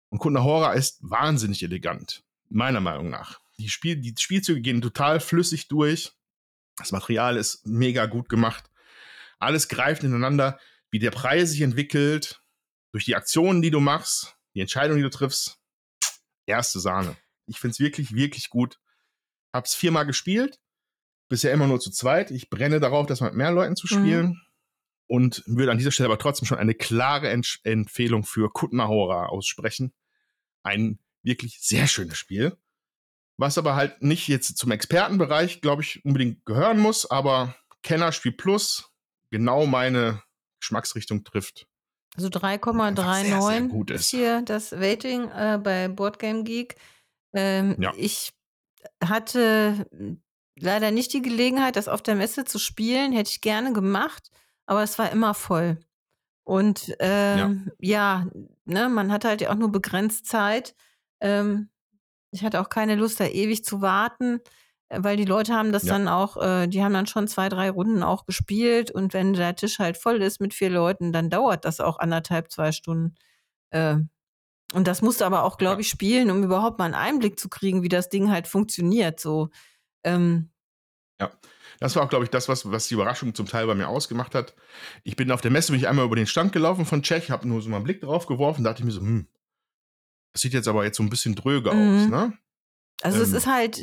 Und 0.09 0.19
Kundner 0.19 0.43
Horror 0.43 0.73
ist 0.73 0.99
wahnsinnig 1.01 1.63
elegant, 1.63 2.23
meiner 2.49 2.81
Meinung 2.81 3.09
nach. 3.09 3.39
Die, 3.57 3.69
Spiel, 3.69 3.97
die 3.97 4.15
Spielzüge 4.17 4.61
gehen 4.61 4.81
total 4.81 5.19
flüssig 5.19 5.67
durch. 5.67 6.13
Das 6.77 6.91
Material 6.91 7.37
ist 7.37 7.65
mega 7.65 8.05
gut 8.05 8.29
gemacht. 8.29 8.69
Alles 9.39 9.67
greift 9.67 10.03
ineinander, 10.03 10.59
wie 10.91 10.99
der 10.99 11.11
Preis 11.11 11.51
sich 11.51 11.61
entwickelt, 11.61 12.41
durch 12.91 13.05
die 13.05 13.15
Aktionen, 13.15 13.61
die 13.61 13.71
du 13.71 13.79
machst, 13.79 14.37
die 14.55 14.61
Entscheidungen, 14.61 14.97
die 14.97 15.03
du 15.03 15.09
triffst. 15.09 15.59
Erste 16.45 16.79
Sahne. 16.79 17.15
Ich 17.45 17.59
finde 17.59 17.73
es 17.73 17.79
wirklich, 17.79 18.13
wirklich 18.13 18.49
gut. 18.49 18.79
Hab's 19.53 19.75
viermal 19.75 20.05
gespielt. 20.05 20.59
Bisher 21.29 21.53
immer 21.53 21.67
nur 21.67 21.79
zu 21.79 21.91
zweit. 21.91 22.31
Ich 22.31 22.49
brenne 22.49 22.79
darauf, 22.79 23.05
das 23.05 23.21
mit 23.21 23.35
mehr 23.35 23.51
Leuten 23.51 23.75
zu 23.75 23.87
mhm. 23.89 23.99
spielen. 23.99 24.25
Mhm. 24.27 24.41
Und 25.07 25.43
würde 25.47 25.71
an 25.71 25.77
dieser 25.77 25.91
Stelle 25.91 26.07
aber 26.07 26.19
trotzdem 26.19 26.45
schon 26.45 26.59
eine 26.59 26.75
klare 26.75 27.29
Ent 27.29 27.59
Empfehlung 27.63 28.23
für 28.23 28.51
Kutnahora 28.51 29.27
aussprechen. 29.27 29.93
Ein 30.63 30.99
wirklich 31.23 31.59
sehr 31.61 31.87
schönes 31.87 32.17
Spiel. 32.17 32.55
Was 33.37 33.57
aber 33.57 33.75
halt 33.75 34.01
nicht 34.01 34.27
jetzt 34.27 34.57
zum 34.57 34.71
Expertenbereich, 34.71 35.61
glaube 35.61 35.81
ich, 35.81 36.03
unbedingt 36.03 36.45
gehören 36.45 36.79
muss, 36.79 37.09
aber 37.09 37.55
Kennerspiel 37.81 38.33
Plus 38.33 38.88
genau 39.31 39.65
meine 39.65 40.21
Geschmacksrichtung 40.59 41.23
trifft. 41.23 41.67
Also 42.15 42.27
3,39 42.29 43.91
ist 43.93 44.09
hier 44.09 44.41
das 44.41 44.73
Rating 44.73 45.29
äh, 45.29 45.59
bei 45.61 45.87
Boardgame 45.87 46.43
Geek. 46.43 46.75
Ähm, 47.33 47.75
ja. 47.79 47.93
Ich 47.95 48.33
hatte 49.03 49.87
leider 50.55 50.91
nicht 50.91 51.13
die 51.13 51.21
Gelegenheit, 51.21 51.75
das 51.75 51.87
auf 51.87 52.01
der 52.01 52.15
Messe 52.15 52.45
zu 52.45 52.59
spielen. 52.59 53.13
Hätte 53.13 53.29
ich 53.31 53.41
gerne 53.41 53.73
gemacht, 53.73 54.31
aber 54.65 54.83
es 54.83 54.97
war 54.97 55.11
immer 55.11 55.33
voll. 55.33 55.77
Und 56.43 56.95
ähm, 56.99 57.71
ja. 57.77 58.23
ja, 58.23 58.27
ne, 58.65 58.89
man 58.89 59.11
hat 59.11 59.23
halt 59.23 59.41
ja 59.41 59.51
auch 59.51 59.55
nur 59.55 59.71
begrenzt 59.71 60.25
Zeit. 60.25 60.75
Ähm, 61.21 61.69
ich 62.31 62.43
hatte 62.43 62.59
auch 62.59 62.69
keine 62.69 62.95
Lust, 62.95 63.19
da 63.19 63.25
ewig 63.25 63.63
zu 63.63 63.81
warten, 63.81 64.39
weil 64.89 65.17
die 65.17 65.25
Leute 65.25 65.53
haben 65.53 65.71
das 65.71 65.83
ja. 65.83 65.93
dann 65.93 66.07
auch, 66.07 66.37
äh, 66.37 66.67
die 66.67 66.83
haben 66.83 66.93
dann 66.93 67.07
schon 67.07 67.27
zwei, 67.27 67.49
drei 67.49 67.69
Runden 67.69 68.03
auch 68.03 68.25
gespielt. 68.25 68.91
Und 68.91 69.13
wenn 69.13 69.33
der 69.33 69.55
Tisch 69.55 69.79
halt 69.79 69.97
voll 69.97 70.21
ist 70.21 70.41
mit 70.41 70.53
vier 70.53 70.69
Leuten, 70.69 71.13
dann 71.13 71.29
dauert 71.29 71.65
das 71.65 71.79
auch 71.79 71.99
anderthalb, 71.99 72.51
zwei 72.51 72.71
Stunden. 72.71 73.15
Äh, 73.71 73.97
und 74.73 74.87
das 74.87 75.01
musste 75.01 75.25
aber 75.25 75.43
auch, 75.43 75.57
glaube 75.57 75.81
ich, 75.81 75.89
spielen, 75.89 76.29
um 76.29 76.43
überhaupt 76.43 76.79
mal 76.79 76.85
einen 76.85 76.93
Einblick 76.93 77.39
zu 77.39 77.49
kriegen, 77.49 77.83
wie 77.83 77.89
das 77.89 78.09
Ding 78.09 78.31
halt 78.31 78.47
funktioniert. 78.47 79.19
So. 79.19 79.49
Ähm, 80.03 80.51
ja, 81.19 81.31
das 81.79 81.95
war 81.95 82.03
auch, 82.03 82.09
glaube 82.09 82.25
ich, 82.25 82.29
das, 82.29 82.47
was, 82.49 82.69
was 82.71 82.87
die 82.87 82.93
Überraschung 82.93 83.33
zum 83.33 83.47
Teil 83.47 83.67
bei 83.67 83.75
mir 83.75 83.87
ausgemacht 83.87 84.35
hat. 84.35 84.55
Ich 85.03 85.15
bin 85.15 85.31
auf 85.31 85.41
der 85.41 85.51
Messe, 85.51 85.71
bin 85.71 85.79
ich 85.79 85.87
einmal 85.87 86.05
über 86.05 86.15
den 86.15 86.27
Stand 86.27 86.51
gelaufen 86.51 86.85
von 86.85 87.01
Czech, 87.03 87.31
habe 87.31 87.47
nur 87.47 87.61
so 87.61 87.69
mal 87.69 87.77
einen 87.77 87.85
Blick 87.85 88.01
drauf 88.01 88.27
geworfen, 88.27 88.63
dachte 88.63 88.81
ich 88.81 88.85
mir 88.85 88.91
so, 88.91 89.01
hm, 89.01 89.27
das 90.33 90.41
sieht 90.41 90.53
jetzt 90.53 90.67
aber 90.67 90.83
jetzt 90.83 90.97
so 90.97 91.03
ein 91.03 91.09
bisschen 91.09 91.35
dröge 91.35 91.73
mhm. 91.73 91.97
aus, 91.97 92.09
ne? 92.09 92.37
Also 93.01 93.17
ähm, 93.17 93.23
es 93.23 93.31
ist 93.33 93.47
halt. 93.47 93.81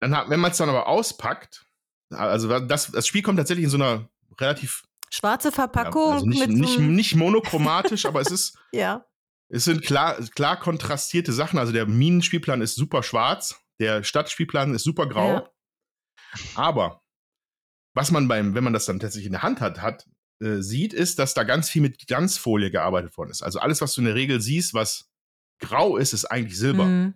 Dann 0.00 0.16
hat, 0.16 0.30
wenn 0.30 0.40
man 0.40 0.50
es 0.50 0.56
dann 0.56 0.68
aber 0.68 0.86
auspackt, 0.86 1.66
also 2.10 2.60
das, 2.60 2.90
das 2.90 3.06
Spiel 3.06 3.22
kommt 3.22 3.38
tatsächlich 3.38 3.64
in 3.64 3.70
so 3.70 3.76
einer 3.76 4.08
relativ 4.40 4.84
schwarze 5.10 5.52
Verpackung. 5.52 6.08
Ja, 6.08 6.14
also 6.14 6.26
nicht, 6.26 6.48
nicht, 6.48 6.78
nicht 6.78 7.14
monochromatisch, 7.14 8.06
aber 8.06 8.20
es 8.20 8.30
ist. 8.30 8.58
ja. 8.72 9.04
Es 9.50 9.64
sind 9.64 9.82
klar, 9.82 10.16
klar 10.34 10.58
kontrastierte 10.58 11.32
Sachen. 11.32 11.58
Also 11.58 11.72
der 11.72 11.86
Minenspielplan 11.86 12.60
ist 12.60 12.74
super 12.74 13.02
schwarz, 13.02 13.58
der 13.80 14.04
Stadtspielplan 14.04 14.74
ist 14.74 14.84
super 14.84 15.06
grau. 15.06 15.32
Ja. 15.32 15.50
Aber 16.54 17.02
was 17.94 18.10
man 18.10 18.28
beim, 18.28 18.54
wenn 18.54 18.64
man 18.64 18.74
das 18.74 18.84
dann 18.84 19.00
tatsächlich 19.00 19.26
in 19.26 19.32
der 19.32 19.42
Hand 19.42 19.60
hat, 19.60 19.80
hat 19.80 20.06
äh, 20.42 20.60
sieht, 20.60 20.92
ist, 20.92 21.18
dass 21.18 21.34
da 21.34 21.44
ganz 21.44 21.70
viel 21.70 21.82
mit 21.82 22.06
Glanzfolie 22.06 22.70
gearbeitet 22.70 23.16
worden 23.16 23.30
ist. 23.30 23.42
Also 23.42 23.58
alles, 23.58 23.80
was 23.80 23.94
du 23.94 24.02
in 24.02 24.06
der 24.06 24.14
Regel 24.14 24.40
siehst, 24.40 24.74
was 24.74 25.10
grau 25.60 25.96
ist, 25.96 26.12
ist 26.12 26.26
eigentlich 26.26 26.58
Silber. 26.58 26.84
Mhm. 26.84 27.14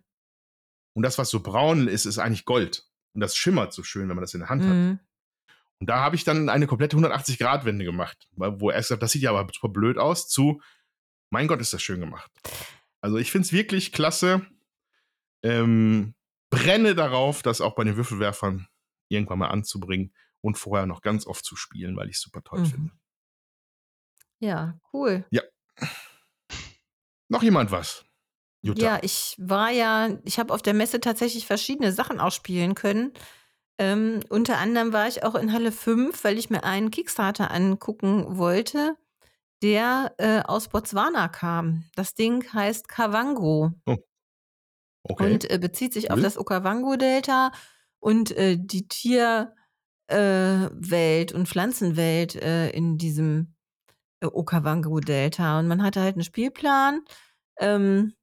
Und 0.94 1.02
das, 1.02 1.18
was 1.18 1.30
so 1.30 1.40
braun 1.40 1.88
ist, 1.88 2.04
ist 2.04 2.18
eigentlich 2.18 2.44
Gold. 2.44 2.84
Und 3.14 3.20
das 3.20 3.36
schimmert 3.36 3.72
so 3.72 3.82
schön, 3.82 4.08
wenn 4.08 4.16
man 4.16 4.22
das 4.22 4.34
in 4.34 4.40
der 4.40 4.48
Hand 4.48 4.64
mhm. 4.64 4.68
hat. 4.92 4.98
Und 5.80 5.88
da 5.88 6.00
habe 6.00 6.14
ich 6.14 6.24
dann 6.24 6.48
eine 6.48 6.66
komplette 6.66 6.96
180-Grad-Wende 6.96 7.84
gemacht, 7.84 8.28
wo 8.36 8.70
er 8.70 8.78
gesagt 8.78 9.02
das 9.02 9.12
sieht 9.12 9.22
ja 9.22 9.30
aber 9.30 9.50
super 9.52 9.68
blöd 9.68 9.98
aus, 9.98 10.28
zu, 10.28 10.62
mein 11.30 11.48
Gott, 11.48 11.60
ist 11.60 11.72
das 11.72 11.82
schön 11.82 11.98
gemacht. 11.98 12.30
Also 13.00 13.16
ich 13.16 13.32
finde 13.32 13.46
es 13.46 13.52
wirklich 13.52 13.92
klasse. 13.92 14.46
Ähm, 15.42 16.14
brenne 16.50 16.94
darauf, 16.94 17.42
das 17.42 17.60
auch 17.60 17.74
bei 17.74 17.82
den 17.82 17.96
Würfelwerfern 17.96 18.68
irgendwann 19.08 19.40
mal 19.40 19.48
anzubringen 19.48 20.14
und 20.40 20.56
vorher 20.56 20.86
noch 20.86 21.00
ganz 21.00 21.26
oft 21.26 21.44
zu 21.44 21.56
spielen, 21.56 21.96
weil 21.96 22.08
ich 22.08 22.16
es 22.16 22.22
super 22.22 22.44
toll 22.44 22.60
mhm. 22.60 22.66
finde. 22.66 22.92
Ja, 24.38 24.78
cool. 24.92 25.24
Ja. 25.30 25.42
Noch 27.28 27.42
jemand 27.42 27.70
was? 27.70 28.04
Jutta. 28.62 28.80
Ja, 28.80 28.98
ich 29.02 29.34
war 29.38 29.70
ja, 29.70 30.16
ich 30.24 30.38
habe 30.38 30.54
auf 30.54 30.62
der 30.62 30.74
Messe 30.74 31.00
tatsächlich 31.00 31.46
verschiedene 31.46 31.92
Sachen 31.92 32.20
ausspielen 32.20 32.74
können. 32.74 33.12
Ähm, 33.78 34.20
unter 34.28 34.58
anderem 34.58 34.92
war 34.92 35.08
ich 35.08 35.24
auch 35.24 35.34
in 35.34 35.52
Halle 35.52 35.72
5, 35.72 36.22
weil 36.22 36.38
ich 36.38 36.50
mir 36.50 36.62
einen 36.62 36.90
Kickstarter 36.90 37.50
angucken 37.50 38.38
wollte, 38.38 38.96
der 39.62 40.14
äh, 40.18 40.40
aus 40.42 40.68
Botswana 40.68 41.28
kam. 41.28 41.84
Das 41.96 42.14
Ding 42.14 42.44
heißt 42.52 42.88
Kavango. 42.88 43.72
Oh. 43.86 43.96
Okay. 45.04 45.32
Und 45.32 45.50
äh, 45.50 45.58
bezieht 45.58 45.92
sich 45.92 46.04
cool. 46.04 46.10
auf 46.12 46.20
das 46.20 46.38
Okavango-Delta 46.38 47.50
und 47.98 48.30
äh, 48.36 48.56
die 48.56 48.86
Tierwelt 48.86 49.50
äh, 50.08 51.34
und 51.34 51.48
Pflanzenwelt 51.48 52.36
äh, 52.36 52.70
in 52.70 52.98
diesem 52.98 53.54
äh, 54.20 54.26
Okavango-Delta. 54.26 55.58
Und 55.58 55.66
man 55.66 55.82
hatte 55.82 56.00
halt 56.00 56.14
einen 56.14 56.24
Spielplan. 56.24 57.00
Ähm, 57.58 58.14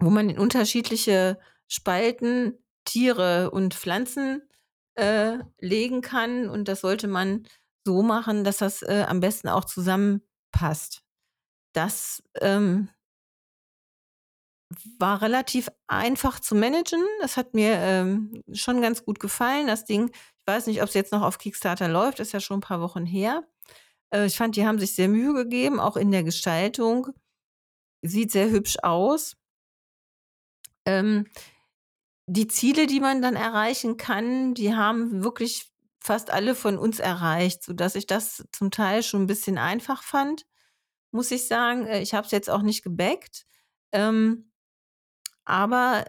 wo 0.00 0.10
man 0.10 0.30
in 0.30 0.38
unterschiedliche 0.38 1.38
Spalten 1.68 2.58
Tiere 2.84 3.50
und 3.50 3.74
Pflanzen 3.74 4.42
äh, 4.94 5.38
legen 5.60 6.00
kann. 6.00 6.48
Und 6.48 6.68
das 6.68 6.80
sollte 6.80 7.06
man 7.06 7.46
so 7.84 8.02
machen, 8.02 8.44
dass 8.44 8.58
das 8.58 8.82
äh, 8.82 9.04
am 9.08 9.20
besten 9.20 9.48
auch 9.48 9.64
zusammenpasst. 9.64 11.02
Das 11.72 12.22
ähm, 12.40 12.88
war 14.98 15.22
relativ 15.22 15.68
einfach 15.86 16.40
zu 16.40 16.54
managen. 16.54 17.02
Das 17.20 17.36
hat 17.36 17.54
mir 17.54 17.74
ähm, 17.74 18.42
schon 18.52 18.80
ganz 18.80 19.04
gut 19.04 19.20
gefallen. 19.20 19.66
Das 19.66 19.84
Ding, 19.84 20.10
ich 20.10 20.46
weiß 20.46 20.66
nicht, 20.66 20.82
ob 20.82 20.88
es 20.88 20.94
jetzt 20.94 21.12
noch 21.12 21.22
auf 21.22 21.38
Kickstarter 21.38 21.88
läuft, 21.88 22.20
ist 22.20 22.32
ja 22.32 22.40
schon 22.40 22.58
ein 22.58 22.62
paar 22.62 22.80
Wochen 22.80 23.04
her. 23.04 23.44
Äh, 24.12 24.26
ich 24.26 24.36
fand, 24.36 24.56
die 24.56 24.66
haben 24.66 24.78
sich 24.78 24.94
sehr 24.94 25.08
Mühe 25.08 25.34
gegeben, 25.34 25.80
auch 25.80 25.96
in 25.96 26.10
der 26.10 26.22
Gestaltung. 26.24 27.08
Sieht 28.02 28.32
sehr 28.32 28.50
hübsch 28.50 28.78
aus. 28.82 29.36
Ähm, 30.86 31.26
die 32.26 32.46
Ziele, 32.46 32.86
die 32.86 33.00
man 33.00 33.22
dann 33.22 33.36
erreichen 33.36 33.96
kann, 33.96 34.54
die 34.54 34.74
haben 34.74 35.24
wirklich 35.24 35.72
fast 36.00 36.30
alle 36.30 36.54
von 36.54 36.78
uns 36.78 36.98
erreicht, 36.98 37.62
sodass 37.64 37.94
ich 37.94 38.06
das 38.06 38.44
zum 38.52 38.70
Teil 38.70 39.02
schon 39.02 39.22
ein 39.22 39.26
bisschen 39.26 39.58
einfach 39.58 40.02
fand, 40.02 40.46
muss 41.12 41.30
ich 41.30 41.48
sagen. 41.48 41.86
Äh, 41.86 42.02
ich 42.02 42.14
habe 42.14 42.26
es 42.26 42.32
jetzt 42.32 42.50
auch 42.50 42.62
nicht 42.62 42.82
gebackt. 42.82 43.46
Ähm, 43.92 44.52
aber 45.44 46.04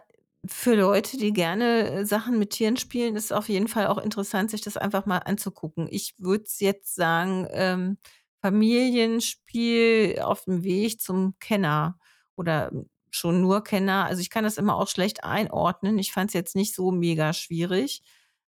für 0.46 0.76
Leute, 0.76 1.18
die 1.18 1.34
gerne 1.34 1.92
äh, 1.92 2.06
Sachen 2.06 2.40
mit 2.40 2.52
Tieren 2.52 2.78
spielen, 2.78 3.16
ist 3.16 3.26
es 3.26 3.32
auf 3.32 3.50
jeden 3.50 3.68
Fall 3.68 3.88
auch 3.88 3.98
interessant, 3.98 4.52
sich 4.52 4.62
das 4.62 4.78
einfach 4.78 5.06
mal 5.06 5.20
anzugucken. 5.20 5.88
Ich 5.90 6.16
würde 6.18 6.46
jetzt 6.60 6.96
sagen, 6.96 7.48
ähm, 7.52 7.98
Familienspiel 8.42 10.20
auf 10.22 10.46
dem 10.46 10.64
Weg 10.64 11.00
zum 11.02 11.36
Kenner 11.40 12.00
oder 12.36 12.72
schon 13.12 13.42
nur 13.42 13.64
Kenner. 13.64 14.06
Also 14.06 14.22
ich 14.22 14.30
kann 14.30 14.44
das 14.44 14.58
immer 14.58 14.76
auch 14.76 14.88
schlecht 14.88 15.24
einordnen. 15.24 16.00
Ich 16.00 16.12
fand 16.12 16.32
es 16.32 16.34
jetzt 16.34 16.56
nicht 16.56 16.74
so 16.74 16.92
mega 16.92 17.34
schwierig. 17.34 18.02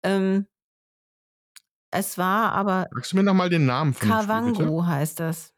Ähm, 0.03 0.47
es 1.91 2.17
war 2.17 2.53
aber. 2.53 2.87
Sagst 2.93 3.11
du 3.11 3.17
mir 3.17 3.23
nochmal 3.23 3.49
den 3.49 3.65
Namen 3.65 3.93
von 3.93 4.07
Kavango 4.07 4.85
heißt 4.85 5.19
das. 5.19 5.53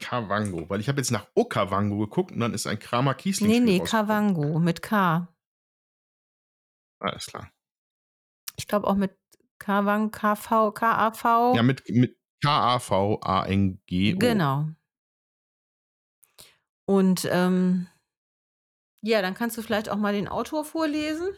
Kavango, 0.00 0.68
weil 0.68 0.80
ich 0.80 0.88
habe 0.88 0.98
jetzt 0.98 1.12
nach 1.12 1.28
Okavango 1.34 1.98
geguckt 1.98 2.32
und 2.32 2.40
dann 2.40 2.52
ist 2.52 2.66
ein 2.66 2.78
Kramer 2.78 3.14
Kiesling. 3.14 3.48
Nee, 3.48 3.60
nee, 3.60 3.80
Kavango 3.80 4.58
mit 4.58 4.82
K. 4.82 5.28
Alles 6.98 7.26
klar. 7.26 7.50
Ich 8.56 8.66
glaube 8.66 8.86
auch 8.86 8.96
mit 8.96 9.16
Kavang, 9.58 10.10
KV, 10.10 10.72
KAV. 10.72 11.54
Ja, 11.54 11.62
mit, 11.62 11.88
mit 11.88 12.18
K-A-V-A-N-G. 12.42 14.14
Genau. 14.14 14.68
Und 16.86 17.26
ähm, 17.30 17.86
ja, 19.04 19.20
dann 19.20 19.34
kannst 19.34 19.58
du 19.58 19.62
vielleicht 19.62 19.90
auch 19.90 19.98
mal 19.98 20.14
den 20.14 20.28
Autor 20.28 20.64
vorlesen. 20.64 21.28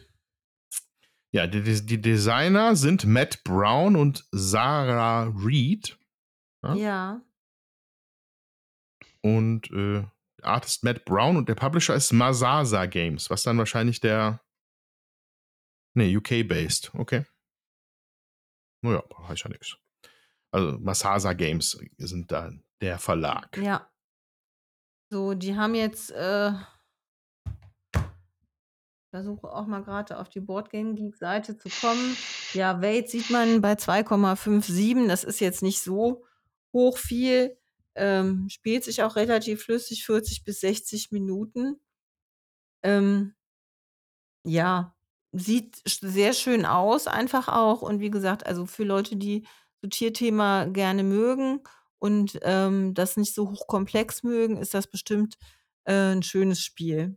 Ja, 1.32 1.48
die, 1.48 1.62
die 1.62 2.00
Designer 2.00 2.76
sind 2.76 3.04
Matt 3.04 3.42
Brown 3.42 3.96
und 3.96 4.24
Sarah 4.30 5.24
Reed. 5.44 5.98
Ja. 6.62 6.74
ja. 6.74 7.20
Und 9.20 9.68
äh, 9.72 10.04
Artist 10.42 10.84
Matt 10.84 11.04
Brown 11.04 11.36
und 11.36 11.48
der 11.48 11.56
Publisher 11.56 11.96
ist 11.96 12.12
Masasa 12.12 12.86
Games, 12.86 13.30
was 13.30 13.42
dann 13.42 13.58
wahrscheinlich 13.58 14.00
der. 14.00 14.40
Ne, 15.94 16.16
UK-based. 16.16 16.94
Okay. 16.94 17.24
Naja, 18.82 19.02
heißt 19.26 19.42
ja 19.42 19.50
nichts. 19.50 19.76
Also 20.52 20.78
Masasa 20.78 21.32
Games 21.32 21.76
sind 21.98 22.30
da 22.30 22.52
der 22.80 23.00
Verlag. 23.00 23.56
Ja. 23.56 23.90
So, 25.10 25.34
die 25.34 25.56
haben 25.56 25.74
jetzt. 25.74 26.12
Äh 26.12 26.52
versuche 29.16 29.50
auch 29.50 29.66
mal 29.66 29.82
gerade 29.82 30.18
auf 30.18 30.28
die 30.28 30.40
Boardgame 30.40 30.94
Geek 30.94 31.16
Seite 31.16 31.56
zu 31.56 31.70
kommen. 31.70 32.18
Ja, 32.52 32.82
Wade 32.82 33.08
sieht 33.08 33.30
man 33.30 33.62
bei 33.62 33.72
2,57. 33.72 35.08
Das 35.08 35.24
ist 35.24 35.40
jetzt 35.40 35.62
nicht 35.62 35.80
so 35.80 36.26
hoch 36.74 36.98
viel. 36.98 37.56
Ähm, 37.94 38.46
spielt 38.50 38.84
sich 38.84 39.02
auch 39.02 39.16
relativ 39.16 39.62
flüssig, 39.62 40.04
40 40.04 40.44
bis 40.44 40.60
60 40.60 41.12
Minuten. 41.12 41.80
Ähm, 42.82 43.34
ja, 44.44 44.94
sieht 45.32 45.80
sehr 45.86 46.34
schön 46.34 46.66
aus, 46.66 47.06
einfach 47.06 47.48
auch. 47.48 47.80
Und 47.80 48.00
wie 48.00 48.10
gesagt, 48.10 48.44
also 48.44 48.66
für 48.66 48.84
Leute, 48.84 49.16
die 49.16 49.46
so 49.80 49.88
Tierthema 49.88 50.66
gerne 50.66 51.04
mögen 51.04 51.62
und 51.98 52.38
ähm, 52.42 52.92
das 52.92 53.16
nicht 53.16 53.34
so 53.34 53.50
hochkomplex 53.50 54.24
mögen, 54.24 54.58
ist 54.58 54.74
das 54.74 54.86
bestimmt 54.88 55.38
äh, 55.84 56.12
ein 56.12 56.22
schönes 56.22 56.60
Spiel. 56.60 57.16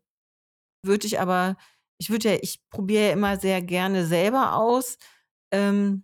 Würde 0.83 1.07
ich 1.07 1.19
aber, 1.19 1.57
ich 1.99 2.09
würde 2.09 2.33
ja, 2.33 2.39
ich 2.41 2.67
probiere 2.69 3.07
ja 3.07 3.13
immer 3.13 3.37
sehr 3.37 3.61
gerne 3.61 4.05
selber 4.05 4.55
aus, 4.55 4.97
ähm, 5.51 6.03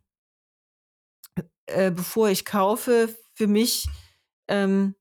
äh, 1.66 1.90
bevor 1.92 2.30
ich 2.30 2.46
kaufe. 2.46 3.16
Für 3.34 3.48
mich 3.48 3.88
ähm, 4.48 4.96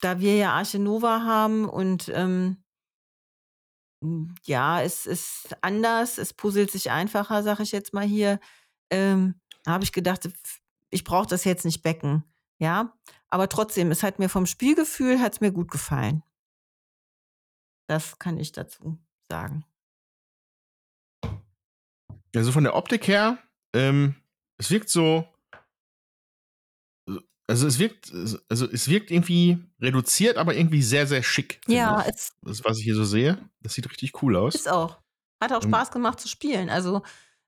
da 0.00 0.20
wir 0.20 0.36
ja 0.36 0.52
Arche 0.52 0.78
Nova 0.78 1.22
haben 1.22 1.68
und 1.68 2.10
ähm, 2.14 2.62
hm, 4.02 4.34
ja, 4.44 4.82
es 4.82 5.06
ist 5.06 5.56
anders, 5.60 6.18
es 6.18 6.32
puzzelt 6.32 6.70
sich 6.70 6.90
einfacher, 6.90 7.42
sage 7.42 7.62
ich 7.62 7.72
jetzt 7.72 7.92
mal 7.92 8.06
hier. 8.06 8.40
Ähm, 8.90 9.40
habe 9.66 9.84
ich 9.84 9.92
gedacht, 9.92 10.28
ich 10.90 11.04
brauche 11.04 11.28
das 11.28 11.44
jetzt 11.44 11.64
nicht 11.64 11.82
becken, 11.82 12.24
ja. 12.58 12.96
Aber 13.28 13.48
trotzdem, 13.48 13.90
es 13.90 14.02
hat 14.02 14.18
mir 14.18 14.28
vom 14.28 14.46
Spielgefühl 14.46 15.20
hat's 15.20 15.40
mir 15.40 15.52
gut 15.52 15.70
gefallen. 15.70 16.22
Das 17.86 18.18
kann 18.18 18.38
ich 18.38 18.52
dazu 18.52 18.98
sagen. 19.30 19.64
Also 22.34 22.52
von 22.52 22.64
der 22.64 22.74
Optik 22.74 23.08
her, 23.08 23.38
ähm, 23.74 24.14
es 24.58 24.70
wirkt 24.70 24.88
so 24.88 25.26
also 27.48 27.66
es 27.66 27.78
wirkt, 27.78 28.12
also 28.48 28.66
es 28.70 28.88
wirkt 28.88 29.10
irgendwie 29.10 29.58
reduziert, 29.80 30.36
aber 30.36 30.54
irgendwie 30.54 30.82
sehr, 30.82 31.06
sehr 31.06 31.22
schick. 31.22 31.60
Ja, 31.66 32.04
es, 32.06 32.34
das, 32.42 32.62
was 32.62 32.78
ich 32.78 32.84
hier 32.84 32.94
so 32.94 33.04
sehe, 33.04 33.38
das 33.62 33.72
sieht 33.72 33.90
richtig 33.90 34.22
cool 34.22 34.36
aus. 34.36 34.54
Ist 34.54 34.70
auch. 34.70 34.98
Hat 35.40 35.52
auch 35.52 35.62
Spaß 35.62 35.90
gemacht 35.90 36.20
zu 36.20 36.28
spielen. 36.28 36.68
Also 36.68 37.02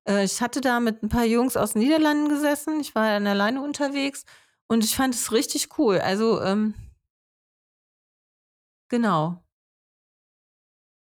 äh, 0.09 0.25
ich 0.25 0.41
hatte 0.41 0.61
da 0.63 0.81
mit 0.81 1.03
ein 1.03 1.11
paar 1.11 1.27
Jungs 1.27 1.57
aus 1.57 1.75
den 1.75 1.83
Niederlanden 1.83 2.29
gesessen. 2.29 2.81
Ich 2.81 2.95
war 2.95 3.09
dann 3.09 3.27
alleine 3.27 3.63
unterwegs 3.63 4.25
und 4.69 4.85
ich 4.85 4.97
fand 4.97 5.15
es 5.15 5.33
richtig 5.33 5.79
cool. 5.79 5.99
Also 5.99 6.41
ähm, 6.41 6.73
genau. 8.89 9.45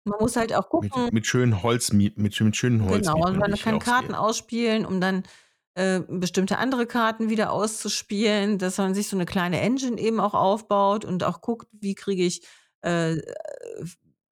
Man 0.05 0.19
muss 0.19 0.37
halt 0.37 0.55
auch 0.55 0.69
gucken. 0.69 1.05
Mit, 1.05 1.13
mit 1.13 1.27
schönen 1.27 1.63
Holz, 1.63 1.93
mit, 1.93 2.17
mit 2.19 2.35
schönen 2.35 2.85
Holz. 2.85 3.07
Genau, 3.07 3.27
und 3.27 3.39
man 3.39 3.55
kann 3.57 3.79
Karten 3.79 4.15
ausspielen, 4.15 4.87
um 4.87 5.01
dann 5.01 5.25
äh, 5.75 6.01
bestimmte 6.09 6.59
andere 6.59 6.87
Karten 6.87 7.29
wieder 7.31 7.53
auszuspielen, 7.53 8.59
dass 8.59 8.79
man 8.79 8.95
sich 8.95 9.09
so 9.09 9.17
eine 9.17 9.27
kleine 9.27 9.61
Engine 9.61 10.01
eben 10.01 10.21
auch 10.21 10.35
aufbaut 10.35 11.05
und 11.05 11.23
auch 11.23 11.43
guckt, 11.43 11.69
wie 11.73 11.95
kriege 11.95 12.25
ich 12.25 12.47
äh, 12.81 13.19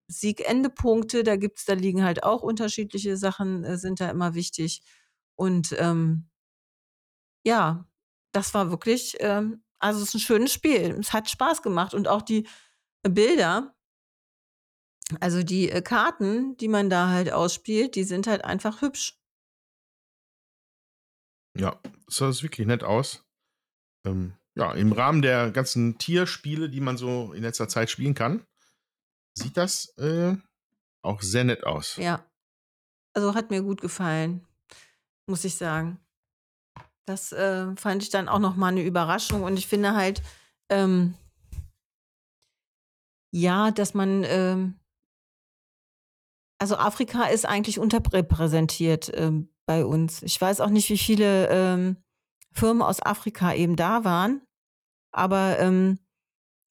Siegendepunkte. 0.09 1.23
Da 1.23 1.37
gibt's, 1.37 1.65
da 1.65 1.75
liegen 1.75 2.03
halt 2.03 2.25
auch 2.25 2.43
unterschiedliche 2.43 3.17
Sachen, 3.17 3.65
äh, 3.65 3.77
sind 3.79 4.01
da 4.01 4.11
immer 4.11 4.35
wichtig. 4.35 4.83
Und 5.37 5.77
ähm, 5.79 6.29
ja, 7.45 7.87
das 8.33 8.53
war 8.55 8.71
wirklich, 8.71 9.17
ähm, 9.21 9.63
also 9.79 10.03
es 10.03 10.09
ist 10.09 10.15
ein 10.15 10.21
schönes 10.21 10.53
Spiel. 10.53 10.97
Es 11.01 11.13
hat 11.13 11.31
Spaß 11.31 11.63
gemacht 11.63 11.95
und 11.95 12.09
auch 12.09 12.23
die 12.23 12.47
Bilder, 13.03 13.75
also 15.21 15.43
die 15.43 15.71
äh, 15.71 15.83
Karten, 15.83 16.57
die 16.57 16.69
man 16.69 16.91
da 16.91 17.09
halt 17.09 17.33
ausspielt, 17.33 17.95
die 17.95 18.05
sind 18.05 18.27
halt 18.27 18.45
einfach 18.45 18.83
hübsch. 18.83 19.19
Ja, 21.57 21.81
das 22.07 22.17
sah 22.17 22.43
wirklich 22.43 22.67
nett 22.67 22.85
aus. 22.85 23.25
Ähm, 24.07 24.35
ja, 24.55 24.73
im 24.73 24.93
Rahmen 24.93 25.23
der 25.23 25.51
ganzen 25.51 25.99
Tierspiele, 25.99 26.69
die 26.69 26.81
man 26.81 26.97
so 26.97 27.33
in 27.33 27.43
letzter 27.43 27.69
Zeit 27.69 27.91
spielen 27.91 28.15
kann, 28.15 28.45
sieht 29.35 29.57
das 29.57 29.97
äh, 29.99 30.37
auch 31.03 31.23
sehr 31.23 31.45
nett 31.45 31.65
aus. 31.65 31.97
Ja. 31.97 32.25
Also 33.15 33.35
hat 33.35 33.51
mir 33.51 33.63
gut 33.63 33.81
gefallen, 33.81 34.47
muss 35.27 35.45
ich 35.45 35.57
sagen. 35.57 35.99
Das 37.07 37.33
äh, 37.33 37.75
fand 37.77 38.03
ich 38.03 38.11
dann 38.11 38.29
auch 38.29 38.39
nochmal 38.39 38.73
eine 38.73 38.83
Überraschung 38.83 39.43
und 39.43 39.57
ich 39.57 39.67
finde 39.67 39.95
halt, 39.95 40.23
ähm, 40.69 41.15
ja, 43.33 43.71
dass 43.71 43.95
man, 43.95 44.25
ähm, 44.25 44.79
also 46.59 46.77
Afrika 46.77 47.25
ist 47.25 47.47
eigentlich 47.47 47.79
unterrepräsentiert 47.79 49.11
ähm, 49.15 49.49
bei 49.67 49.85
uns. 49.85 50.23
Ich 50.23 50.41
weiß 50.41 50.61
auch 50.61 50.71
nicht, 50.71 50.89
wie 50.91 50.99
viele 50.99 51.49
ähm, 51.49 51.97
Firmen 52.53 52.83
aus 52.83 53.03
Afrika 53.03 53.55
eben 53.55 53.77
da 53.77 54.05
waren, 54.05 54.43
aber 55.13 55.59
ähm, 55.59 55.99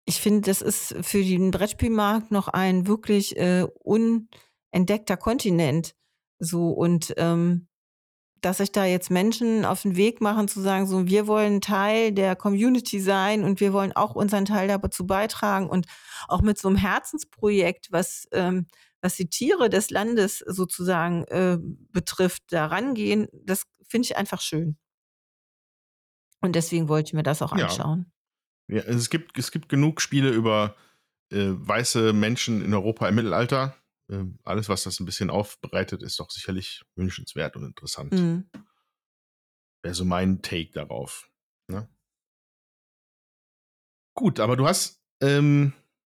ich 0.05 0.21
finde, 0.21 0.43
das 0.43 0.63
ist 0.63 0.95
für 1.03 1.23
den 1.23 1.51
Brettspielmarkt 1.51 2.31
noch 2.31 2.49
ein 2.49 2.87
wirklich 2.87 3.37
äh, 3.37 3.67
unentdeckter 3.81 5.17
Kontinent. 5.17 5.95
So 6.39 6.71
und 6.71 7.15
ähm, 7.19 7.69
dass 8.41 8.59
sich 8.59 8.73
da 8.73 8.85
jetzt 8.85 9.11
Menschen 9.11 9.65
auf 9.65 9.83
den 9.83 9.97
Weg 9.97 10.21
machen, 10.21 10.49
zu 10.49 10.61
sagen, 10.61 10.87
so, 10.87 11.07
wir 11.07 11.29
wollen 11.29 11.61
Teil 11.61 12.11
der 12.11 12.35
Community 12.35 13.01
sein 13.01 13.45
und 13.45 13.61
wir 13.61 13.73
wollen 13.73 13.93
auch 13.93 14.17
unseren 14.17 14.45
Teil 14.45 14.67
dazu 14.67 15.07
beitragen 15.07 15.71
und 15.71 15.87
auch 16.27 16.43
mit 16.43 16.59
so 16.59 16.67
einem 16.67 16.77
Herzensprojekt, 16.77 17.93
was 17.93 18.27
ähm, 18.33 18.67
was 19.03 19.17
die 19.17 19.29
Tiere 19.29 19.69
des 19.69 19.91
Landes 19.91 20.39
sozusagen 20.39 21.25
äh, 21.25 21.59
betrifft, 21.91 22.45
da 22.49 22.67
rangehen, 22.67 23.29
das 23.33 23.65
finde 23.87 24.07
ich 24.07 24.17
einfach 24.17 24.41
schön. 24.41 24.79
Und 26.41 26.57
deswegen 26.57 26.89
wollte 26.89 27.09
ich 27.09 27.13
mir 27.15 27.23
das 27.23 27.43
auch 27.43 27.53
anschauen. 27.53 28.11
Ja, 28.69 28.77
ja 28.77 28.83
es, 28.85 29.11
gibt, 29.11 29.37
es 29.39 29.51
gibt 29.51 29.69
genug 29.69 30.01
Spiele 30.01 30.31
über 30.31 30.77
äh, 31.31 31.51
weiße 31.51 32.13
Menschen 32.13 32.65
in 32.65 32.73
Europa 32.73 33.09
im 33.09 33.17
Mittelalter. 33.17 33.77
Äh, 34.09 34.25
alles, 34.45 34.69
was 34.69 34.85
das 34.85 34.99
ein 35.01 35.07
bisschen 35.07 35.31
aufbereitet, 35.31 36.03
ist 36.03 36.19
doch 36.19 36.31
sicherlich 36.31 36.83
wünschenswert 36.95 37.57
und 37.57 37.65
interessant. 37.65 38.13
Mhm. 38.13 38.51
Wäre 39.83 39.95
so 39.95 40.05
mein 40.05 40.43
Take 40.43 40.73
darauf. 40.73 41.29
Ne? 41.69 41.89
Gut, 44.15 44.41
aber 44.41 44.57
du 44.57 44.67
hast 44.67 45.01
ähm, 45.21 45.73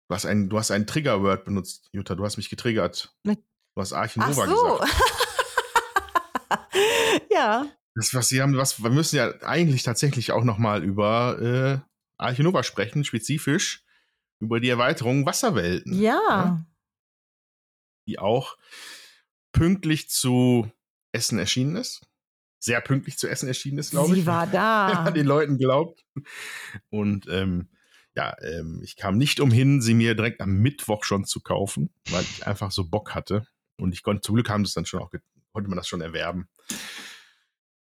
Du 0.07 0.15
hast 0.15 0.25
ein, 0.25 0.49
du 0.49 0.57
hast 0.57 0.71
ein 0.71 0.87
Triggerword 0.87 1.45
benutzt, 1.45 1.89
Jutta. 1.91 2.15
Du 2.15 2.23
hast 2.23 2.37
mich 2.37 2.49
getriggert. 2.49 3.13
Du 3.23 3.35
hast 3.75 3.93
Arche 3.93 4.19
Nova 4.19 4.43
Ach 4.43 4.47
so. 4.47 4.77
gesagt. 4.77 5.01
ja. 7.31 7.67
Das, 7.93 8.13
was 8.13 8.29
sie 8.29 8.41
haben, 8.41 8.55
was, 8.55 8.81
wir 8.81 8.89
müssen 8.89 9.17
ja 9.17 9.33
eigentlich 9.41 9.83
tatsächlich 9.83 10.31
auch 10.31 10.43
nochmal 10.43 10.83
über 10.83 11.41
äh, 11.41 11.79
Arche 12.17 12.43
Nova 12.43 12.63
sprechen, 12.63 13.03
spezifisch 13.03 13.83
über 14.39 14.59
die 14.59 14.69
Erweiterung 14.69 15.25
Wasserwelten. 15.25 15.93
Ja. 15.99 16.21
ja. 16.29 16.65
Die 18.07 18.19
auch 18.19 18.57
pünktlich 19.51 20.09
zu 20.09 20.71
Essen 21.11 21.39
erschienen 21.39 21.75
ist. 21.75 22.07
Sehr 22.59 22.81
pünktlich 22.81 23.17
zu 23.17 23.27
Essen 23.27 23.47
erschienen 23.47 23.79
ist, 23.79 23.91
glaube 23.91 24.13
ich. 24.13 24.21
Sie 24.21 24.27
war 24.27 24.47
da. 24.47 24.89
Wenn 24.89 25.03
man 25.03 25.13
den 25.13 25.27
Leuten 25.27 25.57
glaubt. 25.57 26.05
Und 26.89 27.27
ähm, 27.27 27.69
ja, 28.17 28.35
ähm, 28.41 28.81
ich 28.83 28.95
kam 28.95 29.15
nicht 29.17 29.39
umhin, 29.39 29.79
sie 29.79 29.93
mir 29.93 30.15
direkt 30.15 30.41
am 30.41 30.55
Mittwoch 30.57 31.03
schon 31.03 31.23
zu 31.25 31.39
kaufen, 31.39 31.91
weil 32.09 32.23
ich 32.23 32.47
einfach 32.47 32.71
so 32.71 32.89
Bock 32.89 33.13
hatte. 33.13 33.45
Und 33.77 33.93
ich 33.93 34.01
konnte, 34.01 34.21
zum 34.21 34.33
Glück 34.33 34.49
haben 34.49 34.63
das 34.63 34.73
dann 34.73 34.87
schon 34.87 35.01
auch, 35.01 35.11
konnte 35.53 35.69
man 35.69 35.77
das 35.77 35.87
schon 35.87 36.01
erwerben. 36.01 36.49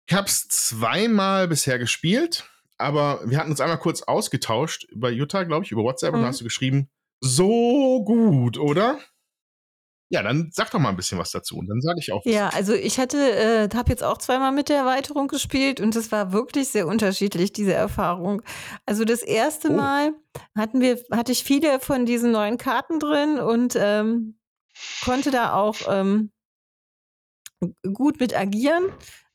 Ich 0.07 0.14
habe 0.14 0.28
es 0.28 0.49
zweimal 0.49 1.48
bisher 1.48 1.80
gespielt, 1.80 2.49
aber 2.78 3.22
wir 3.26 3.38
hatten 3.38 3.49
uns 3.49 3.62
einmal 3.62 3.80
kurz 3.80 4.02
ausgetauscht 4.02 4.84
über 4.84 5.10
Jutta, 5.10 5.44
glaube 5.44 5.64
ich, 5.64 5.72
über 5.72 5.84
WhatsApp, 5.84 6.12
mhm. 6.12 6.18
und 6.18 6.22
da 6.24 6.28
hast 6.28 6.41
du 6.41 6.44
geschrieben, 6.44 6.90
so 7.22 8.03
gut, 8.03 8.57
oder? 8.57 8.99
Ja, 10.10 10.22
dann 10.22 10.49
sag 10.52 10.69
doch 10.69 10.80
mal 10.80 10.90
ein 10.90 10.95
bisschen 10.95 11.18
was 11.18 11.32
dazu 11.32 11.57
und 11.57 11.68
dann 11.68 11.82
sage 11.82 11.99
ich 11.99 12.11
auch 12.11 12.23
was. 12.23 12.32
Ja, 12.32 12.49
also 12.49 12.73
ich 12.73 12.99
hatte, 12.99 13.18
äh, 13.18 13.69
habe 13.76 13.90
jetzt 13.90 14.03
auch 14.03 14.19
zweimal 14.19 14.52
mit 14.52 14.69
der 14.69 14.77
Erweiterung 14.77 15.27
gespielt 15.27 15.82
und 15.82 15.95
es 15.95 16.11
war 16.11 16.32
wirklich 16.32 16.68
sehr 16.68 16.86
unterschiedlich, 16.88 17.53
diese 17.53 17.73
Erfahrung. 17.73 18.44
Also 18.86 19.03
das 19.03 19.23
erste 19.23 19.69
Oh. 19.69 19.73
Mal 19.73 20.14
hatten 20.56 20.80
wir, 20.80 20.99
hatte 21.11 21.32
ich 21.32 21.44
viele 21.44 21.80
von 21.80 22.06
diesen 22.06 22.32
neuen 22.32 22.57
Karten 22.57 22.99
drin 22.99 23.40
und 23.40 23.76
ähm, 23.80 24.38
konnte 25.03 25.32
da 25.32 25.53
auch 25.53 25.77
ähm, 25.88 26.32
gut 27.94 28.19
mit 28.19 28.38
agieren. 28.38 28.84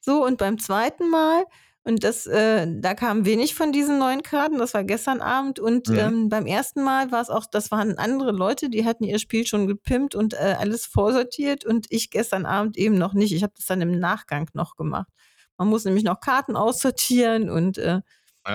So, 0.00 0.24
und 0.24 0.38
beim 0.38 0.58
zweiten 0.58 1.10
Mal, 1.10 1.44
und 1.84 2.04
das, 2.04 2.26
äh, 2.26 2.66
da 2.80 2.94
kamen 2.94 3.24
wenig 3.24 3.54
von 3.54 3.72
diesen 3.72 3.98
neuen 3.98 4.22
Karten, 4.22 4.58
das 4.58 4.74
war 4.74 4.84
gestern 4.84 5.20
Abend. 5.20 5.58
Und 5.58 5.88
Mhm. 5.88 5.96
ähm, 5.96 6.28
beim 6.28 6.46
ersten 6.46 6.82
Mal 6.82 7.10
war 7.10 7.22
es 7.22 7.30
auch, 7.30 7.46
das 7.50 7.70
waren 7.70 7.96
andere 7.98 8.32
Leute, 8.32 8.68
die 8.68 8.84
hatten 8.84 9.04
ihr 9.04 9.18
Spiel 9.18 9.46
schon 9.46 9.66
gepimpt 9.66 10.14
und 10.14 10.34
äh, 10.34 10.56
alles 10.58 10.86
vorsortiert 10.86 11.64
und 11.64 11.86
ich 11.90 12.10
gestern 12.10 12.44
Abend 12.46 12.76
eben 12.76 12.96
noch 12.98 13.14
nicht. 13.14 13.32
Ich 13.32 13.42
habe 13.42 13.54
das 13.56 13.66
dann 13.66 13.80
im 13.80 13.98
Nachgang 13.98 14.48
noch 14.54 14.76
gemacht. 14.76 15.08
Man 15.56 15.68
muss 15.68 15.84
nämlich 15.84 16.04
noch 16.04 16.20
Karten 16.20 16.56
aussortieren 16.56 17.48
und 17.50 17.78
äh, 17.78 18.00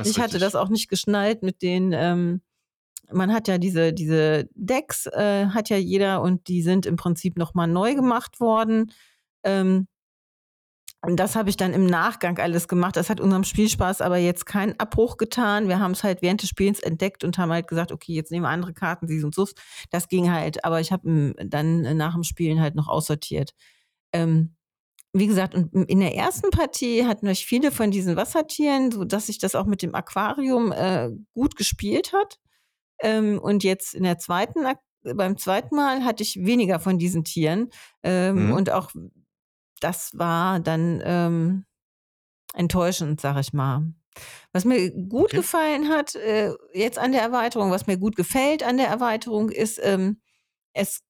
ist 0.02 0.07
ich 0.11 0.18
hatte 0.19 0.35
richtig. 0.35 0.41
das 0.41 0.56
auch 0.56 0.69
nicht 0.69 0.88
geschnallt 0.89 1.41
mit 1.43 1.61
den, 1.61 1.93
ähm, 1.93 2.41
man 3.11 3.34
hat 3.34 3.47
ja 3.47 3.57
diese, 3.60 3.93
diese 3.93 4.49
Decks, 4.56 5.06
äh, 5.07 5.47
hat 5.47 5.69
ja 5.69 5.77
jeder 5.77 6.22
und 6.22 6.47
die 6.47 6.64
sind 6.64 6.85
im 6.88 6.95
Prinzip 6.95 7.38
nochmal 7.38 7.68
neu 7.68 7.95
gemacht 7.95 8.39
worden. 8.39 8.91
Ähm, 9.43 9.88
das 11.18 11.36
habe 11.36 11.49
ich 11.49 11.57
dann 11.57 11.73
im 11.73 11.86
Nachgang 11.86 12.38
alles 12.40 12.68
gemacht. 12.68 12.95
Das 12.95 13.10
hat 13.10 13.19
unserem 13.19 13.44
Spielspaß 13.44 14.02
aber 14.02 14.18
jetzt 14.18 14.45
keinen 14.45 14.80
Abbruch 14.80 15.18
getan. 15.18 15.68
Wir 15.68 15.80
haben 15.80 15.91
es 15.91 16.03
halt 16.03 16.22
während 16.22 16.41
des 16.41 16.49
Spielens 16.49 16.80
entdeckt 16.80 17.23
und 17.23 17.38
haben 17.38 17.52
halt 17.52 17.68
gesagt, 17.68 17.91
okay, 17.91 18.14
jetzt 18.14 18.32
nehmen 18.32 18.44
wir 18.44 18.49
andere 18.49 18.73
Karten, 18.73 19.07
sie 19.07 19.23
und 19.23 19.36
so. 19.36 19.48
Das 19.91 20.07
ging 20.07 20.32
halt, 20.32 20.65
aber 20.65 20.80
ich 20.80 20.91
habe 20.91 21.34
dann 21.45 21.98
nach 21.98 22.14
dem 22.14 22.23
Spielen 22.23 22.61
halt 22.61 22.76
noch 22.76 22.88
aussortiert. 22.88 23.53
Ähm, 24.14 24.56
wie 25.14 25.27
gesagt, 25.27 25.56
und 25.56 25.73
in 25.73 26.02
der 26.02 26.15
ersten 26.15 26.49
Partie 26.49 27.06
hatten 27.06 27.26
wir 27.26 27.36
viele 27.36 27.72
von 27.72 27.90
diesen 27.91 28.15
Wassertieren, 28.18 28.91
so 28.91 29.06
dass 29.06 29.27
sich 29.27 29.38
das 29.38 29.56
auch 29.56 29.65
mit 29.65 29.82
dem 29.82 29.95
Aquarium 29.95 30.72
äh, 30.73 31.10
gut 31.34 31.56
gespielt 31.56 32.11
hat. 32.11 32.38
Ähm, 33.02 33.40
und 33.40 33.64
jetzt 33.64 33.94
in 33.94 34.03
der 34.03 34.18
zweiten, 34.18 34.65
beim 35.03 35.38
zweiten 35.38 35.76
Mal 35.76 36.03
hatte 36.03 36.23
ich 36.23 36.45
weniger 36.45 36.80
von 36.80 36.98
diesen 36.98 37.23
Tieren. 37.23 37.69
Ähm, 38.03 38.48
Mhm. 38.48 38.53
Und 38.53 38.72
auch 38.72 38.91
das 39.86 40.12
war 40.18 40.60
dann 40.60 41.02
ähm, 41.06 41.66
enttäuschend, 42.53 43.22
sag 43.22 43.38
ich 43.40 43.53
mal. 43.53 43.84
Was 44.53 44.66
mir 44.66 44.91
gut 44.91 45.26
Okay. 45.26 45.38
gefallen 45.38 45.90
hat, 45.90 46.16
äh, 46.16 46.53
jetzt 46.74 46.98
an 46.98 47.12
der 47.12 47.22
Erweiterung, 47.22 47.72
was 47.72 47.88
mir 47.88 47.98
gut 47.98 48.16
gefällt 48.16 48.64
an 48.64 48.78
der 48.78 48.88
Erweiterung, 48.88 49.49
ist, 49.49 49.80
ähm, 49.84 50.22
es, 50.74 51.03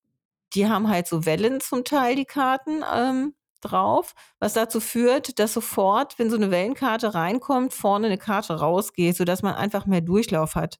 die 0.54 0.68
haben 0.68 0.90
halt 0.90 1.08
so 1.08 1.26
Wellen 1.26 1.62
zum 1.62 1.84
Teil, 1.84 2.16
die 2.16 2.26
Karten 2.26 2.84
ähm, 2.94 3.36
drauf, 3.62 4.14
was 4.40 4.54
dazu 4.54 4.80
führt, 4.80 5.40
dass 5.40 5.54
sofort, 5.54 6.18
wenn 6.20 6.30
so 6.30 6.36
eine 6.36 6.52
Wellenkarte 6.52 7.14
reinkommt, 7.14 7.74
vorne 7.74 8.08
eine 8.08 8.18
Karte 8.18 8.60
rausgeht, 8.60 9.16
sodass 9.18 9.42
man 9.44 9.56
einfach 9.56 9.86
mehr 9.86 10.02
Durchlauf 10.02 10.56
hat. 10.56 10.78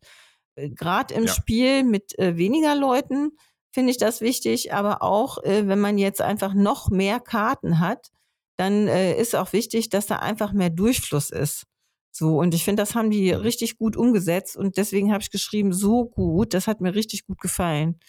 Gerade 0.56 1.14
im 1.14 1.26
Ja. 1.26 1.34
Spiel 1.34 1.84
mit 1.84 2.18
äh, 2.20 2.38
weniger 2.38 2.76
Leuten 2.76 3.32
finde 3.76 3.92
ich 3.92 3.98
das 3.98 4.22
wichtig, 4.22 4.74
aber 4.74 5.04
auch, 5.04 5.44
äh, 5.44 5.68
wenn 5.68 5.80
man 5.82 6.00
jetzt 6.00 6.22
einfach 6.22 6.56
noch 6.56 6.90
mehr 6.90 7.20
Karten 7.20 7.80
hat, 7.82 8.10
dann 8.58 8.88
äh, 8.88 9.20
ist 9.20 9.36
auch 9.36 9.54
wichtig, 9.54 9.90
dass 9.90 10.08
da 10.08 10.18
einfach 10.18 10.54
mehr 10.54 10.72
Durchfluss 10.72 11.30
ist. 11.30 11.66
So, 12.12 12.40
und 12.40 12.54
ich 12.56 12.64
finde, 12.66 12.82
das 12.84 12.96
haben 12.96 13.12
die 13.12 13.34
Mhm. 13.34 13.42
richtig 13.42 13.78
gut 13.78 13.98
umgesetzt 13.98 14.58
und 14.58 14.78
deswegen 14.78 15.12
habe 15.12 15.22
ich 15.22 15.32
geschrieben, 15.32 15.74
so 15.74 16.06
gut, 16.06 16.54
das 16.54 16.68
hat 16.68 16.82
mir 16.82 16.96
richtig 16.96 17.26
gut 17.28 17.40
gefallen. 17.42 18.00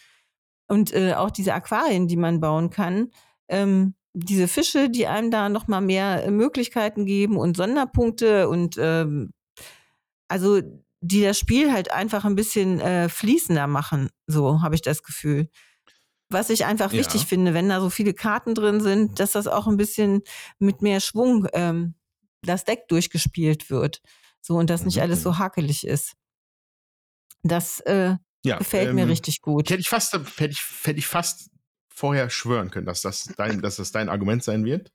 Und 0.69 0.93
äh, 0.95 1.15
auch 1.15 1.31
diese 1.33 1.55
Aquarien, 1.55 2.09
die 2.09 2.17
man 2.17 2.41
bauen 2.41 2.71
kann, 2.71 3.11
ähm, 3.49 3.95
diese 4.15 4.49
Fische, 4.49 4.91
die 4.91 5.07
einem 5.09 5.31
da 5.33 5.49
nochmal 5.49 5.83
mehr 5.83 6.25
äh, 6.25 6.31
Möglichkeiten 6.31 7.07
geben 7.07 7.37
und 7.39 7.57
Sonderpunkte 7.57 8.49
und 8.49 8.77
ähm, 8.81 9.33
also 10.29 10.61
die 11.07 11.23
das 11.23 11.39
Spiel 11.39 11.73
halt 11.73 11.91
einfach 11.93 12.25
ein 12.25 12.35
bisschen 12.35 12.81
äh, 12.81 13.09
fließender 13.09 13.67
machen, 13.67 14.11
so 14.27 14.63
habe 14.63 14.75
ich 14.75 14.83
das 14.83 15.03
Gefühl. 15.03 15.49
Was 16.29 16.51
ich 16.51 16.65
einfach 16.65 16.93
Ja. 16.93 16.99
wichtig 16.99 17.27
finde, 17.27 17.55
wenn 17.55 17.69
da 17.69 17.81
so 17.81 17.89
viele 17.89 18.13
Karten 18.13 18.55
drin 18.55 18.81
sind, 18.81 19.21
dass 19.21 19.33
das 19.33 19.47
auch 19.47 19.69
ein 19.69 19.77
bisschen 19.77 20.23
mit 20.59 20.83
mehr 20.83 21.01
Schwung 21.01 21.47
ähm, 21.53 21.95
das 22.43 22.65
Deck 22.65 22.89
durchgespielt 22.89 23.71
wird. 23.71 24.03
So 24.43 24.57
und 24.57 24.69
dass 24.71 24.85
nicht 24.85 24.97
Mhm, 24.97 25.03
alles 25.03 25.21
mhm. 25.21 25.23
so 25.25 25.39
hakelig 25.39 25.87
ist. 25.87 26.15
Das 27.43 27.81
äh, 27.81 28.17
Ja, 28.45 28.59
gefällt 28.59 28.93
mir 28.93 29.03
ähm, 29.03 29.09
richtig 29.09 29.41
gut. 29.41 29.71
Hätte 29.71 29.81
ich 29.81 29.89
fast, 29.89 30.13
hätte 30.15 30.53
ich, 30.53 30.63
hätte 30.83 30.99
ich 30.99 31.07
fast 31.07 31.51
vorher 31.89 32.29
schwören 32.29 32.71
können, 32.71 32.87
dass 32.87 33.03
das 33.03 33.25
dein, 33.37 33.63
dass 33.63 33.77
das 33.77 33.93
dein 33.93 34.09
Argument 34.09 34.43
sein 34.43 34.65
wird. 34.65 34.91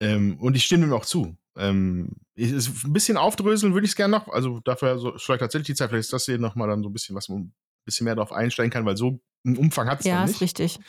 Ähm, 0.00 0.38
und 0.38 0.56
ich 0.56 0.64
stimme 0.64 0.86
ihm 0.86 0.92
auch 0.92 1.04
zu. 1.04 1.36
Ähm, 1.56 2.10
ist 2.34 2.84
ein 2.84 2.92
bisschen 2.92 3.16
aufdröseln 3.16 3.74
würde 3.74 3.84
ich 3.84 3.92
es 3.92 3.96
gerne 3.96 4.10
noch. 4.10 4.28
Also 4.28 4.60
dafür 4.60 4.98
so, 4.98 5.16
vielleicht 5.18 5.40
tatsächlich 5.40 5.66
die 5.68 5.74
Zeit, 5.74 5.90
vielleicht 5.90 6.06
ist 6.06 6.12
das 6.12 6.24
hier 6.24 6.38
nochmal 6.38 6.68
dann 6.68 6.82
so 6.82 6.88
ein 6.88 6.92
bisschen, 6.92 7.14
was 7.14 7.28
man 7.28 7.38
ein 7.40 7.54
bisschen 7.84 8.04
mehr 8.04 8.16
darauf 8.16 8.32
einsteigen 8.32 8.72
kann, 8.72 8.84
weil 8.86 8.96
so 8.96 9.20
einen 9.44 9.56
Umfang 9.56 9.88
hat 9.88 10.00
es 10.00 10.06
Ja, 10.06 10.16
dann 10.16 10.24
ist 10.24 10.40
nicht. 10.40 10.40
richtig. 10.42 10.80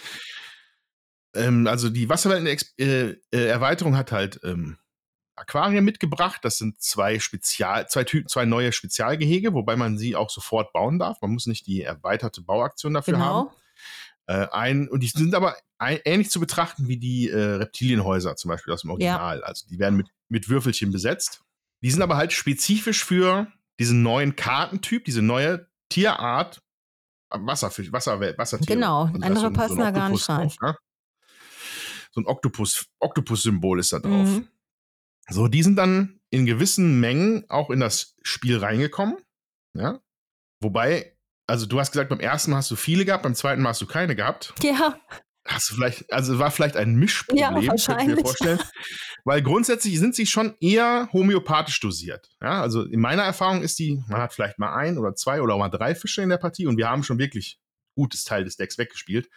Ähm, 1.36 1.68
also 1.68 1.90
die 1.90 2.10
Wasserwelten-Erweiterung 2.10 3.96
hat 3.96 4.12
halt 4.12 4.40
ähm, 4.44 4.78
Aquarien 5.36 5.84
mitgebracht. 5.84 6.40
Das 6.44 6.58
sind 6.58 6.82
zwei 6.82 7.20
Spezial, 7.20 7.88
zwei 7.90 8.06
Typen, 8.06 8.28
zwei 8.30 8.46
neue 8.46 8.72
Spezialgehege, 8.72 9.54
wobei 9.54 9.76
man 9.76 9.98
sie 9.98 10.16
auch 10.16 10.30
sofort 10.30 10.72
bauen 10.74 10.98
darf. 10.98 11.22
Man 11.22 11.32
muss 11.32 11.46
nicht 11.46 11.68
die 11.68 11.82
erweiterte 11.82 12.42
Bauaktion 12.42 12.94
dafür 12.94 13.20
haben. 13.20 13.50
Äh, 14.28 14.48
ein, 14.52 14.88
und 14.90 15.02
die 15.02 15.08
sind 15.08 15.36
aber 15.36 15.56
ein, 15.78 16.00
ähnlich 16.06 16.30
zu 16.30 16.40
betrachten 16.40 16.88
wie 16.88 16.98
die 16.98 17.30
äh, 17.30 17.38
Reptilienhäuser 17.38 18.36
zum 18.36 18.50
Beispiel 18.50 18.74
aus 18.74 18.82
dem 18.82 18.92
Original. 18.92 19.44
Also 19.44 19.68
die 19.70 19.80
werden 19.80 19.96
mit, 19.96 20.10
mit 20.30 20.50
Würfelchen 20.50 20.92
besetzt. 20.92 21.42
Die 21.82 21.92
sind 21.92 22.02
aber 22.02 22.18
halt 22.18 22.34
spezifisch 22.34 23.04
für 23.04 23.48
diesen 23.80 24.02
neuen 24.02 24.36
Kartentyp, 24.36 25.06
diese 25.06 25.22
neue 25.22 25.68
Tierart 25.90 26.62
äh, 27.30 27.38
Wasserfisch, 27.40 27.92
Wasserwelt, 27.92 28.38
Wassertiere. 28.38 28.74
Genau, 28.74 29.08
ist 29.08 29.24
andere 29.24 29.48
ein 29.48 29.54
passen 29.54 29.78
da 29.78 29.92
gar 29.92 30.10
nicht 30.10 30.28
Oktopus 30.30 30.58
drauf, 30.58 30.62
ne? 30.62 30.78
So 32.12 32.22
ein 32.22 32.28
Oktopus, 32.28 32.86
Oktopus-Symbol 33.00 33.80
ist 33.80 33.92
da 33.92 34.00
drauf. 34.00 34.30
Mhm. 34.30 34.48
So, 35.28 35.48
die 35.48 35.64
sind 35.64 35.76
dann 35.76 36.22
in 36.30 36.46
gewissen 36.46 37.00
Mengen 37.00 37.44
auch 37.50 37.70
in 37.70 37.80
das 37.80 38.16
Spiel 38.22 38.58
reingekommen. 38.58 39.18
Ja. 39.74 40.00
Wobei, 40.62 41.15
also 41.48 41.66
du 41.66 41.80
hast 41.80 41.92
gesagt, 41.92 42.10
beim 42.10 42.20
ersten 42.20 42.52
Mal 42.52 42.58
hast 42.58 42.72
du 42.72 42.76
viele 42.76 43.06
gehabt, 43.06 43.24
beim 43.24 43.36
zweiten 43.36 43.62
Mal 43.62 43.70
hast 43.70 43.82
du 43.82 43.86
keine 43.86 44.16
gehabt. 44.16 44.54
Ja, 44.62 44.98
Hast 45.48 45.70
du 45.70 45.76
vielleicht, 45.76 46.12
also 46.12 46.40
war 46.40 46.50
vielleicht 46.50 46.76
ein 46.76 46.96
Mischproblem, 46.96 47.62
Ja, 47.62 47.76
könnte 47.76 47.98
ich 48.02 48.08
mir 48.08 48.18
vorstellen. 48.18 48.60
Weil 49.26 49.44
grundsätzlich 49.44 50.00
sind 50.00 50.16
sie 50.16 50.26
schon 50.26 50.56
eher 50.60 51.08
homöopathisch 51.14 51.80
dosiert. 51.80 52.32
Ja, 52.42 52.62
also 52.62 52.84
in 52.84 53.00
meiner 53.00 53.22
Erfahrung 53.22 53.62
ist 53.62 53.78
die, 53.78 54.02
man 54.08 54.22
hat 54.22 54.34
vielleicht 54.34 54.58
mal 54.58 54.74
ein 54.76 54.98
oder 54.98 55.14
zwei 55.14 55.42
oder 55.42 55.54
auch 55.54 55.60
mal 55.60 55.70
drei 55.70 55.94
Fische 55.94 56.24
in 56.24 56.30
der 56.30 56.38
Partie 56.38 56.66
und 56.66 56.78
wir 56.78 56.90
haben 56.90 57.04
schon 57.04 57.20
wirklich 57.20 57.60
gutes 57.94 58.24
Teil 58.24 58.44
des 58.44 58.58
Decks 58.58 58.80
weggespielt, 58.80 59.30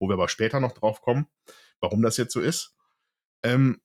wo 0.00 0.08
wir 0.08 0.14
aber 0.14 0.28
später 0.28 0.58
noch 0.58 0.72
drauf 0.72 1.00
kommen, 1.00 1.28
warum 1.80 2.02
das 2.02 2.16
jetzt 2.16 2.32
so 2.32 2.40
ist. 2.40 2.74
Ähm, 3.44 3.80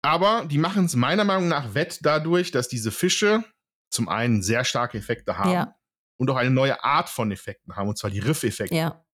aber 0.00 0.46
die 0.46 0.58
machen 0.58 0.86
es 0.86 0.96
meiner 0.96 1.24
Meinung 1.24 1.48
nach 1.48 1.74
wett 1.74 1.98
dadurch, 2.02 2.52
dass 2.52 2.68
diese 2.68 2.90
Fische 2.90 3.44
zum 3.90 4.08
einen 4.08 4.42
sehr 4.42 4.64
starke 4.64 4.96
Effekte 4.96 5.36
haben 5.36 5.50
ja, 5.50 5.74
und 6.18 6.30
auch 6.30 6.36
eine 6.36 6.50
neue 6.50 6.84
Art 6.84 7.08
von 7.08 7.32
Effekten 7.32 7.76
haben, 7.76 7.88
und 7.88 7.96
zwar 7.96 8.10
die 8.10 8.18
Riff-Effekte. 8.18 8.74
ja. 8.74 9.04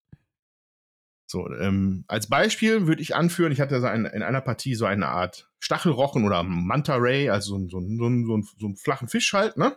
So, 1.27 1.49
ähm, 1.49 2.05
als 2.07 2.27
Beispiel 2.27 2.85
würde 2.85 3.01
ich 3.01 3.15
anführen, 3.15 3.51
ich 3.51 3.59
hatte 3.59 3.81
so 3.81 3.87
ein, 3.87 4.05
in 4.05 4.21
einer 4.21 4.41
Partie 4.41 4.75
so 4.75 4.85
eine 4.85 5.07
Art 5.07 5.49
Stachelrochen 5.59 6.23
oder 6.23 6.43
Manta 6.43 6.95
Ray, 6.97 7.29
also 7.29 7.57
so, 7.57 7.67
so, 7.67 7.79
so, 7.79 8.41
so, 8.59 8.65
einen 8.67 8.75
flachen 8.75 9.07
Fisch 9.07 9.33
halt, 9.33 9.57
ne? 9.57 9.75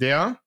Der 0.00 0.40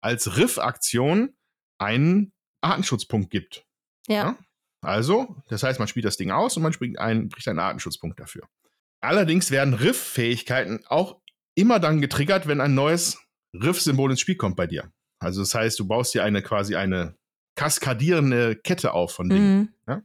als 0.00 0.36
Riff-Aktion 0.36 1.34
einen 1.78 2.32
Artenschutzpunkt 2.60 3.30
gibt. 3.30 3.66
Ja, 4.06 4.14
Ja? 4.14 4.38
Also, 4.80 5.42
das 5.48 5.62
heißt, 5.62 5.78
man 5.78 5.88
spielt 5.88 6.04
das 6.04 6.18
Ding 6.18 6.30
aus 6.30 6.56
und 6.56 6.62
man 6.62 6.72
spielt 6.72 6.98
einen, 6.98 7.30
kriegt 7.30 7.48
einen 7.48 7.58
Artenschutzpunkt 7.58 8.20
dafür. 8.20 8.46
Allerdings 9.00 9.50
werden 9.50 9.74
Riff-Fähigkeiten 9.74 10.84
auch 10.86 11.20
immer 11.54 11.80
dann 11.80 12.00
getriggert, 12.00 12.46
wenn 12.46 12.60
ein 12.60 12.74
neues 12.74 13.18
Riff-Symbol 13.54 14.10
ins 14.10 14.20
Spiel 14.20 14.36
kommt 14.36 14.56
bei 14.56 14.66
dir. 14.66 14.92
Also 15.24 15.40
das 15.40 15.54
heißt, 15.54 15.78
du 15.78 15.86
baust 15.86 16.14
dir 16.14 16.24
eine 16.24 16.42
quasi 16.42 16.76
eine 16.76 17.16
kaskadierende 17.56 18.56
Kette 18.56 18.92
auf 18.92 19.12
von 19.12 19.28
Dingen. 19.28 19.74
mhm. 19.86 20.02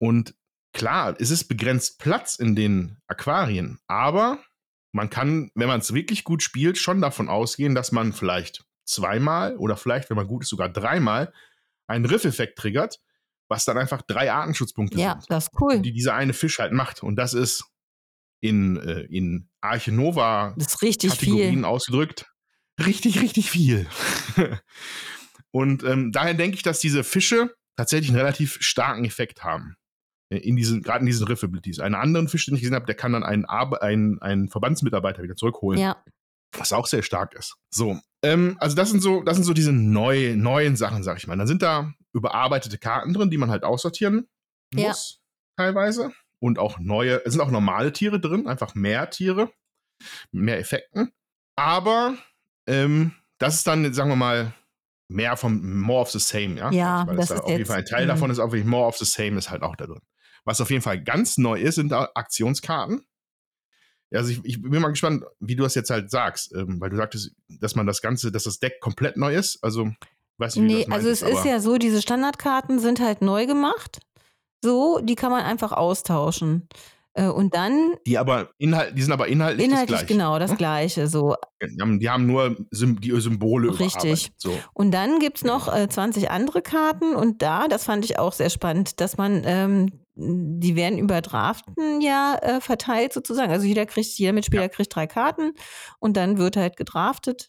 Und 0.00 0.34
klar, 0.72 1.16
es 1.18 1.30
ist 1.30 1.44
begrenzt 1.44 1.98
Platz 1.98 2.36
in 2.36 2.54
den 2.54 2.98
Aquarien, 3.08 3.78
aber 3.88 4.38
man 4.92 5.10
kann, 5.10 5.50
wenn 5.54 5.68
man 5.68 5.80
es 5.80 5.92
wirklich 5.92 6.24
gut 6.24 6.42
spielt, 6.42 6.78
schon 6.78 7.00
davon 7.00 7.28
ausgehen, 7.28 7.74
dass 7.74 7.92
man 7.92 8.12
vielleicht 8.12 8.64
zweimal 8.84 9.56
oder 9.56 9.76
vielleicht, 9.76 10.08
wenn 10.08 10.16
man 10.16 10.26
gut 10.26 10.42
ist, 10.42 10.48
sogar 10.48 10.68
dreimal 10.68 11.32
einen 11.88 12.04
Riff-Effekt 12.04 12.58
triggert, 12.58 13.00
was 13.48 13.64
dann 13.64 13.78
einfach 13.78 14.02
drei 14.02 14.32
Artenschutzpunkte 14.32 14.98
ja, 14.98 15.12
sind, 15.12 15.30
das 15.30 15.44
ist 15.44 15.60
cool. 15.60 15.80
die 15.80 15.92
dieser 15.92 16.14
eine 16.14 16.32
Fisch 16.32 16.58
halt 16.58 16.72
macht. 16.72 17.02
Und 17.02 17.16
das 17.16 17.34
ist 17.34 17.64
in, 18.40 18.76
äh, 18.76 19.00
in 19.02 19.48
Arche 19.60 19.92
Nova 19.92 20.54
Kategorien 20.58 21.54
viel. 21.54 21.64
ausgedrückt. 21.64 22.26
Richtig, 22.84 23.20
richtig 23.20 23.50
viel. 23.50 23.86
und 25.50 25.82
ähm, 25.84 26.12
daher 26.12 26.34
denke 26.34 26.56
ich, 26.56 26.62
dass 26.62 26.80
diese 26.80 27.04
Fische 27.04 27.54
tatsächlich 27.76 28.10
einen 28.10 28.18
relativ 28.18 28.58
starken 28.60 29.04
Effekt 29.04 29.42
haben. 29.44 29.76
In 30.30 30.56
diesen, 30.56 30.82
gerade 30.82 31.00
in 31.00 31.06
diesen 31.06 31.26
Riffabilities. 31.26 31.80
Einen 31.80 31.94
anderen 31.94 32.28
Fisch, 32.28 32.44
den 32.44 32.54
ich 32.54 32.60
gesehen 32.60 32.74
habe, 32.74 32.84
der 32.84 32.94
kann 32.94 33.12
dann 33.12 33.24
einen, 33.24 33.46
einen, 33.46 34.20
einen 34.20 34.48
Verbandsmitarbeiter 34.48 35.22
wieder 35.22 35.36
zurückholen. 35.36 35.80
Ja. 35.80 36.04
Was 36.56 36.72
auch 36.72 36.86
sehr 36.86 37.02
stark 37.02 37.34
ist. 37.34 37.56
So. 37.70 37.98
Ähm, 38.22 38.56
also 38.60 38.76
das 38.76 38.90
sind 38.90 39.00
so, 39.00 39.22
das 39.22 39.36
sind 39.36 39.44
so 39.44 39.54
diese 39.54 39.72
neu, 39.72 40.34
neuen 40.36 40.76
Sachen, 40.76 41.02
sag 41.02 41.16
ich 41.16 41.26
mal. 41.26 41.36
Dann 41.36 41.46
sind 41.46 41.62
da 41.62 41.92
überarbeitete 42.12 42.78
Karten 42.78 43.14
drin, 43.14 43.30
die 43.30 43.38
man 43.38 43.50
halt 43.50 43.64
aussortieren 43.64 44.28
muss, 44.74 45.20
ja. 45.56 45.64
teilweise. 45.64 46.12
Und 46.40 46.58
auch 46.58 46.78
neue, 46.78 47.24
es 47.24 47.32
sind 47.32 47.40
auch 47.40 47.50
normale 47.50 47.92
Tiere 47.92 48.20
drin, 48.20 48.46
einfach 48.46 48.74
mehr 48.74 49.08
Tiere, 49.10 49.50
mehr 50.30 50.58
Effekten. 50.58 51.10
Aber 51.56 52.16
ähm, 52.68 53.12
das 53.38 53.56
ist 53.56 53.66
dann, 53.66 53.92
sagen 53.92 54.10
wir 54.10 54.16
mal, 54.16 54.54
mehr 55.08 55.36
vom 55.36 55.80
More 55.80 56.02
of 56.02 56.10
the 56.10 56.18
Same, 56.18 56.56
ja? 56.56 56.70
Ja, 56.70 57.06
Weil 57.06 57.16
das, 57.16 57.28
das 57.28 57.38
ist 57.38 57.44
auf 57.44 57.50
jeden 57.50 57.66
Fall 57.66 57.78
ein 57.78 57.84
Teil 57.84 58.06
mh. 58.06 58.12
davon 58.12 58.30
ist 58.30 58.38
auch 58.38 58.52
wirklich 58.52 58.66
More 58.66 58.86
of 58.86 58.96
the 58.98 59.04
Same 59.04 59.38
ist 59.38 59.50
halt 59.50 59.62
auch 59.62 59.76
da 59.76 59.86
drin. 59.86 60.02
Was 60.44 60.60
auf 60.60 60.70
jeden 60.70 60.82
Fall 60.82 61.02
ganz 61.02 61.38
neu 61.38 61.60
ist, 61.60 61.76
sind 61.76 61.92
Aktionskarten. 61.92 63.02
Also 64.12 64.30
ich, 64.30 64.40
ich 64.44 64.62
bin 64.62 64.80
mal 64.80 64.88
gespannt, 64.88 65.24
wie 65.40 65.56
du 65.56 65.62
das 65.62 65.74
jetzt 65.74 65.90
halt 65.90 66.10
sagst, 66.10 66.54
ähm, 66.54 66.80
weil 66.80 66.90
du 66.90 66.96
sagtest, 66.96 67.32
dass 67.48 67.74
man 67.74 67.86
das 67.86 68.00
Ganze, 68.00 68.32
dass 68.32 68.44
das 68.44 68.58
Deck 68.58 68.80
komplett 68.80 69.16
neu 69.16 69.34
ist. 69.34 69.62
Also 69.62 69.90
weiß 70.38 70.56
nicht, 70.56 70.64
wie 70.64 70.68
du 70.68 70.74
Nee, 70.78 70.84
das 70.84 70.94
also 70.94 71.08
es 71.10 71.22
ist 71.22 71.44
ja 71.44 71.60
so, 71.60 71.76
diese 71.76 72.00
Standardkarten 72.00 72.78
sind 72.78 73.00
halt 73.00 73.20
neu 73.20 73.46
gemacht. 73.46 74.00
So, 74.62 75.00
die 75.02 75.14
kann 75.14 75.30
man 75.30 75.44
einfach 75.44 75.72
austauschen. 75.72 76.68
Äh, 77.18 77.26
Und 77.26 77.54
dann 77.54 77.96
die 78.06 78.16
aber 78.16 78.50
Inhalt, 78.58 78.96
die 78.96 79.02
sind 79.02 79.12
aber 79.12 79.26
inhaltlich, 79.26 79.66
inhaltlich 79.66 79.98
das 79.98 80.06
Gleiche. 80.06 80.14
genau 80.14 80.38
das 80.38 80.52
ne? 80.52 80.56
Gleiche. 80.56 81.06
So. 81.08 81.34
Die 81.60 81.80
haben, 81.80 81.98
die 81.98 82.08
haben 82.08 82.26
nur 82.26 82.56
Sym 82.70 83.00
die 83.00 83.10
Symbole 83.20 83.78
Richtig. 83.78 84.30
So. 84.36 84.56
Und 84.72 84.92
dann 84.92 85.18
gibt 85.18 85.38
es 85.38 85.44
noch 85.44 85.74
äh, 85.74 85.88
20 85.88 86.30
andere 86.30 86.62
Karten 86.62 87.16
und 87.16 87.42
da, 87.42 87.66
das 87.66 87.84
fand 87.84 88.04
ich 88.04 88.18
auch 88.18 88.32
sehr 88.32 88.50
spannend, 88.50 89.00
dass 89.00 89.16
man, 89.16 89.42
ähm, 89.44 89.90
die 90.14 90.76
werden 90.76 90.98
über 90.98 91.20
Draften 91.20 92.00
ja 92.00 92.38
äh, 92.40 92.60
verteilt 92.60 93.12
sozusagen. 93.12 93.50
Also 93.50 93.66
jeder 93.66 93.86
kriegt, 93.86 94.18
jeder 94.18 94.32
Mitspieler 94.32 94.68
kriegt 94.68 94.94
drei 94.94 95.06
Karten 95.06 95.52
und 95.98 96.16
dann 96.16 96.38
wird 96.38 96.56
halt 96.56 96.76
gedraftet. 96.76 97.48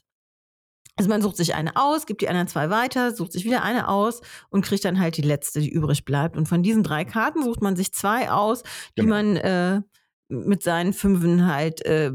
Also 1.00 1.10
man 1.10 1.22
sucht 1.22 1.38
sich 1.38 1.56
eine 1.56 1.76
aus, 1.78 2.06
gibt 2.06 2.22
die 2.22 2.30
anderen 2.30 2.48
zwei 2.48 2.70
weiter, 2.70 3.16
sucht 3.16 3.32
sich 3.32 3.46
wieder 3.46 3.64
eine 3.64 3.88
aus 3.88 4.22
und 4.50 4.64
kriegt 4.66 4.86
dann 4.86 5.00
halt 5.00 5.18
die 5.18 5.22
letzte, 5.24 5.62
die 5.62 5.70
übrig 5.70 6.06
bleibt. 6.06 6.36
Und 6.38 6.48
von 6.48 6.62
diesen 6.62 6.84
drei 6.84 7.06
Karten 7.06 7.44
sucht 7.44 7.62
man 7.62 7.76
sich 7.76 7.94
zwei 7.94 8.30
aus, 8.30 8.64
die 8.98 9.02
Genau. 9.02 9.16
man 9.16 9.36
äh, 9.38 9.82
mit 10.28 10.62
seinen 10.62 10.94
Fünfen 10.94 11.48
halt, 11.52 11.84
äh, 11.86 12.12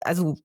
also 0.00 0.36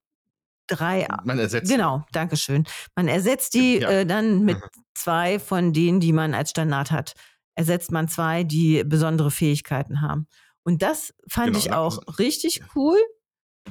drei 0.68 1.08
Man 1.24 1.40
ersetzt. 1.40 1.70
Genau, 1.72 2.04
danke 2.12 2.38
schön. 2.38 2.66
Man 2.96 3.08
ersetzt 3.08 3.54
die 3.54 3.80
Ja. 3.80 3.90
äh, 3.90 4.06
dann 4.06 4.44
mit 4.44 4.58
zwei 4.96 5.40
von 5.40 5.74
denen, 5.74 6.00
die 6.00 6.14
man 6.14 6.34
als 6.34 6.52
Standard 6.52 6.92
hat. 6.92 7.14
Ersetzt 7.56 7.92
man 7.92 8.08
zwei, 8.08 8.44
die 8.44 8.84
besondere 8.86 9.32
Fähigkeiten 9.32 10.02
haben. 10.02 10.28
Und 10.64 10.82
das 10.82 11.14
fand 11.28 11.48
Genau, 11.48 11.58
ich 11.60 11.72
auch 11.74 11.98
also- 12.00 12.12
richtig 12.20 12.62
cool. 12.76 12.98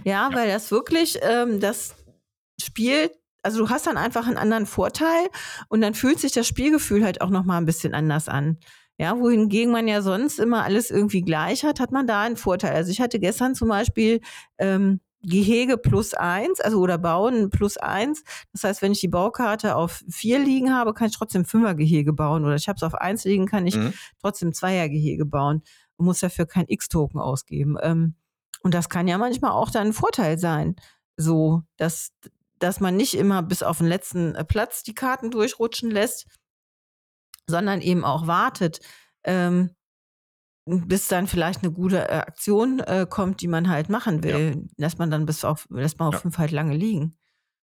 Ja, 0.05 0.28
Ja. 0.31 0.35
weil 0.36 0.48
das 0.48 0.70
wirklich 0.70 1.18
ähm, 1.22 1.60
das 1.60 1.94
Spiel, 2.60 3.10
also 3.43 3.59
du 3.59 3.71
hast 3.71 3.87
dann 3.87 3.97
einfach 3.97 4.27
einen 4.27 4.37
anderen 4.37 4.67
Vorteil 4.67 5.29
und 5.69 5.81
dann 5.81 5.95
fühlt 5.95 6.21
sich 6.21 6.33
das 6.33 6.47
Spielgefühl 6.47 7.05
halt 7.05 7.21
auch 7.21 7.31
nochmal 7.31 7.59
ein 7.61 7.67
bisschen 7.67 7.95
anders 7.95 8.29
an. 8.29 8.59
Ja, 8.99 9.19
wohingegen 9.19 9.73
man 9.73 9.89
ja 9.89 10.03
sonst 10.03 10.39
immer 10.39 10.62
alles 10.62 10.91
irgendwie 10.91 11.23
gleich 11.23 11.65
hat, 11.65 11.81
hat 11.81 11.91
man 11.91 12.07
da 12.07 12.21
einen 12.23 12.37
Vorteil. 12.37 12.75
Also 12.75 12.91
ich 12.91 13.01
hatte 13.01 13.19
gestern 13.19 13.55
zum 13.55 13.69
Beispiel 13.69 14.21
ähm, 14.59 15.01
Gehege 15.23 15.79
plus 15.79 16.12
eins, 16.15 16.61
also 16.61 16.79
oder 16.81 16.99
Bauen 16.99 17.49
plus 17.51 17.77
eins. 17.79 18.23
Das 18.53 18.65
heißt, 18.65 18.83
wenn 18.83 18.93
ich 18.93 19.01
die 19.01 19.09
Baukarte 19.09 19.77
auf 19.77 20.03
vier 20.11 20.39
liegen 20.39 20.75
habe, 20.75 20.93
kann 20.93 21.09
ich 21.09 21.17
trotzdem 21.17 21.45
Fünfergehege 21.47 22.12
bauen. 22.12 22.45
Oder 22.45 22.57
ich 22.57 22.69
habe 22.69 22.77
es 22.77 22.83
auf 22.83 22.95
eins 22.95 23.25
liegen, 23.25 23.47
kann 23.47 23.67
ich 23.67 23.77
Mhm. 23.77 23.93
trotzdem 24.21 24.53
Zweiergehege 24.53 25.25
bauen. 25.25 25.62
Man 25.97 26.07
muss 26.07 26.21
dafür 26.21 26.47
kein 26.47 26.67
X-Token 26.69 27.21
ausgeben. 27.21 27.77
Ähm, 27.83 28.15
und 28.62 28.75
das 28.75 28.91
kann 28.91 29.09
ja 29.09 29.17
manchmal 29.17 29.53
auch 29.53 29.71
dann 29.71 29.89
ein 29.89 29.93
Vorteil 29.95 30.39
sein. 30.39 30.77
So, 31.17 31.62
dass, 31.79 32.12
dass 32.61 32.78
man 32.78 32.97
nicht 32.97 33.15
immer 33.15 33.43
bis 33.43 33.62
auf 33.65 33.78
den 33.78 33.89
letzten 33.89 34.35
äh, 34.37 34.45
Platz 34.45 34.82
die 34.85 34.95
Karten 34.95 35.31
durchrutschen 35.31 35.91
lässt, 35.91 36.27
sondern 37.49 37.81
eben 37.81 38.05
auch 38.05 38.27
wartet, 38.27 38.81
ähm, 39.24 39.74
bis 40.66 41.09
dann 41.09 41.27
vielleicht 41.27 41.62
eine 41.62 41.73
gute 41.73 42.09
äh, 42.09 42.19
Aktion 42.19 42.78
äh, 42.81 43.07
kommt, 43.09 43.41
die 43.41 43.49
man 43.49 43.69
halt 43.69 43.89
machen 43.89 44.23
will. 44.23 44.69
Lässt 44.77 44.99
man 44.99 45.11
dann 45.11 45.27
bis 45.27 45.45
auf, 45.45 45.66
lässt 45.70 45.99
man 45.99 46.09
auf 46.09 46.15
Ja. 46.15 46.20
fünf 46.20 46.39
halt 46.39 46.53
lange 46.53 46.77
liegen. 46.77 47.16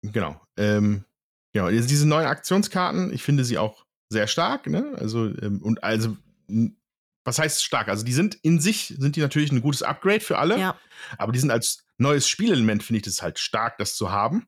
Genau. 0.04 0.40
Ähm, 0.58 1.04
genau. 1.52 1.70
Diese 1.70 2.08
neuen 2.08 2.28
Aktionskarten, 2.28 3.12
ich 3.14 3.24
finde 3.24 3.44
sie 3.44 3.58
auch 3.58 3.86
sehr 4.10 4.28
stark. 4.28 4.68
Ne? 4.68 4.94
Also, 4.96 5.26
ähm, 5.26 5.62
und 5.62 5.84
also, 5.84 6.16
was 7.26 7.40
heißt 7.40 7.64
stark? 7.64 7.88
Also, 7.90 8.06
die 8.06 8.14
sind 8.14 8.36
in 8.36 8.60
sich, 8.62 8.94
sind 8.98 9.16
die 9.16 9.22
natürlich 9.22 9.52
ein 9.52 9.62
gutes 9.62 9.82
Upgrade 9.82 10.20
für 10.22 10.38
alle. 10.38 10.60
Ja, 10.60 10.78
Aber 11.18 11.32
die 11.32 11.40
sind 11.40 11.52
als 11.52 11.84
neues 11.98 12.28
Spielelement, 12.28 12.84
finde 12.84 12.98
ich 12.98 13.04
das 13.04 13.22
halt 13.22 13.40
stark, 13.40 13.78
das 13.80 13.96
zu 13.96 14.12
haben. 14.12 14.48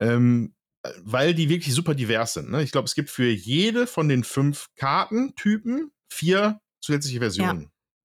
Ähm, 0.00 0.54
weil 0.98 1.32
die 1.32 1.48
wirklich 1.48 1.74
super 1.74 1.94
divers 1.94 2.34
sind. 2.34 2.50
Ne? 2.50 2.62
Ich 2.62 2.72
glaube, 2.72 2.86
es 2.86 2.96
gibt 2.96 3.08
für 3.08 3.28
jede 3.28 3.86
von 3.86 4.08
den 4.08 4.24
fünf 4.24 4.68
Kartentypen 4.74 5.92
vier 6.12 6.60
zusätzliche 6.80 7.20
Versionen. 7.20 7.70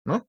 Ne? 0.04 0.26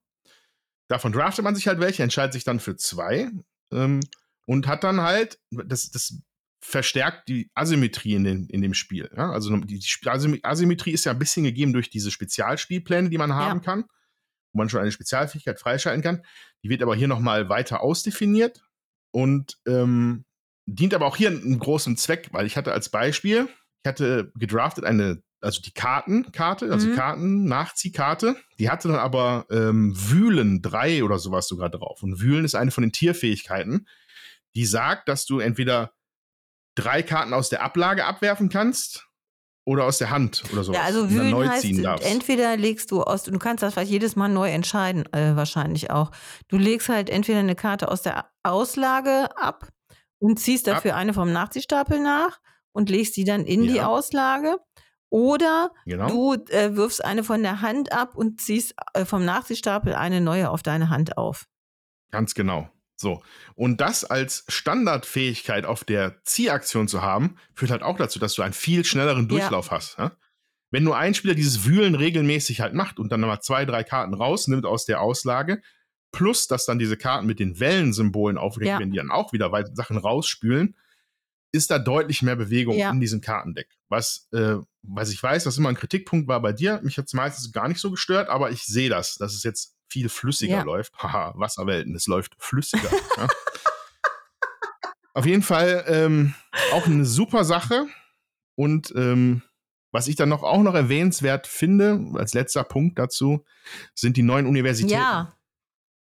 Davon 0.87 1.11
draftet 1.11 1.43
man 1.43 1.55
sich 1.55 1.67
halt 1.67 1.79
welche, 1.79 2.03
entscheidet 2.03 2.33
sich 2.33 2.43
dann 2.43 2.59
für 2.59 2.75
zwei 2.75 3.31
ähm, 3.73 4.01
und 4.45 4.67
hat 4.67 4.83
dann 4.83 5.01
halt, 5.01 5.39
das, 5.49 5.89
das 5.89 6.21
verstärkt 6.61 7.27
die 7.27 7.49
Asymmetrie 7.55 8.13
in, 8.13 8.23
den, 8.23 8.47
in 8.49 8.61
dem 8.61 8.75
Spiel. 8.75 9.09
Ja? 9.17 9.31
Also 9.31 9.57
die, 9.57 9.79
die 9.79 9.85
Asym- 9.85 10.39
Asymmetrie 10.43 10.91
ist 10.91 11.05
ja 11.05 11.13
ein 11.13 11.19
bisschen 11.19 11.43
gegeben 11.43 11.73
durch 11.73 11.89
diese 11.89 12.11
Spezialspielpläne, 12.11 13.09
die 13.09 13.17
man 13.17 13.33
haben 13.33 13.63
kann, 13.63 13.85
wo 14.53 14.59
man 14.59 14.69
schon 14.69 14.81
eine 14.81 14.91
Spezialfähigkeit 14.91 15.59
freischalten 15.59 16.03
kann. 16.03 16.23
Die 16.63 16.69
wird 16.69 16.83
aber 16.83 16.95
hier 16.95 17.07
nochmal 17.07 17.49
weiter 17.49 17.81
ausdefiniert 17.81 18.61
und 19.09 19.57
ähm, 19.67 20.23
dient 20.67 20.93
aber 20.93 21.07
auch 21.07 21.15
hier 21.15 21.29
einem 21.29 21.57
großen 21.57 21.97
Zweck, 21.97 22.29
weil 22.31 22.45
ich 22.45 22.55
hatte 22.57 22.73
als 22.73 22.89
Beispiel, 22.89 23.47
ich 23.83 23.87
hatte 23.87 24.31
gedraftet 24.35 24.83
eine, 24.83 25.23
also 25.41 25.61
die 25.61 25.71
Kartenkarte, 25.71 26.71
also 26.71 26.87
Mhm. 26.89 26.95
Karten-Nachziehkarte, 26.95 28.35
die 28.59 28.69
hatte 28.69 28.89
dann 28.89 28.97
aber 28.99 29.45
ähm, 29.49 29.93
Wühlen 29.95 30.61
3 30.61 31.03
oder 31.03 31.19
sowas 31.19 31.47
sogar 31.47 31.69
drauf. 31.69 32.03
Und 32.03 32.19
Wühlen 32.21 32.45
ist 32.45 32.55
eine 32.55 32.71
von 32.71 32.83
den 32.83 32.91
Tierfähigkeiten, 32.91 33.87
die 34.55 34.65
sagt, 34.65 35.07
dass 35.07 35.25
du 35.25 35.39
entweder 35.39 35.93
drei 36.75 37.01
Karten 37.01 37.33
aus 37.33 37.49
der 37.49 37.63
Ablage 37.63 38.05
abwerfen 38.05 38.49
kannst 38.49 39.07
oder 39.65 39.85
aus 39.85 39.97
der 39.99 40.09
Hand 40.09 40.43
oder 40.51 40.63
sowas. 40.63 40.79
ja 40.79 40.83
also 40.85 41.09
wühlen 41.09 41.29
neu 41.29 41.47
heißt, 41.47 41.61
ziehen 41.61 41.81
darfst. 41.83 42.05
entweder 42.05 42.55
legst 42.57 42.91
du 42.91 43.03
aus, 43.03 43.23
du 43.23 43.37
kannst 43.39 43.63
das 43.63 43.73
vielleicht 43.73 43.91
jedes 43.91 44.15
Mal 44.15 44.27
neu 44.27 44.49
entscheiden, 44.49 45.05
äh, 45.13 45.35
wahrscheinlich 45.35 45.91
auch. 45.91 46.11
Du 46.49 46.57
legst 46.57 46.89
halt 46.89 47.09
entweder 47.09 47.39
eine 47.39 47.55
Karte 47.55 47.89
aus 47.89 48.01
der 48.01 48.29
Auslage 48.43 49.29
ab 49.37 49.67
und 50.19 50.39
ziehst 50.39 50.67
dafür 50.67 50.95
eine 50.95 51.13
vom 51.13 51.31
Nachziehstapel 51.31 51.99
nach 51.99 52.39
und 52.71 52.89
legst 52.89 53.15
die 53.17 53.23
dann 53.23 53.45
in 53.45 53.63
die 53.63 53.75
Ja. 53.75 53.87
Auslage. 53.87 54.57
Oder 55.09 55.71
Genau. 55.85 56.07
du 56.09 56.33
äh, 56.51 56.75
wirfst 56.75 57.03
eine 57.03 57.23
von 57.23 57.41
der 57.41 57.61
Hand 57.61 57.91
ab 57.93 58.15
und 58.15 58.41
ziehst 58.41 58.75
äh, 58.93 59.05
vom 59.05 59.23
Nachziehstapel 59.23 59.93
eine 59.95 60.19
neue 60.19 60.49
auf 60.49 60.63
deine 60.63 60.89
Hand 60.89 61.17
auf. 61.17 61.45
Ganz 62.11 62.33
genau. 62.33 62.69
So. 62.97 63.21
Und 63.55 63.79
das 63.79 64.03
als 64.03 64.43
Standardfähigkeit 64.47 65.65
auf 65.65 65.83
der 65.83 66.23
Ziehaktion 66.23 66.87
zu 66.87 67.01
haben, 67.01 67.37
führt 67.53 67.71
halt 67.71 67.83
auch 67.83 67.97
dazu, 67.97 68.19
dass 68.19 68.33
du 68.33 68.41
einen 68.41 68.53
viel 68.53 68.83
schnelleren 68.85 69.23
Ja. 69.23 69.27
Durchlauf 69.29 69.71
hast. 69.71 69.97
Ja? 69.97 70.11
Wenn 70.71 70.83
nur 70.83 70.97
ein 70.97 71.13
Spieler 71.13 71.35
dieses 71.35 71.65
Wühlen 71.65 71.95
regelmäßig 71.95 72.59
halt 72.59 72.73
macht 72.73 72.99
und 72.99 73.11
dann 73.11 73.21
nochmal 73.21 73.41
zwei, 73.41 73.65
drei 73.65 73.83
Karten 73.83 74.13
rausnimmt 74.13 74.65
aus 74.65 74.85
der 74.85 74.99
Auslage, 75.01 75.61
plus 76.17 76.47
dass 76.47 76.65
dann 76.65 76.79
diese 76.79 76.97
Karten 76.97 77.27
mit 77.27 77.39
den 77.39 77.59
Wellensymbolen 77.59 78.37
aufgedeckt 78.37 78.79
Ja. 78.79 78.85
die 78.85 78.97
dann 78.97 79.11
auch 79.11 79.33
wieder 79.33 79.51
weit- 79.51 79.75
Sachen 79.75 79.97
rausspülen, 79.97 80.75
ist 81.51 81.71
da 81.71 81.79
deutlich 81.79 82.21
mehr 82.21 82.35
Bewegung 82.35 82.75
Ja. 82.77 82.89
in 82.91 82.99
diesem 82.99 83.21
Kartendeck. 83.21 83.69
Was, 83.89 84.27
äh, 84.33 84.55
was 84.83 85.11
ich 85.11 85.21
weiß, 85.23 85.45
was 85.45 85.57
immer 85.57 85.69
ein 85.69 85.75
Kritikpunkt 85.75 86.27
war 86.27 86.41
bei 86.41 86.51
dir, 86.53 86.79
mich 86.83 86.97
hat 86.97 87.05
es 87.05 87.13
meistens 87.13 87.51
gar 87.51 87.67
nicht 87.67 87.79
so 87.79 87.89
gestört, 87.91 88.29
aber 88.29 88.51
ich 88.51 88.63
sehe 88.63 88.89
das, 88.89 89.15
dass 89.15 89.33
es 89.33 89.43
jetzt 89.43 89.75
viel 89.89 90.09
flüssiger 90.09 90.57
Ja. 90.57 90.63
läuft. 90.63 90.93
Haha, 90.97 91.33
Wasserwelten, 91.37 91.95
es 91.95 92.07
läuft 92.07 92.33
flüssiger. 92.37 92.89
ja. 93.17 93.27
Auf 95.13 95.25
jeden 95.25 95.41
Fall 95.41 95.83
ähm, 95.87 96.33
auch 96.73 96.85
eine 96.85 97.05
super 97.05 97.43
Sache. 97.43 97.87
Und 98.55 98.93
ähm, 98.95 99.41
was 99.91 100.07
ich 100.07 100.15
dann 100.15 100.29
noch 100.29 100.43
auch 100.43 100.61
noch 100.61 100.75
erwähnenswert 100.75 101.47
finde, 101.47 102.11
als 102.15 102.33
letzter 102.33 102.63
Punkt 102.63 102.99
dazu, 102.99 103.43
sind 103.95 104.17
die 104.17 104.21
neuen 104.23 104.45
Universitäten. 104.45 104.93
Ja. 104.99 105.33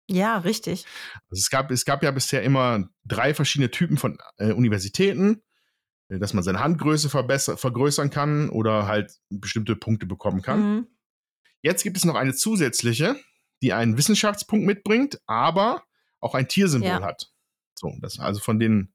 Ja, 0.08 0.38
richtig. 0.38 0.84
Also 1.30 1.40
es, 1.40 1.50
gab, 1.50 1.70
es 1.70 1.84
gab 1.84 2.02
ja 2.02 2.10
bisher 2.10 2.42
immer 2.42 2.88
drei 3.04 3.34
verschiedene 3.34 3.70
Typen 3.70 3.96
von 3.96 4.18
äh, 4.36 4.52
Universitäten, 4.52 5.42
äh, 6.08 6.18
dass 6.18 6.34
man 6.34 6.44
seine 6.44 6.60
Handgröße 6.60 7.08
vergrößern 7.08 8.10
kann 8.10 8.50
oder 8.50 8.86
halt 8.86 9.12
bestimmte 9.30 9.76
Punkte 9.76 10.06
bekommen 10.06 10.42
kann. 10.42 10.60
Mhm. 10.60 10.86
Jetzt 11.62 11.82
gibt 11.84 11.96
es 11.96 12.04
noch 12.04 12.16
eine 12.16 12.34
zusätzliche, 12.34 13.16
die 13.62 13.72
einen 13.72 13.96
Wissenschaftspunkt 13.96 14.66
mitbringt, 14.66 15.20
aber 15.26 15.84
auch 16.20 16.34
ein 16.34 16.48
Tiersymbol 16.48 16.88
Ja. 16.88 17.02
hat. 17.02 17.32
So, 17.74 17.92
das 18.00 18.18
also 18.18 18.40
von 18.40 18.58
den 18.58 18.92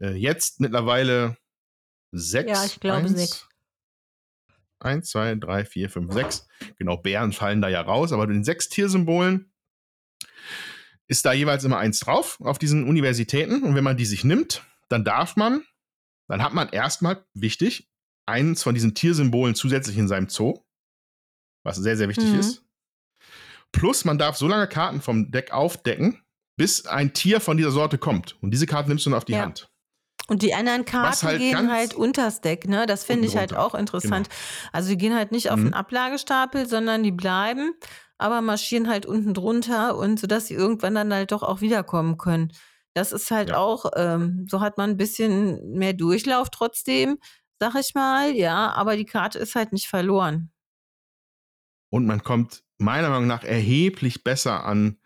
äh, 0.00 0.14
jetzt 0.14 0.60
mittlerweile 0.60 1.36
sechs. 2.12 2.50
Ja, 2.50 2.64
ich 2.64 2.80
glaube 2.80 2.98
eins, 2.98 3.12
sechs. 3.12 3.48
eins, 4.80 5.10
zwei, 5.10 5.34
drei, 5.36 5.64
vier, 5.64 5.88
fünf, 5.88 6.12
sechs. 6.12 6.48
Genau, 6.76 6.96
Bären 6.96 7.32
fallen 7.32 7.62
da 7.62 7.68
ja 7.68 7.80
raus, 7.80 8.12
aber 8.12 8.26
den 8.26 8.44
sechs 8.44 8.68
Tiersymbolen 8.68 9.49
ist 11.06 11.24
da 11.24 11.32
jeweils 11.32 11.64
immer 11.64 11.78
eins 11.78 11.98
drauf 12.00 12.38
auf 12.40 12.58
diesen 12.58 12.86
Universitäten. 12.86 13.62
Und 13.62 13.74
wenn 13.74 13.84
man 13.84 13.96
die 13.96 14.06
sich 14.06 14.24
nimmt, 14.24 14.62
dann 14.88 15.04
darf 15.04 15.36
man, 15.36 15.64
dann 16.28 16.42
hat 16.42 16.52
man 16.54 16.68
erstmal, 16.68 17.24
wichtig, 17.34 17.88
eins 18.26 18.62
von 18.62 18.74
diesen 18.74 18.94
Tiersymbolen 18.94 19.54
zusätzlich 19.54 19.98
in 19.98 20.06
seinem 20.08 20.28
Zoo, 20.28 20.62
was 21.64 21.76
sehr, 21.76 21.96
sehr 21.96 22.08
wichtig 22.08 22.32
Mhm. 22.32 22.38
ist. 22.38 22.64
Plus, 23.72 24.04
man 24.04 24.18
darf 24.18 24.36
so 24.36 24.46
lange 24.48 24.68
Karten 24.68 25.00
vom 25.00 25.30
Deck 25.30 25.52
aufdecken, 25.52 26.22
bis 26.56 26.86
ein 26.86 27.12
Tier 27.12 27.40
von 27.40 27.56
dieser 27.56 27.70
Sorte 27.70 27.98
kommt. 27.98 28.36
Und 28.42 28.50
diese 28.52 28.66
Karte 28.66 28.88
nimmst 28.88 29.06
du 29.06 29.10
dann 29.10 29.16
auf 29.16 29.24
die 29.24 29.32
Ja. 29.32 29.42
Hand. 29.42 29.68
Und 30.28 30.42
die 30.42 30.54
anderen 30.54 30.84
Karten 30.84 31.26
halt 31.26 31.38
gehen 31.38 31.72
halt 31.72 31.94
unters 31.94 32.40
Deck, 32.40 32.68
ne? 32.68 32.86
Das 32.86 33.02
finde 33.04 33.26
ich 33.26 33.36
halt 33.36 33.54
auch 33.54 33.74
interessant. 33.74 34.28
Also 34.70 34.90
die 34.90 34.96
gehen 34.98 35.14
halt 35.14 35.32
nicht 35.32 35.50
auf 35.50 35.58
Mhm. 35.58 35.64
den 35.66 35.74
Ablagestapel, 35.74 36.68
sondern 36.68 37.02
die 37.02 37.10
bleiben, 37.10 37.72
aber 38.20 38.40
marschieren 38.42 38.88
halt 38.88 39.06
unten 39.06 39.34
drunter 39.34 39.96
und 39.96 40.20
sodass 40.20 40.46
sie 40.48 40.54
irgendwann 40.54 40.94
dann 40.94 41.12
halt 41.12 41.32
doch 41.32 41.42
auch 41.42 41.60
wiederkommen 41.60 42.18
können. 42.18 42.52
Das 42.94 43.12
ist 43.12 43.30
halt 43.30 43.50
Ja. 43.50 43.54
auch, 43.54 43.86
ähm, 43.96 44.46
so 44.50 44.60
hat 44.60 44.78
man 44.78 44.90
ein 44.90 44.96
bisschen 44.96 45.72
mehr 45.72 45.92
Durchlauf 45.94 46.50
trotzdem, 46.50 47.18
sag 47.60 47.74
ich 47.76 47.94
mal, 47.94 48.32
ja, 48.34 48.72
aber 48.72 48.96
die 48.96 49.04
Karte 49.06 49.38
ist 49.38 49.54
halt 49.54 49.72
nicht 49.72 49.88
verloren. 49.88 50.50
Und 51.92 52.06
man 52.06 52.22
kommt 52.22 52.62
meiner 52.78 53.10
Meinung 53.10 53.26
nach 53.26 53.44
erheblich 53.44 54.24
besser 54.24 54.64
an 54.64 54.98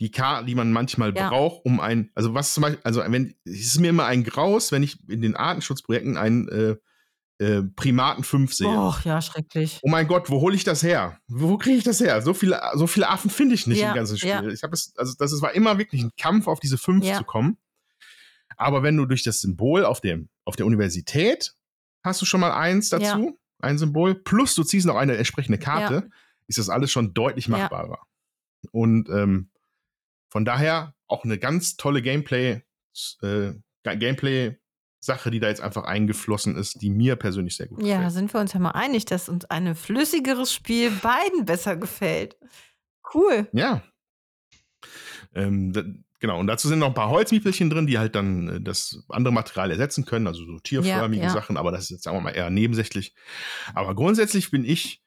die 0.00 0.10
Karten, 0.10 0.46
die 0.46 0.54
man 0.54 0.72
manchmal 0.72 1.12
Ja. 1.12 1.28
braucht, 1.30 1.64
um 1.64 1.80
ein, 1.80 2.10
also 2.14 2.34
was 2.34 2.54
zum 2.54 2.62
Beispiel, 2.62 2.80
also 2.84 3.00
wenn, 3.06 3.34
es 3.44 3.60
ist 3.66 3.80
mir 3.80 3.90
immer 3.90 4.06
ein 4.06 4.24
Graus, 4.24 4.72
wenn 4.72 4.82
ich 4.82 5.08
in 5.08 5.22
den 5.22 5.36
Artenschutzprojekten 5.36 6.16
einen 6.16 6.48
äh, 6.48 6.76
äh, 7.38 7.62
Primaten 7.62 8.22
5 8.24 8.54
sehe. 8.54 8.68
Och, 8.68 9.04
ja, 9.04 9.20
schrecklich. 9.20 9.80
Oh 9.82 9.88
mein 9.88 10.06
Gott, 10.06 10.30
wo 10.30 10.40
hole 10.40 10.54
ich 10.54 10.64
das 10.64 10.82
her? 10.82 11.18
Wo 11.26 11.58
kriege 11.58 11.76
ich 11.78 11.84
das 11.84 12.00
her? 12.00 12.22
So 12.22 12.32
viele, 12.34 12.60
so 12.74 12.86
viele 12.86 13.08
Affen 13.08 13.30
finde 13.30 13.54
ich 13.54 13.66
nicht 13.66 13.80
Ja, 13.80 13.88
im 13.90 13.94
ganzen 13.96 14.16
Spiel. 14.18 14.30
ja. 14.30 14.46
Ich 14.48 14.62
habe 14.62 14.74
es, 14.74 14.94
also 14.96 15.14
das 15.18 15.40
war 15.42 15.52
immer 15.52 15.78
wirklich 15.78 16.02
ein 16.02 16.12
Kampf, 16.16 16.46
auf 16.46 16.60
diese 16.60 16.78
5 16.78 17.04
Ja. 17.04 17.16
zu 17.18 17.24
kommen. 17.24 17.56
Aber 18.56 18.82
wenn 18.84 18.96
du 18.96 19.04
durch 19.06 19.24
das 19.24 19.40
Symbol 19.40 19.84
auf 19.84 20.00
dem, 20.00 20.28
auf 20.44 20.54
der 20.56 20.66
Universität 20.66 21.54
hast 22.04 22.20
du 22.22 22.26
schon 22.26 22.40
mal 22.40 22.52
eins 22.52 22.90
dazu, 22.90 23.38
ein 23.60 23.78
Symbol, 23.78 24.14
plus 24.14 24.54
du 24.54 24.62
ziehst 24.62 24.86
noch 24.86 24.96
eine 24.96 25.16
entsprechende 25.16 25.58
Karte, 25.58 26.10
ist 26.46 26.58
das 26.58 26.68
alles 26.68 26.92
schon 26.92 27.14
deutlich 27.14 27.48
machbarer. 27.48 27.98
Und 28.70 29.08
ähm, 29.08 29.50
von 30.28 30.44
daher 30.44 30.94
auch 31.08 31.24
eine 31.24 31.38
ganz 31.38 31.76
tolle 31.76 32.00
Gameplay, 32.02 32.62
äh, 33.22 33.52
Gameplay-Sache, 35.04 35.30
die 35.30 35.40
da 35.40 35.48
jetzt 35.48 35.60
einfach 35.60 35.84
eingeflossen 35.84 36.56
ist, 36.56 36.80
die 36.82 36.90
mir 36.90 37.16
persönlich 37.16 37.56
sehr 37.56 37.66
gut 37.68 37.82
Ja, 37.82 37.96
gefällt. 37.96 38.12
sind 38.12 38.34
wir 38.34 38.40
uns 38.40 38.52
ja 38.52 38.60
mal 38.60 38.70
einig, 38.70 39.04
dass 39.04 39.28
uns 39.28 39.44
ein 39.46 39.74
flüssigeres 39.74 40.52
Spiel 40.52 40.90
beiden 40.90 41.44
besser 41.44 41.76
gefällt. 41.76 42.36
Cool. 43.14 43.48
Ja. 43.52 43.82
Ähm, 45.34 45.72
da, 45.72 45.82
genau, 46.20 46.38
und 46.38 46.46
dazu 46.46 46.68
sind 46.68 46.78
noch 46.78 46.88
ein 46.88 46.94
paar 46.94 47.10
Holzmiepelchen 47.10 47.70
drin, 47.70 47.86
die 47.86 47.98
halt 47.98 48.14
dann 48.14 48.48
äh, 48.48 48.60
das 48.60 49.04
andere 49.08 49.32
Material 49.32 49.70
ersetzen 49.70 50.04
können, 50.04 50.26
also 50.26 50.44
so 50.44 50.58
tierförmige 50.60 51.22
Ja, 51.22 51.28
ja. 51.28 51.34
Sachen, 51.34 51.56
aber 51.56 51.72
das 51.72 51.84
ist 51.84 51.90
jetzt, 51.90 52.02
sagen 52.04 52.16
wir 52.16 52.22
mal, 52.22 52.30
eher 52.30 52.50
nebensächlich. 52.50 53.14
Aber 53.74 53.94
grundsätzlich 53.94 54.50
bin 54.50 54.64
ich 54.64 55.02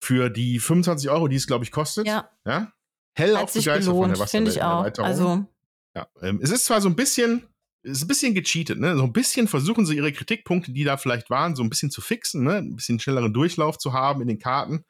für 0.00 0.30
die 0.30 0.58
25 0.60 1.10
Euro, 1.10 1.28
die 1.28 1.36
es, 1.36 1.46
glaube 1.46 1.64
ich, 1.64 1.70
kostet, 1.72 2.06
Ja, 2.06 2.30
ja, 2.46 2.72
hellauf 3.14 3.42
hat 3.42 3.50
sich 3.50 3.64
begeistert 3.64 3.94
von 3.94 4.02
der 4.08 4.12
gelohnt, 4.14 4.30
finde 4.30 4.50
ich 4.50 4.62
auch. 4.62 4.84
Also, 4.98 5.46
Ja, 5.94 6.06
ähm, 6.22 6.40
es 6.42 6.50
ist 6.50 6.64
zwar 6.66 6.80
so 6.80 6.88
ein 6.88 6.96
bisschen, 6.96 7.46
ist 7.82 8.02
ein 8.02 8.08
bisschen 8.08 8.34
gecheatet, 8.34 8.78
ne? 8.78 8.96
So 8.96 9.04
ein 9.04 9.12
bisschen 9.12 9.48
versuchen 9.48 9.86
sie 9.86 9.96
ihre 9.96 10.12
Kritikpunkte, 10.12 10.72
die 10.72 10.84
da 10.84 10.96
vielleicht 10.96 11.30
waren, 11.30 11.56
so 11.56 11.62
ein 11.62 11.70
bisschen 11.70 11.90
zu 11.90 12.00
fixen, 12.00 12.44
ne? 12.44 12.56
Ein 12.56 12.76
bisschen 12.76 13.00
schnelleren 13.00 13.32
Durchlauf 13.32 13.78
zu 13.78 13.92
haben 13.92 14.20
in 14.20 14.28
den 14.28 14.38
Karten. 14.38 14.84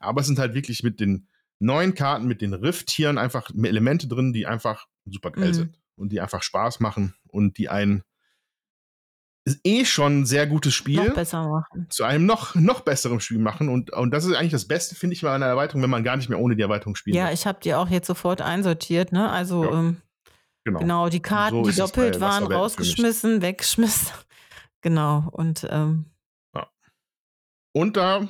Aber 0.00 0.20
es 0.22 0.26
sind 0.26 0.38
halt 0.38 0.54
wirklich 0.54 0.82
mit 0.82 1.00
den 1.00 1.28
neuen 1.58 1.94
Karten, 1.94 2.26
mit 2.26 2.40
den 2.40 2.54
Riff-Tieren 2.54 3.18
einfach 3.18 3.50
Elemente 3.50 4.08
drin, 4.08 4.32
die 4.32 4.46
einfach 4.46 4.86
super 5.04 5.30
geil 5.30 5.50
Mhm. 5.50 5.54
sind 5.54 5.80
und 5.96 6.10
die 6.10 6.20
einfach 6.20 6.42
Spaß 6.42 6.80
machen 6.80 7.14
und 7.28 7.58
die 7.58 7.68
ein 7.68 8.02
ist 9.44 9.60
eh 9.64 9.84
schon 9.84 10.24
sehr 10.24 10.46
gutes 10.46 10.72
Spiel 10.72 11.12
zu 11.88 12.04
einem 12.04 12.26
noch, 12.26 12.54
noch 12.54 12.82
besseren 12.82 13.20
Spiel 13.20 13.40
machen. 13.40 13.68
Und, 13.68 13.92
und 13.92 14.12
das 14.12 14.24
ist 14.24 14.34
eigentlich 14.36 14.52
das 14.52 14.68
Beste, 14.68 14.94
finde 14.94 15.14
ich, 15.14 15.22
bei 15.22 15.34
einer 15.34 15.46
Erweiterung, 15.46 15.82
wenn 15.82 15.90
man 15.90 16.04
gar 16.04 16.16
nicht 16.16 16.28
mehr 16.28 16.38
ohne 16.38 16.54
die 16.54 16.62
Erweiterung 16.62 16.94
spielt. 16.94 17.16
Ja, 17.16 17.32
ich 17.32 17.44
habe 17.44 17.58
die 17.62 17.74
auch 17.74 17.88
jetzt 17.88 18.06
sofort 18.06 18.40
einsortiert, 18.40 19.10
ne? 19.10 19.30
Also, 19.30 19.64
Ja, 19.64 19.80
ähm, 19.80 19.96
genau. 20.64 20.78
genau, 20.80 21.08
die 21.08 21.20
Karten, 21.20 21.64
So 21.64 21.70
die 21.70 21.76
doppelt 21.76 22.20
waren, 22.20 22.44
rausgeschmissen, 22.44 23.42
weggeschmissen. 23.42 24.08
Genau. 24.84 25.28
Und 25.30 25.64
ähm, 25.70 26.06
Und 27.72 27.96
da 27.96 28.28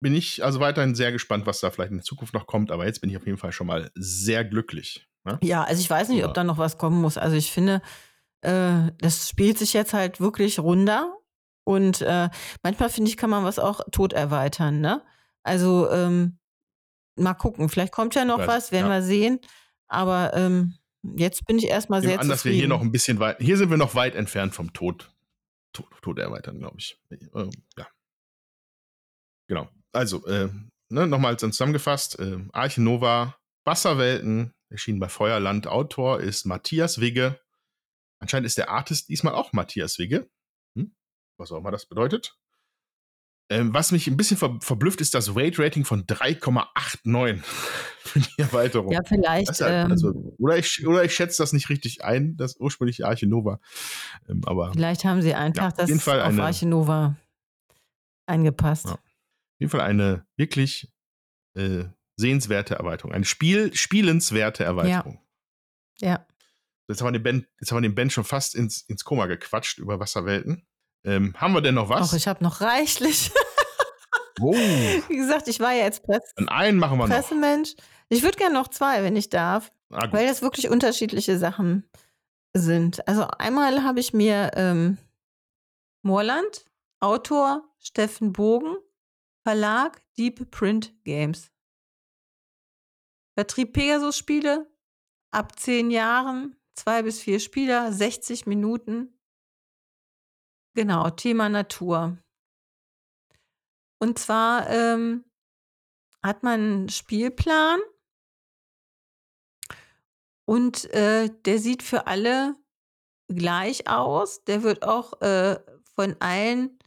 bin 0.00 0.14
ich 0.14 0.44
also 0.44 0.60
weiterhin 0.60 0.94
sehr 0.94 1.10
gespannt, 1.10 1.46
was 1.46 1.60
da 1.60 1.70
vielleicht 1.70 1.90
in 1.90 1.96
der 1.98 2.04
Zukunft 2.04 2.32
noch 2.32 2.46
kommt. 2.46 2.70
Aber 2.70 2.86
jetzt 2.86 3.00
bin 3.00 3.10
ich 3.10 3.16
auf 3.16 3.26
jeden 3.26 3.38
Fall 3.38 3.50
schon 3.52 3.66
mal 3.66 3.90
sehr 3.94 4.44
glücklich. 4.44 5.08
Ne? 5.24 5.38
ja, 5.42 5.64
also 5.64 5.80
ich 5.80 5.88
weiß 5.88 6.10
nicht, 6.10 6.18
Ja. 6.20 6.28
ob 6.28 6.34
da 6.34 6.44
noch 6.44 6.58
was 6.58 6.78
kommen 6.78 7.00
muss. 7.00 7.16
Also 7.18 7.34
ich 7.36 7.50
finde, 7.50 7.80
äh, 8.42 8.92
das 8.98 9.28
spielt 9.28 9.58
sich 9.58 9.72
jetzt 9.72 9.94
halt 9.94 10.20
wirklich 10.20 10.58
runter. 10.58 11.16
Und 11.66 12.02
äh, 12.02 12.28
manchmal 12.62 12.90
finde 12.90 13.10
ich, 13.10 13.16
kann 13.16 13.30
man 13.30 13.42
was 13.44 13.58
auch 13.58 13.80
tot 13.90 14.12
erweitern, 14.12 14.80
ne? 14.80 15.02
Also 15.42 15.90
ähm, 15.90 16.38
mal 17.16 17.34
gucken, 17.34 17.68
vielleicht 17.70 17.92
kommt 17.92 18.14
ja 18.14 18.24
noch 18.26 18.38
Weiß, 18.38 18.48
was, 18.48 18.72
werden 18.72 18.86
ja. 18.88 18.96
wir 18.96 19.02
sehen. 19.02 19.40
Aber 19.88 20.32
ähm, 20.34 20.74
jetzt 21.16 21.46
bin 21.46 21.58
ich 21.58 21.66
erstmal 21.66 22.02
sehr 22.02 22.20
an, 22.20 22.28
dass 22.28 22.44
wir 22.44 22.50
zufrieden. 22.50 22.58
hier 22.58 22.68
noch 22.68 22.80
ein 22.80 22.92
bisschen 22.92 23.18
weit, 23.18 23.38
hier 23.40 23.56
sind 23.56 23.70
wir 23.70 23.76
noch 23.76 23.94
weit 23.94 24.14
entfernt 24.14 24.54
vom 24.54 24.72
Tod, 24.72 25.12
Tod, 25.72 25.86
Tod 26.02 26.18
erweitern, 26.18 26.58
glaube 26.58 26.76
ich. 26.78 26.98
Ähm, 27.10 27.50
ja. 27.76 27.86
Genau. 29.46 29.68
Also, 29.92 30.26
äh, 30.26 30.48
ne, 30.88 31.06
nochmal 31.06 31.38
zusammengefasst: 31.38 32.18
äh, 32.18 32.38
Arche 32.52 32.82
Nova, 32.82 33.36
Wasserwelten, 33.64 34.54
erschienen 34.70 35.00
bei 35.00 35.08
Feuerland. 35.08 35.66
Autor 35.66 36.20
ist 36.20 36.46
Matthias 36.46 37.00
Wigge. 37.00 37.40
Anscheinend 38.18 38.46
ist 38.46 38.58
der 38.58 38.70
Artist 38.70 39.08
diesmal 39.08 39.34
auch 39.34 39.52
Matthias 39.52 39.98
Wigge. 39.98 40.30
Hm? 40.76 40.94
Was 41.36 41.52
auch 41.52 41.58
immer 41.58 41.70
das 41.70 41.86
bedeutet. 41.86 42.38
Ähm, 43.50 43.74
was 43.74 43.92
mich 43.92 44.06
ein 44.06 44.16
bisschen 44.16 44.38
ver 44.38 44.58
verblüfft, 44.60 45.00
ist 45.00 45.14
das 45.14 45.34
Weight-Rating 45.34 45.84
von 45.84 46.06
3,89 46.06 47.42
für 48.04 48.20
die 48.20 48.38
Erweiterung. 48.38 48.92
ja, 48.92 49.00
vielleicht. 49.04 49.48
Das 49.48 49.60
halt, 49.60 49.86
ähm, 49.86 49.90
also, 49.90 50.34
oder, 50.38 50.58
ich, 50.58 50.86
oder 50.86 51.04
ich 51.04 51.14
schätze 51.14 51.42
das 51.42 51.52
nicht 51.52 51.68
richtig 51.70 52.04
ein, 52.04 52.36
das 52.36 52.56
ursprüngliche 52.58 53.06
Arche 53.06 53.26
Nova. 53.26 53.60
Ähm, 54.28 54.42
aber 54.46 54.68
auf 54.68 54.72
Vielleicht 54.74 55.04
haben 55.04 55.22
sie 55.22 55.34
einfach 55.34 55.72
auf 55.72 55.78
jeden 55.88 55.98
das 55.98 56.04
Fall 56.04 56.20
auf 56.20 56.28
eine- 56.28 56.42
Arche 56.44 56.66
Nova 56.66 57.16
angepasst. 58.26 58.86
Ja. 58.86 58.98
jeden 59.58 59.70
Fall 59.70 59.80
eine 59.82 60.26
wirklich 60.36 60.92
äh, 61.56 61.84
sehenswerte 62.16 62.74
Erweiterung. 62.76 63.12
Eine 63.12 63.24
Spiel 63.24 63.74
spielenswerte 63.74 64.64
Erweiterung. 64.64 65.20
Ja. 66.00 66.26
Jetzt 66.88 67.00
haben 67.00 67.08
wir 67.08 67.12
den 67.12 67.22
Ben, 67.22 67.46
jetzt 67.60 67.70
haben 67.70 67.78
wir 67.78 67.88
den 67.88 67.94
ben 67.94 68.10
schon 68.10 68.24
fast 68.24 68.54
ins, 68.54 68.82
ins 68.82 69.04
Koma 69.04 69.26
gequatscht 69.26 69.78
über 69.78 70.00
Wasserwelten. 70.00 70.66
Ähm, 71.04 71.34
haben 71.38 71.54
wir 71.54 71.60
denn 71.62 71.74
noch 71.74 71.88
was? 71.88 72.10
Auch 72.10 72.16
ich 72.16 72.28
habe 72.28 72.42
noch 72.44 72.60
reichlich. 72.60 73.30
oh, 74.40 74.52
Wie 74.52 75.16
gesagt, 75.16 75.48
ich 75.48 75.60
war 75.60 75.72
ja 75.72 75.84
jetzt 75.84 76.02
Press 76.02 76.22
an 76.36 76.48
einen 76.48 76.78
machen 76.78 76.98
wir 76.98 77.06
noch. 77.06 77.14
Pressemensch. 77.14 77.74
Ich 78.08 78.22
würde 78.22 78.36
gerne 78.38 78.54
noch 78.54 78.68
zwei, 78.68 79.02
wenn 79.02 79.16
ich 79.16 79.28
darf, 79.30 79.72
Ah, 79.90 80.10
weil 80.12 80.26
das 80.26 80.42
wirklich 80.42 80.68
unterschiedliche 80.68 81.38
Sachen 81.38 81.88
sind. 82.52 83.06
Also 83.08 83.26
einmal 83.38 83.82
habe 83.84 84.00
ich 84.00 84.12
mir 84.12 84.50
ähm, 84.54 84.98
Moorland, 86.02 86.64
Autor 87.00 87.62
Steffen 87.78 88.32
Bogen, 88.32 88.76
Verlag 89.46 90.00
Deep 90.16 90.50
Print 90.50 90.94
Games. 91.04 91.50
Vertrieb 93.36 93.72
Pegasus-Spiele 93.72 94.70
ab 95.32 95.58
zehn 95.58 95.90
Jahren, 95.90 96.56
zwei 96.74 97.02
bis 97.02 97.20
vier 97.20 97.40
Spieler, 97.40 97.92
60 97.92 98.46
Minuten. 98.46 99.18
Genau, 100.74 101.10
Thema 101.10 101.48
Natur. 101.48 102.18
Und 104.04 104.18
zwar 104.18 104.68
ähm, 104.68 105.24
hat 106.22 106.42
man 106.42 106.60
einen 106.60 106.88
Spielplan 106.90 107.80
und 110.46 110.92
äh, 110.92 111.30
der 111.46 111.58
sieht 111.58 111.82
für 111.82 112.06
alle 112.06 112.54
gleich 113.28 113.88
aus. 113.88 114.44
Der 114.44 114.62
wird 114.62 114.82
auch 114.82 115.22
äh, 115.22 115.58
von 115.94 116.16
allen, 116.20 116.78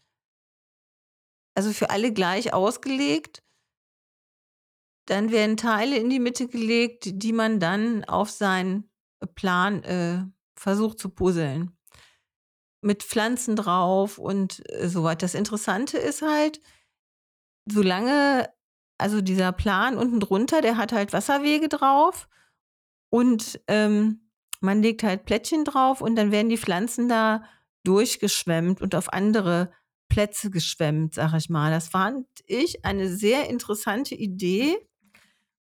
also 1.55 1.73
für 1.73 1.89
alle 1.89 2.13
gleich 2.13 2.53
ausgelegt. 2.53 3.41
Dann 5.07 5.31
werden 5.31 5.57
Teile 5.57 5.97
in 5.97 6.11
die 6.11 6.19
Mitte 6.19 6.47
gelegt, 6.47 7.09
die 7.13 7.33
man 7.33 7.59
dann 7.59 8.03
auf 8.03 8.29
seinen 8.29 8.91
Plan 9.33 9.83
äh, 9.85 10.23
versucht 10.55 10.99
zu 10.99 11.09
puzzeln. 11.09 11.75
Mit 12.81 13.01
Pflanzen 13.01 13.55
drauf 13.55 14.19
und 14.19 14.61
äh, 14.71 14.87
so 14.87 15.03
weiter. 15.03 15.21
Das 15.21 15.33
Interessante 15.33 15.97
ist 15.97 16.21
halt, 16.21 16.61
solange, 17.71 18.49
also 18.97 19.21
dieser 19.21 19.51
Plan 19.51 19.97
unten 19.97 20.19
drunter, 20.19 20.61
der 20.61 20.77
hat 20.77 20.91
halt 20.91 21.13
Wasserwege 21.13 21.69
drauf 21.69 22.27
und 23.09 23.59
ähm, 23.67 24.29
man 24.59 24.81
legt 24.81 25.03
halt 25.03 25.25
Plättchen 25.25 25.65
drauf 25.65 26.01
und 26.01 26.15
dann 26.15 26.31
werden 26.31 26.49
die 26.49 26.57
Pflanzen 26.57 27.07
da 27.09 27.43
durchgeschwemmt 27.83 28.81
und 28.81 28.95
auf 28.95 29.13
andere 29.13 29.71
Plätze 30.09 30.49
geschwemmt, 30.49 31.13
sag 31.13 31.33
ich 31.35 31.49
mal. 31.49 31.71
Das 31.71 31.89
fand 31.89 32.25
ich 32.45 32.85
eine 32.85 33.09
sehr 33.09 33.49
interessante 33.49 34.15
Idee 34.15 34.77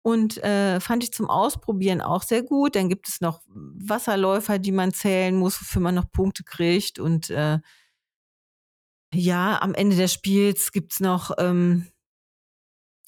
und 0.02 0.42
äh, 0.42 0.80
fand 0.80 1.04
ich 1.04 1.12
zum 1.12 1.30
Ausprobieren 1.30 2.00
auch 2.00 2.22
sehr 2.22 2.42
gut. 2.42 2.74
Dann 2.74 2.88
gibt 2.88 3.08
es 3.08 3.20
noch 3.20 3.40
Wasserläufer, 3.46 4.58
die 4.58 4.72
man 4.72 4.92
zählen 4.92 5.36
muss, 5.36 5.60
wofür 5.60 5.80
man 5.80 5.94
noch 5.94 6.10
Punkte 6.10 6.42
kriegt. 6.42 6.98
Und 6.98 7.30
äh, 7.30 7.60
ja, 9.14 9.60
am 9.62 9.74
Ende 9.74 9.96
des 9.96 10.12
Spiels 10.12 10.72
gibt's 10.72 10.98
noch 10.98 11.30
ähm, 11.38 11.86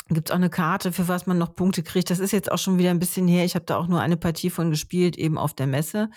gibt's 0.08 0.30
auch 0.30 0.36
eine 0.36 0.50
Karte, 0.50 0.92
für 0.92 1.08
was 1.08 1.26
man 1.26 1.38
noch 1.38 1.54
Punkte 1.54 1.82
kriegt. 1.82 2.10
Das 2.10 2.18
ist 2.18 2.32
jetzt 2.32 2.50
auch 2.50 2.58
schon 2.58 2.78
wieder 2.78 2.90
ein 2.90 2.98
bisschen 2.98 3.26
her. 3.26 3.44
Ich 3.44 3.54
habe 3.54 3.64
da 3.64 3.78
auch 3.78 3.86
nur 3.86 4.00
eine 4.00 4.16
Partie 4.16 4.50
von 4.50 4.70
gespielt, 4.70 5.16
eben 5.16 5.38
auf 5.38 5.54
der 5.54 5.66
Messe. 5.66 6.10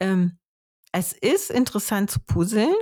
Ähm, 0.00 0.38
es 0.92 1.12
ist 1.12 1.50
interessant 1.50 2.10
zu 2.10 2.20
puzzeln. 2.20 2.74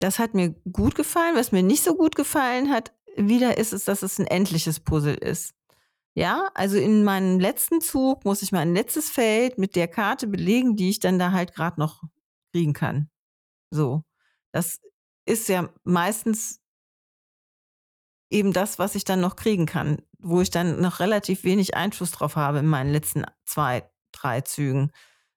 Das 0.00 0.18
hat 0.18 0.34
mir 0.34 0.50
gut 0.72 0.94
gefallen. 0.94 1.36
Was 1.36 1.52
mir 1.52 1.62
nicht 1.62 1.84
so 1.84 1.94
gut 1.94 2.16
gefallen 2.16 2.70
hat, 2.70 2.92
wieder 3.16 3.58
ist 3.58 3.72
es, 3.72 3.84
dass 3.84 4.02
es 4.02 4.18
ein 4.18 4.26
endliches 4.26 4.80
Puzzle 4.80 5.14
ist. 5.14 5.54
Ja, 6.14 6.48
also 6.54 6.76
in 6.76 7.04
meinem 7.04 7.38
letzten 7.38 7.80
Zug 7.80 8.24
muss 8.24 8.42
ich 8.42 8.50
mein 8.50 8.74
letztes 8.74 9.08
Feld 9.08 9.58
mit 9.58 9.76
der 9.76 9.86
Karte 9.86 10.26
belegen, 10.26 10.74
die 10.74 10.90
ich 10.90 10.98
dann 10.98 11.18
da 11.18 11.30
halt 11.30 11.54
gerade 11.54 11.78
noch 11.78 12.02
kriegen 12.52 12.72
kann. 12.72 13.08
So. 13.70 14.02
Das 14.52 14.80
ist 15.26 15.48
ja 15.48 15.68
meistens 15.84 16.60
eben 18.30 18.52
das, 18.52 18.78
was 18.78 18.94
ich 18.94 19.04
dann 19.04 19.20
noch 19.20 19.36
kriegen 19.36 19.66
kann, 19.66 20.02
wo 20.18 20.40
ich 20.40 20.50
dann 20.50 20.80
noch 20.80 21.00
relativ 21.00 21.44
wenig 21.44 21.76
Einfluss 21.76 22.10
drauf 22.10 22.36
habe 22.36 22.58
in 22.58 22.66
meinen 22.66 22.92
letzten 22.92 23.24
zwei, 23.44 23.88
drei 24.12 24.40
Zügen. 24.42 24.92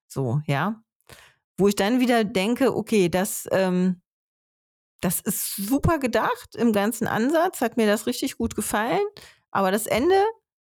So, 0.07 0.41
ja. 0.45 0.81
Wo 1.57 1.67
ich 1.67 1.75
dann 1.75 1.99
wieder 1.99 2.23
denke, 2.23 2.75
okay, 2.75 3.09
das, 3.09 3.47
ähm, 3.51 4.01
das 5.01 5.19
ist 5.21 5.55
super 5.55 5.99
gedacht 5.99 6.55
im 6.55 6.73
ganzen 6.73 7.07
Ansatz, 7.07 7.61
hat 7.61 7.77
mir 7.77 7.87
das 7.87 8.07
richtig 8.07 8.37
gut 8.37 8.55
gefallen, 8.55 9.01
aber 9.51 9.71
das 9.71 9.87
Ende 9.87 10.21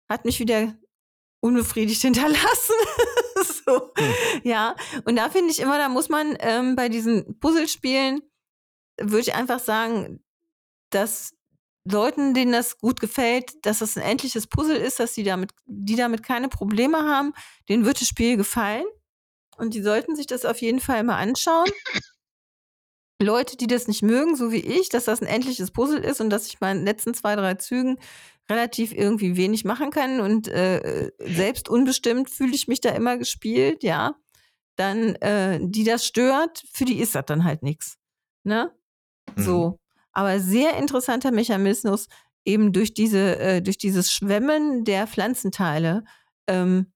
hat 0.09 0.25
mich 0.25 0.41
wieder 0.41 0.75
unbefriedigt 1.41 2.01
hinterlassen. 2.03 2.75
so, 3.67 3.93
hm. 3.97 4.15
ja. 4.43 4.75
Und 5.05 5.17
da 5.17 5.29
finde 5.29 5.51
ich 5.51 5.61
immer, 5.61 5.79
da 5.79 5.89
muss 5.89 6.09
man 6.09 6.37
ähm, 6.41 6.77
bei 6.77 6.89
diesen 6.89 7.39
Puzzlespielen, 7.41 8.23
würde 8.99 9.21
ich 9.21 9.35
einfach 9.35 9.59
sagen, 9.59 10.25
dass 10.91 11.36
Leuten, 11.91 12.35
denen 12.35 12.53
das 12.53 12.79
gut 12.79 13.01
gefällt, 13.01 13.65
dass 13.65 13.79
das 13.79 13.97
ein 13.97 14.03
endliches 14.03 14.47
Puzzle 14.47 14.77
ist, 14.77 14.99
dass 15.01 15.15
die 15.15 15.23
damit, 15.23 15.53
die 15.67 15.97
damit 15.97 16.23
keine 16.23 16.49
Probleme 16.49 16.99
haben, 16.99 17.33
denen 17.69 17.85
wird 17.85 18.01
das 18.01 18.09
Spiel 18.09 18.37
gefallen. 18.37 18.85
Und 19.57 19.75
die 19.75 19.83
sollten 19.83 20.17
sich 20.17 20.27
das 20.27 20.45
auf 20.45 20.61
jeden 20.61 20.81
Fall 20.81 21.03
mal 21.05 21.17
anschauen. 21.17 21.71
Leute, 23.23 23.57
die 23.57 23.67
das 23.67 23.89
nicht 23.89 24.03
mögen, 24.03 24.37
so 24.37 24.53
wie 24.53 24.61
ich, 24.61 24.91
dass 24.91 25.05
das 25.05 25.23
ein 25.23 25.29
endliches 25.29 25.71
Puzzle 25.71 26.05
ist 26.05 26.21
und 26.21 26.29
dass 26.29 26.47
ich 26.47 26.61
meinen 26.61 26.85
letzten 26.85 27.15
zwei, 27.15 27.35
drei 27.35 27.55
Zügen 27.55 27.99
relativ 28.49 28.93
irgendwie 28.93 29.37
wenig 29.37 29.65
machen 29.65 29.91
kann 29.91 30.21
und 30.21 30.49
äh, 30.49 31.11
selbst 31.19 31.69
unbestimmt 31.69 32.31
fühle 32.31 32.55
ich 32.55 32.69
mich 32.69 32.81
da 32.81 32.91
immer 32.91 33.17
gespielt, 33.17 33.83
ja, 33.83 34.15
dann 34.77 35.15
äh, 35.17 35.59
die 35.63 35.85
das 35.85 36.05
stört, 36.05 36.63
für 36.73 36.85
die 36.85 37.01
ist 37.01 37.15
das 37.15 37.25
dann 37.27 37.45
halt 37.45 37.63
nichts. 37.63 37.97
Ne? 38.45 38.73
Mhm. 39.35 39.43
So. 39.43 39.79
Aber 40.17 40.41
sehr 40.41 40.79
interessanter 40.79 41.31
Mechanismus, 41.31 42.09
eben 42.47 42.73
durch 42.73 42.95
diese, 42.95 43.39
äh, 43.39 43.61
durch 43.61 43.77
dieses 43.77 44.11
Schwemmen 44.11 44.87
der 44.87 45.07
Pflanzenteile, 45.07 46.05
ähm, 46.47 46.91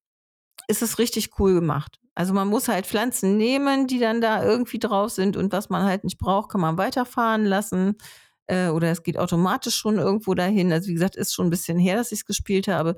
ist 0.69 0.81
es 0.81 0.99
richtig 0.99 1.39
cool 1.39 1.53
gemacht. 1.53 2.01
Also 2.15 2.33
man 2.33 2.49
muss 2.49 2.69
halt 2.69 2.87
Pflanzen 2.87 3.37
nehmen, 3.37 3.87
die 3.87 3.99
dann 3.99 4.23
da 4.23 4.43
irgendwie 4.43 4.79
drauf 4.79 5.11
sind 5.11 5.37
und 5.37 5.53
was 5.53 5.69
man 5.69 5.85
halt 5.85 6.03
nicht 6.03 6.17
braucht, 6.17 6.51
kann 6.51 6.63
man 6.63 6.79
weiterfahren 6.79 7.45
lassen. 7.45 7.99
Äh, 8.47 8.69
oder 8.69 8.91
es 8.91 9.03
geht 9.03 9.19
automatisch 9.19 9.77
schon 9.77 9.99
irgendwo 9.99 10.33
dahin. 10.33 10.73
Also 10.73 10.89
wie 10.89 10.95
gesagt, 10.95 11.17
ist 11.17 11.35
schon 11.35 11.49
ein 11.49 11.51
bisschen 11.51 11.79
her, 11.79 11.97
dass 11.97 12.13
ich 12.13 12.21
es 12.21 12.25
gespielt 12.25 12.69
habe. 12.69 12.97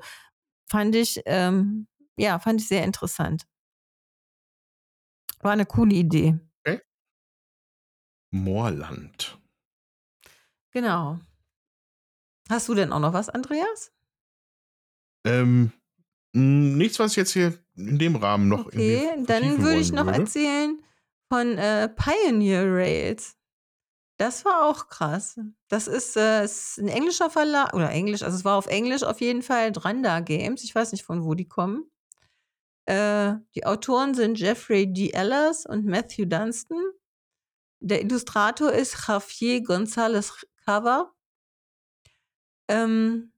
Fand 0.69 0.95
ich, 0.95 1.21
ähm, 1.25 1.87
ja, 2.15 2.39
fand 2.39 2.61
ich 2.61 2.69
sehr 2.69 2.85
interessant. 2.85 3.43
War 5.41 5.51
eine 5.51 5.65
coole 5.65 5.95
Idee. 5.95 6.39
Okay. 6.65 6.79
Moorland. 8.31 9.42
Genau. 10.73 11.19
Hast 12.49 12.67
du 12.67 12.73
denn 12.73 12.91
auch 12.91 12.99
noch 12.99 13.13
was, 13.13 13.29
Andreas? 13.29 13.91
Ähm, 15.25 15.71
nichts, 16.33 16.99
was 16.99 17.11
ich 17.11 17.17
jetzt 17.17 17.31
hier 17.31 17.57
in 17.75 17.97
dem 17.97 18.15
Rahmen 18.15 18.49
noch. 18.49 18.65
Okay, 18.65 19.09
dann 19.25 19.61
würde 19.61 19.79
ich 19.79 19.91
noch 19.91 20.05
würde. 20.05 20.19
erzählen 20.19 20.83
von 21.31 21.57
äh, 21.57 21.89
Pioneer 21.89 22.65
Rails. 22.65 23.37
Das 24.17 24.45
war 24.45 24.69
auch 24.69 24.89
krass. 24.89 25.39
Das 25.69 25.87
ist, 25.87 26.17
äh, 26.17 26.43
ist 26.43 26.77
ein 26.77 26.87
englischer 26.87 27.29
Verlag, 27.29 27.73
oder 27.73 27.89
Englisch, 27.89 28.21
also 28.21 28.37
es 28.37 28.45
war 28.45 28.57
auf 28.57 28.67
Englisch 28.67 29.03
auf 29.03 29.21
jeden 29.21 29.41
Fall 29.41 29.71
Dranda 29.71 30.19
Games. 30.19 30.63
Ich 30.63 30.75
weiß 30.75 30.91
nicht, 30.91 31.03
von 31.03 31.23
wo 31.23 31.33
die 31.33 31.47
kommen. 31.47 31.89
Äh, 32.85 33.35
die 33.55 33.65
Autoren 33.65 34.13
sind 34.13 34.37
Jeffrey 34.37 34.91
D. 34.91 35.11
Ellis 35.11 35.65
und 35.65 35.85
Matthew 35.85 36.25
Dunstan. 36.25 36.83
Der 37.79 38.01
Illustrator 38.01 38.71
ist 38.71 39.07
Javier 39.07 39.61
González 39.61 40.45
Cava. 40.65 41.13
Ähm, 42.67 43.31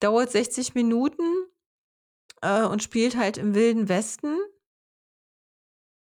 dauert 0.00 0.30
60 0.30 0.74
Minuten 0.74 1.22
äh, 2.40 2.64
und 2.64 2.82
spielt 2.82 3.16
halt 3.16 3.36
im 3.36 3.54
Wilden 3.54 3.88
Westen. 3.88 4.36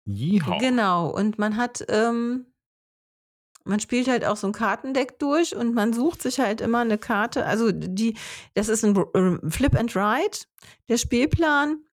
Yeehaw. 0.06 0.60
Genau, 0.60 1.10
und 1.10 1.40
man 1.40 1.58
hat 1.58 1.84
ähm, 1.90 2.46
man 3.66 3.80
spielt 3.80 4.08
halt 4.08 4.24
auch 4.26 4.38
so 4.38 4.48
ein 4.48 4.54
Kartendeck 4.54 5.20
durch 5.20 5.56
und 5.56 5.74
man 5.74 5.92
sucht 5.92 6.22
sich 6.22 6.40
halt 6.40 6.62
immer 6.62 6.80
eine 6.80 7.00
Karte. 7.00 7.46
Also 7.46 7.72
die, 7.72 8.16
das 8.54 8.70
ist 8.70 8.86
ein 8.86 8.96
äh, 8.96 9.50
Flip 9.50 9.76
and 9.76 9.96
Ride, 9.96 10.38
der 10.88 10.98
Spielplan. 10.98 11.84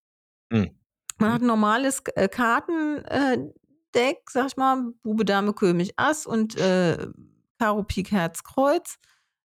Mhm. 0.51 0.71
Man 1.19 1.33
hat 1.33 1.41
ein 1.41 1.47
normales 1.47 2.03
äh, 2.15 2.29
Kartendeck, 2.29 4.31
sag 4.31 4.49
ich 4.49 4.57
mal, 4.57 4.93
Bube, 5.03 5.25
Dame, 5.25 5.55
König, 5.55 5.95
Ass 5.97 6.27
und 6.27 6.59
äh, 6.59 7.09
Karo, 7.63 7.85
Pik, 7.85 8.11
Herz, 8.11 8.43
Kreuz. 8.43 8.99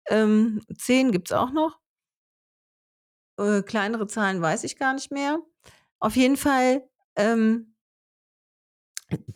Ähm, 0.09 0.63
zehn 0.75 1.11
gibt 1.11 1.29
es 1.29 1.37
auch 1.37 1.51
noch. 1.51 1.77
Äh, 3.39 3.61
kleinere 3.61 4.07
Zahlen 4.07 4.41
weiß 4.41 4.63
ich 4.63 4.79
gar 4.79 4.95
nicht 4.95 5.11
mehr. 5.11 5.37
Auf 5.99 6.15
jeden 6.15 6.35
Fall 6.35 6.89
ähm, 7.15 7.75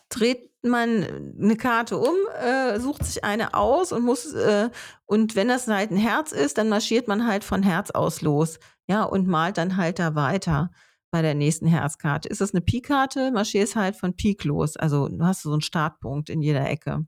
dreht 0.10 0.50
man 0.64 1.36
eine 1.40 1.56
Karte 1.56 2.00
um, 2.00 2.16
äh, 2.42 2.80
sucht 2.80 3.06
sich 3.06 3.24
eine 3.24 3.54
aus 3.54 3.92
und 3.92 4.02
muss, 4.02 4.34
äh, 4.34 4.72
und 5.06 5.36
wenn 5.36 5.50
das 5.50 5.68
halt 5.68 5.92
ein 5.92 5.98
Herz 5.98 6.32
ist, 6.32 6.58
dann 6.58 6.70
marschiert 6.70 7.08
man 7.08 7.28
halt 7.28 7.44
von 7.44 7.62
Herz 7.62 7.92
aus 7.92 8.22
los, 8.24 8.58
ja, 8.88 9.04
und 9.04 9.28
malt 9.28 9.60
dann 9.60 9.78
halt 9.78 10.00
da 10.00 10.16
weiter 10.16 10.72
bei 11.12 11.22
der 11.22 11.36
nächsten 11.36 11.68
Herzkarte. 11.68 12.28
Ist 12.28 12.42
das 12.42 12.56
eine 12.56 12.62
Pik-Karte, 12.62 13.30
marschierst 13.30 13.76
halt 13.76 13.96
von 13.96 14.16
Pik 14.16 14.46
los. 14.46 14.78
Also 14.78 15.10
du 15.10 15.24
hast 15.24 15.44
so 15.44 15.52
einen 15.52 15.62
Startpunkt 15.62 16.32
in 16.32 16.42
jeder 16.42 16.68
Ecke. 16.68 17.06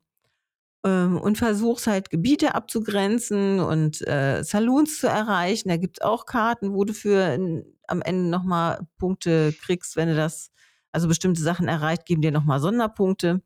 Ähm, 0.86 1.20
und 1.20 1.38
versuchst 1.38 1.88
halt 1.88 2.10
Gebiete 2.12 2.53
abzugrenzen 2.53 3.60
und 3.60 4.07
äh, 4.07 4.44
Saloons 4.44 4.99
zu 4.99 5.07
erreichen. 5.07 5.70
Da 5.70 5.78
gibt 5.78 5.98
es 5.99 6.06
auch 6.06 6.26
Karten, 6.26 6.74
wo 6.74 6.84
du 6.86 6.94
für 6.94 7.34
in, 7.34 7.66
am 7.88 8.02
Ende 8.02 8.30
nochmal 8.30 8.88
Punkte 8.99 9.53
kriegst, 9.53 9.95
wenn 9.95 10.10
du 10.10 10.16
das 10.16 10.52
also 10.91 11.07
bestimmte 11.07 11.41
Sachen 11.41 11.68
erreicht, 11.68 12.06
geben 12.06 12.22
dir 12.22 12.32
nochmal 12.32 12.60
Sonderpunkte. 12.60 13.41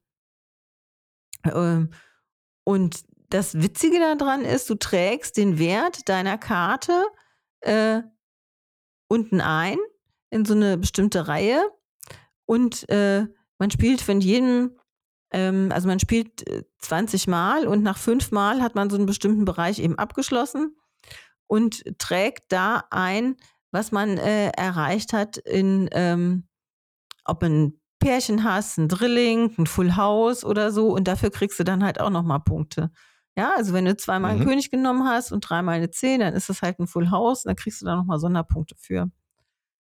Ähm, 1.45 1.91
und 2.63 3.03
das 3.29 3.61
Witzige 3.61 3.99
daran 3.99 4.43
ist, 4.43 4.69
du 4.69 4.75
trägst 4.75 5.37
den 5.37 5.59
Wert 5.59 6.09
deiner 6.09 6.37
Karte 6.37 7.05
äh, 7.61 8.01
unten 9.07 9.41
ein 9.41 9.77
in 10.29 10.45
so 10.45 10.53
eine 10.53 10.77
bestimmte 10.77 11.27
Reihe 11.27 11.63
und 12.45 12.87
äh, 12.89 13.27
man 13.57 13.71
spielt 13.71 14.01
von 14.01 14.21
jedem, 14.21 14.78
ähm, 15.31 15.71
also 15.73 15.87
man 15.87 15.99
spielt 15.99 16.45
20 16.79 17.27
äh, 17.27 17.29
Mal 17.29 17.67
und 17.67 17.83
nach 17.83 17.97
fünf 17.97 18.31
Mal 18.31 18.61
hat 18.61 18.75
man 18.75 18.89
so 18.89 18.95
einen 18.95 19.05
bestimmten 19.05 19.45
Bereich 19.45 19.79
eben 19.79 19.97
abgeschlossen 19.97 20.75
und 21.47 21.83
trägt 21.97 22.51
da 22.51 22.83
ein, 22.89 23.35
was 23.71 23.91
man 23.91 24.17
äh, 24.17 24.49
erreicht 24.49 25.13
hat 25.13 25.37
in 25.37 25.89
ähm, 25.91 26.47
ob 27.25 27.43
ein 27.43 27.79
Pärchen 27.99 28.43
hast, 28.43 28.77
ein 28.77 28.87
Drilling, 28.87 29.53
ein 29.57 29.67
Full 29.67 29.95
House 29.95 30.43
oder 30.43 30.71
so 30.71 30.93
und 30.93 31.07
dafür 31.07 31.31
kriegst 31.31 31.59
du 31.59 31.63
dann 31.63 31.83
halt 31.83 31.99
auch 31.99 32.09
nochmal 32.09 32.39
Punkte. 32.39 32.91
Ja, 33.37 33.53
also 33.55 33.73
wenn 33.73 33.85
du 33.85 33.95
zweimal 33.95 34.33
mhm. 34.33 34.41
einen 34.41 34.49
König 34.49 34.71
genommen 34.71 35.07
hast 35.07 35.31
und 35.31 35.41
dreimal 35.41 35.75
eine 35.75 35.91
Zehn, 35.91 36.21
dann 36.21 36.33
ist 36.33 36.49
das 36.49 36.61
halt 36.61 36.79
ein 36.79 36.87
Full 36.87 37.11
House 37.11 37.45
und 37.45 37.49
dann 37.49 37.55
kriegst 37.55 37.81
du 37.81 37.85
da 37.85 37.95
nochmal 37.95 38.19
Sonderpunkte 38.19 38.75
für. 38.77 39.11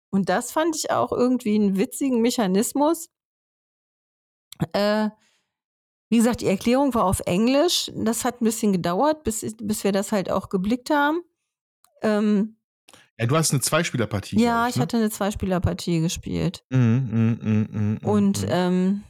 Und 0.10 0.30
das 0.30 0.52
fand 0.52 0.76
ich 0.76 0.92
auch 0.92 1.12
irgendwie 1.12 1.56
einen 1.56 1.78
witzigen 1.78 2.22
Mechanismus. 2.22 3.10
Äh, 4.74 5.10
wie 6.14 6.18
gesagt, 6.18 6.42
die 6.42 6.46
Erklärung 6.46 6.94
war 6.94 7.06
auf 7.06 7.22
Englisch. 7.26 7.90
Das 7.96 8.24
hat 8.24 8.40
ein 8.40 8.46
bisschen 8.46 8.72
gedauert, 8.72 9.24
bis, 9.24 9.44
bis 9.60 9.84
wir 9.84 9.92
das 9.92 10.12
halt 10.12 10.30
auch 10.30 10.50
geblickt 10.50 10.92
haben. 10.92 11.24
Ähm, 12.04 12.58
ja, 13.18 13.26
du 13.26 13.36
hast 13.36 13.50
eine 13.52 13.62
Zweispielerpartie. 13.62 14.40
Ja, 14.40 14.68
ich, 14.68 14.76
ne? 14.76 14.84
hatte 14.84 14.98
eine 14.98 15.10
Zweispielerpartie 15.10 16.02
gespielt. 16.02 16.64
Mm, 16.70 16.78
mm, 16.78 17.68
mm, 17.72 17.98
und 18.04 18.46
ähm, 18.48 19.02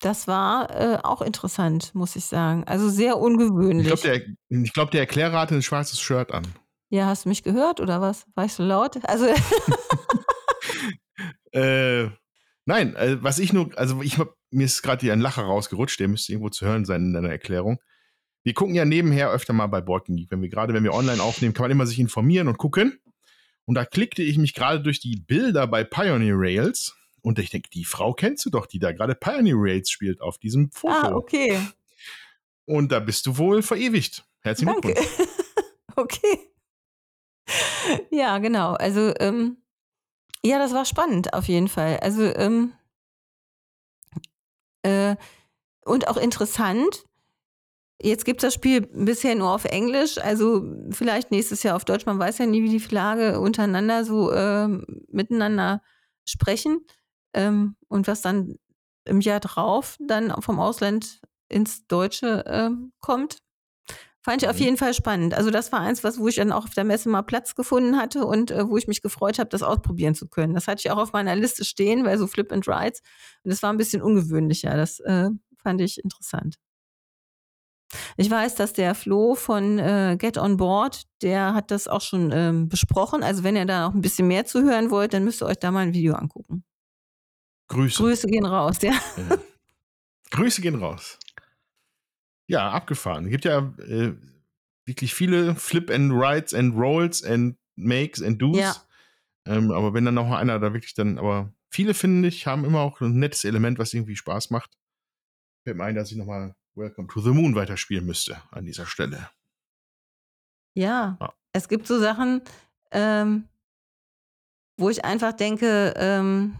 Das 0.00 0.26
war 0.26 0.70
äh, 0.74 0.96
auch 1.02 1.20
interessant, 1.20 1.94
muss 1.94 2.16
ich 2.16 2.24
sagen. 2.24 2.64
Also 2.64 2.88
sehr 2.88 3.16
Ich 3.16 3.20
ungewöhnlich. 3.20 3.86
glaube, 3.86 4.00
der, 4.48 4.62
ich 4.62 4.72
glaub, 4.72 4.90
der 4.92 5.00
Erklärer 5.00 5.38
hatte 5.38 5.54
ein 5.54 5.62
schwarzes 5.62 6.00
Shirt 6.00 6.32
an. 6.32 6.46
Ja, 6.88 7.08
hast 7.08 7.26
du 7.26 7.28
mich 7.28 7.42
gehört 7.42 7.78
oder 7.80 8.00
was? 8.00 8.24
War 8.34 8.46
ich 8.46 8.54
so 8.54 8.62
laut? 8.62 8.96
Also 9.06 9.26
Äh, 11.52 12.08
nein, 12.64 12.94
äh, 12.96 13.22
was 13.22 13.38
ich 13.38 13.52
nur, 13.52 13.76
also 13.76 14.00
ich 14.02 14.18
hab, 14.18 14.34
mir 14.50 14.66
ist 14.66 14.82
gerade 14.82 15.02
hier 15.02 15.12
ein 15.12 15.20
Lacher 15.20 15.42
rausgerutscht, 15.42 16.00
der 16.00 16.08
müsste 16.08 16.32
irgendwo 16.32 16.50
zu 16.50 16.66
hören 16.66 16.84
sein 16.84 17.06
in 17.06 17.12
deiner 17.12 17.30
Erklärung. 17.30 17.80
Wir 18.42 18.54
gucken 18.54 18.74
ja 18.74 18.84
nebenher 18.84 19.30
öfter 19.30 19.52
mal 19.52 19.66
bei 19.66 19.80
Board 19.80 20.06
Geek. 20.06 20.30
Wenn 20.30 20.42
wir 20.42 20.48
gerade, 20.48 20.72
wenn 20.72 20.84
wir 20.84 20.94
online 20.94 21.22
aufnehmen, 21.22 21.52
kann 21.54 21.64
man 21.64 21.70
immer 21.70 21.86
sich 21.86 21.98
informieren 21.98 22.48
und 22.48 22.58
gucken. 22.58 22.98
Und 23.66 23.74
da 23.74 23.84
klickte 23.84 24.22
ich 24.22 24.38
mich 24.38 24.54
gerade 24.54 24.80
durch 24.80 25.00
die 25.00 25.16
Bilder 25.16 25.66
bei 25.66 25.84
Pioneer 25.84 26.34
Rails 26.36 26.96
und 27.22 27.38
ich 27.38 27.50
denke, 27.50 27.68
die 27.70 27.84
Frau 27.84 28.14
kennst 28.14 28.44
du 28.46 28.50
doch, 28.50 28.66
die 28.66 28.78
da 28.78 28.92
gerade 28.92 29.14
Pioneer 29.14 29.56
Rails 29.56 29.90
spielt 29.90 30.20
auf 30.20 30.38
diesem 30.38 30.70
Foto. 30.70 30.94
ah, 30.94 31.12
okay. 31.14 31.58
Und 32.64 32.92
da 32.92 33.00
bist 33.00 33.26
du 33.26 33.36
wohl 33.36 33.62
verewigt. 33.62 34.24
Herzlichen 34.40 34.72
Danke. 34.72 34.94
Glückwunsch. 34.94 35.28
okay. 35.96 36.38
Ja, 38.10 38.38
genau. 38.38 38.74
Also, 38.74 39.12
ähm, 39.18 39.58
ja, 40.44 40.58
das 40.58 40.72
war 40.72 40.84
spannend 40.84 41.34
auf 41.34 41.46
jeden 41.48 41.68
Fall. 41.68 41.98
Also, 41.98 42.22
ähm, 42.36 42.72
äh, 44.82 45.16
und 45.84 46.08
auch 46.08 46.16
interessant. 46.16 47.04
Jetzt 48.02 48.24
gibt 48.24 48.42
es 48.42 48.48
das 48.48 48.54
Spiel 48.54 48.80
bisher 48.80 49.34
nur 49.34 49.50
auf 49.50 49.66
Englisch, 49.66 50.16
also 50.18 50.64
vielleicht 50.90 51.30
nächstes 51.30 51.62
Jahr 51.62 51.76
auf 51.76 51.84
Deutsch. 51.84 52.06
Man 52.06 52.18
weiß 52.18 52.38
ja 52.38 52.46
nie, 52.46 52.62
wie 52.62 52.70
die 52.70 52.80
Verlage 52.80 53.40
untereinander 53.40 54.04
so 54.04 54.32
ähm, 54.32 54.86
miteinander 55.08 55.82
sprechen 56.24 56.86
ähm, 57.34 57.76
und 57.88 58.08
was 58.08 58.22
dann 58.22 58.56
im 59.04 59.20
Jahr 59.20 59.40
drauf 59.40 59.96
dann 60.00 60.30
vom 60.40 60.60
Ausland 60.60 61.20
ins 61.48 61.86
Deutsche 61.88 62.44
ähm, 62.46 62.92
kommt. 63.00 63.38
Fand 64.22 64.42
ich 64.42 64.48
auf 64.48 64.56
Mhm. 64.56 64.62
jeden 64.62 64.76
Fall 64.76 64.92
spannend. 64.92 65.32
Also 65.34 65.50
das 65.50 65.72
war 65.72 65.80
eins, 65.80 66.04
was, 66.04 66.18
wo 66.18 66.28
ich 66.28 66.36
dann 66.36 66.52
auch 66.52 66.64
auf 66.64 66.74
der 66.74 66.84
Messe 66.84 67.08
mal 67.08 67.22
Platz 67.22 67.54
gefunden 67.54 67.96
hatte 67.96 68.26
und 68.26 68.50
äh, 68.50 68.68
wo 68.68 68.76
ich 68.76 68.86
mich 68.86 69.00
gefreut 69.00 69.38
habe, 69.38 69.48
das 69.48 69.62
ausprobieren 69.62 70.14
zu 70.14 70.28
können. 70.28 70.52
Das 70.54 70.68
hatte 70.68 70.80
ich 70.84 70.90
auch 70.90 70.98
auf 70.98 71.12
meiner 71.12 71.34
Liste 71.36 71.64
stehen, 71.64 72.04
weil 72.04 72.18
so 72.18 72.26
Flip 72.26 72.50
and 72.52 72.68
Rides. 72.68 73.00
Und 73.44 73.50
das 73.50 73.62
war 73.62 73.72
ein 73.72 73.78
bisschen 73.78 74.02
ungewöhnlicher. 74.02 74.76
Das 74.76 75.00
äh, 75.00 75.30
fand 75.62 75.80
ich 75.80 76.02
interessant. 76.04 76.56
Ich 78.16 78.30
weiß, 78.30 78.54
dass 78.54 78.72
der 78.72 78.94
Flo 78.94 79.34
von 79.34 79.78
äh, 79.78 80.16
Get 80.18 80.38
On 80.38 80.56
Board, 80.58 81.04
der 81.22 81.54
hat 81.54 81.70
das 81.72 81.88
auch 81.88 82.02
schon 82.02 82.30
ähm, 82.32 82.68
besprochen. 82.68 83.22
Also 83.24 83.42
wenn 83.42 83.56
ihr 83.56 83.64
da 83.64 83.86
noch 83.88 83.94
ein 83.94 84.00
bisschen 84.00 84.28
mehr 84.28 84.44
zuhören 84.44 84.90
wollt, 84.90 85.12
dann 85.12 85.24
müsst 85.24 85.42
ihr 85.42 85.46
euch 85.46 85.58
da 85.58 85.70
mal 85.72 85.80
ein 85.80 85.94
Video 85.94 86.14
angucken. 86.14 86.62
Grüße. 87.68 88.02
Grüße 88.02 88.26
gehen 88.28 88.44
raus, 88.46 88.76
ja. 88.82 88.92
Ja. 88.92 89.36
Grüße 90.30 90.60
gehen 90.60 90.76
raus. 90.76 91.18
Ja, 92.50 92.70
abgefahren. 92.70 93.26
Es 93.26 93.30
gibt 93.30 93.44
ja 93.44 93.58
äh, 93.78 94.12
wirklich 94.84 95.14
viele 95.14 95.54
Flip 95.54 95.88
and 95.90 96.12
Rides 96.12 96.52
and 96.52 96.74
Rolls 96.76 97.22
and 97.22 97.56
Makes 97.76 98.20
and 98.22 98.42
Do's. 98.42 98.58
Ja. 98.58 98.74
Ähm, 99.46 99.70
aber 99.70 99.94
wenn 99.94 100.04
dann 100.04 100.14
noch 100.14 100.30
einer 100.32 100.58
da 100.58 100.72
wirklich 100.72 100.94
dann, 100.94 101.18
aber 101.18 101.52
viele 101.70 101.94
finde 101.94 102.28
ich, 102.28 102.46
haben 102.48 102.64
immer 102.64 102.80
auch 102.80 103.00
ein 103.00 103.18
nettes 103.18 103.44
Element, 103.44 103.78
was 103.78 103.94
irgendwie 103.94 104.16
Spaß 104.16 104.50
macht. 104.50 104.76
Fällt 105.64 105.76
mir 105.76 105.84
ein, 105.84 105.94
dass 105.94 106.10
ich 106.10 106.16
nochmal 106.16 106.56
Welcome 106.74 107.08
to 107.08 107.20
the 107.20 107.30
Moon 107.30 107.54
weiterspielen 107.54 108.04
müsste 108.04 108.42
an 108.50 108.64
dieser 108.64 108.86
Stelle. 108.86 109.30
Ja, 110.74 111.16
Ja. 111.20 111.34
es 111.52 111.68
gibt 111.68 111.86
so 111.86 111.98
Sachen, 112.00 112.42
ähm, 112.90 113.44
wo 114.76 114.90
ich 114.90 115.04
einfach 115.04 115.32
denke, 115.32 115.94
ähm, 115.96 116.56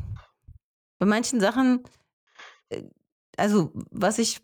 bei 0.98 1.06
manchen 1.06 1.40
Sachen, 1.40 1.82
äh, 2.68 2.82
also 3.36 3.72
was 3.90 4.18
ich 4.18 4.40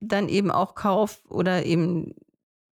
dann 0.00 0.28
eben 0.28 0.50
auch 0.50 0.74
kaufe 0.74 1.26
oder 1.28 1.64
eben, 1.66 2.14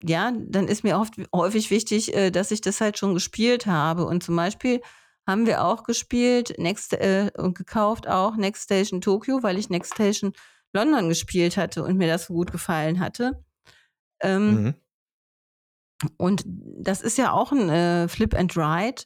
ja, 0.03 0.31
dann 0.35 0.67
ist 0.67 0.83
mir 0.83 0.97
oft, 0.99 1.13
häufig 1.33 1.69
wichtig, 1.71 2.13
äh, 2.15 2.31
dass 2.31 2.51
ich 2.51 2.61
das 2.61 2.81
halt 2.81 2.97
schon 2.97 3.13
gespielt 3.13 3.65
habe. 3.67 4.05
Und 4.05 4.23
zum 4.23 4.35
Beispiel 4.35 4.81
haben 5.27 5.45
wir 5.45 5.63
auch 5.63 5.83
gespielt, 5.83 6.55
Next, 6.57 6.93
äh, 6.93 7.31
und 7.37 7.57
gekauft 7.57 8.07
auch 8.07 8.35
Next 8.35 8.63
Station 8.63 9.01
Tokyo, 9.01 9.43
weil 9.43 9.57
ich 9.57 9.69
Next 9.69 9.93
Station 9.93 10.33
London 10.73 11.09
gespielt 11.09 11.57
hatte 11.57 11.83
und 11.83 11.97
mir 11.97 12.07
das 12.07 12.25
so 12.27 12.33
gut 12.33 12.51
gefallen 12.51 12.99
hatte. 12.99 13.43
Ähm, 14.21 14.63
Mhm. 14.63 14.75
und 16.17 16.43
das 16.47 17.01
ist 17.01 17.17
ja 17.17 17.31
auch 17.31 17.51
ein 17.51 17.69
äh, 17.69 18.07
Flip 18.07 18.33
and 18.33 18.55
Ride 18.57 19.03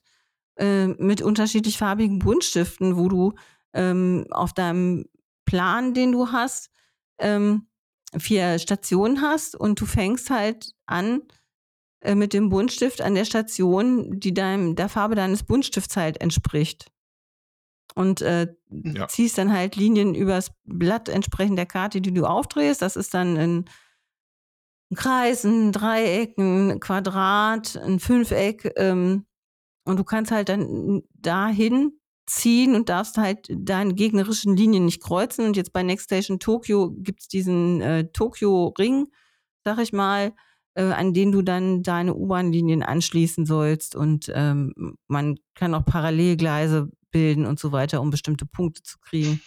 äh, 0.58 0.88
mit 0.88 1.22
unterschiedlich 1.22 1.78
farbigen 1.78 2.20
Buntstiften, 2.20 2.96
wo 2.98 3.10
du 3.10 3.34
ähm, 3.74 4.26
auf 4.32 4.54
deinem 4.54 5.06
Plan, 5.46 5.94
den 5.94 6.12
du 6.14 6.32
hast, 6.32 6.70
ähm, 7.20 7.68
vier 8.20 8.60
Stationen 8.60 9.22
hast 9.22 9.56
und 9.56 9.80
du 9.80 9.86
fängst 9.86 10.30
halt 10.30 10.72
an 10.86 11.22
äh, 12.02 12.16
mit 12.16 12.34
dem 12.34 12.50
Buntstift 12.50 13.02
an 13.02 13.16
der 13.16 13.26
Station, 13.26 14.20
die 14.20 14.34
deinem, 14.34 14.76
der 14.76 14.90
Farbe 14.90 15.16
deines 15.16 15.44
Buntstifts 15.44 15.98
halt 15.98 16.22
entspricht. 16.22 16.92
Und 17.96 18.22
äh, 18.22 18.54
Ja. 18.70 19.08
ziehst 19.08 19.38
dann 19.38 19.54
halt 19.54 19.76
Linien 19.76 20.16
übers 20.16 20.52
Blatt 20.66 21.08
entsprechend 21.08 21.58
der 21.58 21.66
Karte, 21.66 22.02
die 22.02 22.14
du 22.14 22.26
aufdrehst. 22.26 22.82
Das 22.82 22.96
ist 22.96 23.14
dann 23.14 23.38
ein 23.38 23.66
ein 24.92 24.96
Kreis, 24.96 25.44
ein 25.44 25.72
Dreieck, 25.72 26.38
ein 26.38 26.80
Quadrat, 26.80 27.76
ein 27.78 28.00
Fünfeck. 28.00 28.72
Ähm, 28.78 29.26
und 29.86 29.98
du 29.98 30.04
kannst 30.04 30.32
halt 30.32 30.50
dann 30.50 31.02
dahin 31.14 32.00
ziehen 32.28 32.76
und 32.76 32.90
darfst 32.90 33.18
halt 33.18 33.48
deine 33.50 33.94
gegnerischen 33.94 34.56
Linien 34.56 34.86
nicht 34.86 35.02
kreuzen. 35.02 35.46
Und 35.46 35.58
jetzt 35.58 35.74
bei 35.74 35.84
Next 35.84 36.06
Station 36.06 36.40
Tokyo 36.40 36.92
gibt 36.98 37.22
es 37.22 37.28
diesen 37.28 37.82
äh, 37.82 38.12
Tokyo-Ring, 38.12 39.08
sag 39.64 39.80
ich 39.80 39.94
mal, 39.94 40.34
äh, 40.74 40.84
an 40.84 41.14
den 41.14 41.32
du 41.32 41.42
dann 41.42 41.84
deine 41.84 42.16
U-Bahn-Linien 42.16 42.84
anschließen 42.84 43.46
sollst. 43.46 43.96
Und 43.96 44.32
ähm, 44.34 44.98
man 45.08 45.38
kann 45.54 45.74
auch 45.76 45.86
Parallelgleise 45.86 46.90
bilden 47.12 47.46
und 47.46 47.60
so 47.60 47.72
weiter, 47.72 48.02
um 48.02 48.10
bestimmte 48.10 48.46
Punkte 48.46 48.84
zu 48.84 48.98
kriegen. 49.00 49.42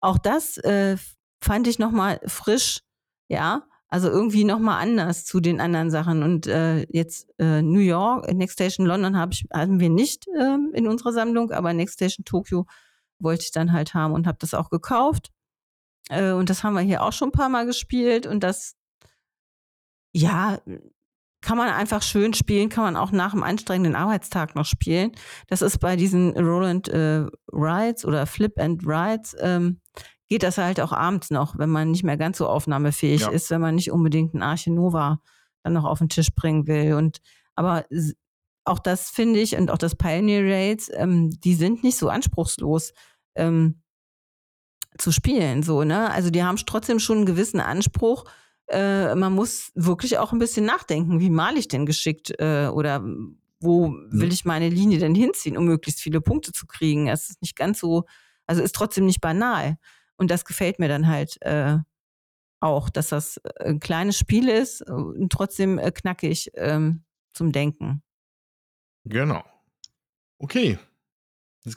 Auch 0.00 0.18
das 0.18 0.58
äh, 0.58 0.96
fand 1.42 1.66
ich 1.66 1.78
nochmal 1.78 2.20
frisch, 2.26 2.80
ja. 3.28 3.66
Also 3.94 4.10
irgendwie 4.10 4.42
nochmal 4.42 4.82
anders 4.82 5.24
zu 5.24 5.38
den 5.38 5.60
anderen 5.60 5.88
Sachen. 5.88 6.24
Und 6.24 6.48
äh, 6.48 6.84
jetzt 6.90 7.28
äh, 7.38 7.62
New 7.62 7.78
York, 7.78 8.28
Next 8.34 8.54
Station 8.54 8.86
London 8.86 9.16
hab 9.16 9.32
ich, 9.32 9.46
hatten 9.52 9.78
wir 9.78 9.88
nicht 9.88 10.26
ähm, 10.36 10.72
in 10.74 10.88
unserer 10.88 11.12
Sammlung, 11.12 11.52
aber 11.52 11.72
Next 11.72 11.94
Station 11.94 12.24
Tokyo 12.24 12.66
wollte 13.20 13.44
ich 13.44 13.52
dann 13.52 13.72
halt 13.72 13.94
haben 13.94 14.12
und 14.12 14.26
habe 14.26 14.38
das 14.40 14.52
auch 14.52 14.68
gekauft. 14.68 15.30
Äh, 16.08 16.32
und 16.32 16.50
das 16.50 16.64
haben 16.64 16.74
wir 16.74 16.80
hier 16.80 17.04
auch 17.04 17.12
schon 17.12 17.28
ein 17.28 17.38
paar 17.38 17.48
Mal 17.48 17.66
gespielt. 17.66 18.26
Und 18.26 18.42
das, 18.42 18.74
ja, 20.12 20.58
kann 21.40 21.56
man 21.56 21.68
einfach 21.68 22.02
schön 22.02 22.34
spielen, 22.34 22.70
kann 22.70 22.82
man 22.82 22.96
auch 22.96 23.12
nach 23.12 23.32
einem 23.32 23.44
anstrengenden 23.44 23.94
Arbeitstag 23.94 24.56
noch 24.56 24.66
spielen. 24.66 25.12
Das 25.46 25.62
ist 25.62 25.78
bei 25.78 25.94
diesen 25.94 26.36
Roland 26.36 26.88
äh, 26.88 27.26
Rides 27.52 28.04
oder 28.04 28.26
Flip 28.26 28.58
and 28.58 28.82
Rides, 28.84 29.36
ähm, 29.38 29.80
geht 30.28 30.42
das 30.42 30.58
halt 30.58 30.80
auch 30.80 30.92
abends 30.92 31.30
noch, 31.30 31.58
wenn 31.58 31.70
man 31.70 31.90
nicht 31.90 32.04
mehr 32.04 32.16
ganz 32.16 32.38
so 32.38 32.48
aufnahmefähig 32.48 33.22
Ja. 33.22 33.28
ist, 33.30 33.50
wenn 33.50 33.60
man 33.60 33.74
nicht 33.74 33.90
unbedingt 33.90 34.34
ein 34.34 34.42
Arche 34.42 34.72
Nova 34.72 35.20
dann 35.62 35.72
noch 35.74 35.84
auf 35.84 35.98
den 35.98 36.08
Tisch 36.08 36.28
bringen 36.34 36.66
will. 36.66 36.94
Und 36.94 37.18
aber 37.54 37.84
auch 38.64 38.78
das 38.78 39.10
finde 39.10 39.40
ich 39.40 39.56
und 39.56 39.70
auch 39.70 39.78
das 39.78 39.94
Pioneer 39.96 40.42
Raids, 40.44 40.90
ähm, 40.94 41.30
die 41.40 41.54
sind 41.54 41.84
nicht 41.84 41.98
so 41.98 42.08
anspruchslos 42.08 42.92
ähm, 43.34 43.82
zu 44.98 45.12
spielen, 45.12 45.62
so 45.62 45.82
ne? 45.84 46.10
Also 46.10 46.30
die 46.30 46.42
haben 46.44 46.56
trotzdem 46.56 46.98
schon 47.00 47.18
einen 47.18 47.26
gewissen 47.26 47.60
Anspruch. 47.60 48.24
Äh, 48.68 49.14
man 49.16 49.34
muss 49.34 49.70
wirklich 49.74 50.18
auch 50.18 50.32
ein 50.32 50.38
bisschen 50.38 50.64
nachdenken, 50.64 51.20
wie 51.20 51.30
male 51.30 51.58
ich 51.58 51.68
denn 51.68 51.84
geschickt 51.84 52.32
äh, 52.38 52.68
oder 52.68 53.04
wo 53.60 53.88
will 54.10 54.32
ich 54.32 54.44
meine 54.44 54.68
Linie 54.68 54.98
denn 54.98 55.14
hinziehen, 55.14 55.56
um 55.56 55.64
möglichst 55.64 56.00
viele 56.00 56.20
Punkte 56.20 56.52
zu 56.52 56.66
kriegen. 56.66 57.08
Es 57.08 57.30
ist 57.30 57.42
nicht 57.42 57.56
ganz 57.56 57.80
so, 57.80 58.04
also 58.46 58.62
ist 58.62 58.74
trotzdem 58.74 59.06
nicht 59.06 59.20
banal. 59.20 59.76
Und 60.16 60.30
das 60.30 60.44
gefällt 60.44 60.78
mir 60.78 60.88
dann 60.88 61.08
halt 61.08 61.40
äh, 61.42 61.78
auch, 62.60 62.88
dass 62.88 63.08
das 63.08 63.38
äh, 63.38 63.64
ein 63.64 63.80
kleines 63.80 64.16
Spiel 64.18 64.48
ist 64.48 64.82
und 64.82 65.30
trotzdem 65.30 65.78
äh, 65.78 65.90
knackig 65.90 66.50
ähm, 66.54 67.04
zum 67.32 67.52
Denken. 67.52 68.02
Genau. 69.04 69.44
Okay. 70.38 70.78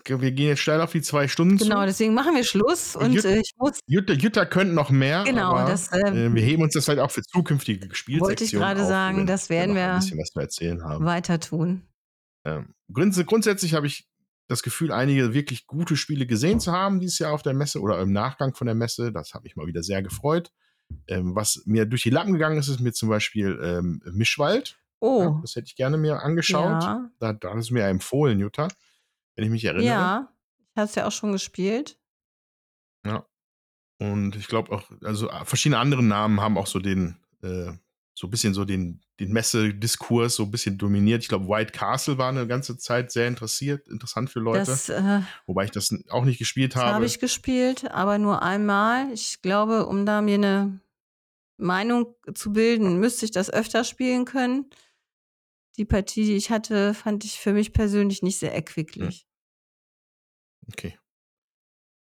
Wir 0.06 0.32
gehen 0.34 0.48
jetzt 0.50 0.60
steil 0.60 0.82
auf 0.82 0.92
die 0.92 1.02
zwei 1.02 1.30
Stunden 1.30 1.58
Genau, 1.58 1.80
zu. 1.80 1.86
deswegen 1.86 2.14
machen 2.14 2.36
wir 2.36 2.44
Schluss 2.44 2.98
und 2.98 3.14
Jut- 3.14 3.24
äh, 3.26 3.40
ich 3.40 3.54
muss, 3.58 3.80
Jutta, 3.88 4.14
Jutta 4.14 4.46
könnte 4.46 4.74
noch 4.74 4.90
mehr, 4.90 5.24
Genau, 5.24 5.56
aber 5.56 5.70
das, 5.70 5.88
äh, 5.94 6.00
äh, 6.26 6.34
wir 6.34 6.42
heben 6.42 6.62
uns 6.64 6.74
das 6.74 6.90
halt 6.90 7.00
auch 7.00 7.10
für 7.10 7.22
zukünftige 7.24 7.96
Spielsektionen 7.96 8.22
wollte 8.30 8.44
ich 8.44 8.52
gerade 8.52 8.86
sagen, 8.86 9.26
das 9.26 9.50
werden 9.50 9.70
noch 9.70 9.76
wir 9.78 9.94
ein 9.94 10.00
bisschen 10.00 10.20
was 10.20 10.30
zu 10.32 10.40
erzählen 10.42 10.84
haben. 10.84 11.06
weiter 11.06 11.40
tun. 11.40 11.88
Ähm, 12.44 12.74
grunds 12.92 13.26
grundsätzlich 13.26 13.74
habe 13.76 13.88
ich 13.88 14.06
das 14.48 14.64
Gefühl, 14.64 14.92
einige 14.92 15.34
wirklich 15.34 15.68
gute 15.68 15.98
Spiele 15.98 16.26
gesehen 16.26 16.60
zu 16.60 16.72
haben 16.72 17.00
dieses 17.00 17.20
Jahr 17.20 17.34
auf 17.34 17.42
der 17.44 17.54
Messe 17.54 17.82
oder 17.82 18.00
im 18.00 18.12
Nachgang 18.12 18.56
von 18.56 18.66
der 18.68 18.76
Messe. 18.76 19.12
Das 19.12 19.34
habe 19.34 19.48
ich 19.48 19.56
mal 19.56 19.68
wieder 19.68 19.84
sehr 19.84 20.02
gefreut. 20.02 20.52
Ähm, 21.08 21.36
was 21.36 21.64
mir 21.66 21.86
durch 21.86 22.04
die 22.04 22.10
Lappen 22.10 22.34
gegangen 22.34 22.58
ist, 22.58 22.70
ist 22.70 22.80
mir 22.80 22.94
zum 22.94 23.10
Beispiel 23.10 23.60
ähm, 23.62 24.02
Mischwald. 24.06 24.80
Oh, 25.00 25.22
Ja, 25.22 25.40
das 25.42 25.56
hätte 25.56 25.68
ich 25.68 25.76
gerne 25.76 25.98
mir 25.98 26.22
angeschaut. 26.24 26.84
ja, 26.84 27.10
Da, 27.20 27.34
da 27.34 27.54
hast 27.54 27.70
du 27.70 27.74
mir 27.74 27.82
ja 27.82 27.90
empfohlen, 27.90 28.40
Jutta, 28.40 28.70
wenn 29.36 29.46
ich 29.46 29.52
mich 29.52 29.66
erinnere. 29.66 29.86
ja, 29.86 30.34
ich 30.72 30.78
habe 30.78 30.86
es 30.86 30.96
ja 30.96 31.08
auch 31.08 31.12
schon 31.12 31.32
gespielt. 31.32 32.00
Und 34.00 34.36
ich 34.36 34.48
glaube 34.48 34.72
auch, 34.72 34.92
also 35.04 35.28
verschiedene 35.44 35.80
andere 35.80 36.04
Namen 36.04 36.40
haben 36.40 36.58
auch 36.58 36.68
so 36.68 36.78
den, 36.80 37.18
äh, 37.42 37.72
so 38.18 38.26
ein 38.26 38.32
bisschen 38.32 38.56
so 38.56 38.66
den, 38.66 39.00
den 39.20 39.32
Messediskurs 39.32 40.34
so 40.34 40.44
ein 40.44 40.50
bisschen 40.50 40.80
dominiert. 40.80 41.22
Ich 41.22 41.30
glaube, 41.30 41.48
White 41.48 41.72
Castle 41.72 42.18
war 42.18 42.30
eine 42.30 42.48
ganze 42.48 42.76
Zeit 42.76 43.12
sehr 43.12 43.28
interessiert, 43.28 43.88
interessant 43.88 44.32
für 44.32 44.40
Leute. 44.40 44.66
Das, 44.66 44.90
äh, 44.90 45.22
wobei 45.46 45.66
ich 45.66 45.72
das 45.72 45.94
auch 46.10 46.26
nicht 46.26 46.40
gespielt 46.40 46.74
das 46.74 46.82
habe. 46.82 46.96
habe 46.96 47.06
ich 47.06 47.20
gespielt, 47.20 47.92
aber 47.92 48.18
nur 48.18 48.42
einmal. 48.42 49.14
Ich 49.14 49.44
glaube, 49.44 49.86
um 49.86 50.08
da 50.08 50.24
mir 50.24 50.34
eine 50.34 50.80
Meinung 51.58 52.16
zu 52.34 52.54
bilden, 52.54 53.00
müsste 53.00 53.26
ich 53.26 53.32
das 53.32 53.52
öfter 53.52 53.84
spielen 53.84 54.26
können. 54.26 54.66
Die 55.78 55.86
Partie, 55.86 56.26
die 56.26 56.38
ich 56.38 56.50
hatte, 56.50 56.96
fand 56.96 57.24
ich 57.24 57.38
für 57.38 57.54
mich 57.54 57.72
persönlich 57.72 58.24
nicht 58.24 58.40
sehr 58.40 58.52
erquicklich. 58.52 59.28
Okay. 60.70 60.98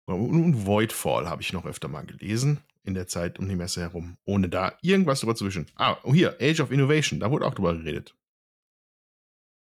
Und 0.06 0.64
Voidfall 0.64 1.28
habe 1.28 1.42
ich 1.42 1.52
noch 1.52 1.66
öfter 1.66 1.88
mal 1.88 2.06
gelesen 2.06 2.64
in 2.82 2.94
der 2.94 3.06
Zeit 3.06 3.38
um 3.38 3.48
die 3.48 3.56
Messe 3.56 3.80
herum, 3.80 4.16
ohne 4.24 4.48
da 4.48 4.72
irgendwas 4.82 5.20
drüber 5.20 5.34
zu 5.34 5.46
wischen. 5.46 5.66
Ah, 5.76 5.96
oh 6.02 6.14
hier, 6.14 6.36
Age 6.40 6.60
of 6.60 6.70
Innovation, 6.70 7.20
da 7.20 7.30
wurde 7.30 7.46
auch 7.46 7.54
drüber 7.54 7.74
geredet. 7.74 8.16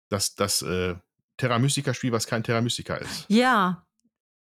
Das, 0.08 0.34
das 0.34 0.62
äh, 0.62 0.94
Terra 1.36 1.58
Mystica-Spiel, 1.58 2.12
was 2.12 2.26
kein 2.26 2.42
Terra 2.42 2.60
Mystica 2.60 2.96
ist. 2.96 3.26
Ja. 3.28 3.86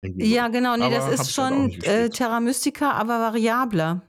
Ja, 0.01 0.47
genau. 0.47 0.77
Nee, 0.77 0.83
Aber 0.83 0.95
das 0.95 1.21
ist 1.21 1.33
schon 1.33 1.71
äh. 1.83 2.09
Terra 2.09 2.39
Mystica, 2.39 2.91
aber 2.91 3.19
variabler. 3.19 4.01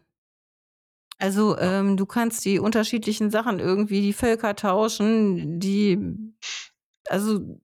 Also 1.18 1.58
ähm, 1.58 1.96
du 1.96 2.06
kannst 2.06 2.44
die 2.44 2.58
unterschiedlichen 2.58 3.30
Sachen 3.30 3.58
irgendwie, 3.58 4.00
die 4.00 4.12
Völker 4.12 4.56
tauschen, 4.56 5.60
die, 5.60 5.98
also 7.08 7.60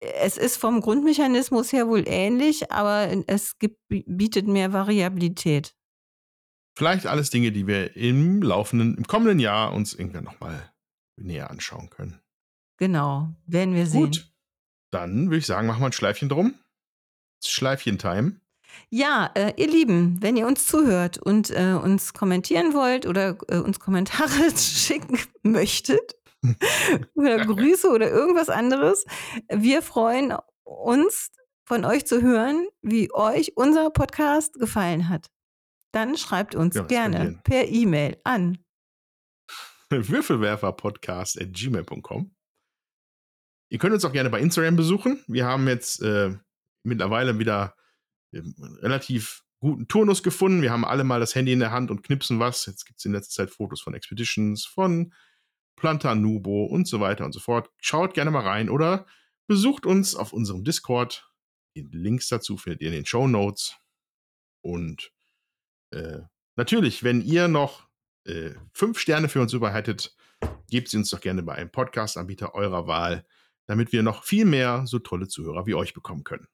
es 0.00 0.36
ist 0.36 0.58
vom 0.58 0.80
Grundmechanismus 0.80 1.72
her 1.72 1.88
wohl 1.88 2.04
ähnlich, 2.06 2.70
aber 2.70 3.08
es 3.26 3.58
gibt, 3.58 3.78
bietet 3.88 4.46
mehr 4.46 4.72
Variabilität. 4.72 5.74
Vielleicht 6.78 7.06
alles 7.06 7.30
Dinge, 7.30 7.50
die 7.50 7.66
wir 7.66 7.96
im 7.96 8.40
laufenden, 8.40 8.96
im 8.96 9.04
kommenden 9.04 9.40
Jahr 9.40 9.72
uns 9.72 9.94
irgendwann 9.94 10.22
nochmal 10.22 10.70
näher 11.16 11.50
anschauen 11.50 11.90
können. 11.90 12.20
Genau, 12.76 13.30
werden 13.46 13.74
wir 13.74 13.84
sehen. 13.84 14.02
Gut, 14.02 14.30
dann 14.92 15.26
würde 15.26 15.38
ich 15.38 15.46
sagen, 15.46 15.66
machen 15.66 15.80
wir 15.80 15.86
ein 15.86 15.92
Schleifchen 15.92 16.28
drum. 16.28 16.54
Schleifchen-Time. 17.44 18.40
Ja, 18.90 19.28
äh, 19.34 19.54
ihr 19.56 19.66
Lieben, 19.66 20.22
wenn 20.22 20.36
ihr 20.36 20.46
uns 20.46 20.68
zuhört 20.68 21.18
und 21.18 21.50
äh, 21.50 21.72
uns 21.72 22.14
kommentieren 22.14 22.74
wollt 22.74 23.06
oder 23.06 23.36
äh, 23.48 23.56
uns 23.58 23.80
Kommentare 23.80 24.48
schicken 24.56 25.18
möchtet 25.42 26.14
oder 27.16 27.44
Grüße 27.44 27.90
oder 27.90 28.08
irgendwas 28.08 28.50
anderes, 28.50 29.04
wir 29.52 29.82
freuen 29.82 30.32
uns, 30.62 31.32
von 31.64 31.84
euch 31.84 32.06
zu 32.06 32.22
hören, 32.22 32.68
wie 32.82 33.12
euch 33.12 33.56
unser 33.56 33.90
Podcast 33.90 34.54
gefallen 34.60 35.08
hat. 35.08 35.26
Dann 35.92 36.16
schreibt 36.16 36.54
uns 36.54 36.74
Ja, 36.74 36.82
gerne 36.82 37.40
per 37.44 37.66
E-Mail 37.66 38.18
an. 38.24 38.58
Würfelwerferpodcast 39.90 41.40
at 41.40 41.52
gmail.com. 41.52 42.34
Ihr 43.70 43.78
könnt 43.78 43.94
uns 43.94 44.04
auch 44.04 44.12
gerne 44.12 44.30
bei 44.30 44.40
Instagram 44.40 44.76
besuchen. 44.76 45.22
Wir 45.26 45.46
haben 45.46 45.66
jetzt 45.68 46.02
äh, 46.02 46.36
mittlerweile 46.84 47.38
wieder 47.38 47.74
ähm, 48.32 48.54
relativ 48.80 49.44
guten 49.60 49.88
Turnus 49.88 50.22
gefunden. 50.22 50.62
Wir 50.62 50.72
haben 50.72 50.84
alle 50.84 51.04
mal 51.04 51.20
das 51.20 51.34
Handy 51.34 51.52
in 51.52 51.60
der 51.60 51.70
Hand 51.70 51.90
und 51.90 52.02
knipsen 52.02 52.38
was. 52.38 52.66
Jetzt 52.66 52.84
gibt 52.86 52.98
es 52.98 53.04
in 53.04 53.12
letzter 53.12 53.42
Zeit 53.42 53.50
Fotos 53.50 53.80
von 53.80 53.94
Expeditions, 53.94 54.64
von 54.64 55.12
Planta 55.76 56.14
Nubo 56.14 56.64
und 56.64 56.86
so 56.88 57.00
weiter 57.00 57.24
und 57.24 57.32
so 57.32 57.40
fort. 57.40 57.70
Schaut 57.78 58.14
gerne 58.14 58.30
mal 58.30 58.46
rein 58.46 58.70
oder 58.70 59.06
besucht 59.46 59.86
uns 59.86 60.14
auf 60.14 60.32
unserem 60.32 60.64
Discord. 60.64 61.30
Die 61.76 61.86
Links 61.92 62.28
dazu 62.28 62.56
findet 62.56 62.82
ihr 62.82 62.88
in 62.88 62.94
den 62.94 63.06
Show 63.06 63.26
Notes. 63.26 63.76
Und 64.60 65.12
äh, 65.90 66.18
natürlich, 66.56 67.02
wenn 67.04 67.20
ihr 67.20 67.48
noch 67.48 67.88
äh, 68.24 68.50
fünf 68.72 68.98
Sterne 68.98 69.28
für 69.28 69.40
uns 69.40 69.52
über 69.52 69.72
hättet, 69.72 70.14
gebt 70.70 70.88
sie 70.88 70.96
uns 70.96 71.10
doch 71.10 71.20
gerne 71.20 71.42
bei 71.42 71.54
einem 71.54 71.70
Podcast-Anbieter 71.70 72.54
eurer 72.54 72.86
Wahl, 72.86 73.26
damit 73.66 73.92
wir 73.92 74.02
noch 74.02 74.24
viel 74.24 74.44
mehr 74.44 74.86
so 74.86 74.98
tolle 74.98 75.28
Zuhörer 75.28 75.66
wie 75.66 75.74
euch 75.74 75.94
bekommen 75.94 76.24
können. 76.24 76.46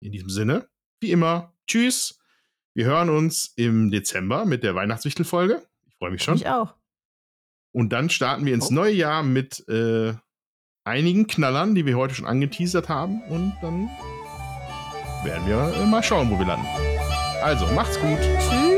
In 0.00 0.12
diesem 0.12 0.30
Sinne, 0.30 0.68
wie 1.00 1.10
immer, 1.10 1.52
tschüss. 1.66 2.18
Wir 2.74 2.86
hören 2.86 3.08
uns 3.08 3.52
im 3.56 3.90
Dezember 3.90 4.44
mit 4.44 4.62
der 4.64 4.74
Weihnachtswichtel-Folge. 4.74 5.62
Ich 5.86 5.94
freue 5.96 6.10
mich 6.10 6.22
schon. 6.22 6.34
Ich 6.36 6.48
auch. 6.48 6.74
Und 7.72 7.90
dann 7.92 8.10
starten 8.10 8.46
wir 8.46 8.54
ins 8.54 8.70
Oh. 8.70 8.74
neue 8.74 8.92
Jahr 8.94 9.22
mit 9.22 9.66
äh, 9.68 10.14
einigen 10.84 11.26
Knallern, 11.26 11.74
die 11.74 11.86
wir 11.86 11.96
heute 11.96 12.14
schon 12.14 12.26
angeteasert 12.26 12.88
haben. 12.88 13.22
Und 13.24 13.54
dann 13.62 13.88
werden 15.24 15.46
wir 15.46 15.74
äh, 15.74 15.86
mal 15.86 16.02
schauen, 16.02 16.30
wo 16.30 16.38
wir 16.38 16.46
landen. 16.46 16.93
Also, 17.44 17.66
macht's 17.66 18.00
gut. 18.00 18.18
Tschüss. 18.38 18.73